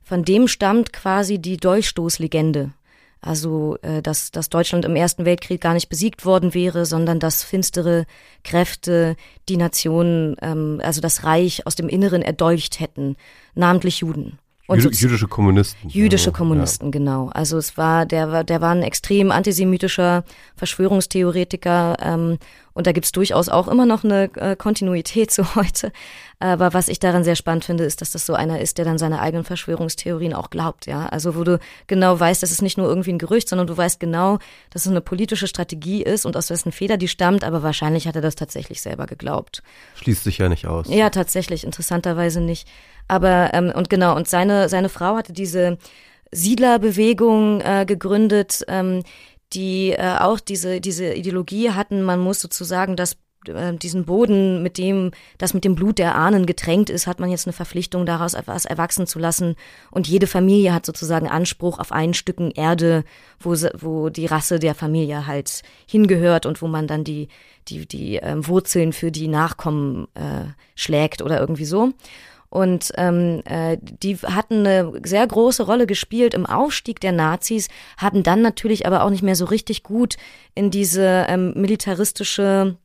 Von 0.04 0.24
dem 0.24 0.48
stammt 0.48 0.92
quasi 0.92 1.38
die 1.38 1.56
Dolchstoßlegende. 1.56 2.72
Also, 3.20 3.78
äh, 3.80 4.02
dass, 4.02 4.30
dass 4.32 4.50
Deutschland 4.50 4.84
im 4.84 4.96
Ersten 4.96 5.24
Weltkrieg 5.24 5.62
gar 5.62 5.72
nicht 5.72 5.88
besiegt 5.88 6.26
worden 6.26 6.52
wäre, 6.52 6.84
sondern 6.84 7.20
dass 7.20 7.42
finstere 7.42 8.04
Kräfte 8.42 9.16
die 9.48 9.56
Nation, 9.56 10.36
ähm, 10.42 10.78
also 10.84 11.00
das 11.00 11.24
Reich 11.24 11.66
aus 11.66 11.74
dem 11.74 11.88
Inneren 11.88 12.20
erdolcht 12.20 12.80
hätten, 12.80 13.16
namentlich 13.54 14.00
Juden. 14.00 14.38
Und 14.66 14.82
Jü 14.82 14.90
jüdische 14.90 15.26
Kommunisten. 15.26 15.88
Jüdische 15.90 16.32
Kommunisten, 16.32 16.86
ja. 16.86 16.90
genau. 16.90 17.28
Also 17.32 17.56
es 17.58 17.76
war, 17.76 18.06
der 18.06 18.30
war, 18.30 18.44
der 18.44 18.60
war 18.60 18.74
ein 18.74 18.82
extrem 18.82 19.30
antisemitischer 19.30 20.24
Verschwörungstheoretiker 20.56 21.96
ähm, 22.00 22.38
und 22.74 22.86
da 22.86 22.92
gibt's 22.92 23.12
durchaus 23.12 23.48
auch 23.48 23.68
immer 23.68 23.86
noch 23.86 24.04
eine 24.04 24.30
äh, 24.34 24.56
Kontinuität 24.56 25.30
zu 25.30 25.54
heute. 25.54 25.92
Aber 26.40 26.74
was 26.74 26.88
ich 26.88 26.98
daran 26.98 27.24
sehr 27.24 27.36
spannend 27.36 27.64
finde, 27.64 27.84
ist, 27.84 28.00
dass 28.00 28.10
das 28.10 28.26
so 28.26 28.34
einer 28.34 28.60
ist, 28.60 28.76
der 28.76 28.84
dann 28.84 28.98
seine 28.98 29.20
eigenen 29.20 29.44
Verschwörungstheorien 29.44 30.34
auch 30.34 30.50
glaubt, 30.50 30.86
ja. 30.86 31.06
Also 31.06 31.36
wo 31.36 31.44
du 31.44 31.58
genau 31.86 32.18
weißt, 32.18 32.42
das 32.42 32.50
ist 32.50 32.60
nicht 32.60 32.76
nur 32.76 32.88
irgendwie 32.88 33.12
ein 33.12 33.18
Gerücht, 33.18 33.48
sondern 33.48 33.66
du 33.66 33.76
weißt 33.76 34.00
genau, 34.00 34.38
dass 34.70 34.84
es 34.84 34.90
eine 34.90 35.00
politische 35.00 35.46
Strategie 35.46 36.02
ist 36.02 36.26
und 36.26 36.36
aus 36.36 36.50
wessen 36.50 36.72
Feder 36.72 36.96
die 36.96 37.08
stammt, 37.08 37.44
aber 37.44 37.62
wahrscheinlich 37.62 38.06
hat 38.08 38.16
er 38.16 38.22
das 38.22 38.34
tatsächlich 38.34 38.82
selber 38.82 39.06
geglaubt. 39.06 39.62
Schließt 39.94 40.24
sich 40.24 40.38
ja 40.38 40.48
nicht 40.48 40.66
aus. 40.66 40.88
Ja, 40.88 41.10
tatsächlich, 41.10 41.64
interessanterweise 41.64 42.40
nicht. 42.40 42.68
Aber 43.06 43.54
ähm, 43.54 43.72
und 43.74 43.88
genau, 43.88 44.16
und 44.16 44.28
seine, 44.28 44.68
seine 44.68 44.88
Frau 44.88 45.16
hatte 45.16 45.32
diese 45.32 45.78
Siedlerbewegung 46.32 47.60
äh, 47.60 47.84
gegründet, 47.86 48.64
ähm, 48.66 49.02
die 49.52 49.90
äh, 49.90 50.16
auch 50.18 50.40
diese, 50.40 50.80
diese 50.80 51.14
Ideologie 51.14 51.70
hatten, 51.70 52.02
man 52.02 52.20
muss 52.20 52.40
sozusagen 52.40 52.96
das 52.96 53.16
äh, 53.48 53.74
diesen 53.74 54.04
Boden, 54.04 54.62
mit 54.62 54.78
dem, 54.78 55.10
das 55.38 55.54
mit 55.54 55.64
dem 55.64 55.74
Blut 55.74 55.98
der 55.98 56.14
Ahnen 56.14 56.46
getränkt 56.46 56.90
ist, 56.90 57.06
hat 57.06 57.20
man 57.20 57.30
jetzt 57.30 57.46
eine 57.46 57.52
Verpflichtung, 57.52 58.06
daraus 58.06 58.34
etwas 58.34 58.64
erwachsen 58.64 59.06
zu 59.06 59.18
lassen. 59.18 59.56
Und 59.90 60.08
jede 60.08 60.26
Familie 60.26 60.74
hat 60.74 60.86
sozusagen 60.86 61.28
Anspruch 61.28 61.78
auf 61.78 61.92
ein 61.92 62.14
Stücken 62.14 62.50
Erde, 62.50 63.04
wo, 63.38 63.54
wo 63.78 64.08
die 64.08 64.26
Rasse 64.26 64.58
der 64.58 64.74
Familie 64.74 65.26
halt 65.26 65.62
hingehört 65.86 66.46
und 66.46 66.62
wo 66.62 66.68
man 66.68 66.86
dann 66.86 67.04
die, 67.04 67.28
die, 67.68 67.86
die 67.86 68.16
ähm, 68.16 68.46
Wurzeln 68.46 68.92
für 68.92 69.10
die 69.10 69.28
Nachkommen 69.28 70.08
äh, 70.14 70.46
schlägt 70.74 71.22
oder 71.22 71.40
irgendwie 71.40 71.64
so. 71.64 71.92
Und 72.54 72.92
ähm, 72.96 73.42
äh, 73.46 73.78
die 73.80 74.16
hatten 74.16 74.64
eine 74.64 74.92
sehr 75.04 75.26
große 75.26 75.64
Rolle 75.64 75.88
gespielt 75.88 76.34
im 76.34 76.46
Aufstieg 76.46 77.00
der 77.00 77.10
Nazis, 77.10 77.66
hatten 77.96 78.22
dann 78.22 78.42
natürlich 78.42 78.86
aber 78.86 79.02
auch 79.02 79.10
nicht 79.10 79.24
mehr 79.24 79.34
so 79.34 79.44
richtig 79.46 79.82
gut 79.82 80.14
in 80.54 80.70
diese 80.70 81.26
ähm, 81.28 81.52
militaristische 81.56 82.76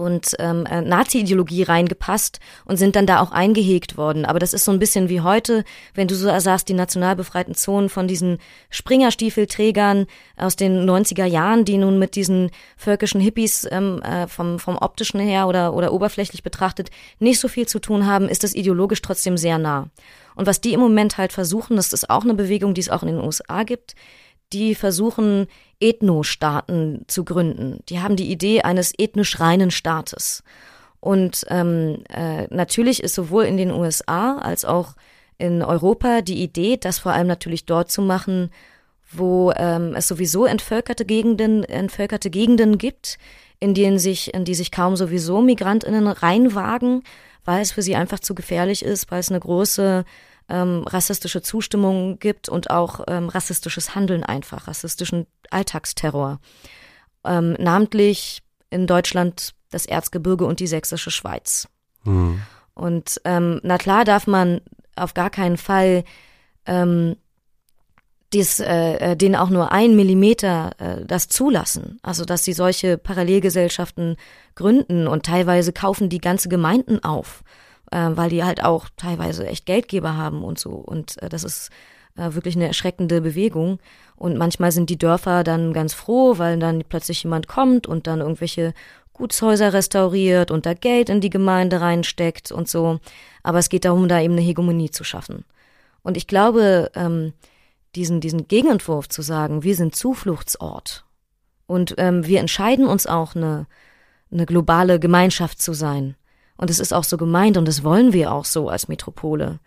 und 0.00 0.34
ähm, 0.38 0.64
äh, 0.66 0.80
Nazi-Ideologie 0.80 1.62
reingepasst 1.62 2.40
und 2.64 2.78
sind 2.78 2.96
dann 2.96 3.06
da 3.06 3.20
auch 3.20 3.30
eingehegt 3.30 3.98
worden. 3.98 4.24
Aber 4.24 4.38
das 4.38 4.54
ist 4.54 4.64
so 4.64 4.72
ein 4.72 4.78
bisschen 4.78 5.08
wie 5.10 5.20
heute, 5.20 5.64
wenn 5.94 6.08
du 6.08 6.14
so 6.14 6.36
sagst, 6.40 6.68
die 6.68 6.74
national 6.74 7.16
befreiten 7.16 7.54
Zonen 7.54 7.90
von 7.90 8.08
diesen 8.08 8.38
Springerstiefelträgern 8.70 10.06
aus 10.36 10.56
den 10.56 10.88
90er 10.88 11.26
Jahren, 11.26 11.64
die 11.64 11.76
nun 11.76 11.98
mit 11.98 12.16
diesen 12.16 12.50
völkischen 12.76 13.20
Hippies 13.20 13.68
ähm, 13.70 14.00
äh, 14.02 14.26
vom, 14.26 14.58
vom 14.58 14.78
optischen 14.78 15.20
her 15.20 15.46
oder, 15.46 15.74
oder 15.74 15.92
oberflächlich 15.92 16.42
betrachtet 16.42 16.90
nicht 17.18 17.38
so 17.38 17.48
viel 17.48 17.68
zu 17.68 17.78
tun 17.78 18.06
haben, 18.06 18.28
ist 18.28 18.42
das 18.42 18.54
ideologisch 18.54 19.02
trotzdem 19.02 19.36
sehr 19.36 19.58
nah. 19.58 19.90
Und 20.34 20.46
was 20.46 20.62
die 20.62 20.72
im 20.72 20.80
Moment 20.80 21.18
halt 21.18 21.32
versuchen, 21.32 21.76
das 21.76 21.92
ist 21.92 22.08
auch 22.08 22.24
eine 22.24 22.34
Bewegung, 22.34 22.72
die 22.72 22.80
es 22.80 22.88
auch 22.88 23.02
in 23.02 23.08
den 23.08 23.20
USA 23.20 23.62
gibt, 23.64 23.94
die 24.52 24.74
versuchen, 24.74 25.46
Ethnostaaten 25.80 27.04
zu 27.06 27.24
gründen. 27.24 27.80
Die 27.88 28.00
haben 28.00 28.16
die 28.16 28.30
Idee 28.30 28.62
eines 28.62 28.92
ethnisch 28.98 29.40
reinen 29.40 29.70
Staates. 29.70 30.42
Und 31.00 31.46
ähm, 31.48 32.04
äh, 32.10 32.46
natürlich 32.50 33.02
ist 33.02 33.14
sowohl 33.14 33.44
in 33.44 33.56
den 33.56 33.70
USA 33.70 34.38
als 34.38 34.64
auch 34.64 34.94
in 35.38 35.62
Europa 35.62 36.20
die 36.20 36.42
Idee, 36.42 36.76
das 36.76 36.98
vor 36.98 37.12
allem 37.12 37.26
natürlich 37.26 37.64
dort 37.64 37.90
zu 37.90 38.02
machen, 38.02 38.50
wo 39.10 39.52
ähm, 39.56 39.94
es 39.96 40.06
sowieso 40.06 40.44
entvölkerte 40.44 41.04
Gegenden, 41.04 41.64
entvölkerte 41.64 42.30
Gegenden 42.30 42.78
gibt, 42.78 43.18
in 43.58 43.74
denen 43.74 43.98
sich, 43.98 44.34
in 44.34 44.44
die 44.44 44.54
sich 44.54 44.70
kaum 44.70 44.96
sowieso 44.96 45.40
MigrantInnen 45.40 46.06
reinwagen, 46.06 47.02
weil 47.44 47.62
es 47.62 47.72
für 47.72 47.82
sie 47.82 47.96
einfach 47.96 48.20
zu 48.20 48.34
gefährlich 48.34 48.84
ist, 48.84 49.10
weil 49.10 49.20
es 49.20 49.30
eine 49.30 49.40
große 49.40 50.04
ähm, 50.50 50.84
rassistische 50.86 51.42
Zustimmung 51.42 52.18
gibt 52.18 52.48
und 52.48 52.70
auch 52.70 53.04
ähm, 53.08 53.28
rassistisches 53.28 53.94
Handeln 53.94 54.24
einfach, 54.24 54.68
rassistischen 54.68 55.26
Alltagsterror. 55.50 56.40
Ähm, 57.24 57.54
namentlich 57.58 58.42
in 58.70 58.86
Deutschland 58.86 59.54
das 59.70 59.86
Erzgebirge 59.86 60.44
und 60.44 60.60
die 60.60 60.66
sächsische 60.66 61.10
Schweiz. 61.10 61.68
Mhm. 62.04 62.42
Und 62.74 63.20
ähm, 63.24 63.60
na 63.62 63.78
klar 63.78 64.04
darf 64.04 64.26
man 64.26 64.60
auf 64.96 65.14
gar 65.14 65.30
keinen 65.30 65.56
Fall 65.56 66.04
ähm, 66.66 67.16
dies, 68.32 68.60
äh, 68.60 68.94
äh 68.94 69.16
denen 69.16 69.36
auch 69.36 69.50
nur 69.50 69.72
ein 69.72 69.96
Millimeter 69.96 70.72
äh, 70.78 71.04
das 71.04 71.28
zulassen. 71.28 71.98
Also 72.02 72.24
dass 72.24 72.44
sie 72.44 72.52
solche 72.52 72.98
Parallelgesellschaften 72.98 74.16
gründen 74.54 75.06
und 75.06 75.26
teilweise 75.26 75.72
kaufen 75.72 76.08
die 76.08 76.20
ganze 76.20 76.48
Gemeinden 76.48 77.02
auf 77.04 77.42
äh, 77.90 78.10
weil 78.12 78.30
die 78.30 78.44
halt 78.44 78.64
auch 78.64 78.88
teilweise 78.96 79.46
echt 79.46 79.66
Geldgeber 79.66 80.16
haben 80.16 80.42
und 80.42 80.58
so. 80.58 80.70
Und 80.70 81.20
äh, 81.22 81.28
das 81.28 81.44
ist 81.44 81.70
äh, 82.16 82.34
wirklich 82.34 82.56
eine 82.56 82.66
erschreckende 82.66 83.20
Bewegung. 83.20 83.78
Und 84.16 84.36
manchmal 84.36 84.72
sind 84.72 84.90
die 84.90 84.98
Dörfer 84.98 85.44
dann 85.44 85.72
ganz 85.72 85.94
froh, 85.94 86.38
weil 86.38 86.58
dann 86.58 86.84
plötzlich 86.88 87.22
jemand 87.22 87.48
kommt 87.48 87.86
und 87.86 88.06
dann 88.06 88.20
irgendwelche 88.20 88.74
Gutshäuser 89.12 89.72
restauriert 89.72 90.50
und 90.50 90.66
da 90.66 90.74
Geld 90.74 91.08
in 91.08 91.20
die 91.20 91.30
Gemeinde 91.30 91.80
reinsteckt 91.80 92.52
und 92.52 92.68
so. 92.68 93.00
Aber 93.42 93.58
es 93.58 93.68
geht 93.68 93.84
darum, 93.84 94.08
da 94.08 94.20
eben 94.20 94.34
eine 94.34 94.42
Hegemonie 94.42 94.90
zu 94.90 95.04
schaffen. 95.04 95.44
Und 96.02 96.16
ich 96.16 96.26
glaube, 96.26 96.90
ähm, 96.94 97.32
diesen, 97.94 98.20
diesen 98.20 98.48
Gegenentwurf 98.48 99.08
zu 99.08 99.22
sagen, 99.22 99.62
wir 99.62 99.74
sind 99.74 99.94
Zufluchtsort 99.94 101.04
und 101.66 101.94
ähm, 101.98 102.26
wir 102.26 102.40
entscheiden 102.40 102.86
uns 102.86 103.06
auch 103.06 103.34
eine, 103.34 103.66
eine 104.30 104.46
globale 104.46 105.00
Gemeinschaft 105.00 105.60
zu 105.60 105.72
sein, 105.72 106.16
und 106.60 106.68
es 106.68 106.78
ist 106.78 106.92
auch 106.92 107.04
so 107.04 107.16
gemeint 107.16 107.56
und 107.56 107.66
das 107.66 107.84
wollen 107.84 108.12
wir 108.12 108.32
auch 108.32 108.44
so 108.44 108.68
als 108.68 108.86
Metropole. 108.86 109.60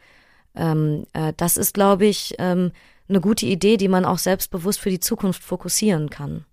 Ähm, 0.55 1.07
äh, 1.13 1.33
das 1.35 1.57
ist, 1.57 1.73
glaube 1.73 2.05
ich, 2.05 2.35
ähm, 2.37 2.71
eine 3.09 3.19
gute 3.19 3.47
Idee, 3.47 3.77
die 3.77 3.87
man 3.87 4.05
auch 4.05 4.19
selbstbewusst 4.19 4.79
für 4.79 4.91
die 4.91 4.99
Zukunft 4.99 5.43
fokussieren 5.43 6.11
kann. 6.11 6.45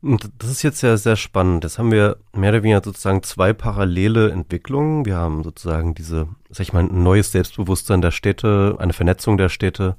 Und 0.00 0.30
das 0.38 0.50
ist 0.50 0.62
jetzt 0.62 0.82
ja 0.82 0.96
sehr 0.96 1.16
spannend. 1.16 1.64
Jetzt 1.64 1.78
haben 1.78 1.92
wir 1.92 2.16
mehr 2.32 2.50
oder 2.50 2.62
weniger 2.62 2.82
sozusagen 2.82 3.22
zwei 3.22 3.52
parallele 3.52 4.30
Entwicklungen. 4.30 5.04
Wir 5.04 5.16
haben 5.16 5.44
sozusagen 5.44 5.94
diese, 5.94 6.28
sag 6.48 6.60
ich 6.60 6.72
mal, 6.72 6.84
ein 6.84 7.02
neues 7.02 7.30
Selbstbewusstsein 7.30 8.00
der 8.00 8.10
Städte, 8.10 8.76
eine 8.78 8.94
Vernetzung 8.94 9.36
der 9.36 9.50
Städte, 9.50 9.96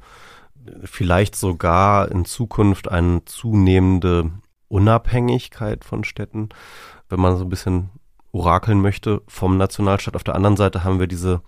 vielleicht 0.83 1.35
sogar 1.35 2.09
in 2.09 2.25
Zukunft 2.25 2.89
eine 2.89 3.23
zunehmende 3.25 4.31
Unabhängigkeit 4.67 5.85
von 5.85 6.03
Städten, 6.03 6.49
wenn 7.07 7.19
man 7.19 7.37
so 7.37 7.43
ein 7.43 7.49
bisschen 7.49 7.91
orakeln 8.35 8.81
möchte 8.81 9.21
vom 9.27 9.57
Nationalstaat. 9.57 10.15
Auf 10.15 10.23
der 10.23 10.35
anderen 10.35 10.57
Seite 10.57 10.83
haben 10.83 10.99
wir 10.99 11.07
diese, 11.07 11.41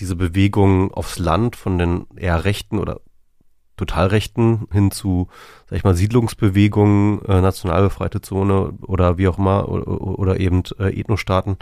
diese 0.00 0.16
Bewegung 0.16 0.92
aufs 0.92 1.18
Land 1.18 1.56
von 1.56 1.78
den 1.78 2.06
eher 2.16 2.44
rechten 2.44 2.78
oder 2.78 3.00
Totalrechten 3.76 4.66
hin 4.72 4.90
zu, 4.90 5.28
sag 5.68 5.78
ich 5.78 5.84
mal, 5.84 5.94
Siedlungsbewegungen, 5.94 7.24
äh, 7.24 7.40
national 7.40 7.82
befreite 7.82 8.20
Zone 8.20 8.72
oder 8.82 9.18
wie 9.18 9.28
auch 9.28 9.38
immer, 9.38 9.68
oder, 9.68 9.88
oder 9.88 10.40
eben 10.40 10.62
äh, 10.78 10.98
Ethnostaaten, 10.98 11.56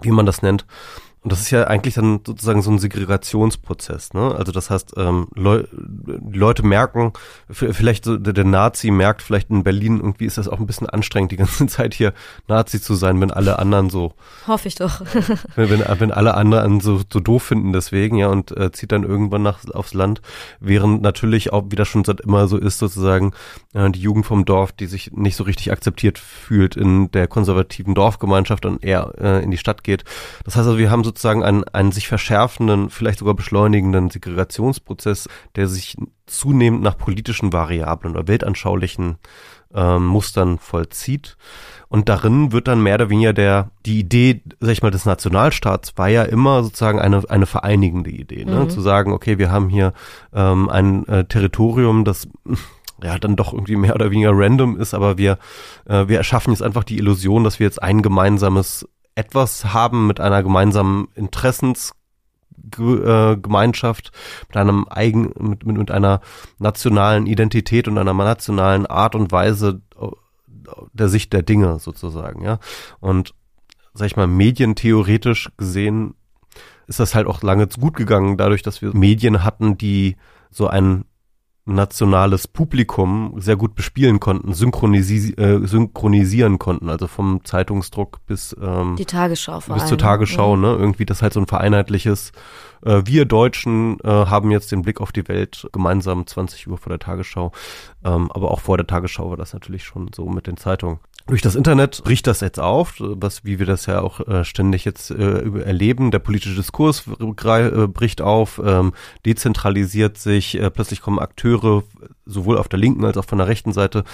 wie 0.00 0.10
man 0.10 0.26
das 0.26 0.42
nennt. 0.42 0.66
Und 1.22 1.30
das 1.30 1.40
ist 1.40 1.50
ja 1.50 1.64
eigentlich 1.68 1.94
dann 1.94 2.20
sozusagen 2.26 2.62
so 2.62 2.70
ein 2.72 2.80
Segregationsprozess. 2.80 4.12
Ne? 4.12 4.34
Also 4.34 4.50
das 4.50 4.70
heißt, 4.70 4.94
ähm, 4.96 5.28
Leu 5.36 5.62
die 5.70 6.38
Leute 6.38 6.64
merken, 6.64 7.12
vielleicht 7.48 8.04
so 8.04 8.16
der, 8.16 8.32
der, 8.32 8.44
Nazi 8.44 8.90
merkt, 8.90 9.22
vielleicht 9.22 9.48
in 9.50 9.62
Berlin 9.62 9.98
irgendwie 9.98 10.24
ist 10.24 10.36
das 10.36 10.48
auch 10.48 10.58
ein 10.58 10.66
bisschen 10.66 10.88
anstrengend, 10.88 11.30
die 11.30 11.36
ganze 11.36 11.66
Zeit 11.68 11.94
hier 11.94 12.12
Nazi 12.48 12.80
zu 12.80 12.96
sein, 12.96 13.20
wenn 13.20 13.30
alle 13.30 13.60
anderen 13.60 13.88
so. 13.88 14.14
Hoffe 14.48 14.66
ich 14.66 14.74
doch. 14.74 15.00
wenn, 15.54 15.70
wenn, 15.70 15.84
wenn 16.00 16.10
alle 16.10 16.34
anderen 16.34 16.80
so, 16.80 17.00
so 17.10 17.20
doof 17.20 17.44
finden 17.44 17.72
deswegen, 17.72 18.16
ja, 18.16 18.26
und 18.26 18.56
äh, 18.56 18.72
zieht 18.72 18.90
dann 18.90 19.04
irgendwann 19.04 19.42
nach, 19.42 19.60
aufs 19.72 19.94
Land, 19.94 20.22
während 20.58 21.02
natürlich 21.02 21.52
auch, 21.52 21.66
wie 21.68 21.76
das 21.76 21.86
schon 21.86 22.04
seit 22.04 22.20
immer 22.20 22.48
so 22.48 22.56
ist, 22.56 22.80
sozusagen 22.80 23.32
äh, 23.74 23.88
die 23.90 24.00
Jugend 24.00 24.26
vom 24.26 24.44
Dorf, 24.44 24.72
die 24.72 24.86
sich 24.86 25.12
nicht 25.12 25.36
so 25.36 25.44
richtig 25.44 25.70
akzeptiert 25.70 26.18
fühlt 26.18 26.76
in 26.76 27.12
der 27.12 27.28
konservativen 27.28 27.94
Dorfgemeinschaft 27.94 28.66
und 28.66 28.82
eher 28.82 29.12
äh, 29.20 29.44
in 29.44 29.52
die 29.52 29.58
Stadt 29.58 29.84
geht. 29.84 30.02
Das 30.44 30.56
heißt 30.56 30.66
also, 30.66 30.78
wir 30.78 30.90
haben 30.90 31.04
so 31.04 31.11
sozusagen 31.12 31.42
einen, 31.42 31.64
einen 31.64 31.92
sich 31.92 32.08
verschärfenden, 32.08 32.88
vielleicht 32.88 33.18
sogar 33.18 33.34
beschleunigenden 33.34 34.08
Segregationsprozess, 34.08 35.28
der 35.56 35.68
sich 35.68 35.96
zunehmend 36.26 36.82
nach 36.82 36.96
politischen 36.96 37.52
Variablen 37.52 38.14
oder 38.14 38.28
weltanschaulichen 38.28 39.18
ähm, 39.74 40.06
Mustern 40.06 40.58
vollzieht. 40.58 41.36
Und 41.88 42.08
darin 42.08 42.52
wird 42.52 42.66
dann 42.68 42.82
mehr 42.82 42.94
oder 42.94 43.10
weniger 43.10 43.34
der, 43.34 43.70
die 43.84 44.00
Idee, 44.00 44.42
sag 44.60 44.72
ich 44.72 44.82
mal, 44.82 44.90
des 44.90 45.04
Nationalstaats 45.04 45.98
war 45.98 46.08
ja 46.08 46.22
immer 46.22 46.62
sozusagen 46.62 46.98
eine, 46.98 47.28
eine 47.28 47.44
vereinigende 47.44 48.10
Idee, 48.10 48.46
ne? 48.46 48.60
Mhm. 48.60 48.70
zu 48.70 48.80
sagen, 48.80 49.12
okay, 49.12 49.36
wir 49.36 49.50
haben 49.50 49.68
hier 49.68 49.92
ähm, 50.32 50.70
ein 50.70 51.06
äh, 51.08 51.26
Territorium, 51.26 52.06
das 52.06 52.26
ja 53.02 53.18
dann 53.18 53.36
doch 53.36 53.52
irgendwie 53.52 53.76
mehr 53.76 53.94
oder 53.94 54.10
weniger 54.10 54.30
random 54.32 54.78
ist, 54.78 54.94
aber 54.94 55.18
wir, 55.18 55.38
äh, 55.86 56.08
wir 56.08 56.16
erschaffen 56.16 56.52
jetzt 56.52 56.62
einfach 56.62 56.84
die 56.84 56.96
Illusion, 56.96 57.44
dass 57.44 57.58
wir 57.58 57.66
jetzt 57.66 57.82
ein 57.82 58.00
gemeinsames 58.00 58.88
etwas 59.14 59.72
haben 59.72 60.06
mit 60.06 60.20
einer 60.20 60.42
gemeinsamen 60.42 61.08
Interessensgemeinschaft, 61.14 64.08
äh, 64.08 64.10
mit 64.48 64.56
einem 64.56 64.86
eigen, 64.88 65.32
mit, 65.38 65.66
mit, 65.66 65.76
mit 65.76 65.90
einer 65.90 66.20
nationalen 66.58 67.26
Identität 67.26 67.88
und 67.88 67.98
einer 67.98 68.14
nationalen 68.14 68.86
Art 68.86 69.14
und 69.14 69.32
Weise 69.32 69.82
äh, 70.00 70.06
der 70.92 71.08
Sicht 71.08 71.32
der 71.32 71.42
Dinge 71.42 71.78
sozusagen, 71.78 72.42
ja. 72.42 72.58
Und 73.00 73.34
sag 73.94 74.06
ich 74.06 74.16
mal, 74.16 74.26
medientheoretisch 74.26 75.50
gesehen 75.56 76.14
ist 76.86 77.00
das 77.00 77.14
halt 77.14 77.26
auch 77.26 77.42
lange 77.42 77.68
gut 77.68 77.96
gegangen, 77.96 78.36
dadurch, 78.36 78.62
dass 78.62 78.82
wir 78.82 78.94
Medien 78.94 79.44
hatten, 79.44 79.78
die 79.78 80.16
so 80.50 80.66
einen 80.66 81.06
nationales 81.64 82.48
Publikum 82.48 83.34
sehr 83.36 83.56
gut 83.56 83.76
bespielen 83.76 84.18
konnten, 84.18 84.52
synchronisi 84.52 85.32
äh, 85.34 85.64
synchronisieren 85.64 86.58
konnten, 86.58 86.88
also 86.88 87.06
vom 87.06 87.44
Zeitungsdruck 87.44 88.18
bis 88.26 88.56
ähm, 88.60 88.96
die 88.98 89.04
Tagesschau 89.04 89.60
vor 89.60 89.74
bis 89.74 89.82
allem. 89.82 89.88
zur 89.88 89.98
Tagesschau, 89.98 90.54
ja. 90.56 90.60
ne? 90.60 90.68
Irgendwie 90.72 91.06
das 91.06 91.22
halt 91.22 91.32
so 91.32 91.40
ein 91.40 91.46
vereinheitliches. 91.46 92.32
Äh, 92.84 93.02
wir 93.04 93.26
Deutschen 93.26 94.00
äh, 94.00 94.08
haben 94.08 94.50
jetzt 94.50 94.72
den 94.72 94.82
Blick 94.82 95.00
auf 95.00 95.12
die 95.12 95.28
Welt 95.28 95.68
gemeinsam 95.72 96.26
20 96.26 96.66
Uhr 96.66 96.78
vor 96.78 96.90
der 96.90 96.98
Tagesschau, 96.98 97.52
ähm, 98.04 98.30
aber 98.32 98.50
auch 98.50 98.60
vor 98.60 98.76
der 98.76 98.86
Tagesschau 98.86 99.30
war 99.30 99.36
das 99.36 99.52
natürlich 99.52 99.84
schon 99.84 100.10
so 100.12 100.26
mit 100.26 100.48
den 100.48 100.56
Zeitungen 100.56 100.98
durch 101.26 101.42
das 101.42 101.54
Internet 101.54 102.02
bricht 102.04 102.26
das 102.26 102.40
jetzt 102.40 102.58
auf, 102.58 102.94
was 102.98 103.44
wie 103.44 103.58
wir 103.58 103.66
das 103.66 103.86
ja 103.86 104.00
auch 104.00 104.20
äh, 104.26 104.44
ständig 104.44 104.84
jetzt 104.84 105.10
äh, 105.10 105.42
erleben. 105.60 106.10
Der 106.10 106.18
politische 106.18 106.54
Diskurs 106.54 107.04
äh, 107.06 107.86
bricht 107.86 108.20
auf, 108.20 108.60
ähm, 108.64 108.92
dezentralisiert 109.24 110.18
sich, 110.18 110.58
äh, 110.58 110.70
plötzlich 110.70 111.00
kommen 111.00 111.18
Akteure 111.18 111.84
sowohl 112.24 112.58
auf 112.58 112.68
der 112.68 112.78
linken 112.78 113.04
als 113.04 113.16
auch 113.16 113.24
von 113.24 113.38
der 113.38 113.48
rechten 113.48 113.72
Seite, 113.72 114.04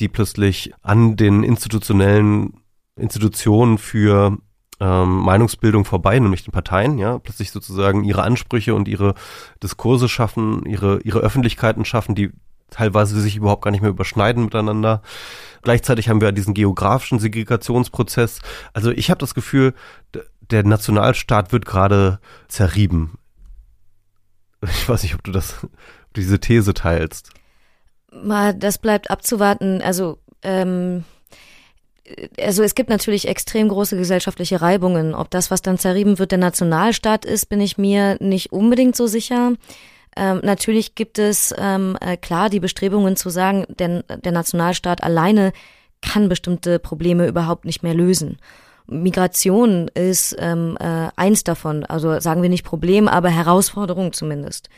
die 0.00 0.08
plötzlich 0.08 0.72
an 0.82 1.16
den 1.16 1.42
institutionellen 1.42 2.54
Institutionen 2.96 3.78
für 3.78 4.38
ähm, 4.80 5.20
Meinungsbildung 5.20 5.84
vorbei, 5.84 6.18
nämlich 6.18 6.44
den 6.44 6.52
Parteien, 6.52 6.98
ja, 6.98 7.18
plötzlich 7.18 7.50
sozusagen 7.50 8.04
ihre 8.04 8.22
Ansprüche 8.22 8.74
und 8.74 8.88
ihre 8.88 9.14
Diskurse 9.62 10.08
schaffen, 10.08 10.64
ihre, 10.66 11.00
ihre 11.00 11.20
Öffentlichkeiten 11.20 11.84
schaffen, 11.84 12.14
die 12.14 12.30
teilweise 12.70 13.20
sich 13.20 13.36
überhaupt 13.36 13.62
gar 13.62 13.70
nicht 13.70 13.80
mehr 13.80 13.90
überschneiden 13.90 14.44
miteinander. 14.44 15.02
Gleichzeitig 15.62 16.08
haben 16.08 16.20
wir 16.20 16.32
diesen 16.32 16.54
geografischen 16.54 17.18
Segregationsprozess. 17.18 18.40
Also 18.72 18.90
ich 18.90 19.10
habe 19.10 19.18
das 19.18 19.34
Gefühl, 19.34 19.74
der 20.50 20.64
Nationalstaat 20.64 21.52
wird 21.52 21.66
gerade 21.66 22.20
zerrieben. 22.48 23.18
Ich 24.62 24.88
weiß 24.88 25.02
nicht, 25.02 25.14
ob 25.14 25.22
du 25.22 25.32
das, 25.32 25.66
diese 26.16 26.40
These 26.40 26.74
teilst. 26.74 27.30
Mal, 28.12 28.54
das 28.54 28.78
bleibt 28.78 29.10
abzuwarten. 29.10 29.82
Also, 29.82 30.18
ähm, 30.42 31.04
also 32.40 32.62
es 32.62 32.74
gibt 32.74 32.88
natürlich 32.88 33.28
extrem 33.28 33.68
große 33.68 33.96
gesellschaftliche 33.96 34.62
Reibungen. 34.62 35.14
Ob 35.14 35.30
das, 35.30 35.50
was 35.50 35.62
dann 35.62 35.78
zerrieben 35.78 36.18
wird, 36.18 36.30
der 36.30 36.38
Nationalstaat 36.38 37.24
ist, 37.24 37.48
bin 37.48 37.60
ich 37.60 37.76
mir 37.76 38.16
nicht 38.20 38.52
unbedingt 38.52 38.96
so 38.96 39.06
sicher. 39.06 39.52
Ähm, 40.16 40.40
natürlich 40.42 40.94
gibt 40.94 41.18
es 41.18 41.54
ähm, 41.58 41.96
äh, 42.00 42.16
klar 42.16 42.48
die 42.48 42.60
Bestrebungen 42.60 43.16
zu 43.16 43.28
sagen, 43.28 43.66
der, 43.68 44.02
der 44.02 44.32
Nationalstaat 44.32 45.02
alleine 45.02 45.52
kann 46.02 46.28
bestimmte 46.28 46.78
Probleme 46.78 47.26
überhaupt 47.26 47.64
nicht 47.64 47.82
mehr 47.82 47.94
lösen. 47.94 48.38
Migration 48.86 49.88
ist 49.88 50.36
ähm, 50.38 50.76
äh, 50.80 51.08
eins 51.16 51.44
davon, 51.44 51.84
also 51.84 52.20
sagen 52.20 52.42
wir 52.42 52.48
nicht 52.48 52.64
Problem, 52.64 53.08
aber 53.08 53.28
Herausforderung 53.28 54.12
zumindest. 54.12 54.68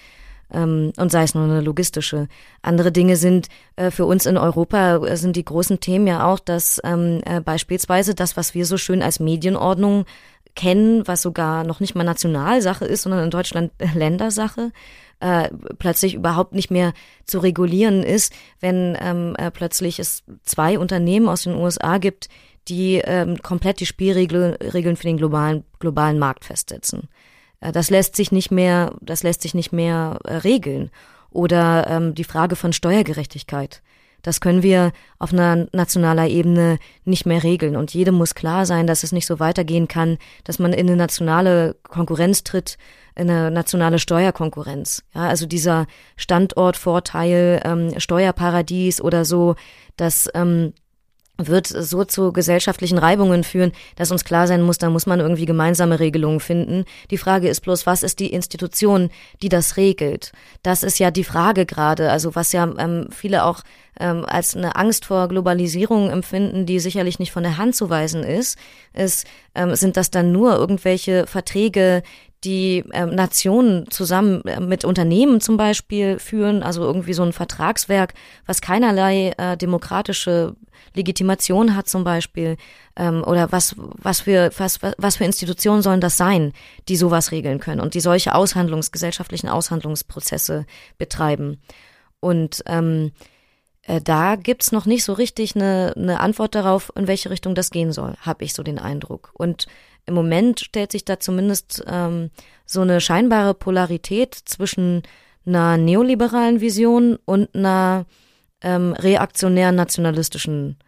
Ähm, 0.51 0.93
und 0.97 1.13
sei 1.13 1.25
es 1.25 1.35
nur 1.35 1.45
eine 1.45 1.61
logistische. 1.61 2.27
Andere 2.63 2.91
Dinge 2.91 3.17
sind 3.17 3.49
äh, 3.77 3.91
für 3.91 4.07
uns 4.07 4.25
in 4.25 4.39
Europa 4.39 4.97
äh, 4.97 5.17
sind 5.17 5.37
die 5.37 5.45
großen 5.45 5.81
Themen 5.81 6.07
ja 6.07 6.27
auch, 6.27 6.39
dass 6.39 6.81
ähm, 6.85 7.21
äh, 7.27 7.41
beispielsweise 7.41 8.15
das, 8.15 8.37
was 8.37 8.55
wir 8.55 8.65
so 8.65 8.79
schön 8.79 9.03
als 9.03 9.21
Medienordnung 9.21 10.07
kennen, 10.55 11.07
was 11.07 11.23
sogar 11.23 11.65
noch 11.65 11.81
nicht 11.81 11.95
mal 11.95 12.05
Nationalsache 12.05 12.85
ist, 12.85 13.03
sondern 13.03 13.25
in 13.25 13.31
Deutschland 13.31 13.73
Ländersache, 13.95 14.73
äh, 15.21 15.49
plötzlich 15.79 16.15
überhaupt 16.15 16.55
nicht 16.55 16.71
mehr 16.71 16.93
zu 17.25 17.39
regulieren 17.41 18.03
ist, 18.03 18.33
wenn 18.61 18.97
ähm, 19.01 19.35
äh, 19.37 19.51
plötzlich 19.51 19.99
es 19.99 20.23
zwei 20.45 20.79
Unternehmen 20.79 21.29
aus 21.29 21.43
den 21.43 21.57
USA 21.57 21.99
gibt, 21.99 22.29
die 22.69 22.97
ähm, 23.05 23.43
komplett 23.43 23.81
die 23.81 23.87
Spielregeln 23.87 24.97
für 24.97 25.07
den 25.07 25.17
globalen, 25.17 25.65
globalen 25.79 26.19
Markt 26.19 26.45
festsetzen. 26.45 27.09
Äh, 27.61 27.73
das 27.73 27.91
lässt 27.91 28.17
sich 28.17 28.33
nicht 28.33 28.51
mehr, 28.51 28.95
das 29.01 29.23
lässt 29.23 29.43
sich 29.43 29.55
nicht 29.55 29.73
mehr 29.73 30.19
äh, 30.25 30.35
regeln. 30.37 30.91
Oder 31.31 31.87
ähm, 31.89 32.15
die 32.15 32.25
Frage 32.25 32.57
von 32.57 32.73
Steuergerechtigkeit. 32.73 33.83
Das 34.23 34.41
können 34.41 34.63
wir 34.63 34.93
auf 35.19 35.33
einer 35.33 35.69
nationaler 35.73 36.29
Ebene 36.29 36.79
nicht 37.05 37.27
mehr 37.27 37.43
regeln. 37.43 37.77
Und 37.77 37.95
jedem 37.95 38.17
muss 38.17 38.35
klar 38.35 38.67
sein, 38.67 38.87
dass 38.87 39.03
es 39.03 39.13
nicht 39.13 39.27
so 39.27 39.41
weitergehen 39.41 39.89
kann, 39.89 40.19
dass 40.45 40.59
man 40.59 40.73
in 40.73 40.89
eine 40.89 40.97
nationale 40.97 41.77
Konkurrenz 41.83 42.45
tritt, 42.45 42.79
in 43.15 43.31
eine 43.31 43.51
nationale 43.51 43.99
Steuerkonkurrenz. 43.99 45.03
Ja, 45.15 45.29
also 45.29 45.47
dieser 45.47 45.87
Standortvorteil, 46.17 47.61
ähm, 47.65 47.99
Steuerparadies 47.99 49.01
oder 49.01 49.25
so, 49.25 49.57
dass 49.97 50.29
ähm, 50.35 50.73
wird 51.39 51.69
so 51.69 52.05
zu 52.05 52.33
gesellschaftlichen 52.33 52.99
Reibungen 52.99 53.45
führen, 53.45 53.73
dass 53.95 54.11
uns 54.11 54.25
klar 54.25 54.49
sein 54.49 54.61
muss, 54.61 54.79
da 54.79 54.91
muss 54.91 55.07
man 55.07 55.21
irgendwie 55.21 55.47
gemeinsame 55.47 56.01
Regelungen 56.01 56.41
finden. 56.41 56.85
Die 57.13 57.19
Frage 57.19 57.49
ist 57.49 57.61
bloß, 57.61 57.87
was 57.87 58.03
ist 58.03 58.19
die 58.19 58.33
Institution, 58.33 59.11
die 59.41 59.49
das 59.49 59.77
regelt? 59.77 60.33
Das 60.65 60.83
ist 60.83 60.99
ja 60.99 61.13
die 61.13 61.25
Frage 61.25 61.65
gerade, 61.65 62.11
also 62.11 62.35
was 62.35 62.53
ja 62.53 62.69
ähm, 62.79 63.07
viele 63.11 63.45
auch 63.45 63.63
ähm, 64.01 64.25
als 64.27 64.57
eine 64.57 64.75
Angst 64.77 65.05
vor 65.05 65.29
Globalisierung 65.29 66.11
empfinden, 66.11 66.67
die 66.67 66.81
sicherlich 66.81 67.21
nicht 67.21 67.33
von 67.33 67.45
der 67.45 67.57
Hand 67.57 67.77
zu 67.77 67.89
weisen 67.89 68.25
ist, 68.25 68.59
ist 68.93 69.27
ähm, 69.55 69.75
sind 69.77 69.97
das 69.97 70.11
dann 70.11 70.33
nur 70.33 70.57
irgendwelche 70.57 71.27
Verträge, 71.27 72.03
die 72.45 72.85
ähm, 72.93 73.15
Nationen 73.15 73.91
zusammen 73.91 74.43
äh, 74.43 74.61
mit 74.61 74.85
Unternehmen 74.85 75.41
zum 75.41 75.57
Beispiel 75.57 76.19
führen, 76.19 76.63
also 76.63 76.85
irgendwie 76.85 77.13
so 77.13 77.23
ein 77.23 77.33
Vertragswerk, 77.33 78.15
was 78.47 78.61
keinerlei 78.61 79.33
äh, 79.39 79.57
demokratische 79.57 80.55
Legitimation 80.95 81.75
hat 81.75 81.89
zum 81.89 82.05
Beispiel, 82.05 82.57
ähm, 82.97 83.25
oder 83.25 83.51
was, 83.51 83.75
was 83.77 84.21
für, 84.21 84.51
was, 84.57 84.79
was 84.99 85.17
für 85.17 85.25
Institutionen 85.25 85.83
sollen 85.83 86.01
das 86.01 86.17
sein, 86.17 86.53
die 86.89 86.97
sowas 86.97 87.33
regeln 87.33 87.59
können 87.59 87.81
und 87.81 87.95
die 87.95 88.01
solche 88.01 88.35
Aushandlungs, 88.35 88.93
gesellschaftlichen 88.93 89.49
Aushandlungsprozesse 89.49 90.67
betreiben. 90.97 91.61
Und 92.21 92.63
ähm, 92.67 93.13
äh, 93.83 94.01
da 94.01 94.37
gibt's 94.37 94.71
noch 94.71 94.87
nicht 94.87 95.03
so 95.03 95.13
richtig 95.13 95.57
eine, 95.57 95.95
eine 95.97 96.21
Antwort 96.21 96.55
darauf, 96.55 96.93
in 96.95 97.09
welche 97.09 97.31
Richtung 97.31 97.55
das 97.55 97.71
gehen 97.71 97.91
soll, 97.93 98.15
habe 98.21 98.45
ich 98.45 98.55
so 98.55 98.63
den 98.63 98.79
Eindruck. 98.79 99.31
Und 99.33 99.67
im 100.09 100.15
Moment 100.15 100.61
stellt 100.61 100.91
sich 100.93 101.05
da 101.05 101.21
zumindest 101.21 101.85
ähm, 101.87 102.31
so 102.67 102.81
eine 102.81 103.01
scheinbare 103.01 103.55
Polarität 103.55 104.35
zwischen 104.35 105.03
einer 105.47 105.77
neoliberalen 105.77 106.61
Vision 106.61 107.19
und 107.25 107.55
einer 107.55 108.07
ähm, 108.63 108.93
reaktionären 108.95 109.77
nationalistischen 109.77 110.79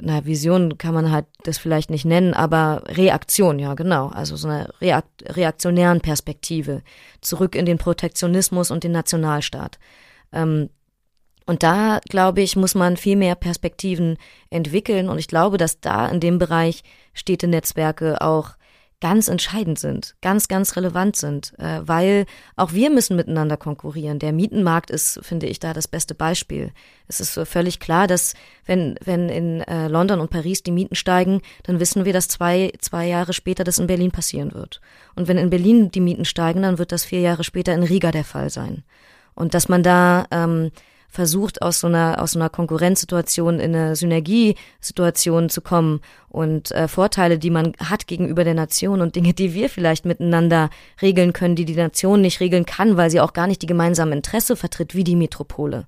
na, 0.00 0.24
Vision 0.24 0.78
kann 0.78 0.94
man 0.94 1.10
halt 1.10 1.26
das 1.42 1.58
vielleicht 1.58 1.90
nicht 1.90 2.04
nennen, 2.04 2.34
aber 2.34 2.84
Reaktion, 2.86 3.58
ja, 3.58 3.74
genau. 3.74 4.08
Also 4.08 4.36
so 4.36 4.48
eine 4.48 4.68
reakt 4.80 5.24
reaktionären 5.36 6.00
Perspektive. 6.00 6.82
Zurück 7.20 7.54
in 7.54 7.66
den 7.66 7.78
Protektionismus 7.78 8.70
und 8.70 8.84
den 8.84 8.92
Nationalstaat. 8.92 9.78
Ähm, 10.32 10.70
und 11.48 11.62
da, 11.62 11.98
glaube 12.10 12.42
ich, 12.42 12.56
muss 12.56 12.74
man 12.74 12.98
viel 12.98 13.16
mehr 13.16 13.34
Perspektiven 13.34 14.18
entwickeln. 14.50 15.08
Und 15.08 15.16
ich 15.16 15.28
glaube, 15.28 15.56
dass 15.56 15.80
da 15.80 16.06
in 16.06 16.20
dem 16.20 16.38
Bereich 16.38 16.82
Städtenetzwerke 17.14 18.20
auch 18.20 18.50
ganz 19.00 19.28
entscheidend 19.28 19.78
sind, 19.78 20.14
ganz, 20.20 20.48
ganz 20.48 20.76
relevant 20.76 21.16
sind, 21.16 21.58
äh, 21.58 21.80
weil 21.80 22.26
auch 22.56 22.74
wir 22.74 22.90
müssen 22.90 23.16
miteinander 23.16 23.56
konkurrieren. 23.56 24.18
Der 24.18 24.34
Mietenmarkt 24.34 24.90
ist, 24.90 25.20
finde 25.22 25.46
ich, 25.46 25.58
da 25.58 25.72
das 25.72 25.88
beste 25.88 26.14
Beispiel. 26.14 26.70
Es 27.06 27.18
ist 27.18 27.40
völlig 27.48 27.80
klar, 27.80 28.06
dass 28.06 28.34
wenn, 28.66 28.96
wenn 29.02 29.30
in 29.30 29.62
äh, 29.62 29.88
London 29.88 30.20
und 30.20 30.28
Paris 30.28 30.62
die 30.62 30.70
Mieten 30.70 30.96
steigen, 30.96 31.40
dann 31.62 31.80
wissen 31.80 32.04
wir, 32.04 32.12
dass 32.12 32.28
zwei, 32.28 32.72
zwei 32.78 33.06
Jahre 33.06 33.32
später 33.32 33.64
das 33.64 33.78
in 33.78 33.86
Berlin 33.86 34.10
passieren 34.10 34.52
wird. 34.52 34.82
Und 35.14 35.28
wenn 35.28 35.38
in 35.38 35.48
Berlin 35.48 35.90
die 35.92 36.00
Mieten 36.00 36.26
steigen, 36.26 36.60
dann 36.60 36.76
wird 36.76 36.92
das 36.92 37.06
vier 37.06 37.20
Jahre 37.20 37.42
später 37.42 37.72
in 37.72 37.84
Riga 37.84 38.10
der 38.10 38.24
Fall 38.24 38.50
sein. 38.50 38.84
Und 39.34 39.54
dass 39.54 39.70
man 39.70 39.82
da 39.82 40.26
ähm, 40.30 40.72
versucht, 41.08 41.62
aus 41.62 41.80
so 41.80 41.86
einer, 41.86 42.22
aus 42.22 42.32
so 42.32 42.38
einer 42.38 42.50
Konkurrenzsituation 42.50 43.58
in 43.58 43.74
eine 43.74 43.96
Synergiesituation 43.96 45.48
zu 45.48 45.62
kommen 45.62 46.00
und 46.28 46.70
äh, 46.72 46.86
Vorteile, 46.86 47.38
die 47.38 47.50
man 47.50 47.72
hat 47.78 48.06
gegenüber 48.06 48.44
der 48.44 48.54
Nation 48.54 49.00
und 49.00 49.16
Dinge, 49.16 49.32
die 49.32 49.54
wir 49.54 49.70
vielleicht 49.70 50.04
miteinander 50.04 50.68
regeln 51.00 51.32
können, 51.32 51.56
die 51.56 51.64
die 51.64 51.74
Nation 51.74 52.20
nicht 52.20 52.40
regeln 52.40 52.66
kann, 52.66 52.96
weil 52.96 53.10
sie 53.10 53.20
auch 53.20 53.32
gar 53.32 53.46
nicht 53.46 53.62
die 53.62 53.66
gemeinsamen 53.66 54.12
Interesse 54.12 54.54
vertritt, 54.54 54.94
wie 54.94 55.04
die 55.04 55.16
Metropole 55.16 55.86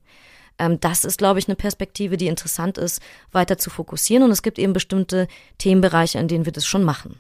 ähm, 0.59 0.79
das 0.79 1.07
ist, 1.07 1.17
glaube 1.17 1.39
ich, 1.39 1.49
eine 1.49 1.57
Perspektive, 1.57 2.19
die 2.19 2.27
interessant 2.27 2.77
ist, 2.77 3.01
weiter 3.33 3.57
zu 3.57 3.71
fokussieren. 3.71 4.25
Und 4.25 4.31
es 4.31 4.43
gibt 4.43 4.59
eben 4.59 4.75
bestimmte 4.75 5.27
Themenbereiche, 5.57 6.19
in 6.19 6.29
denen 6.29 6.45
wir 6.45 6.53
das 6.53 6.67
schon 6.67 6.85
machen. 6.85 7.19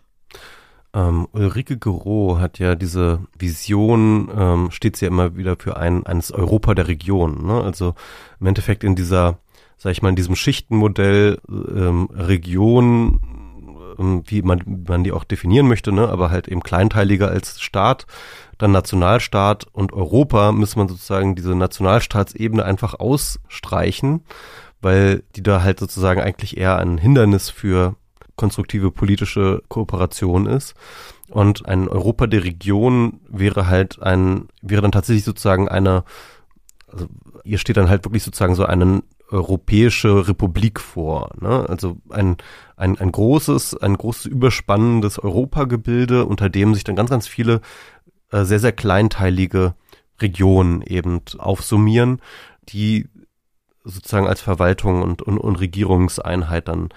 Ähm, 0.92 1.28
Ulrike 1.32 1.78
Gero 1.78 2.38
hat 2.40 2.58
ja 2.58 2.74
diese 2.74 3.20
Vision, 3.38 4.28
ähm, 4.36 4.70
steht 4.70 4.96
sie 4.96 5.04
ja 5.04 5.10
immer 5.10 5.36
wieder 5.36 5.56
für 5.56 5.76
ein 5.76 6.04
eines 6.04 6.32
Europa 6.32 6.74
der 6.74 6.88
Region. 6.88 7.46
Ne? 7.46 7.62
Also 7.62 7.94
im 8.40 8.46
Endeffekt 8.48 8.82
in 8.82 8.96
dieser, 8.96 9.38
sag 9.76 9.92
ich 9.92 10.02
mal, 10.02 10.08
in 10.08 10.16
diesem 10.16 10.34
Schichtenmodell 10.34 11.38
ähm, 11.48 12.08
Region, 12.12 13.20
ähm, 13.98 14.22
wie 14.26 14.42
man, 14.42 14.84
man 14.88 15.04
die 15.04 15.12
auch 15.12 15.24
definieren 15.24 15.68
möchte, 15.68 15.92
ne? 15.92 16.08
aber 16.08 16.30
halt 16.30 16.48
eben 16.48 16.62
kleinteiliger 16.62 17.28
als 17.28 17.60
Staat, 17.60 18.06
dann 18.58 18.72
Nationalstaat 18.72 19.66
und 19.72 19.92
Europa 19.92 20.50
muss 20.50 20.74
man 20.74 20.88
sozusagen 20.88 21.36
diese 21.36 21.54
Nationalstaatsebene 21.54 22.64
einfach 22.64 22.94
ausstreichen, 22.94 24.22
weil 24.82 25.22
die 25.36 25.42
da 25.42 25.62
halt 25.62 25.78
sozusagen 25.78 26.20
eigentlich 26.20 26.56
eher 26.56 26.78
ein 26.78 26.98
Hindernis 26.98 27.48
für 27.48 27.94
konstruktive 28.40 28.90
politische 28.90 29.62
Kooperation 29.68 30.46
ist. 30.46 30.74
Und 31.28 31.66
ein 31.66 31.88
Europa 31.88 32.26
der 32.26 32.42
Region 32.42 33.20
wäre 33.28 33.66
halt 33.66 34.00
ein, 34.02 34.48
wäre 34.62 34.80
dann 34.80 34.92
tatsächlich 34.92 35.24
sozusagen 35.24 35.68
eine, 35.68 36.04
also 36.88 37.06
hier 37.44 37.58
steht 37.58 37.76
dann 37.76 37.90
halt 37.90 38.04
wirklich 38.04 38.22
sozusagen 38.22 38.54
so 38.54 38.64
eine 38.64 39.02
europäische 39.30 40.26
Republik 40.26 40.80
vor. 40.80 41.30
Ne? 41.38 41.66
Also 41.68 41.98
ein, 42.08 42.38
ein, 42.76 42.98
ein 42.98 43.12
großes, 43.12 43.76
ein 43.76 43.94
großes 43.96 44.24
überspannendes 44.24 45.18
Europagebilde, 45.18 46.24
unter 46.24 46.48
dem 46.48 46.74
sich 46.74 46.82
dann 46.82 46.96
ganz, 46.96 47.10
ganz 47.10 47.28
viele 47.28 47.60
äh, 48.32 48.44
sehr, 48.44 48.58
sehr 48.58 48.72
kleinteilige 48.72 49.74
Regionen 50.18 50.80
eben 50.82 51.20
aufsummieren, 51.38 52.22
die 52.70 53.06
sozusagen 53.84 54.26
als 54.26 54.40
Verwaltung 54.40 55.02
und, 55.02 55.20
und, 55.20 55.38
und 55.38 55.56
Regierungseinheit 55.60 56.68
dann 56.68 56.88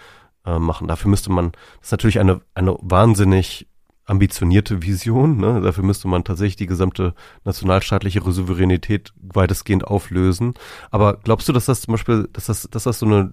äh, 0.46 0.60
machen. 0.60 0.88
Dafür 0.88 1.10
müsste 1.10 1.32
man, 1.32 1.52
das 1.80 1.88
ist 1.88 1.92
natürlich 1.92 2.20
eine, 2.20 2.42
eine 2.54 2.78
wahnsinnig 2.82 3.68
ambitionierte 4.06 4.84
Vision. 4.84 5.38
Ne? 5.38 5.62
Dafür 5.62 5.84
müsste 5.84 6.08
man 6.08 6.24
tatsächlich 6.24 6.58
die 6.58 6.66
gesamte 6.66 7.14
nationalstaatliche 7.46 8.22
Souveränität 8.22 9.14
weitestgehend 9.22 9.86
auflösen. 9.86 10.56
Aber 10.92 11.18
glaubst 11.18 11.48
du, 11.48 11.54
dass 11.54 11.66
das 11.66 11.82
zum 11.82 11.94
Beispiel, 11.94 12.30
dass 12.34 12.48
das, 12.48 12.68
dass 12.70 12.84
das 12.84 13.00
so 13.00 13.06
eine 13.06 13.32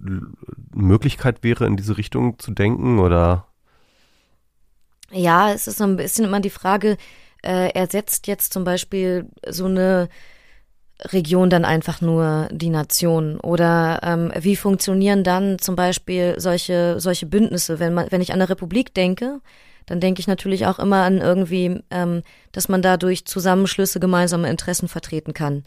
Möglichkeit 0.72 1.42
wäre, 1.42 1.66
in 1.66 1.76
diese 1.76 1.96
Richtung 1.96 2.38
zu 2.38 2.52
denken 2.52 2.98
oder? 2.98 3.46
Ja, 5.10 5.52
es 5.52 5.66
ist 5.66 5.78
so 5.78 5.84
ein 5.84 5.96
bisschen 5.96 6.24
immer 6.24 6.40
die 6.40 6.50
Frage, 6.50 6.96
äh, 7.42 7.70
ersetzt 7.70 8.26
jetzt 8.28 8.52
zum 8.52 8.64
Beispiel 8.64 9.28
so 9.48 9.64
eine 9.64 10.08
Region 11.06 11.50
dann 11.50 11.64
einfach 11.64 12.00
nur 12.00 12.48
die 12.50 12.70
Nation? 12.70 13.38
Oder 13.40 14.00
ähm, 14.02 14.32
wie 14.38 14.56
funktionieren 14.56 15.24
dann 15.24 15.58
zum 15.58 15.76
Beispiel 15.76 16.34
solche, 16.38 17.00
solche 17.00 17.26
Bündnisse? 17.26 17.78
Wenn, 17.78 17.94
man, 17.94 18.06
wenn 18.10 18.20
ich 18.20 18.32
an 18.32 18.40
eine 18.40 18.48
Republik 18.48 18.94
denke, 18.94 19.40
dann 19.86 20.00
denke 20.00 20.20
ich 20.20 20.28
natürlich 20.28 20.66
auch 20.66 20.78
immer 20.78 21.02
an 21.02 21.18
irgendwie, 21.18 21.82
ähm, 21.90 22.22
dass 22.52 22.68
man 22.68 22.82
dadurch 22.82 23.24
Zusammenschlüsse 23.24 24.00
gemeinsame 24.00 24.48
Interessen 24.48 24.88
vertreten 24.88 25.34
kann. 25.34 25.64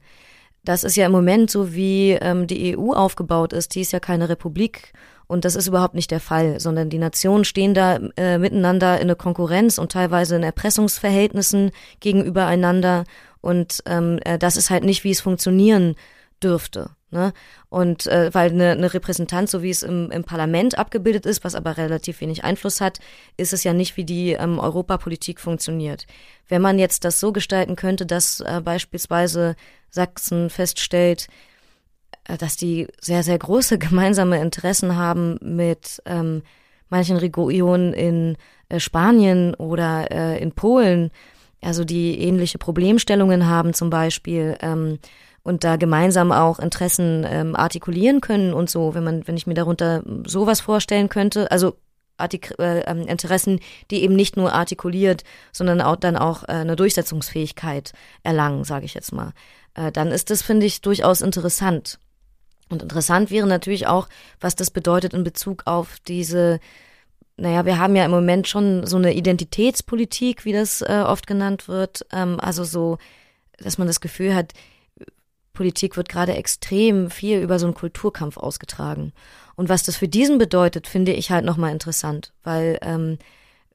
Das 0.64 0.86
ist 0.86 0.96
ja 0.96 1.06
im 1.06 1.12
Moment 1.12 1.52
so, 1.52 1.74
wie 1.74 2.12
ähm, 2.12 2.48
die 2.48 2.78
EU 2.78 2.94
aufgebaut 2.94 3.52
ist. 3.52 3.76
Die 3.76 3.82
ist 3.82 3.92
ja 3.92 4.00
keine 4.00 4.30
Republik 4.30 4.94
und 5.28 5.46
das 5.46 5.56
ist 5.56 5.68
überhaupt 5.68 5.96
nicht 5.96 6.12
der 6.12 6.20
Fall, 6.20 6.60
sondern 6.60 6.90
die 6.90 6.98
Nationen 6.98 7.44
stehen 7.44 7.74
da 7.74 8.00
äh, 8.18 8.38
miteinander 8.38 9.00
in 9.00 9.08
der 9.08 9.16
Konkurrenz 9.16 9.78
und 9.78 9.92
teilweise 9.92 10.36
in 10.36 10.44
Erpressungsverhältnissen 10.44 11.72
gegenübereinander. 12.00 13.04
Und 13.44 13.84
ähm, 13.88 14.20
äh, 14.24 14.40
das 14.40 14.56
ist 14.56 14.70
halt 14.70 14.86
nicht, 14.86 15.04
wie 15.04 15.12
es 15.12 15.20
funktionieren 15.20 15.96
dürfte. 16.42 16.92
Ne? 17.12 17.34
Und 17.70 18.08
äh, 18.08 18.34
weil 18.34 18.52
eine, 18.52 18.72
eine 18.72 18.94
Repräsentanz, 18.94 19.52
so 19.52 19.62
wie 19.62 19.70
es 19.70 19.84
im, 19.84 20.10
im 20.12 20.24
Parlament 20.24 20.78
abgebildet 20.78 21.26
ist, 21.26 21.44
was 21.44 21.54
aber 21.54 21.76
relativ 21.76 22.22
wenig 22.22 22.46
Einfluss 22.46 22.80
hat, 22.80 23.00
ist 23.36 23.52
es 23.52 23.66
ja 23.66 23.74
nicht, 23.74 23.98
wie 23.98 24.06
die 24.06 24.32
ähm, 24.32 24.60
Europapolitik 24.60 25.42
funktioniert. 25.42 26.08
Wenn 26.48 26.62
man 26.62 26.80
jetzt 26.80 27.04
das 27.04 27.20
so 27.20 27.34
gestalten 27.34 27.76
könnte, 27.76 28.06
dass 28.06 28.40
äh, 28.40 28.62
beispielsweise 28.64 29.58
Sachsen 29.90 30.50
feststellt, 30.50 31.28
äh, 32.24 32.38
dass 32.38 32.56
die 32.56 32.88
sehr, 33.02 33.24
sehr 33.24 33.38
große 33.38 33.78
gemeinsame 33.78 34.42
Interessen 34.42 34.96
haben 34.96 35.38
mit 35.42 36.02
ähm, 36.06 36.44
manchen 36.88 37.18
Regionen 37.18 37.92
in 37.92 38.38
äh, 38.70 38.80
Spanien 38.80 39.54
oder 39.56 40.10
äh, 40.12 40.42
in 40.42 40.54
Polen, 40.54 41.12
also 41.64 41.84
die 41.84 42.20
ähnliche 42.20 42.58
Problemstellungen 42.58 43.48
haben 43.48 43.74
zum 43.74 43.90
Beispiel 43.90 44.58
ähm, 44.62 45.00
und 45.44 45.64
da 45.64 45.76
gemeinsam 45.76 46.32
auch 46.32 46.60
Interessen 46.60 47.26
ähm, 47.28 47.56
artikulieren 47.56 48.22
können 48.22 48.54
und 48.54 48.70
so, 48.70 48.94
wenn 48.94 49.04
man, 49.04 49.28
wenn 49.28 49.38
ich 49.38 49.48
mir 49.48 49.54
darunter 49.54 50.04
sowas 50.26 50.62
vorstellen 50.62 51.10
könnte, 51.10 51.52
also 51.52 51.76
Artik 52.18 52.54
äh, 52.60 52.82
ähm, 52.82 53.08
Interessen, 53.08 53.60
die 53.92 54.04
eben 54.04 54.16
nicht 54.16 54.38
nur 54.38 54.54
artikuliert, 54.54 55.24
sondern 55.52 55.82
auch 55.82 55.96
dann 55.96 56.16
auch 56.16 56.44
äh, 56.44 56.54
eine 56.54 56.76
Durchsetzungsfähigkeit 56.76 57.92
erlangen, 58.22 58.64
sage 58.64 58.86
ich 58.86 58.94
jetzt 58.94 59.12
mal. 59.12 59.34
Äh, 59.74 59.92
dann 59.92 60.10
ist 60.10 60.30
das, 60.30 60.42
finde 60.42 60.66
ich, 60.66 60.82
durchaus 60.82 61.22
interessant. 61.22 62.00
Und 62.70 62.82
interessant 62.82 63.30
wäre 63.30 63.48
natürlich 63.48 63.88
auch, 63.88 64.08
was 64.40 64.56
das 64.56 64.72
bedeutet 64.72 65.14
in 65.14 65.24
Bezug 65.24 65.64
auf 65.66 65.98
diese, 66.08 66.60
naja, 67.38 67.66
wir 67.66 67.80
haben 67.80 67.96
ja 67.96 68.06
im 68.06 68.12
Moment 68.12 68.48
schon 68.48 68.86
so 68.86 68.98
eine 68.98 69.14
Identitätspolitik, 69.14 70.46
wie 70.46 70.54
das 70.54 70.82
äh, 70.82 71.04
oft 71.06 71.28
genannt 71.28 71.68
wird. 71.68 72.06
Ähm, 72.12 72.40
also 72.40 72.64
so, 72.64 72.98
dass 73.58 73.78
man 73.78 73.88
das 73.88 74.02
Gefühl 74.02 74.36
hat, 74.36 74.54
Politik 75.54 75.98
wird 75.98 76.10
gerade 76.10 76.34
extrem 76.34 77.10
viel 77.10 77.40
über 77.40 77.60
so 77.60 77.68
einen 77.68 77.76
Kulturkampf 77.76 78.38
ausgetragen. 78.38 79.14
Und 79.56 79.70
was 79.70 79.84
das 79.84 79.96
für 79.96 80.08
diesen 80.08 80.38
bedeutet, 80.40 80.88
finde 80.88 81.14
ich 81.14 81.32
halt 81.32 81.46
nochmal 81.46 81.72
interessant, 81.72 82.34
weil 82.44 82.80
ähm, 82.82 83.20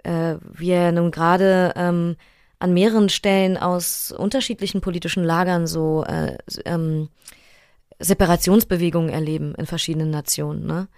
äh, 0.03 0.37
wir 0.43 0.91
nun 0.93 1.11
gerade 1.11 1.73
ähm, 1.77 2.17
an 2.59 2.75
mehreren 2.75 3.09
Stellen 3.09 3.57
aus 3.57 4.11
unterschiedlichen 4.11 4.81
politischen 4.81 5.23
Lagern 5.23 5.69
so 5.69 6.05
äh, 6.05 6.37
ähm, 6.65 7.09
Separationsbewegungen 8.01 9.11
erleben 9.11 9.55
in 9.55 9.67
verschiedenen 9.67 10.11
Nationen. 10.11 10.67
Ne? 10.67 10.89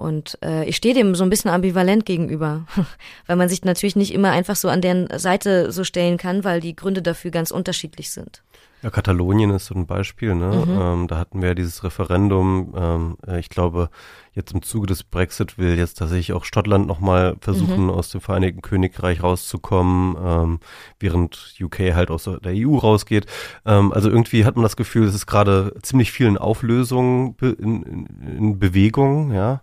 Und 0.00 0.38
äh, 0.42 0.64
ich 0.64 0.76
stehe 0.76 0.94
dem 0.94 1.14
so 1.14 1.24
ein 1.24 1.28
bisschen 1.28 1.50
ambivalent 1.50 2.06
gegenüber, 2.06 2.64
weil 3.26 3.36
man 3.36 3.50
sich 3.50 3.64
natürlich 3.64 3.96
nicht 3.96 4.14
immer 4.14 4.30
einfach 4.30 4.56
so 4.56 4.70
an 4.70 4.80
deren 4.80 5.06
Seite 5.18 5.70
so 5.72 5.84
stellen 5.84 6.16
kann, 6.16 6.42
weil 6.42 6.60
die 6.60 6.74
Gründe 6.74 7.02
dafür 7.02 7.30
ganz 7.30 7.50
unterschiedlich 7.50 8.10
sind. 8.10 8.42
Ja, 8.82 8.90
Katalonien 8.90 9.50
ist 9.50 9.66
so 9.66 9.74
ein 9.74 9.86
Beispiel. 9.86 10.34
Ne? 10.34 10.64
Mhm. 10.66 10.80
Ähm, 10.80 11.08
da 11.08 11.18
hatten 11.18 11.40
wir 11.42 11.48
ja 11.48 11.54
dieses 11.54 11.84
Referendum. 11.84 12.74
Ähm, 12.76 13.16
äh, 13.26 13.38
ich 13.38 13.50
glaube, 13.50 13.90
jetzt 14.32 14.52
im 14.52 14.62
Zuge 14.62 14.86
des 14.86 15.02
Brexit 15.02 15.58
will 15.58 15.76
jetzt 15.76 15.98
tatsächlich 15.98 16.32
auch 16.32 16.44
Schottland 16.44 16.86
nochmal 16.86 17.36
versuchen, 17.40 17.84
mhm. 17.84 17.90
aus 17.90 18.10
dem 18.10 18.20
Vereinigten 18.20 18.62
Königreich 18.62 19.22
rauszukommen, 19.22 20.16
ähm, 20.22 20.60
während 20.98 21.54
UK 21.60 21.94
halt 21.94 22.10
aus 22.10 22.24
der 22.24 22.52
EU 22.54 22.76
rausgeht. 22.76 23.26
Ähm, 23.66 23.92
also 23.92 24.08
irgendwie 24.08 24.44
hat 24.44 24.56
man 24.56 24.62
das 24.62 24.76
Gefühl, 24.76 25.06
es 25.06 25.14
ist 25.14 25.26
gerade 25.26 25.74
ziemlich 25.82 26.10
vielen 26.10 26.38
Auflösungen 26.38 27.36
in, 27.40 27.82
in, 27.82 28.36
in 28.36 28.58
Bewegung, 28.58 29.32
ja. 29.32 29.62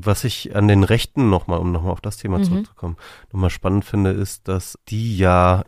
Was 0.00 0.22
ich 0.22 0.54
an 0.54 0.68
den 0.68 0.84
Rechten 0.84 1.28
nochmal, 1.28 1.58
um 1.58 1.72
nochmal 1.72 1.90
auf 1.90 2.00
das 2.00 2.18
Thema 2.18 2.38
mhm. 2.38 2.44
zurückzukommen, 2.44 2.96
nochmal 3.32 3.50
spannend 3.50 3.84
finde, 3.84 4.10
ist, 4.10 4.46
dass 4.46 4.78
die 4.88 5.18
ja 5.18 5.64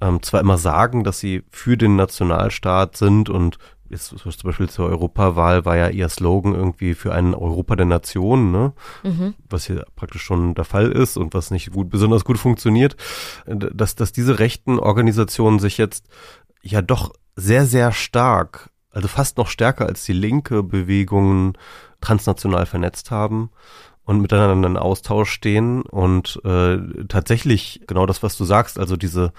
ähm, 0.00 0.22
zwar 0.22 0.40
immer 0.40 0.58
sagen, 0.58 1.04
dass 1.04 1.18
sie 1.18 1.42
für 1.50 1.76
den 1.76 1.96
Nationalstaat 1.96 2.96
sind 2.96 3.30
und 3.30 3.58
jetzt 3.88 4.08
zum 4.18 4.32
Beispiel 4.42 4.68
zur 4.68 4.86
Europawahl 4.88 5.64
war 5.64 5.76
ja 5.76 5.88
ihr 5.88 6.08
Slogan 6.08 6.54
irgendwie 6.54 6.94
für 6.94 7.14
ein 7.14 7.34
Europa 7.34 7.76
der 7.76 7.86
Nationen, 7.86 8.50
ne? 8.50 8.72
Mhm. 9.02 9.34
was 9.48 9.66
hier 9.66 9.84
praktisch 9.94 10.22
schon 10.22 10.54
der 10.54 10.64
Fall 10.64 10.90
ist 10.90 11.16
und 11.16 11.34
was 11.34 11.50
nicht 11.50 11.72
gut, 11.72 11.90
besonders 11.90 12.24
gut 12.24 12.38
funktioniert, 12.38 12.96
dass, 13.46 13.94
dass 13.94 14.12
diese 14.12 14.38
rechten 14.38 14.78
Organisationen 14.78 15.58
sich 15.58 15.78
jetzt 15.78 16.08
ja 16.62 16.82
doch 16.82 17.12
sehr, 17.36 17.66
sehr 17.66 17.92
stark, 17.92 18.70
also 18.90 19.08
fast 19.08 19.38
noch 19.38 19.48
stärker 19.48 19.86
als 19.86 20.04
die 20.04 20.14
linke 20.14 20.62
Bewegungen 20.62 21.56
transnational 22.00 22.66
vernetzt 22.66 23.10
haben 23.10 23.50
und 24.06 24.20
miteinander 24.20 24.68
in 24.68 24.76
Austausch 24.76 25.30
stehen 25.30 25.82
und 25.82 26.40
äh, 26.44 26.78
tatsächlich 27.08 27.82
genau 27.86 28.06
das, 28.06 28.22
was 28.22 28.36
du 28.38 28.44
sagst, 28.44 28.78
also 28.78 28.96
diese 28.96 29.32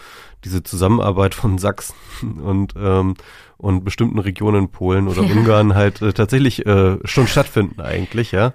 diese 0.44 0.61
Zusammenarbeit 0.61 1.34
von 1.34 1.57
Sachsen 1.57 1.95
und 2.44 2.73
ähm, 2.77 3.15
und 3.57 3.84
bestimmten 3.84 4.19
Regionen 4.19 4.65
in 4.65 4.69
Polen 4.69 5.07
oder 5.07 5.22
Ungarn 5.22 5.73
halt 5.73 6.02
äh, 6.02 6.14
tatsächlich 6.14 6.65
äh, 6.65 6.98
schon 7.06 7.27
stattfinden 7.27 7.81
eigentlich, 7.81 8.31
ja. 8.31 8.53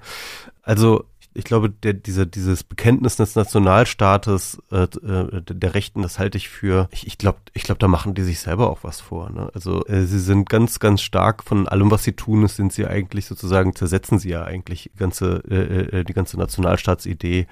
Also 0.62 1.06
ich 1.34 1.44
glaube, 1.44 1.70
der, 1.70 1.94
diese, 1.94 2.26
dieses 2.26 2.62
Bekenntnis 2.62 3.16
des 3.16 3.34
Nationalstaates 3.34 4.62
äh, 4.70 4.84
äh, 4.84 5.42
der 5.42 5.74
Rechten, 5.74 6.02
das 6.02 6.18
halte 6.18 6.38
ich 6.38 6.48
für, 6.48 6.88
ich, 6.90 7.06
ich 7.06 7.18
glaube, 7.18 7.38
ich 7.54 7.62
glaube, 7.62 7.78
da 7.78 7.88
machen 7.88 8.14
die 8.14 8.22
sich 8.22 8.40
selber 8.40 8.70
auch 8.70 8.80
was 8.82 9.00
vor. 9.00 9.30
Ne? 9.30 9.50
Also 9.54 9.84
äh, 9.86 10.02
sie 10.02 10.20
sind 10.20 10.48
ganz, 10.48 10.78
ganz 10.78 11.00
stark 11.00 11.42
von 11.42 11.68
allem, 11.68 11.90
was 11.90 12.04
sie 12.04 12.12
tun, 12.12 12.46
sind 12.48 12.72
sie 12.72 12.86
eigentlich 12.86 13.26
sozusagen, 13.26 13.74
zersetzen 13.74 14.18
sie 14.18 14.30
ja 14.30 14.44
eigentlich 14.44 14.90
die 14.92 14.98
ganze, 14.98 15.42
äh, 15.48 16.00
äh, 16.00 16.04
die 16.04 16.12
ganze 16.12 16.38
Nationalstaatsidee. 16.38 17.46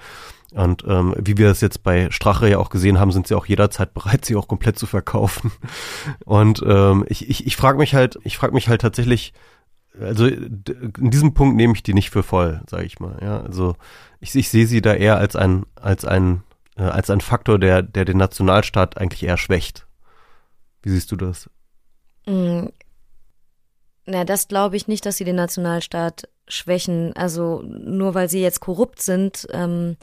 Und 0.53 0.83
ähm, 0.85 1.15
wie 1.17 1.37
wir 1.37 1.49
es 1.49 1.61
jetzt 1.61 1.81
bei 1.81 2.11
Strache 2.11 2.49
ja 2.49 2.57
auch 2.57 2.69
gesehen 2.69 2.99
haben, 2.99 3.11
sind 3.11 3.25
sie 3.25 3.35
auch 3.35 3.45
jederzeit 3.45 3.93
bereit, 3.95 4.25
sie 4.25 4.35
auch 4.35 4.47
komplett 4.47 4.77
zu 4.77 4.85
verkaufen. 4.85 5.51
Und 6.25 6.61
ähm, 6.65 7.05
ich, 7.07 7.29
ich, 7.29 7.47
ich 7.47 7.55
frage 7.55 7.77
mich 7.77 7.95
halt, 7.95 8.19
ich 8.23 8.37
frage 8.37 8.53
mich 8.53 8.67
halt 8.67 8.81
tatsächlich, 8.81 9.33
also 10.01 10.25
in 10.25 11.11
diesem 11.11 11.33
Punkt 11.33 11.55
nehme 11.55 11.73
ich 11.73 11.83
die 11.83 11.93
nicht 11.93 12.09
für 12.09 12.23
voll, 12.23 12.61
sage 12.69 12.85
ich 12.85 12.99
mal. 12.99 13.17
Ja, 13.21 13.41
also 13.41 13.75
ich, 14.19 14.35
ich 14.35 14.49
sehe 14.49 14.67
sie 14.67 14.81
da 14.81 14.93
eher 14.93 15.17
als 15.17 15.35
ein 15.35 15.65
als 15.75 16.05
ein 16.05 16.43
äh, 16.77 16.83
als 16.83 17.09
ein 17.09 17.21
Faktor, 17.21 17.59
der 17.59 17.81
der 17.81 18.05
den 18.05 18.17
Nationalstaat 18.17 18.97
eigentlich 18.97 19.23
eher 19.23 19.37
schwächt. 19.37 19.87
Wie 20.81 20.89
siehst 20.89 21.11
du 21.11 21.15
das? 21.15 21.49
Mm. 22.25 22.67
Na, 24.05 24.23
das 24.25 24.47
glaube 24.47 24.75
ich 24.75 24.87
nicht, 24.87 25.05
dass 25.05 25.17
sie 25.17 25.25
den 25.25 25.35
Nationalstaat 25.35 26.27
schwächen. 26.47 27.15
Also 27.15 27.61
nur 27.61 28.13
weil 28.13 28.29
sie 28.29 28.41
jetzt 28.41 28.59
korrupt 28.59 29.01
sind. 29.01 29.47
Ähm, 29.51 29.97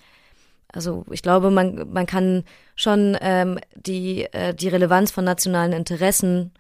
also 0.73 1.05
ich 1.11 1.23
glaube, 1.23 1.51
man 1.51 1.91
man 1.93 2.07
kann 2.07 2.45
schon 2.77 3.17
ähm, 3.21 3.59
die 3.75 4.25
äh, 4.33 4.55
die 4.55 4.69
Relevanz 4.69 5.11
von 5.11 5.25
nationalen 5.25 5.73
Interessen 5.73 6.53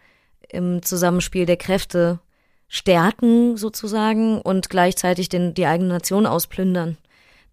im 0.48 0.82
Zusammenspiel 0.82 1.46
der 1.46 1.56
Kräfte 1.56 2.20
stärken 2.68 3.56
sozusagen 3.56 4.40
und 4.40 4.68
gleichzeitig 4.68 5.28
den, 5.28 5.54
die 5.54 5.66
eigene 5.66 5.88
Nation 5.88 6.26
ausplündern. 6.26 6.98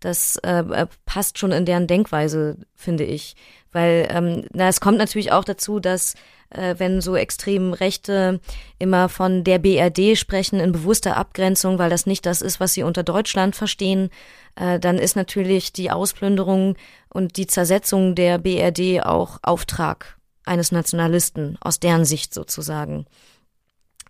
Das 0.01 0.35
äh, 0.37 0.59
äh, 0.59 0.87
passt 1.05 1.39
schon 1.39 1.51
in 1.51 1.65
deren 1.65 1.87
Denkweise, 1.87 2.57
finde 2.75 3.05
ich. 3.05 3.35
Weil 3.71 4.07
ähm, 4.11 4.45
na, 4.53 4.67
es 4.67 4.81
kommt 4.81 4.97
natürlich 4.97 5.31
auch 5.31 5.45
dazu, 5.45 5.79
dass 5.79 6.15
äh, 6.49 6.75
wenn 6.77 7.01
so 7.01 7.15
extrem 7.15 7.73
Rechte 7.73 8.39
immer 8.77 9.09
von 9.09 9.43
der 9.43 9.57
BRD 9.57 10.17
sprechen 10.17 10.59
in 10.59 10.73
bewusster 10.73 11.17
Abgrenzung, 11.17 11.79
weil 11.79 11.89
das 11.89 12.05
nicht 12.05 12.25
das 12.25 12.41
ist, 12.41 12.59
was 12.59 12.73
sie 12.73 12.83
unter 12.83 13.03
Deutschland 13.03 13.55
verstehen, 13.55 14.09
äh, 14.55 14.79
dann 14.79 14.97
ist 14.97 15.15
natürlich 15.15 15.73
die 15.73 15.91
Ausplünderung 15.91 16.75
und 17.09 17.37
die 17.37 17.47
Zersetzung 17.47 18.15
der 18.15 18.37
BRD 18.37 19.03
auch 19.03 19.39
Auftrag 19.43 20.17
eines 20.45 20.71
Nationalisten 20.71 21.57
aus 21.61 21.79
deren 21.79 22.05
Sicht 22.05 22.33
sozusagen. 22.33 23.05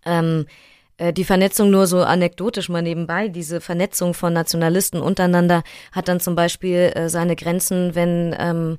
Ähm, 0.06 0.46
äh, 0.48 0.75
die 1.00 1.26
Vernetzung 1.26 1.70
nur 1.70 1.88
so 1.88 2.02
anekdotisch 2.04 2.70
mal 2.70 2.82
nebenbei, 2.82 3.28
diese 3.28 3.60
Vernetzung 3.60 4.14
von 4.14 4.32
Nationalisten 4.34 5.02
untereinander 5.02 5.64
hat 5.92 6.08
dann 6.08 6.20
zum 6.20 6.36
Beispiel 6.36 6.92
äh, 6.96 7.10
seine 7.10 7.36
Grenzen, 7.36 7.96
wenn 7.96 8.36
ähm, 8.40 8.78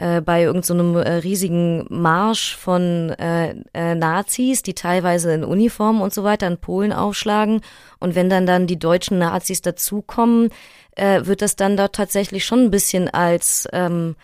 äh, 0.00 0.22
bei 0.22 0.42
irgendeinem 0.44 0.94
so 0.94 1.00
äh, 1.00 1.12
riesigen 1.16 1.84
Marsch 1.90 2.56
von 2.56 3.10
äh, 3.10 3.54
äh, 3.74 3.94
Nazis, 3.94 4.62
die 4.62 4.74
teilweise 4.74 5.34
in 5.34 5.44
Uniform 5.44 6.00
und 6.00 6.14
so 6.14 6.24
weiter 6.24 6.46
in 6.46 6.56
Polen 6.56 6.92
aufschlagen. 6.92 7.60
Und 7.98 8.14
wenn 8.14 8.30
dann 8.30 8.46
dann 8.46 8.66
die 8.66 8.78
deutschen 8.78 9.18
Nazis 9.18 9.60
dazukommen, 9.60 10.50
äh, 10.96 11.26
wird 11.26 11.42
das 11.42 11.56
dann 11.56 11.76
dort 11.76 11.94
tatsächlich 11.94 12.46
schon 12.46 12.60
ein 12.60 12.70
bisschen 12.70 13.08
als 13.10 13.68
ähm, 13.72 14.16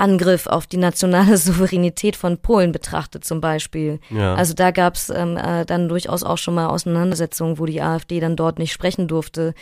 Angriff 0.00 0.46
auf 0.46 0.66
die 0.66 0.76
nationale 0.76 1.36
Souveränität 1.38 2.16
von 2.16 2.38
Polen 2.38 2.72
betrachtet 2.72 3.24
zum 3.24 3.40
Beispiel. 3.40 4.00
Ja. 4.10 4.34
Also 4.34 4.54
da 4.54 4.70
gab 4.70 4.94
es 4.94 5.10
ähm, 5.10 5.36
äh, 5.36 5.64
dann 5.64 5.88
durchaus 5.88 6.22
auch 6.22 6.38
schon 6.38 6.54
mal 6.54 6.68
Auseinandersetzungen, 6.68 7.58
wo 7.58 7.66
die 7.66 7.82
AfD 7.82 8.20
dann 8.20 8.36
dort 8.36 8.58
nicht 8.58 8.72
sprechen 8.72 9.08
durfte, 9.08 9.54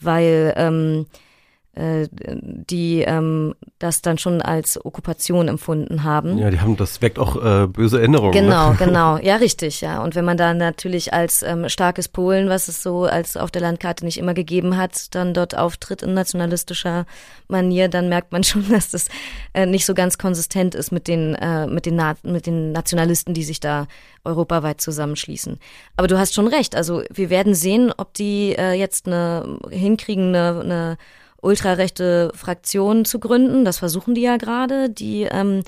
weil 0.00 0.54
ähm, 0.56 1.06
äh, 1.06 1.33
die 1.76 3.02
ähm, 3.02 3.54
das 3.80 4.00
dann 4.00 4.16
schon 4.16 4.40
als 4.40 4.82
Okkupation 4.84 5.48
empfunden 5.48 6.04
haben. 6.04 6.38
Ja, 6.38 6.50
die 6.50 6.60
haben, 6.60 6.76
das 6.76 7.02
weckt 7.02 7.18
auch 7.18 7.36
äh, 7.36 7.66
böse 7.66 7.98
Erinnerungen. 7.98 8.32
Genau, 8.32 8.70
ne? 8.70 8.76
genau. 8.78 9.18
Ja, 9.18 9.36
richtig, 9.36 9.80
ja. 9.80 10.02
Und 10.02 10.14
wenn 10.14 10.24
man 10.24 10.36
da 10.36 10.54
natürlich 10.54 11.12
als 11.12 11.42
ähm, 11.42 11.68
starkes 11.68 12.08
Polen, 12.08 12.48
was 12.48 12.68
es 12.68 12.82
so 12.82 13.04
als 13.04 13.36
auf 13.36 13.50
der 13.50 13.62
Landkarte 13.62 14.04
nicht 14.04 14.18
immer 14.18 14.34
gegeben 14.34 14.76
hat, 14.76 15.14
dann 15.16 15.34
dort 15.34 15.56
auftritt 15.56 16.02
in 16.02 16.14
nationalistischer 16.14 17.06
Manier, 17.48 17.88
dann 17.88 18.08
merkt 18.08 18.30
man 18.30 18.44
schon, 18.44 18.68
dass 18.70 18.90
das 18.90 19.08
äh, 19.52 19.66
nicht 19.66 19.84
so 19.84 19.94
ganz 19.94 20.16
konsistent 20.16 20.76
ist 20.76 20.92
mit 20.92 21.08
den, 21.08 21.34
äh, 21.34 21.66
mit 21.66 21.86
den, 21.86 21.96
Na 21.96 22.14
mit 22.22 22.46
den 22.46 22.70
Nationalisten, 22.70 23.34
die 23.34 23.44
sich 23.44 23.58
da 23.58 23.88
europaweit 24.24 24.80
zusammenschließen. 24.80 25.58
Aber 25.96 26.06
du 26.06 26.18
hast 26.18 26.34
schon 26.34 26.46
recht. 26.46 26.76
Also 26.76 27.02
wir 27.12 27.30
werden 27.30 27.54
sehen, 27.54 27.92
ob 27.96 28.14
die 28.14 28.54
äh, 28.56 28.72
jetzt 28.72 29.06
eine 29.06 29.58
hinkriegen, 29.70 30.34
eine, 30.34 30.60
eine 30.60 30.98
ultrarechte 31.44 32.32
Fraktion 32.34 33.04
zu 33.04 33.18
gründen. 33.18 33.64
Das 33.64 33.78
versuchen 33.78 34.14
die 34.14 34.22
ja 34.22 34.36
gerade. 34.36 34.90
Die 34.90 35.22
ähm, 35.22 35.62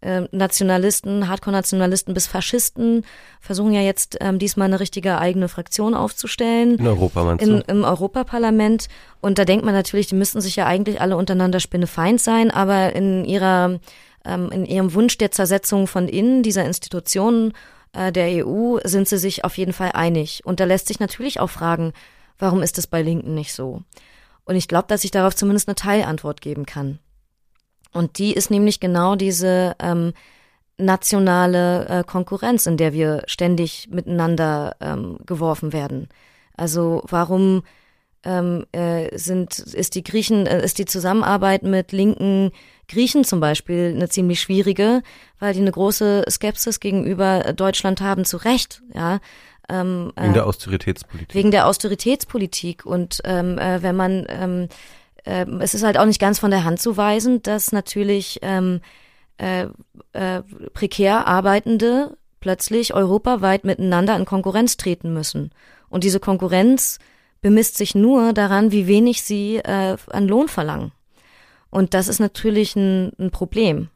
äh, 0.00 0.22
Nationalisten, 0.30 1.28
Hardcore-Nationalisten 1.28 2.14
bis 2.14 2.26
Faschisten 2.26 3.04
versuchen 3.40 3.72
ja 3.72 3.80
jetzt 3.80 4.16
ähm, 4.20 4.38
diesmal 4.38 4.66
eine 4.66 4.80
richtige 4.80 5.18
eigene 5.18 5.48
Fraktion 5.48 5.94
aufzustellen. 5.94 6.78
In 6.78 6.86
Europa 6.86 7.24
meinst 7.24 7.44
in, 7.44 7.56
du? 7.56 7.64
Im 7.66 7.84
Europaparlament. 7.84 8.88
Und 9.20 9.38
da 9.38 9.44
denkt 9.44 9.64
man 9.64 9.74
natürlich, 9.74 10.06
die 10.06 10.14
müssten 10.14 10.40
sich 10.40 10.56
ja 10.56 10.66
eigentlich 10.66 11.00
alle 11.00 11.16
untereinander 11.16 11.60
spinnefeind 11.60 12.20
sein, 12.20 12.50
aber 12.50 12.94
in 12.94 13.24
ihrer 13.24 13.80
ähm, 14.24 14.50
in 14.50 14.66
ihrem 14.66 14.94
Wunsch 14.94 15.18
der 15.18 15.30
Zersetzung 15.30 15.86
von 15.86 16.08
innen 16.08 16.42
dieser 16.42 16.64
Institutionen 16.64 17.52
äh, 17.92 18.12
der 18.12 18.46
EU 18.46 18.78
sind 18.84 19.08
sie 19.08 19.18
sich 19.18 19.44
auf 19.44 19.58
jeden 19.58 19.72
Fall 19.72 19.92
einig. 19.94 20.42
Und 20.44 20.60
da 20.60 20.64
lässt 20.64 20.88
sich 20.88 21.00
natürlich 21.00 21.40
auch 21.40 21.50
fragen, 21.50 21.92
warum 22.38 22.62
ist 22.62 22.78
es 22.78 22.86
bei 22.86 23.02
Linken 23.02 23.34
nicht 23.34 23.52
so? 23.52 23.82
Und 24.48 24.56
ich 24.56 24.66
glaube, 24.66 24.86
dass 24.88 25.04
ich 25.04 25.10
darauf 25.10 25.36
zumindest 25.36 25.68
eine 25.68 25.74
Teilantwort 25.74 26.40
geben 26.40 26.64
kann. 26.64 26.98
Und 27.92 28.16
die 28.16 28.32
ist 28.32 28.50
nämlich 28.50 28.80
genau 28.80 29.14
diese 29.14 29.76
ähm, 29.78 30.14
nationale 30.78 31.86
äh, 31.86 32.02
Konkurrenz, 32.02 32.64
in 32.64 32.78
der 32.78 32.94
wir 32.94 33.24
ständig 33.26 33.88
miteinander 33.90 34.74
ähm, 34.80 35.18
geworfen 35.26 35.74
werden. 35.74 36.08
Also 36.56 37.02
warum 37.06 37.62
ähm, 38.24 38.64
äh, 38.72 39.16
sind 39.18 39.58
ist 39.58 39.94
die 39.94 40.02
Griechen 40.02 40.46
äh, 40.46 40.64
ist 40.64 40.78
die 40.78 40.86
Zusammenarbeit 40.86 41.62
mit 41.62 41.92
linken 41.92 42.50
Griechen 42.88 43.24
zum 43.24 43.40
Beispiel 43.40 43.92
eine 43.94 44.08
ziemlich 44.08 44.40
schwierige, 44.40 45.02
weil 45.38 45.52
die 45.52 45.60
eine 45.60 45.72
große 45.72 46.24
Skepsis 46.30 46.80
gegenüber 46.80 47.52
Deutschland 47.52 48.00
haben, 48.00 48.24
zu 48.24 48.38
Recht, 48.38 48.82
ja. 48.94 49.20
Ähm, 49.68 50.12
wegen 50.16 50.32
der 50.32 50.42
äh, 50.42 50.46
Austeritätspolitik. 50.46 51.34
Wegen 51.34 51.50
der 51.50 51.66
Austeritätspolitik. 51.66 52.86
Und 52.86 53.20
ähm, 53.24 53.58
äh, 53.58 53.82
wenn 53.82 53.96
man, 53.96 54.26
ähm, 54.28 54.68
äh, 55.24 55.46
es 55.60 55.74
ist 55.74 55.82
halt 55.82 55.98
auch 55.98 56.06
nicht 56.06 56.20
ganz 56.20 56.38
von 56.38 56.50
der 56.50 56.64
Hand 56.64 56.80
zu 56.80 56.96
weisen, 56.96 57.42
dass 57.42 57.72
natürlich 57.72 58.38
ähm, 58.42 58.80
äh, 59.36 59.66
äh, 60.12 60.42
prekär 60.72 61.26
Arbeitende 61.26 62.16
plötzlich 62.40 62.94
europaweit 62.94 63.64
miteinander 63.64 64.16
in 64.16 64.24
Konkurrenz 64.24 64.76
treten 64.76 65.12
müssen. 65.12 65.50
Und 65.88 66.04
diese 66.04 66.20
Konkurrenz 66.20 66.98
bemisst 67.40 67.76
sich 67.76 67.94
nur 67.94 68.32
daran, 68.32 68.72
wie 68.72 68.86
wenig 68.86 69.22
sie 69.22 69.56
äh, 69.56 69.96
an 70.08 70.28
Lohn 70.28 70.48
verlangen. 70.48 70.92
Und 71.70 71.94
das 71.94 72.08
ist 72.08 72.20
natürlich 72.20 72.74
ein, 72.76 73.12
ein 73.18 73.30
Problem. 73.30 73.88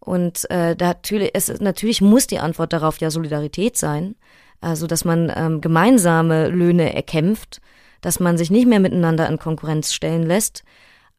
Und 0.00 0.50
äh, 0.50 0.76
da 0.76 0.88
natürlich, 0.88 1.30
es, 1.34 1.60
natürlich 1.60 2.00
muss 2.00 2.26
die 2.26 2.40
Antwort 2.40 2.72
darauf 2.72 2.98
ja 2.98 3.10
Solidarität 3.10 3.76
sein 3.76 4.16
also 4.60 4.86
dass 4.86 5.04
man 5.04 5.32
ähm, 5.34 5.60
gemeinsame 5.60 6.48
Löhne 6.48 6.94
erkämpft, 6.94 7.60
dass 8.00 8.20
man 8.20 8.36
sich 8.38 8.50
nicht 8.50 8.66
mehr 8.66 8.80
miteinander 8.80 9.28
in 9.28 9.38
Konkurrenz 9.38 9.92
stellen 9.92 10.24
lässt. 10.24 10.62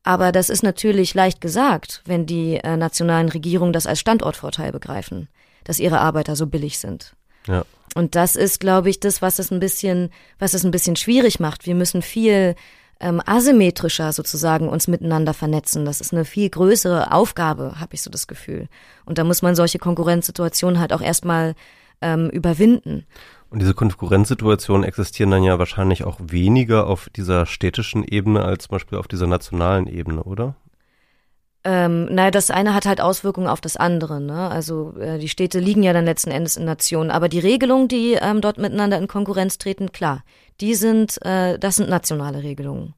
Aber 0.04 0.32
das 0.32 0.50
ist 0.50 0.62
natürlich 0.62 1.14
leicht 1.16 1.42
gesagt, 1.42 2.02
wenn 2.06 2.26
die 2.26 2.58
äh, 2.58 2.78
nationalen 2.78 3.30
Regierungen 3.30 3.74
das 3.74 3.88
als 3.88 4.00
Standortvorteil 4.00 4.72
begreifen, 4.72 5.28
dass 5.64 5.80
ihre 5.80 6.00
Arbeiter 6.00 6.36
so 6.36 6.46
billig 6.46 6.78
sind. 6.78 7.16
Ja. 7.48 7.66
Und 7.96 8.16
das 8.16 8.36
ist, 8.36 8.60
glaube 8.60 8.90
ich, 8.90 9.00
das, 9.00 9.22
was 9.22 9.40
es 9.40 9.52
ein 9.52 9.60
bisschen, 9.60 10.12
was 10.38 10.54
es 10.54 10.64
ein 10.64 10.72
bisschen 10.72 10.96
schwierig 10.96 11.40
macht. 11.40 11.66
Wir 11.66 11.76
müssen 11.76 12.02
viel 12.02 12.56
ähm, 13.00 13.22
asymmetrischer 13.26 14.12
sozusagen 14.14 14.70
uns 14.70 14.88
miteinander 14.88 15.34
vernetzen. 15.34 15.86
Das 15.86 16.02
ist 16.02 16.14
eine 16.14 16.26
viel 16.26 16.50
größere 16.50 17.12
Aufgabe, 17.12 17.80
habe 17.80 17.96
ich 17.96 18.02
so 18.02 18.10
das 18.10 18.28
Gefühl. 18.28 18.68
Und 19.06 19.18
da 19.18 19.24
muss 19.24 19.42
man 19.42 19.56
solche 19.56 19.80
Konkurrenzsituationen 19.80 20.80
halt 20.80 20.94
auch 20.94 21.02
erstmal 21.02 21.56
ähm, 22.02 22.30
überwinden. 22.30 23.06
Und 23.50 23.62
diese 23.62 23.74
Konkurrenzsituationen 23.74 24.84
existieren 24.84 25.32
dann 25.32 25.44
ja 25.44 25.60
wahrscheinlich 25.60 26.04
auch 26.04 26.20
weniger 26.22 26.88
auf 26.88 27.10
dieser 27.10 27.46
städtischen 27.46 28.04
Ebene 28.04 28.44
als 28.44 28.66
zum 28.66 28.74
Beispiel 28.74 28.98
auf 28.98 29.08
dieser 29.08 29.28
nationalen 29.28 29.88
Ebene, 29.88 30.24
oder? 30.24 30.56
Ähm, 31.64 32.06
naja, 32.14 32.30
das 32.30 32.52
eine 32.52 32.76
hat 32.76 32.86
halt 32.86 33.02
Auswirkungen 33.02 33.48
auf 33.48 33.60
das 33.60 33.76
andere. 33.76 34.22
Ne? 34.22 34.50
Also 34.50 34.94
äh, 35.00 35.18
die 35.18 35.30
Städte 35.30 35.60
liegen 35.60 35.82
ja 35.82 35.94
dann 35.94 36.06
letzten 36.06 36.30
Endes 36.30 36.58
in 36.58 36.66
Nationen. 36.66 37.10
Aber 37.10 37.28
die 37.28 37.40
Regelungen, 37.40 37.88
die 37.88 38.14
ähm, 38.22 38.40
dort 38.40 38.60
miteinander 38.60 39.00
in 39.00 39.08
Konkurrenz 39.08 39.58
treten, 39.58 39.92
klar, 39.92 40.24
die 40.62 40.76
sind, 40.76 41.24
äh, 41.26 41.58
das 41.58 41.78
sind 41.78 41.90
nationale 41.90 42.44
Regelungen. 42.44 42.94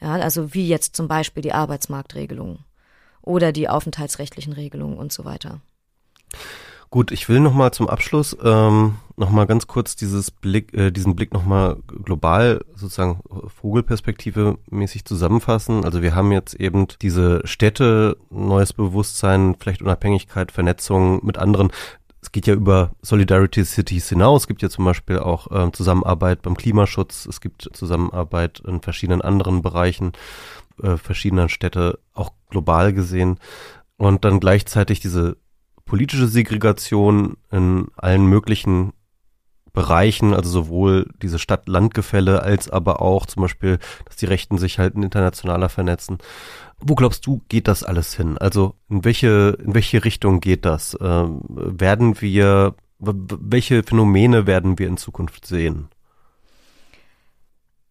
Ja, 0.00 0.12
also 0.12 0.54
wie 0.54 0.68
jetzt 0.68 0.94
zum 0.94 1.08
Beispiel 1.08 1.42
die 1.42 1.52
Arbeitsmarktregelungen 1.52 2.60
oder 3.22 3.50
die 3.50 3.68
aufenthaltsrechtlichen 3.68 4.52
Regelungen 4.52 4.98
und 4.98 5.12
so 5.12 5.24
weiter. 5.24 5.60
Gut, 6.92 7.10
ich 7.10 7.30
will 7.30 7.40
noch 7.40 7.54
mal 7.54 7.72
zum 7.72 7.88
Abschluss 7.88 8.36
ähm, 8.44 8.96
noch 9.16 9.30
mal 9.30 9.46
ganz 9.46 9.66
kurz 9.66 9.96
dieses 9.96 10.30
Blick, 10.30 10.74
äh, 10.74 10.90
diesen 10.90 11.16
Blick 11.16 11.32
noch 11.32 11.46
mal 11.46 11.78
global 11.86 12.60
sozusagen 12.74 13.20
Vogelperspektive 13.48 14.58
mäßig 14.68 15.06
zusammenfassen. 15.06 15.86
Also 15.86 16.02
wir 16.02 16.14
haben 16.14 16.32
jetzt 16.32 16.52
eben 16.52 16.88
diese 17.00 17.40
Städte, 17.46 18.18
neues 18.28 18.74
Bewusstsein, 18.74 19.56
vielleicht 19.58 19.80
Unabhängigkeit, 19.80 20.52
Vernetzung 20.52 21.24
mit 21.24 21.38
anderen. 21.38 21.72
Es 22.20 22.30
geht 22.30 22.46
ja 22.46 22.52
über 22.52 22.90
Solidarity 23.00 23.64
Cities 23.64 24.10
hinaus. 24.10 24.42
Es 24.42 24.46
gibt 24.46 24.60
ja 24.60 24.68
zum 24.68 24.84
Beispiel 24.84 25.18
auch 25.18 25.50
äh, 25.50 25.72
Zusammenarbeit 25.72 26.42
beim 26.42 26.58
Klimaschutz. 26.58 27.24
Es 27.24 27.40
gibt 27.40 27.70
Zusammenarbeit 27.72 28.60
in 28.68 28.82
verschiedenen 28.82 29.22
anderen 29.22 29.62
Bereichen 29.62 30.12
äh, 30.82 30.98
verschiedener 30.98 31.48
Städte, 31.48 32.00
auch 32.12 32.32
global 32.50 32.92
gesehen. 32.92 33.38
Und 33.96 34.26
dann 34.26 34.40
gleichzeitig 34.40 35.00
diese 35.00 35.38
politische 35.92 36.26
Segregation 36.26 37.36
in 37.50 37.88
allen 37.98 38.24
möglichen 38.24 38.94
Bereichen, 39.74 40.32
also 40.32 40.48
sowohl 40.48 41.10
diese 41.20 41.38
Stadt-Land-Gefälle 41.38 42.42
als 42.42 42.70
aber 42.70 43.02
auch 43.02 43.26
zum 43.26 43.42
Beispiel, 43.42 43.78
dass 44.06 44.16
die 44.16 44.24
Rechten 44.24 44.56
sich 44.56 44.78
halt 44.78 44.94
internationaler 44.94 45.68
vernetzen. 45.68 46.16
Wo 46.78 46.94
glaubst 46.94 47.26
du, 47.26 47.42
geht 47.50 47.68
das 47.68 47.84
alles 47.84 48.14
hin? 48.14 48.38
Also 48.38 48.74
in 48.88 49.04
welche, 49.04 49.58
in 49.62 49.74
welche 49.74 50.02
Richtung 50.02 50.40
geht 50.40 50.64
das? 50.64 50.96
Ähm, 50.98 51.42
werden 51.50 52.22
wir, 52.22 52.74
welche 52.98 53.82
Phänomene 53.82 54.46
werden 54.46 54.78
wir 54.78 54.88
in 54.88 54.96
Zukunft 54.96 55.44
sehen? 55.44 55.88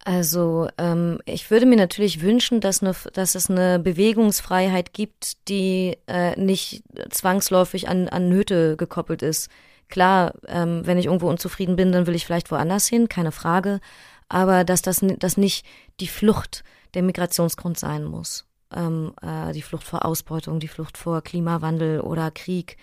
Also 0.04 0.68
ähm, 0.78 1.20
ich 1.26 1.50
würde 1.50 1.66
mir 1.66 1.76
natürlich 1.76 2.22
wünschen, 2.22 2.60
dass, 2.60 2.82
eine, 2.82 2.94
dass 3.12 3.36
es 3.36 3.48
eine 3.48 3.78
Bewegungsfreiheit 3.78 4.92
gibt, 4.92 5.48
die 5.48 5.96
äh, 6.08 6.38
nicht 6.38 6.82
zwangsläufig 7.10 7.88
an, 7.88 8.08
an 8.08 8.28
Nöte 8.28 8.76
gekoppelt 8.76 9.22
ist. 9.22 9.48
Klar, 9.88 10.34
ähm, 10.48 10.82
wenn 10.84 10.98
ich 10.98 11.06
irgendwo 11.06 11.28
unzufrieden 11.28 11.76
bin, 11.76 11.92
dann 11.92 12.06
will 12.06 12.16
ich 12.16 12.26
vielleicht 12.26 12.50
woanders 12.50 12.88
hin, 12.88 13.08
keine 13.08 13.30
Frage. 13.30 13.80
Aber 14.28 14.64
dass 14.64 14.82
das 14.82 15.04
dass 15.18 15.36
nicht 15.36 15.64
die 16.00 16.08
Flucht 16.08 16.64
der 16.94 17.02
Migrationsgrund 17.02 17.78
sein 17.78 18.04
muss. 18.04 18.46
Ähm, 18.74 19.12
äh, 19.22 19.52
die 19.52 19.62
Flucht 19.62 19.84
vor 19.84 20.04
Ausbeutung, 20.04 20.58
die 20.58 20.68
Flucht 20.68 20.98
vor 20.98 21.22
Klimawandel 21.22 22.00
oder 22.00 22.30
Krieg, 22.30 22.76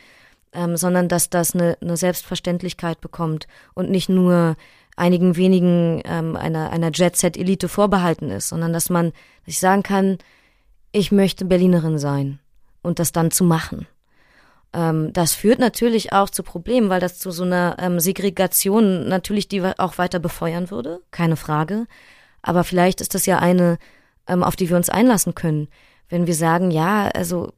ähm, 0.54 0.78
sondern 0.78 1.10
dass 1.10 1.30
das 1.30 1.54
eine, 1.54 1.78
eine 1.82 1.98
Selbstverständlichkeit 1.98 3.02
bekommt 3.02 3.48
und 3.74 3.90
nicht 3.90 4.08
nur 4.08 4.56
einigen 4.96 5.36
wenigen 5.36 6.02
ähm, 6.06 6.36
einer, 6.36 6.72
einer 6.72 6.92
Jet-Set-Elite 6.94 7.70
vorbehalten 7.70 8.30
ist, 8.30 8.50
sondern 8.50 8.74
dass 8.74 8.90
man 8.90 9.14
sich 9.46 9.60
sagen 9.60 9.84
kann, 9.84 10.18
ich 10.92 11.12
möchte 11.12 11.46
Berlinerin 11.46 11.98
sein 11.98 12.40
und 12.82 13.00
das 13.00 13.12
dann 13.12 13.32
zu 13.32 13.44
machen. 13.44 13.88
Ähm, 14.74 15.14
das 15.14 15.34
führt 15.34 15.60
natürlich 15.60 16.14
auch 16.14 16.30
zu 16.30 16.44
Problemen, 16.44 16.90
weil 16.90 17.00
das 17.00 17.20
zu 17.20 17.32
so 17.32 17.44
einer 17.44 17.78
ähm, 17.80 18.00
Segregation 18.00 19.08
natürlich 19.08 19.48
die 19.48 19.62
auch 19.78 19.98
weiter 19.98 20.20
befeuern 20.20 20.70
würde, 20.70 21.02
keine 21.12 21.36
Frage. 21.36 21.88
Aber 22.42 22.64
vielleicht 22.64 23.02
ist 23.02 23.16
das 23.16 23.26
ja 23.26 23.40
eine, 23.40 23.78
ähm, 24.28 24.44
auf 24.44 24.56
die 24.56 24.70
wir 24.70 24.78
uns 24.78 24.90
einlassen 24.90 25.36
können. 25.36 25.68
Wenn 26.08 26.28
wir 26.28 26.36
sagen, 26.36 26.72
ja, 26.72 27.10
also 27.10 27.54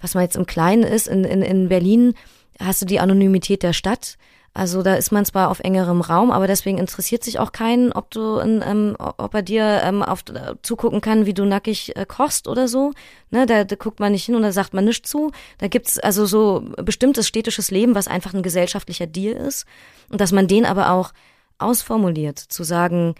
was 0.00 0.14
man 0.14 0.24
jetzt 0.24 0.36
im 0.36 0.46
Kleinen 0.46 0.82
ist, 0.82 1.08
in, 1.08 1.24
in, 1.24 1.42
in 1.42 1.68
Berlin 1.68 2.14
hast 2.60 2.82
du 2.82 2.86
die 2.86 3.00
Anonymität 3.00 3.62
der 3.62 3.72
Stadt, 3.72 4.16
also 4.56 4.84
da 4.84 4.94
ist 4.94 5.10
man 5.10 5.24
zwar 5.24 5.50
auf 5.50 5.58
engerem 5.58 6.00
Raum, 6.00 6.30
aber 6.30 6.46
deswegen 6.46 6.78
interessiert 6.78 7.24
sich 7.24 7.40
auch 7.40 7.50
keinen, 7.50 7.90
ob 7.90 8.12
du, 8.12 8.38
in, 8.38 8.62
ähm, 8.64 8.96
ob 8.98 9.34
er 9.34 9.42
dir 9.42 9.80
ähm, 9.82 10.00
auf, 10.04 10.20
äh, 10.32 10.54
zugucken 10.62 11.00
kann, 11.00 11.26
wie 11.26 11.34
du 11.34 11.44
nackig 11.44 11.96
äh, 11.96 12.06
kochst 12.06 12.46
oder 12.46 12.68
so. 12.68 12.92
Ne, 13.32 13.46
da, 13.46 13.64
da 13.64 13.74
guckt 13.74 13.98
man 13.98 14.12
nicht 14.12 14.24
hin 14.24 14.36
und 14.36 14.42
da 14.42 14.52
sagt 14.52 14.72
man 14.72 14.84
nichts 14.84 15.10
zu. 15.10 15.32
Da 15.58 15.66
gibt's 15.66 15.98
also 15.98 16.24
so 16.24 16.64
bestimmtes 16.76 17.26
städtisches 17.26 17.72
Leben, 17.72 17.96
was 17.96 18.06
einfach 18.06 18.32
ein 18.32 18.44
gesellschaftlicher 18.44 19.08
Deal 19.08 19.34
ist 19.34 19.66
und 20.08 20.20
dass 20.20 20.30
man 20.30 20.46
den 20.46 20.66
aber 20.66 20.92
auch 20.92 21.12
ausformuliert, 21.58 22.38
zu 22.38 22.62
sagen, 22.62 23.16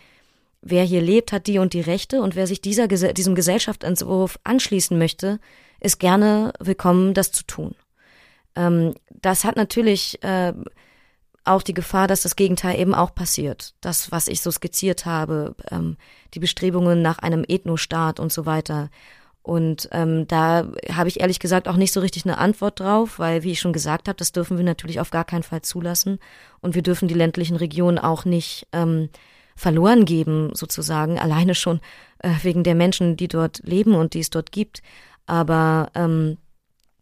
wer 0.62 0.84
hier 0.84 1.02
lebt, 1.02 1.32
hat 1.32 1.48
die 1.48 1.58
und 1.58 1.72
die 1.72 1.80
Rechte 1.80 2.22
und 2.22 2.36
wer 2.36 2.46
sich 2.46 2.60
dieser, 2.60 2.86
diesem 2.86 3.34
Gesellschaftsentwurf 3.34 4.38
anschließen 4.44 4.96
möchte, 4.96 5.40
ist 5.80 5.98
gerne 5.98 6.52
willkommen, 6.60 7.12
das 7.12 7.32
zu 7.32 7.42
tun. 7.44 7.74
Ähm, 8.54 8.94
das 9.10 9.42
hat 9.42 9.56
natürlich 9.56 10.22
äh, 10.22 10.52
auch 11.44 11.62
die 11.62 11.74
Gefahr, 11.74 12.08
dass 12.08 12.22
das 12.22 12.36
Gegenteil 12.36 12.78
eben 12.80 12.94
auch 12.94 13.14
passiert. 13.14 13.74
Das, 13.80 14.10
was 14.10 14.28
ich 14.28 14.40
so 14.40 14.50
skizziert 14.50 15.04
habe, 15.04 15.54
ähm, 15.70 15.96
die 16.32 16.38
Bestrebungen 16.38 17.02
nach 17.02 17.18
einem 17.18 17.44
Ethnostaat 17.46 18.18
und 18.18 18.32
so 18.32 18.46
weiter. 18.46 18.90
Und 19.42 19.90
ähm, 19.92 20.26
da 20.26 20.66
habe 20.90 21.08
ich 21.08 21.20
ehrlich 21.20 21.38
gesagt 21.38 21.68
auch 21.68 21.76
nicht 21.76 21.92
so 21.92 22.00
richtig 22.00 22.24
eine 22.24 22.38
Antwort 22.38 22.80
drauf, 22.80 23.18
weil, 23.18 23.42
wie 23.42 23.52
ich 23.52 23.60
schon 23.60 23.74
gesagt 23.74 24.08
habe, 24.08 24.16
das 24.16 24.32
dürfen 24.32 24.56
wir 24.56 24.64
natürlich 24.64 25.00
auf 25.00 25.10
gar 25.10 25.24
keinen 25.24 25.42
Fall 25.42 25.60
zulassen. 25.60 26.18
Und 26.60 26.74
wir 26.74 26.82
dürfen 26.82 27.08
die 27.08 27.14
ländlichen 27.14 27.56
Regionen 27.56 27.98
auch 27.98 28.24
nicht 28.24 28.66
ähm, 28.72 29.10
verloren 29.54 30.06
geben, 30.06 30.50
sozusagen, 30.54 31.18
alleine 31.18 31.54
schon 31.54 31.80
äh, 32.20 32.30
wegen 32.42 32.64
der 32.64 32.74
Menschen, 32.74 33.18
die 33.18 33.28
dort 33.28 33.60
leben 33.64 33.94
und 33.94 34.14
die 34.14 34.20
es 34.20 34.30
dort 34.30 34.50
gibt. 34.50 34.82
Aber 35.26 35.90
ähm, 35.94 36.38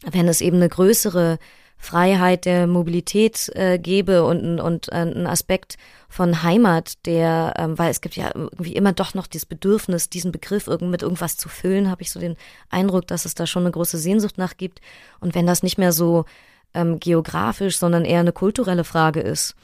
wenn 0.05 0.27
es 0.27 0.41
eben 0.41 0.57
eine 0.57 0.69
größere 0.69 1.39
Freiheit 1.83 2.45
der 2.45 2.69
Mobilität 2.69 3.51
äh, 3.57 3.77
gebe 3.77 4.23
und, 4.25 4.61
und 4.61 4.93
äh, 4.93 4.99
ein 4.99 5.27
Aspekt 5.27 5.79
von 6.09 6.45
Heimat, 6.45 7.05
der, 7.07 7.55
ähm, 7.59 7.77
weil 7.77 7.91
es 7.91 8.01
gibt 8.01 8.15
ja 8.15 8.31
irgendwie 8.33 8.77
immer 8.77 8.93
doch 8.93 9.15
noch 9.15 9.27
dieses 9.27 9.47
Bedürfnis, 9.47 10.09
diesen 10.09 10.31
Begriff 10.31 10.69
irgend 10.69 10.93
mit 10.93 11.03
irgendwas 11.03 11.37
zu 11.37 11.49
füllen, 11.49 11.91
habe 11.91 12.03
ich 12.03 12.13
so 12.13 12.21
den 12.21 12.37
Eindruck, 12.71 13.09
dass 13.09 13.25
es 13.25 13.35
da 13.35 13.49
schon 13.49 13.65
eine 13.65 13.73
große 13.73 13.99
Sehnsucht 13.99 14.39
nach 14.39 14.57
gibt. 14.57 14.81
Und 15.19 15.35
wenn 15.35 15.45
das 15.45 15.65
nicht 15.65 15.77
mehr 15.77 15.91
so 15.91 16.25
ähm, 16.73 17.01
geografisch, 17.01 17.79
sondern 17.79 18.05
eher 18.05 18.21
eine 18.21 18.33
kulturelle 18.33 18.85
Frage 18.85 19.19
ist, 19.19 19.57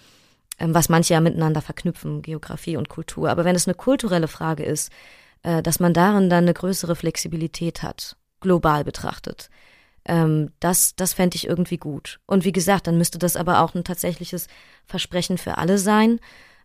ähm, 0.58 0.74
was 0.74 0.88
manche 0.88 1.14
ja 1.14 1.20
miteinander 1.20 1.62
verknüpfen, 1.62 2.22
Geografie 2.22 2.76
und 2.76 2.88
Kultur. 2.88 3.30
Aber 3.30 3.44
wenn 3.44 3.54
es 3.54 3.68
eine 3.68 3.76
kulturelle 3.76 4.26
Frage 4.26 4.64
ist, 4.64 4.90
äh, 5.44 5.62
dass 5.62 5.78
man 5.78 5.94
darin 5.94 6.28
dann 6.28 6.44
eine 6.44 6.54
größere 6.54 6.96
Flexibilität 6.96 7.84
hat, 7.84 8.16
global 8.40 8.82
betrachtet, 8.82 9.50
ähm, 10.08 10.50
das, 10.60 10.96
das 10.96 11.12
fände 11.12 11.36
ich 11.36 11.46
irgendwie 11.46 11.78
gut. 11.78 12.18
Und 12.26 12.44
wie 12.44 12.52
gesagt, 12.52 12.86
dann 12.86 12.98
müsste 12.98 13.18
das 13.18 13.36
aber 13.36 13.60
auch 13.60 13.74
ein 13.74 13.84
tatsächliches 13.84 14.48
Versprechen 14.86 15.38
für 15.38 15.58
alle 15.58 15.78
sein. 15.78 16.18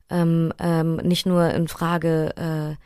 Ähm, 0.10 0.54
ähm, 0.60 0.98
nicht 0.98 1.26
nur 1.26 1.50
in 1.52 1.68
Frage, 1.68 2.78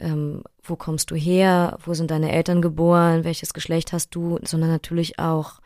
äh, 0.00 0.04
ähm, 0.04 0.42
wo 0.62 0.76
kommst 0.76 1.10
du 1.10 1.16
her, 1.16 1.78
wo 1.84 1.94
sind 1.94 2.10
deine 2.10 2.32
Eltern 2.32 2.62
geboren, 2.62 3.24
welches 3.24 3.52
Geschlecht 3.52 3.92
hast 3.92 4.14
du, 4.14 4.38
sondern 4.44 4.70
natürlich 4.70 5.18
auch 5.18 5.60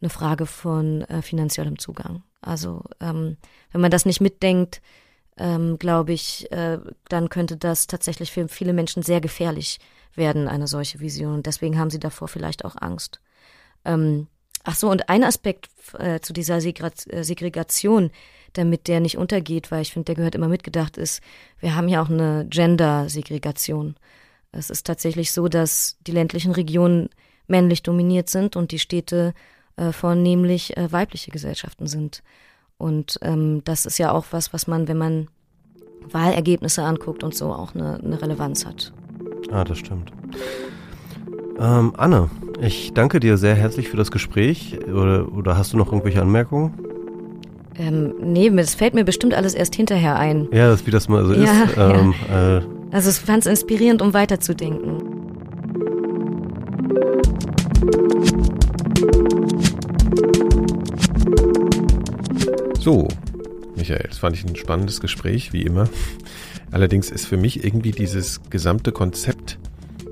eine 0.00 0.10
Frage 0.10 0.46
von 0.46 1.02
äh, 1.02 1.22
finanziellem 1.22 1.78
Zugang. 1.78 2.22
Also 2.40 2.82
ähm, 3.00 3.36
wenn 3.72 3.80
man 3.80 3.90
das 3.90 4.06
nicht 4.06 4.20
mitdenkt, 4.20 4.80
ähm, 5.36 5.78
glaube 5.78 6.12
ich, 6.12 6.50
äh, 6.52 6.78
dann 7.08 7.28
könnte 7.28 7.56
das 7.56 7.86
tatsächlich 7.86 8.30
für 8.30 8.48
viele 8.48 8.72
Menschen 8.72 9.02
sehr 9.02 9.20
gefährlich 9.20 9.80
werden, 10.14 10.46
eine 10.48 10.66
solche 10.66 11.00
Vision. 11.00 11.34
Und 11.34 11.46
deswegen 11.46 11.78
haben 11.78 11.90
sie 11.90 11.98
davor 11.98 12.28
vielleicht 12.28 12.64
auch 12.64 12.76
Angst. 12.80 13.20
Ähm, 13.84 14.26
ach 14.64 14.76
so, 14.76 14.90
und 14.90 15.08
ein 15.08 15.24
Aspekt 15.24 15.68
äh, 15.98 16.20
zu 16.20 16.32
dieser 16.32 16.56
äh, 16.56 17.24
Segregation, 17.24 18.10
damit 18.52 18.88
der 18.88 19.00
nicht 19.00 19.18
untergeht, 19.18 19.70
weil 19.70 19.82
ich 19.82 19.92
finde, 19.92 20.06
der 20.06 20.14
gehört 20.14 20.34
immer 20.34 20.48
mitgedacht, 20.48 20.96
ist, 20.96 21.22
wir 21.58 21.74
haben 21.74 21.88
ja 21.88 22.02
auch 22.02 22.10
eine 22.10 22.46
Gender-Segregation. 22.48 23.96
Es 24.52 24.70
ist 24.70 24.86
tatsächlich 24.86 25.32
so, 25.32 25.48
dass 25.48 25.96
die 26.06 26.12
ländlichen 26.12 26.52
Regionen 26.52 27.10
männlich 27.46 27.82
dominiert 27.82 28.30
sind 28.30 28.56
und 28.56 28.70
die 28.70 28.78
Städte 28.78 29.34
äh, 29.76 29.92
vornehmlich 29.92 30.76
äh, 30.76 30.90
weibliche 30.92 31.30
Gesellschaften 31.30 31.86
sind. 31.86 32.22
Und 32.78 33.18
ähm, 33.22 33.62
das 33.64 33.86
ist 33.86 33.98
ja 33.98 34.12
auch 34.12 34.26
was, 34.30 34.52
was 34.52 34.66
man, 34.66 34.88
wenn 34.88 34.98
man 34.98 35.28
Wahlergebnisse 36.10 36.82
anguckt 36.82 37.24
und 37.24 37.34
so, 37.34 37.52
auch 37.52 37.74
eine, 37.74 37.98
eine 37.98 38.20
Relevanz 38.20 38.64
hat. 38.66 38.92
Ah, 39.50 39.64
das 39.64 39.78
stimmt. 39.78 40.12
Ähm, 41.58 41.92
Anne, 41.96 42.30
ich 42.60 42.92
danke 42.94 43.20
dir 43.20 43.36
sehr 43.36 43.54
herzlich 43.54 43.88
für 43.88 43.96
das 43.96 44.10
Gespräch. 44.10 44.78
Oder, 44.86 45.32
oder 45.32 45.56
hast 45.56 45.72
du 45.72 45.76
noch 45.76 45.86
irgendwelche 45.86 46.20
Anmerkungen? 46.20 46.74
Ähm, 47.76 48.14
nee, 48.20 48.50
das 48.50 48.74
fällt 48.74 48.94
mir 48.94 49.04
bestimmt 49.04 49.34
alles 49.34 49.54
erst 49.54 49.74
hinterher 49.74 50.16
ein. 50.16 50.48
Ja, 50.52 50.68
das, 50.68 50.86
wie 50.86 50.90
das 50.90 51.08
mal 51.08 51.24
so 51.24 51.34
ja, 51.34 51.64
ist. 51.64 51.76
Ähm, 51.76 52.14
ja. 52.28 52.58
Äh, 52.58 52.62
also 52.92 53.10
ich 53.10 53.16
fand 53.16 53.40
es 53.40 53.46
inspirierend, 53.46 54.02
um 54.02 54.14
weiterzudenken. 54.14 54.98
So, 62.78 63.08
Michael, 63.76 64.06
das 64.08 64.18
fand 64.18 64.36
ich 64.36 64.44
ein 64.44 64.56
spannendes 64.56 65.00
Gespräch, 65.00 65.52
wie 65.52 65.62
immer. 65.62 65.88
Allerdings 66.70 67.10
ist 67.10 67.26
für 67.26 67.36
mich 67.36 67.64
irgendwie 67.64 67.92
dieses 67.92 68.40
gesamte 68.50 68.92
Konzept 68.92 69.58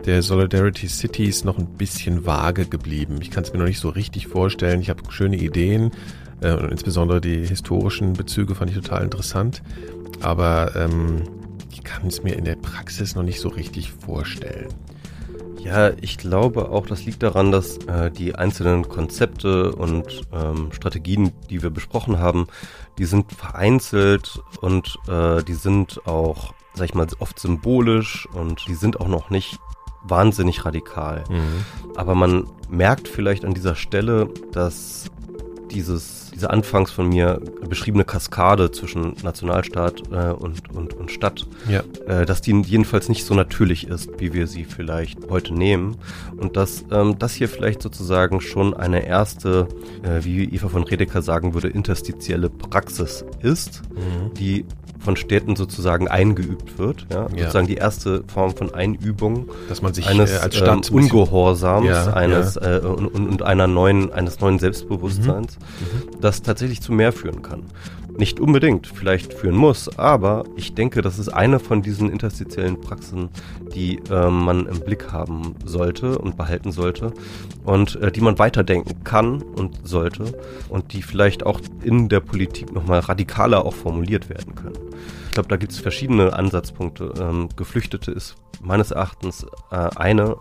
der 0.07 0.23
Solidarity 0.23 0.89
Cities 0.89 1.45
noch 1.45 1.59
ein 1.59 1.67
bisschen 1.67 2.27
vage 2.27 2.67
geblieben. 2.67 3.19
Ich 3.21 3.31
kann 3.31 3.45
es 3.45 3.53
mir 3.53 3.59
noch 3.59 3.67
nicht 3.67 3.79
so 3.79 3.89
richtig 3.89 4.27
vorstellen. 4.27 4.81
Ich 4.81 4.91
habe 4.91 5.03
schöne 5.11 5.37
Ideen 5.37 5.93
äh, 6.41 6.53
und 6.53 6.71
insbesondere 6.71 7.21
die 7.21 7.47
historischen 7.47 8.15
Bezüge 8.15 8.55
fand 8.55 8.71
ich 8.71 8.77
total 8.77 9.05
interessant. 9.05 9.63
Aber 10.21 10.75
ähm, 10.77 11.23
ich 11.71 11.85
kann 11.85 12.07
es 12.07 12.23
mir 12.23 12.37
in 12.37 12.45
der 12.45 12.57
Praxis 12.57 13.15
noch 13.15 13.23
nicht 13.23 13.41
so 13.41 13.49
richtig 13.49 13.93
vorstellen. 13.93 14.69
Ja, 15.63 15.93
ich 16.01 16.19
glaube 16.19 16.71
auch, 16.71 16.87
das 16.87 17.05
liegt 17.05 17.23
daran, 17.23 17.53
dass 17.53 17.77
äh, 17.87 18.11
die 18.11 18.35
einzelnen 18.35 18.89
Konzepte 18.89 19.73
und 19.73 20.23
ähm, 20.33 20.73
Strategien, 20.73 21.31
die 21.51 21.63
wir 21.63 21.71
besprochen 21.71 22.19
haben, 22.19 22.49
die 22.99 23.05
sind 23.05 23.31
vereinzelt 23.31 24.43
und 24.61 24.99
äh, 25.07 25.43
die 25.45 25.55
sind 25.55 26.05
auch, 26.05 26.53
sag 26.75 26.87
ich 26.87 26.95
mal, 26.95 27.07
oft 27.21 27.39
symbolisch 27.39 28.27
und 28.35 28.67
die 28.67 28.75
sind 28.75 29.01
auch 29.01 29.07
noch 29.07 29.31
nicht 29.31 29.61
wahnsinnig 30.05 30.65
radikal. 30.65 31.25
Mhm. 31.29 31.65
Aber 31.97 32.15
man 32.15 32.47
merkt 32.69 33.09
vielleicht 33.09 33.45
an 33.45 33.55
dieser 33.55 33.75
Stelle, 33.75 34.29
dass 34.53 35.11
dieses, 35.71 36.22
diese 36.35 36.51
anfangs 36.51 36.91
von 36.91 37.09
mir 37.09 37.41
beschriebene 37.69 38.05
Kaskade 38.05 38.71
zwischen 38.71 39.15
Nationalstaat 39.23 40.03
äh, 40.11 40.33
und, 40.33 40.75
und, 40.75 40.95
und 40.95 41.11
Stadt, 41.11 41.47
ja. 41.69 41.83
äh, 42.07 42.27
dass 42.27 42.41
die 42.41 42.53
jedenfalls 42.63 43.09
nicht 43.09 43.25
so 43.25 43.35
natürlich 43.35 43.87
ist, 43.89 44.11
wie 44.19 44.33
wir 44.33 44.47
sie 44.47 44.65
vielleicht 44.65 45.31
heute 45.31 45.55
nehmen. 45.55 45.97
Und 46.37 46.57
dass 46.57 46.85
ähm, 46.91 47.19
das 47.19 47.35
hier 47.35 47.49
vielleicht 47.49 47.83
sozusagen 47.83 48.41
schon 48.41 48.75
eine 48.75 49.07
erste, 49.07 49.69
äh, 50.03 50.25
wie 50.25 50.45
Eva 50.45 50.69
von 50.69 50.85
Redeker 50.85 51.23
sagen 51.23 51.55
würde, 51.55 51.69
interstitielle 51.69 52.51
Praxis 52.51 53.25
ist, 53.43 53.83
mhm. 53.95 54.35
die 54.35 54.65
von 55.03 55.17
Städten 55.17 55.57
sozusagen 55.57 56.09
eingeübt 56.09 56.79
wird. 56.79 57.07
Ja? 57.11 57.23
ja. 57.23 57.39
Sozusagen 57.39 57.67
die 57.67 57.75
erste 57.75 58.25
Form 58.33 58.55
von 58.57 58.75
Einübung. 58.75 59.51
Dass 59.69 59.83
man 59.83 59.93
sich 59.93 60.07
eines 60.07 60.33
äh, 60.33 60.39
als 60.39 60.57
Stadt 60.57 60.89
ähm, 60.89 60.97
Ungehorsams 60.97 61.87
ja, 61.87 62.13
eines. 62.13 62.57
Äh, 62.57 62.81
und, 62.85 63.09
und, 63.09 63.43
einer 63.43 63.67
neuen, 63.67 64.13
eines 64.13 64.41
neuen 64.41 64.59
Selbstbewusstseins, 64.59 65.59
mhm. 65.59 66.17
mhm. 66.17 66.21
Das 66.23 66.43
tatsächlich 66.43 66.81
zu 66.81 66.93
mehr 66.93 67.13
führen 67.13 67.43
kann 67.43 67.65
nicht 68.17 68.41
unbedingt 68.41 68.87
vielleicht 68.87 69.33
führen 69.33 69.57
muss, 69.57 69.99
aber 69.99 70.45
ich 70.57 70.75
denke, 70.75 71.03
das 71.03 71.19
ist 71.19 71.29
eine 71.29 71.59
von 71.59 71.83
diesen 71.83 72.11
interstitiellen 72.11 72.81
Praxen, 72.81 73.31
die 73.75 73.99
äh, 74.11 74.31
man 74.31 74.67
im 74.67 74.81
Blick 74.81 75.13
haben 75.13 75.55
sollte 75.65 76.19
und 76.19 76.37
behalten 76.37 76.73
sollte 76.73 77.13
und 77.65 77.97
äh, 77.97 78.13
die 78.13 78.21
man 78.21 78.39
weiterdenken 78.39 79.05
kann 79.05 79.43
und 79.43 79.87
sollte 79.87 80.39
und 80.69 80.93
die 80.93 81.03
vielleicht 81.03 81.47
auch 81.47 81.61
in 81.83 82.09
der 82.09 82.21
Politik 82.21 82.73
nochmal 82.73 83.01
radikaler 83.01 83.65
auch 83.65 83.75
formuliert 83.75 84.29
werden 84.29 84.55
können. 84.55 84.79
Ich 85.27 85.33
glaube, 85.33 85.49
da 85.49 85.57
gibt 85.57 85.73
es 85.73 85.79
verschiedene 85.79 86.35
Ansatzpunkte. 86.35 87.15
Ähm, 87.19 87.49
Geflüchtete 87.57 88.11
ist 88.11 88.37
meines 88.61 88.91
Erachtens 88.91 89.47
äh, 89.71 89.77
eine 89.97 90.37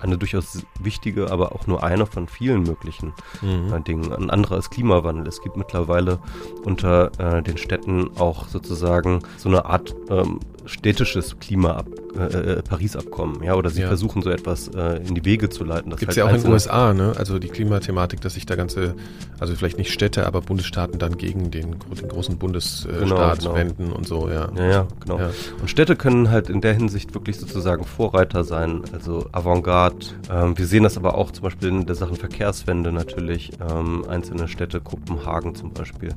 eine 0.00 0.18
durchaus 0.18 0.64
wichtige, 0.80 1.30
aber 1.30 1.52
auch 1.52 1.66
nur 1.66 1.82
eine 1.82 2.06
von 2.06 2.28
vielen 2.28 2.62
möglichen 2.62 3.12
mhm. 3.40 3.72
äh, 3.72 3.80
Dingen. 3.80 4.12
Ein 4.12 4.30
anderer 4.30 4.58
ist 4.58 4.70
Klimawandel. 4.70 5.26
Es 5.26 5.42
gibt 5.42 5.56
mittlerweile 5.56 6.18
unter 6.64 7.10
äh, 7.18 7.42
den 7.42 7.58
Städten 7.58 8.10
auch 8.18 8.48
sozusagen 8.48 9.22
so 9.36 9.48
eine 9.48 9.64
Art 9.66 9.94
ähm, 10.08 10.40
städtisches 10.66 11.38
Klima 11.38 11.84
äh, 12.18 12.24
äh, 12.24 12.62
Paris-Abkommen, 12.62 13.42
ja, 13.42 13.54
oder 13.54 13.70
sie 13.70 13.82
ja. 13.82 13.88
versuchen 13.88 14.22
so 14.22 14.30
etwas 14.30 14.68
äh, 14.68 14.96
in 15.06 15.14
die 15.14 15.24
Wege 15.24 15.48
zu 15.48 15.64
leiten. 15.64 15.90
Gibt 15.90 16.02
es 16.02 16.08
halt 16.08 16.16
ja 16.18 16.24
auch 16.24 16.36
in 16.36 16.42
den 16.42 16.52
USA, 16.52 16.92
ne? 16.94 17.14
Also 17.16 17.38
die 17.38 17.48
Klimathematik, 17.48 18.20
dass 18.20 18.34
sich 18.34 18.46
da 18.46 18.54
ganze, 18.54 18.94
also 19.40 19.54
vielleicht 19.54 19.78
nicht 19.78 19.92
Städte, 19.92 20.26
aber 20.26 20.40
Bundesstaaten 20.40 20.98
dann 20.98 21.16
gegen 21.16 21.50
den, 21.50 21.76
den 21.78 22.08
großen 22.08 22.38
Bundesstaat 22.38 23.00
genau, 23.00 23.34
genau. 23.34 23.54
wenden 23.54 23.92
und 23.92 24.06
so, 24.06 24.28
ja. 24.28 24.50
Ja, 24.56 24.70
ja, 24.70 24.88
genau. 25.00 25.18
Ja. 25.18 25.30
Und 25.60 25.68
Städte 25.68 25.96
können 25.96 26.30
halt 26.30 26.48
in 26.48 26.60
der 26.60 26.74
Hinsicht 26.74 27.14
wirklich 27.14 27.38
sozusagen 27.38 27.84
Vorreiter 27.84 28.44
sein, 28.44 28.82
also 28.92 29.26
Avantgarde. 29.32 30.06
Ähm, 30.30 30.56
wir 30.56 30.66
sehen 30.66 30.82
das 30.82 30.96
aber 30.96 31.16
auch 31.16 31.30
zum 31.30 31.44
Beispiel 31.44 31.68
in 31.68 31.86
der 31.86 31.96
Sachen 31.96 32.16
Verkehrswende 32.16 32.92
natürlich. 32.92 33.52
Ähm, 33.68 34.04
einzelne 34.08 34.48
Städte, 34.48 34.80
Kopenhagen 34.80 35.54
zum 35.54 35.72
Beispiel, 35.72 36.10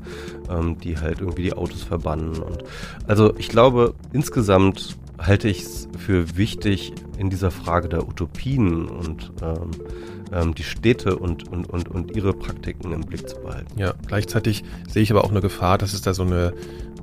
ähm, 0.50 0.78
die 0.80 1.00
halt 1.00 1.22
irgendwie 1.22 1.44
die 1.44 1.54
Autos 1.54 1.84
verbannen. 1.84 2.38
Und 2.42 2.64
also 3.08 3.34
ich 3.38 3.48
glaube, 3.48 3.94
insgesamt 4.12 4.35
halte 5.18 5.48
ich 5.48 5.64
es 5.64 5.88
für 5.98 6.38
wichtig, 6.38 6.94
in 7.18 7.30
dieser 7.30 7.52
Frage 7.52 7.88
der 7.90 8.08
Utopien 8.08 8.88
und 8.88 9.32
ähm, 9.42 9.72
ähm, 10.34 10.56
die 10.56 10.64
Städte 10.64 11.18
und, 11.18 11.48
und, 11.48 11.70
und, 11.70 11.90
und 11.90 12.16
ihre 12.16 12.34
Praktiken 12.34 12.92
im 12.92 13.02
Blick 13.02 13.28
zu 13.30 13.38
behalten. 13.38 13.80
Ja, 13.80 13.94
gleichzeitig 14.08 14.64
sehe 14.90 15.04
ich 15.04 15.12
aber 15.12 15.24
auch 15.24 15.32
eine 15.32 15.42
Gefahr, 15.42 15.78
dass 15.78 15.94
es 15.94 16.02
da 16.02 16.14
so 16.14 16.24
eine 16.24 16.54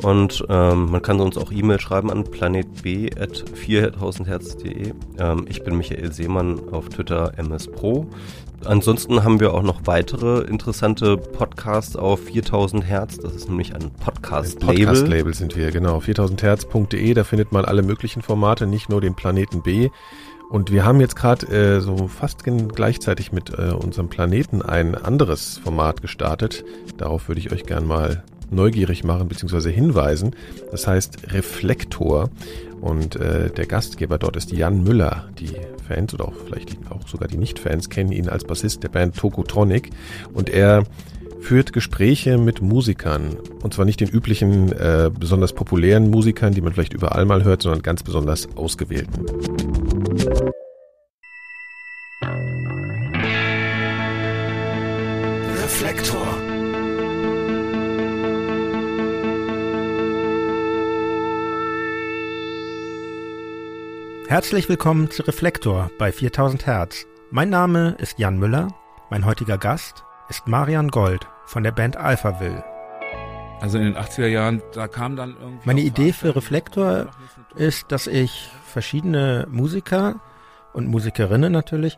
und 0.03 0.45
ähm, 0.49 0.91
man 0.91 1.01
kann 1.01 1.19
uns 1.19 1.37
auch 1.37 1.51
E-Mail 1.51 1.79
schreiben 1.79 2.11
an 2.11 2.23
planetb.4000herz.de. 2.23 4.93
Ähm, 5.17 5.45
ich 5.49 5.63
bin 5.63 5.75
Michael 5.77 6.13
Seemann 6.13 6.59
auf 6.71 6.89
Twitter 6.89 7.33
mspro. 7.41 8.05
Ansonsten 8.65 9.23
haben 9.23 9.39
wir 9.39 9.53
auch 9.53 9.63
noch 9.63 9.81
weitere 9.85 10.41
interessante 10.41 11.17
Podcasts 11.17 11.95
auf 11.95 12.19
4000 12.21 12.85
Hertz. 12.85 13.17
Das 13.17 13.35
ist 13.35 13.49
nämlich 13.49 13.75
ein 13.75 13.91
Podcast-Label. 13.91 14.85
Podcast-Label 14.85 15.33
sind 15.33 15.55
wir, 15.55 15.71
genau. 15.71 15.99
4000herz.de, 15.99 17.13
da 17.13 17.23
findet 17.23 17.51
man 17.51 17.65
alle 17.65 17.81
möglichen 17.81 18.21
Formate, 18.21 18.67
nicht 18.67 18.89
nur 18.89 19.01
den 19.01 19.15
Planeten 19.15 19.63
B. 19.63 19.89
Und 20.49 20.71
wir 20.71 20.85
haben 20.85 21.01
jetzt 21.01 21.15
gerade 21.15 21.47
äh, 21.47 21.81
so 21.81 22.07
fast 22.07 22.43
gleichzeitig 22.43 23.31
mit 23.31 23.51
äh, 23.57 23.71
unserem 23.71 24.09
Planeten 24.09 24.61
ein 24.61 24.95
anderes 24.95 25.57
Format 25.57 26.01
gestartet. 26.01 26.63
Darauf 26.97 27.27
würde 27.27 27.41
ich 27.41 27.51
euch 27.51 27.65
gern 27.65 27.85
mal 27.85 28.23
neugierig 28.51 29.03
machen 29.03 29.27
bzw. 29.27 29.71
hinweisen. 29.71 30.35
Das 30.71 30.87
heißt 30.87 31.33
Reflektor. 31.33 32.29
Und 32.81 33.15
äh, 33.15 33.49
der 33.49 33.65
Gastgeber 33.65 34.17
dort 34.17 34.35
ist 34.35 34.51
Jan 34.51 34.83
Müller. 34.83 35.29
Die 35.39 35.51
Fans 35.87 36.13
oder 36.13 36.27
auch 36.27 36.35
vielleicht 36.45 36.77
auch 36.89 37.07
sogar 37.07 37.27
die 37.27 37.37
Nicht-Fans 37.37 37.89
kennen 37.89 38.11
ihn 38.11 38.29
als 38.29 38.43
Bassist 38.43 38.83
der 38.83 38.89
Band 38.89 39.15
Tokotronic. 39.15 39.89
Und 40.33 40.49
er 40.49 40.83
führt 41.39 41.73
Gespräche 41.73 42.37
mit 42.37 42.61
Musikern. 42.61 43.37
Und 43.61 43.73
zwar 43.73 43.85
nicht 43.85 43.99
den 43.99 44.09
üblichen, 44.09 44.71
äh, 44.71 45.09
besonders 45.17 45.53
populären 45.53 46.09
Musikern, 46.09 46.53
die 46.53 46.61
man 46.61 46.73
vielleicht 46.73 46.93
überall 46.93 47.25
mal 47.25 47.43
hört, 47.43 47.63
sondern 47.63 47.81
ganz 47.81 48.03
besonders 48.03 48.47
ausgewählten. 48.55 49.25
Herzlich 64.27 64.67
willkommen 64.67 65.09
zu 65.09 65.23
Reflektor 65.23 65.89
bei 65.97 66.11
4000 66.11 66.65
Hertz. 66.65 67.05
Mein 67.31 67.49
Name 67.49 67.95
ist 67.97 68.19
Jan 68.19 68.37
Müller. 68.37 68.67
Mein 69.09 69.23
heutiger 69.23 69.57
Gast 69.57 70.03
ist 70.27 70.47
Marian 70.47 70.89
Gold 70.89 71.25
von 71.45 71.63
der 71.63 71.71
Band 71.71 71.95
Alphaville. 71.95 72.61
Also 73.61 73.77
in 73.77 73.85
den 73.85 73.95
80er 73.95 74.27
Jahren, 74.27 74.61
da 74.73 74.89
kam 74.89 75.15
dann 75.15 75.37
irgendwie. 75.39 75.65
Meine 75.65 75.79
Idee 75.79 76.11
für 76.11 76.35
Reflektor 76.35 77.07
ist, 77.55 77.85
dass 77.93 78.05
ich 78.05 78.49
verschiedene 78.65 79.47
Musiker 79.49 80.19
und 80.73 80.87
Musikerinnen 80.87 81.53
natürlich 81.53 81.95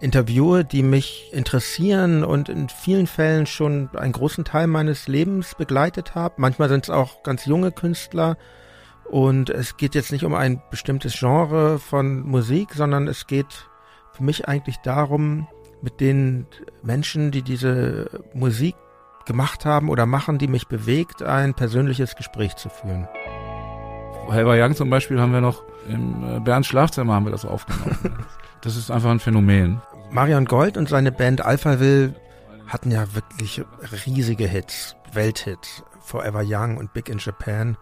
interviewe, 0.00 0.64
die 0.64 0.82
mich 0.82 1.28
interessieren 1.34 2.24
und 2.24 2.48
in 2.48 2.70
vielen 2.70 3.06
Fällen 3.06 3.44
schon 3.44 3.90
einen 3.94 4.12
großen 4.12 4.46
Teil 4.46 4.68
meines 4.68 5.06
Lebens 5.06 5.54
begleitet 5.54 6.14
haben. 6.14 6.36
Manchmal 6.38 6.70
sind 6.70 6.84
es 6.84 6.90
auch 6.90 7.22
ganz 7.22 7.44
junge 7.44 7.72
Künstler 7.72 8.38
und 9.10 9.50
es 9.50 9.76
geht 9.76 9.94
jetzt 9.94 10.12
nicht 10.12 10.24
um 10.24 10.34
ein 10.34 10.62
bestimmtes 10.70 11.18
Genre 11.18 11.78
von 11.78 12.20
Musik, 12.20 12.74
sondern 12.74 13.08
es 13.08 13.26
geht 13.26 13.68
für 14.12 14.22
mich 14.22 14.48
eigentlich 14.48 14.76
darum, 14.78 15.46
mit 15.80 16.00
den 16.00 16.46
Menschen, 16.82 17.30
die 17.30 17.42
diese 17.42 18.10
Musik 18.34 18.74
gemacht 19.26 19.64
haben 19.64 19.88
oder 19.88 20.06
machen, 20.06 20.38
die 20.38 20.48
mich 20.48 20.66
bewegt, 20.66 21.22
ein 21.22 21.54
persönliches 21.54 22.16
Gespräch 22.16 22.56
zu 22.56 22.68
führen. 22.68 23.06
Helber 24.28 24.62
Young 24.62 24.74
zum 24.74 24.90
Beispiel 24.90 25.20
haben 25.20 25.32
wir 25.32 25.40
noch 25.40 25.62
im 25.88 26.36
äh, 26.36 26.40
Bernds 26.40 26.68
Schlafzimmer 26.68 27.14
haben 27.14 27.24
wir 27.24 27.32
das 27.32 27.44
aufgenommen. 27.44 28.26
das 28.60 28.76
ist 28.76 28.90
einfach 28.90 29.10
ein 29.10 29.20
Phänomen. 29.20 29.80
Marion 30.10 30.44
Gold 30.44 30.76
und 30.76 30.88
seine 30.88 31.12
Band 31.12 31.44
Alphaville 31.44 32.14
hatten 32.66 32.90
ja 32.90 33.14
wirklich 33.14 33.62
riesige 34.06 34.46
Hits, 34.46 34.96
Welthits, 35.12 35.82
Forever 36.00 36.42
Young 36.44 36.76
und 36.76 36.92
Big 36.92 37.08
in 37.08 37.18
Japan. 37.18 37.76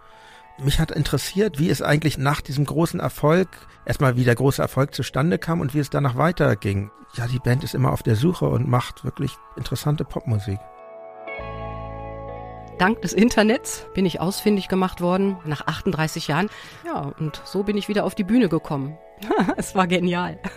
Mich 0.58 0.80
hat 0.80 0.90
interessiert, 0.90 1.58
wie 1.58 1.68
es 1.68 1.82
eigentlich 1.82 2.16
nach 2.16 2.40
diesem 2.40 2.64
großen 2.64 2.98
Erfolg, 2.98 3.48
erstmal 3.84 4.16
wie 4.16 4.24
der 4.24 4.34
große 4.34 4.62
Erfolg 4.62 4.94
zustande 4.94 5.38
kam 5.38 5.60
und 5.60 5.74
wie 5.74 5.80
es 5.80 5.90
danach 5.90 6.16
weiterging. 6.16 6.90
Ja, 7.14 7.26
die 7.26 7.38
Band 7.38 7.62
ist 7.62 7.74
immer 7.74 7.92
auf 7.92 8.02
der 8.02 8.16
Suche 8.16 8.46
und 8.46 8.66
macht 8.66 9.04
wirklich 9.04 9.32
interessante 9.56 10.04
Popmusik. 10.04 10.58
Dank 12.78 13.02
des 13.02 13.12
Internets 13.12 13.86
bin 13.94 14.06
ich 14.06 14.20
ausfindig 14.20 14.68
gemacht 14.68 15.00
worden 15.00 15.36
nach 15.44 15.66
38 15.66 16.28
Jahren. 16.28 16.48
Ja, 16.84 17.12
und 17.18 17.40
so 17.44 17.62
bin 17.62 17.76
ich 17.76 17.88
wieder 17.88 18.04
auf 18.04 18.14
die 18.14 18.24
Bühne 18.24 18.48
gekommen. 18.48 18.96
es 19.56 19.74
war 19.74 19.86
genial. 19.86 20.38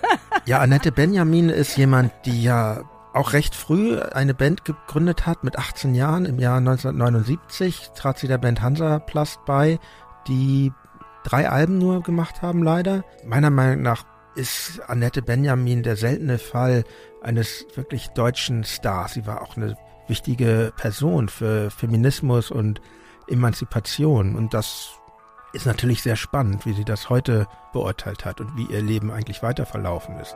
Ja, 0.46 0.60
Annette 0.60 0.92
Benjamin 0.92 1.50
ist 1.50 1.78
jemand, 1.78 2.12
die 2.26 2.42
ja 2.42 2.82
auch 3.14 3.34
recht 3.34 3.56
früh 3.56 4.00
eine 4.00 4.34
Band 4.34 4.66
gegründet 4.66 5.26
hat, 5.26 5.44
mit 5.44 5.58
18 5.58 5.96
Jahren. 5.96 6.26
Im 6.26 6.40
Jahr 6.40 6.58
1979 6.58 7.92
trat 7.96 8.20
sie 8.20 8.28
der 8.28 8.38
Band 8.38 8.62
Hansaplast 8.62 9.44
bei, 9.46 9.80
die 10.28 10.72
drei 11.24 11.50
Alben 11.50 11.78
nur 11.78 12.04
gemacht 12.04 12.42
haben, 12.42 12.64
leider. 12.64 13.04
Meiner 13.26 13.50
Meinung 13.50 13.82
nach 13.82 14.06
ist 14.36 14.82
Annette 14.88 15.22
Benjamin 15.22 15.84
der 15.84 15.96
seltene 15.96 16.38
Fall 16.38 16.84
eines 17.22 17.66
wirklich 17.76 18.10
deutschen 18.10 18.64
Stars. 18.64 19.14
Sie 19.14 19.26
war 19.26 19.42
auch 19.42 19.58
eine 19.58 19.76
wichtige 20.08 20.72
Person 20.78 21.30
für 21.30 21.72
Feminismus 21.72 22.52
und 22.52 22.80
Emanzipation. 23.28 24.36
Und 24.36 24.54
das 24.54 24.92
ist 25.54 25.66
natürlich 25.66 26.04
sehr 26.04 26.16
spannend, 26.16 26.66
wie 26.66 26.74
sie 26.74 26.86
das 26.86 27.10
heute 27.10 27.48
beurteilt 27.74 28.26
hat 28.26 28.40
und 28.40 28.56
wie 28.56 28.72
ihr 28.72 28.82
Leben 28.82 29.12
eigentlich 29.12 29.44
weiter 29.44 29.66
verlaufen 29.66 30.18
ist. 30.20 30.36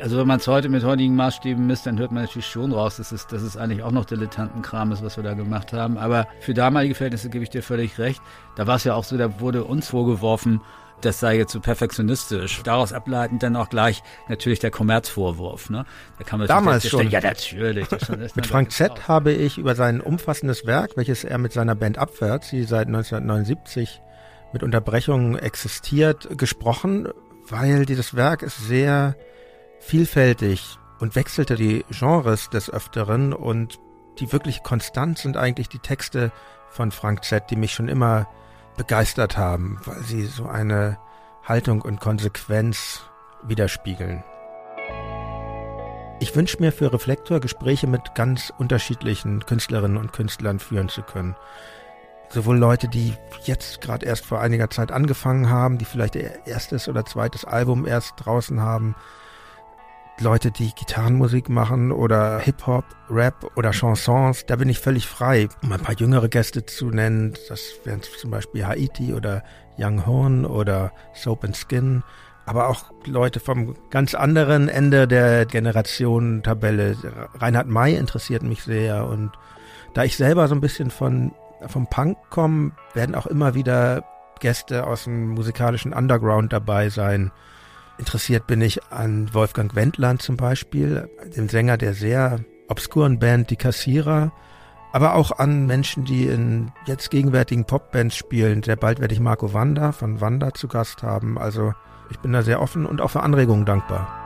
Also 0.00 0.18
wenn 0.18 0.26
man 0.26 0.38
es 0.38 0.46
heute 0.46 0.68
mit 0.68 0.84
heutigen 0.84 1.16
Maßstäben 1.16 1.66
misst, 1.66 1.86
dann 1.86 1.98
hört 1.98 2.12
man 2.12 2.22
natürlich 2.22 2.46
schon 2.46 2.72
raus, 2.72 2.96
dass 2.96 3.12
es, 3.12 3.26
dass 3.26 3.42
es 3.42 3.56
eigentlich 3.56 3.82
auch 3.82 3.90
noch 3.90 4.04
Dilettantenkram 4.04 4.92
ist, 4.92 5.02
was 5.02 5.16
wir 5.16 5.24
da 5.24 5.34
gemacht 5.34 5.72
haben. 5.72 5.98
Aber 5.98 6.26
für 6.40 6.54
damalige 6.54 6.94
Verhältnisse 6.94 7.30
gebe 7.30 7.44
ich 7.44 7.50
dir 7.50 7.62
völlig 7.62 7.98
recht. 7.98 8.20
Da 8.56 8.66
war 8.66 8.76
es 8.76 8.84
ja 8.84 8.94
auch 8.94 9.04
so, 9.04 9.16
da 9.16 9.40
wurde 9.40 9.64
uns 9.64 9.88
vorgeworfen, 9.88 10.60
das 11.00 11.20
sei 11.20 11.36
jetzt 11.36 11.52
so 11.52 11.60
perfektionistisch. 11.60 12.62
Daraus 12.64 12.92
ableitend 12.92 13.42
dann 13.42 13.56
auch 13.56 13.68
gleich 13.68 14.02
natürlich 14.28 14.58
der 14.58 14.70
Kommerzvorwurf. 14.70 15.70
Ne? 15.70 15.84
Da 16.18 16.24
kann 16.24 16.38
man 16.38 16.48
Damals 16.48 16.88
schon. 16.88 17.08
Ja, 17.08 17.20
natürlich. 17.20 17.86
Mit 18.34 18.46
Frank 18.46 18.72
Z 18.72 19.08
habe 19.08 19.32
ich 19.32 19.58
über 19.58 19.74
sein 19.74 20.00
umfassendes 20.00 20.66
Werk, 20.66 20.96
welches 20.96 21.24
er 21.24 21.38
mit 21.38 21.52
seiner 21.52 21.74
Band 21.74 21.98
Abwärts, 21.98 22.50
die 22.50 22.64
seit 22.64 22.88
1979 22.88 24.02
mit 24.52 24.62
Unterbrechungen 24.62 25.38
existiert, 25.38 26.36
gesprochen, 26.36 27.08
weil 27.48 27.86
dieses 27.86 28.14
Werk 28.14 28.42
ist 28.42 28.66
sehr 28.66 29.14
vielfältig 29.80 30.78
und 30.98 31.14
wechselte 31.14 31.54
die 31.54 31.84
Genres 31.90 32.50
des 32.50 32.70
Öfteren 32.70 33.32
und 33.32 33.78
die 34.18 34.32
wirklich 34.32 34.62
konstant 34.62 35.18
sind 35.18 35.36
eigentlich 35.36 35.68
die 35.68 35.78
Texte 35.78 36.32
von 36.70 36.90
Frank 36.90 37.24
Z, 37.24 37.50
die 37.50 37.56
mich 37.56 37.72
schon 37.72 37.88
immer 37.88 38.28
begeistert 38.76 39.36
haben, 39.36 39.80
weil 39.84 40.02
sie 40.02 40.24
so 40.24 40.46
eine 40.46 40.98
Haltung 41.44 41.82
und 41.82 42.00
Konsequenz 42.00 43.02
widerspiegeln. 43.42 44.22
Ich 46.20 46.34
wünsche 46.34 46.58
mir 46.58 46.72
für 46.72 46.92
Reflektor 46.92 47.38
Gespräche 47.38 47.86
mit 47.86 48.14
ganz 48.14 48.52
unterschiedlichen 48.58 49.46
Künstlerinnen 49.46 49.96
und 49.96 50.12
Künstlern 50.12 50.58
führen 50.58 50.88
zu 50.88 51.02
können. 51.02 51.36
Sowohl 52.28 52.58
Leute, 52.58 52.88
die 52.88 53.14
jetzt 53.44 53.80
gerade 53.80 54.04
erst 54.04 54.26
vor 54.26 54.40
einiger 54.40 54.68
Zeit 54.68 54.90
angefangen 54.90 55.48
haben, 55.48 55.78
die 55.78 55.84
vielleicht 55.84 56.16
ihr 56.16 56.44
erstes 56.44 56.88
oder 56.88 57.04
zweites 57.04 57.44
Album 57.44 57.86
erst 57.86 58.14
draußen 58.16 58.60
haben, 58.60 58.96
Leute, 60.20 60.50
die 60.50 60.72
Gitarrenmusik 60.74 61.48
machen 61.48 61.92
oder 61.92 62.40
Hip-Hop, 62.40 62.84
Rap 63.08 63.52
oder 63.56 63.70
Chansons, 63.70 64.44
da 64.46 64.56
bin 64.56 64.68
ich 64.68 64.80
völlig 64.80 65.06
frei. 65.06 65.48
Um 65.62 65.72
ein 65.72 65.80
paar 65.80 65.94
jüngere 65.94 66.28
Gäste 66.28 66.66
zu 66.66 66.90
nennen, 66.90 67.34
das 67.48 67.74
wären 67.84 68.02
zum 68.02 68.30
Beispiel 68.30 68.66
Haiti 68.66 69.14
oder 69.14 69.44
Young 69.78 70.06
Horn 70.06 70.44
oder 70.44 70.92
Soap 71.14 71.44
and 71.44 71.56
Skin, 71.56 72.02
aber 72.46 72.68
auch 72.68 72.86
Leute 73.04 73.38
vom 73.38 73.76
ganz 73.90 74.14
anderen 74.14 74.68
Ende 74.68 75.06
der 75.06 75.46
Generationentabelle. 75.46 76.96
Reinhard 77.34 77.68
May 77.68 77.94
interessiert 77.94 78.42
mich 78.42 78.64
sehr 78.64 79.06
und 79.06 79.30
Da 79.94 80.04
ich 80.04 80.16
selber 80.16 80.48
so 80.48 80.54
ein 80.54 80.60
bisschen 80.60 80.90
von, 80.90 81.32
vom 81.66 81.86
Punk 81.86 82.18
komme, 82.30 82.72
werden 82.94 83.14
auch 83.14 83.26
immer 83.26 83.54
wieder 83.54 84.04
Gäste 84.40 84.86
aus 84.86 85.04
dem 85.04 85.28
musikalischen 85.30 85.92
Underground 85.92 86.52
dabei 86.52 86.88
sein. 86.88 87.30
Interessiert 87.98 88.46
bin 88.46 88.60
ich 88.60 88.84
an 88.90 89.32
Wolfgang 89.34 89.74
Wendland 89.74 90.22
zum 90.22 90.36
Beispiel, 90.36 91.10
dem 91.36 91.48
Sänger 91.48 91.76
der 91.76 91.94
sehr 91.94 92.40
obskuren 92.68 93.18
Band 93.18 93.50
Die 93.50 93.56
Kassierer, 93.56 94.32
aber 94.92 95.14
auch 95.14 95.32
an 95.32 95.66
Menschen, 95.66 96.04
die 96.04 96.26
in 96.26 96.70
jetzt 96.86 97.10
gegenwärtigen 97.10 97.64
Popbands 97.64 98.16
spielen. 98.16 98.62
Sehr 98.62 98.76
bald 98.76 99.00
werde 99.00 99.14
ich 99.14 99.20
Marco 99.20 99.52
Wanda 99.52 99.92
von 99.92 100.20
Wanda 100.20 100.54
zu 100.54 100.68
Gast 100.68 101.02
haben. 101.02 101.38
Also 101.38 101.74
ich 102.10 102.18
bin 102.20 102.32
da 102.32 102.42
sehr 102.42 102.62
offen 102.62 102.86
und 102.86 103.00
auch 103.00 103.10
für 103.10 103.22
Anregungen 103.22 103.66
dankbar. 103.66 104.24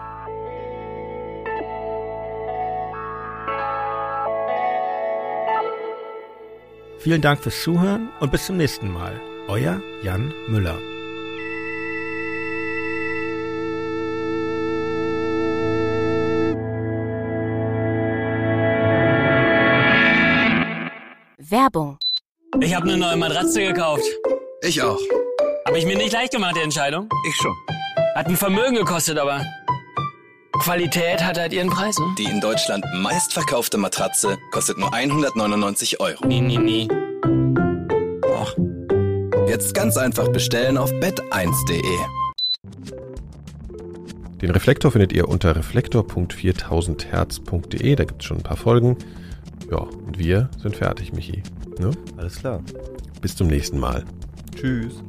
Vielen 6.98 7.20
Dank 7.20 7.40
fürs 7.40 7.60
Zuhören 7.62 8.10
und 8.20 8.30
bis 8.30 8.46
zum 8.46 8.56
nächsten 8.56 8.88
Mal. 8.88 9.20
Euer 9.48 9.80
Jan 10.04 10.32
Müller. 10.48 10.78
Werbung. 21.52 21.98
Ich 22.60 22.74
habe 22.74 22.88
eine 22.88 22.96
neue 22.96 23.16
Matratze 23.16 23.60
gekauft. 23.60 24.02
Ich 24.62 24.82
auch. 24.82 24.98
Habe 25.66 25.78
ich 25.78 25.84
mir 25.84 25.98
nicht 25.98 26.12
leicht 26.12 26.32
gemacht, 26.32 26.56
die 26.56 26.62
Entscheidung? 26.62 27.08
Ich 27.28 27.36
schon. 27.36 27.54
Hat 28.16 28.26
ein 28.26 28.36
Vermögen 28.36 28.74
gekostet, 28.74 29.18
aber 29.18 29.44
Qualität 30.60 31.22
hat 31.22 31.38
halt 31.38 31.52
ihren 31.52 31.68
Preis, 31.68 31.98
ne? 31.98 32.06
Die 32.16 32.24
in 32.24 32.40
Deutschland 32.40 32.86
meistverkaufte 32.94 33.76
Matratze 33.76 34.38
kostet 34.50 34.78
nur 34.78 34.94
199 34.94 36.00
Euro. 36.00 36.26
Nee, 36.26 36.40
nee, 36.40 36.56
nee. 36.56 36.88
Och. 38.24 38.56
Jetzt 39.46 39.74
ganz 39.74 39.98
einfach 39.98 40.28
bestellen 40.28 40.78
auf 40.78 40.90
bett1.de. 40.90 41.82
Den 44.40 44.50
Reflektor 44.50 44.90
findet 44.90 45.12
ihr 45.12 45.28
unter 45.28 45.54
reflektor.4000herz.de. 45.54 47.94
Da 47.94 48.04
gibt 48.04 48.22
es 48.22 48.26
schon 48.26 48.38
ein 48.38 48.42
paar 48.42 48.56
Folgen. 48.56 48.96
Ja, 49.72 49.78
und 49.78 50.18
wir 50.18 50.50
sind 50.58 50.76
fertig, 50.76 51.14
Michi. 51.14 51.42
Ne? 51.78 51.92
Alles 52.18 52.36
klar. 52.36 52.62
Bis 53.22 53.34
zum 53.34 53.46
nächsten 53.46 53.80
Mal. 53.80 54.04
Tschüss. 54.54 55.02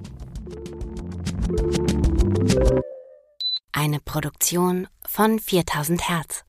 Eine 3.73 3.99
Produktion 3.99 4.87
von 5.05 5.39
4000 5.39 6.07
Hertz. 6.07 6.45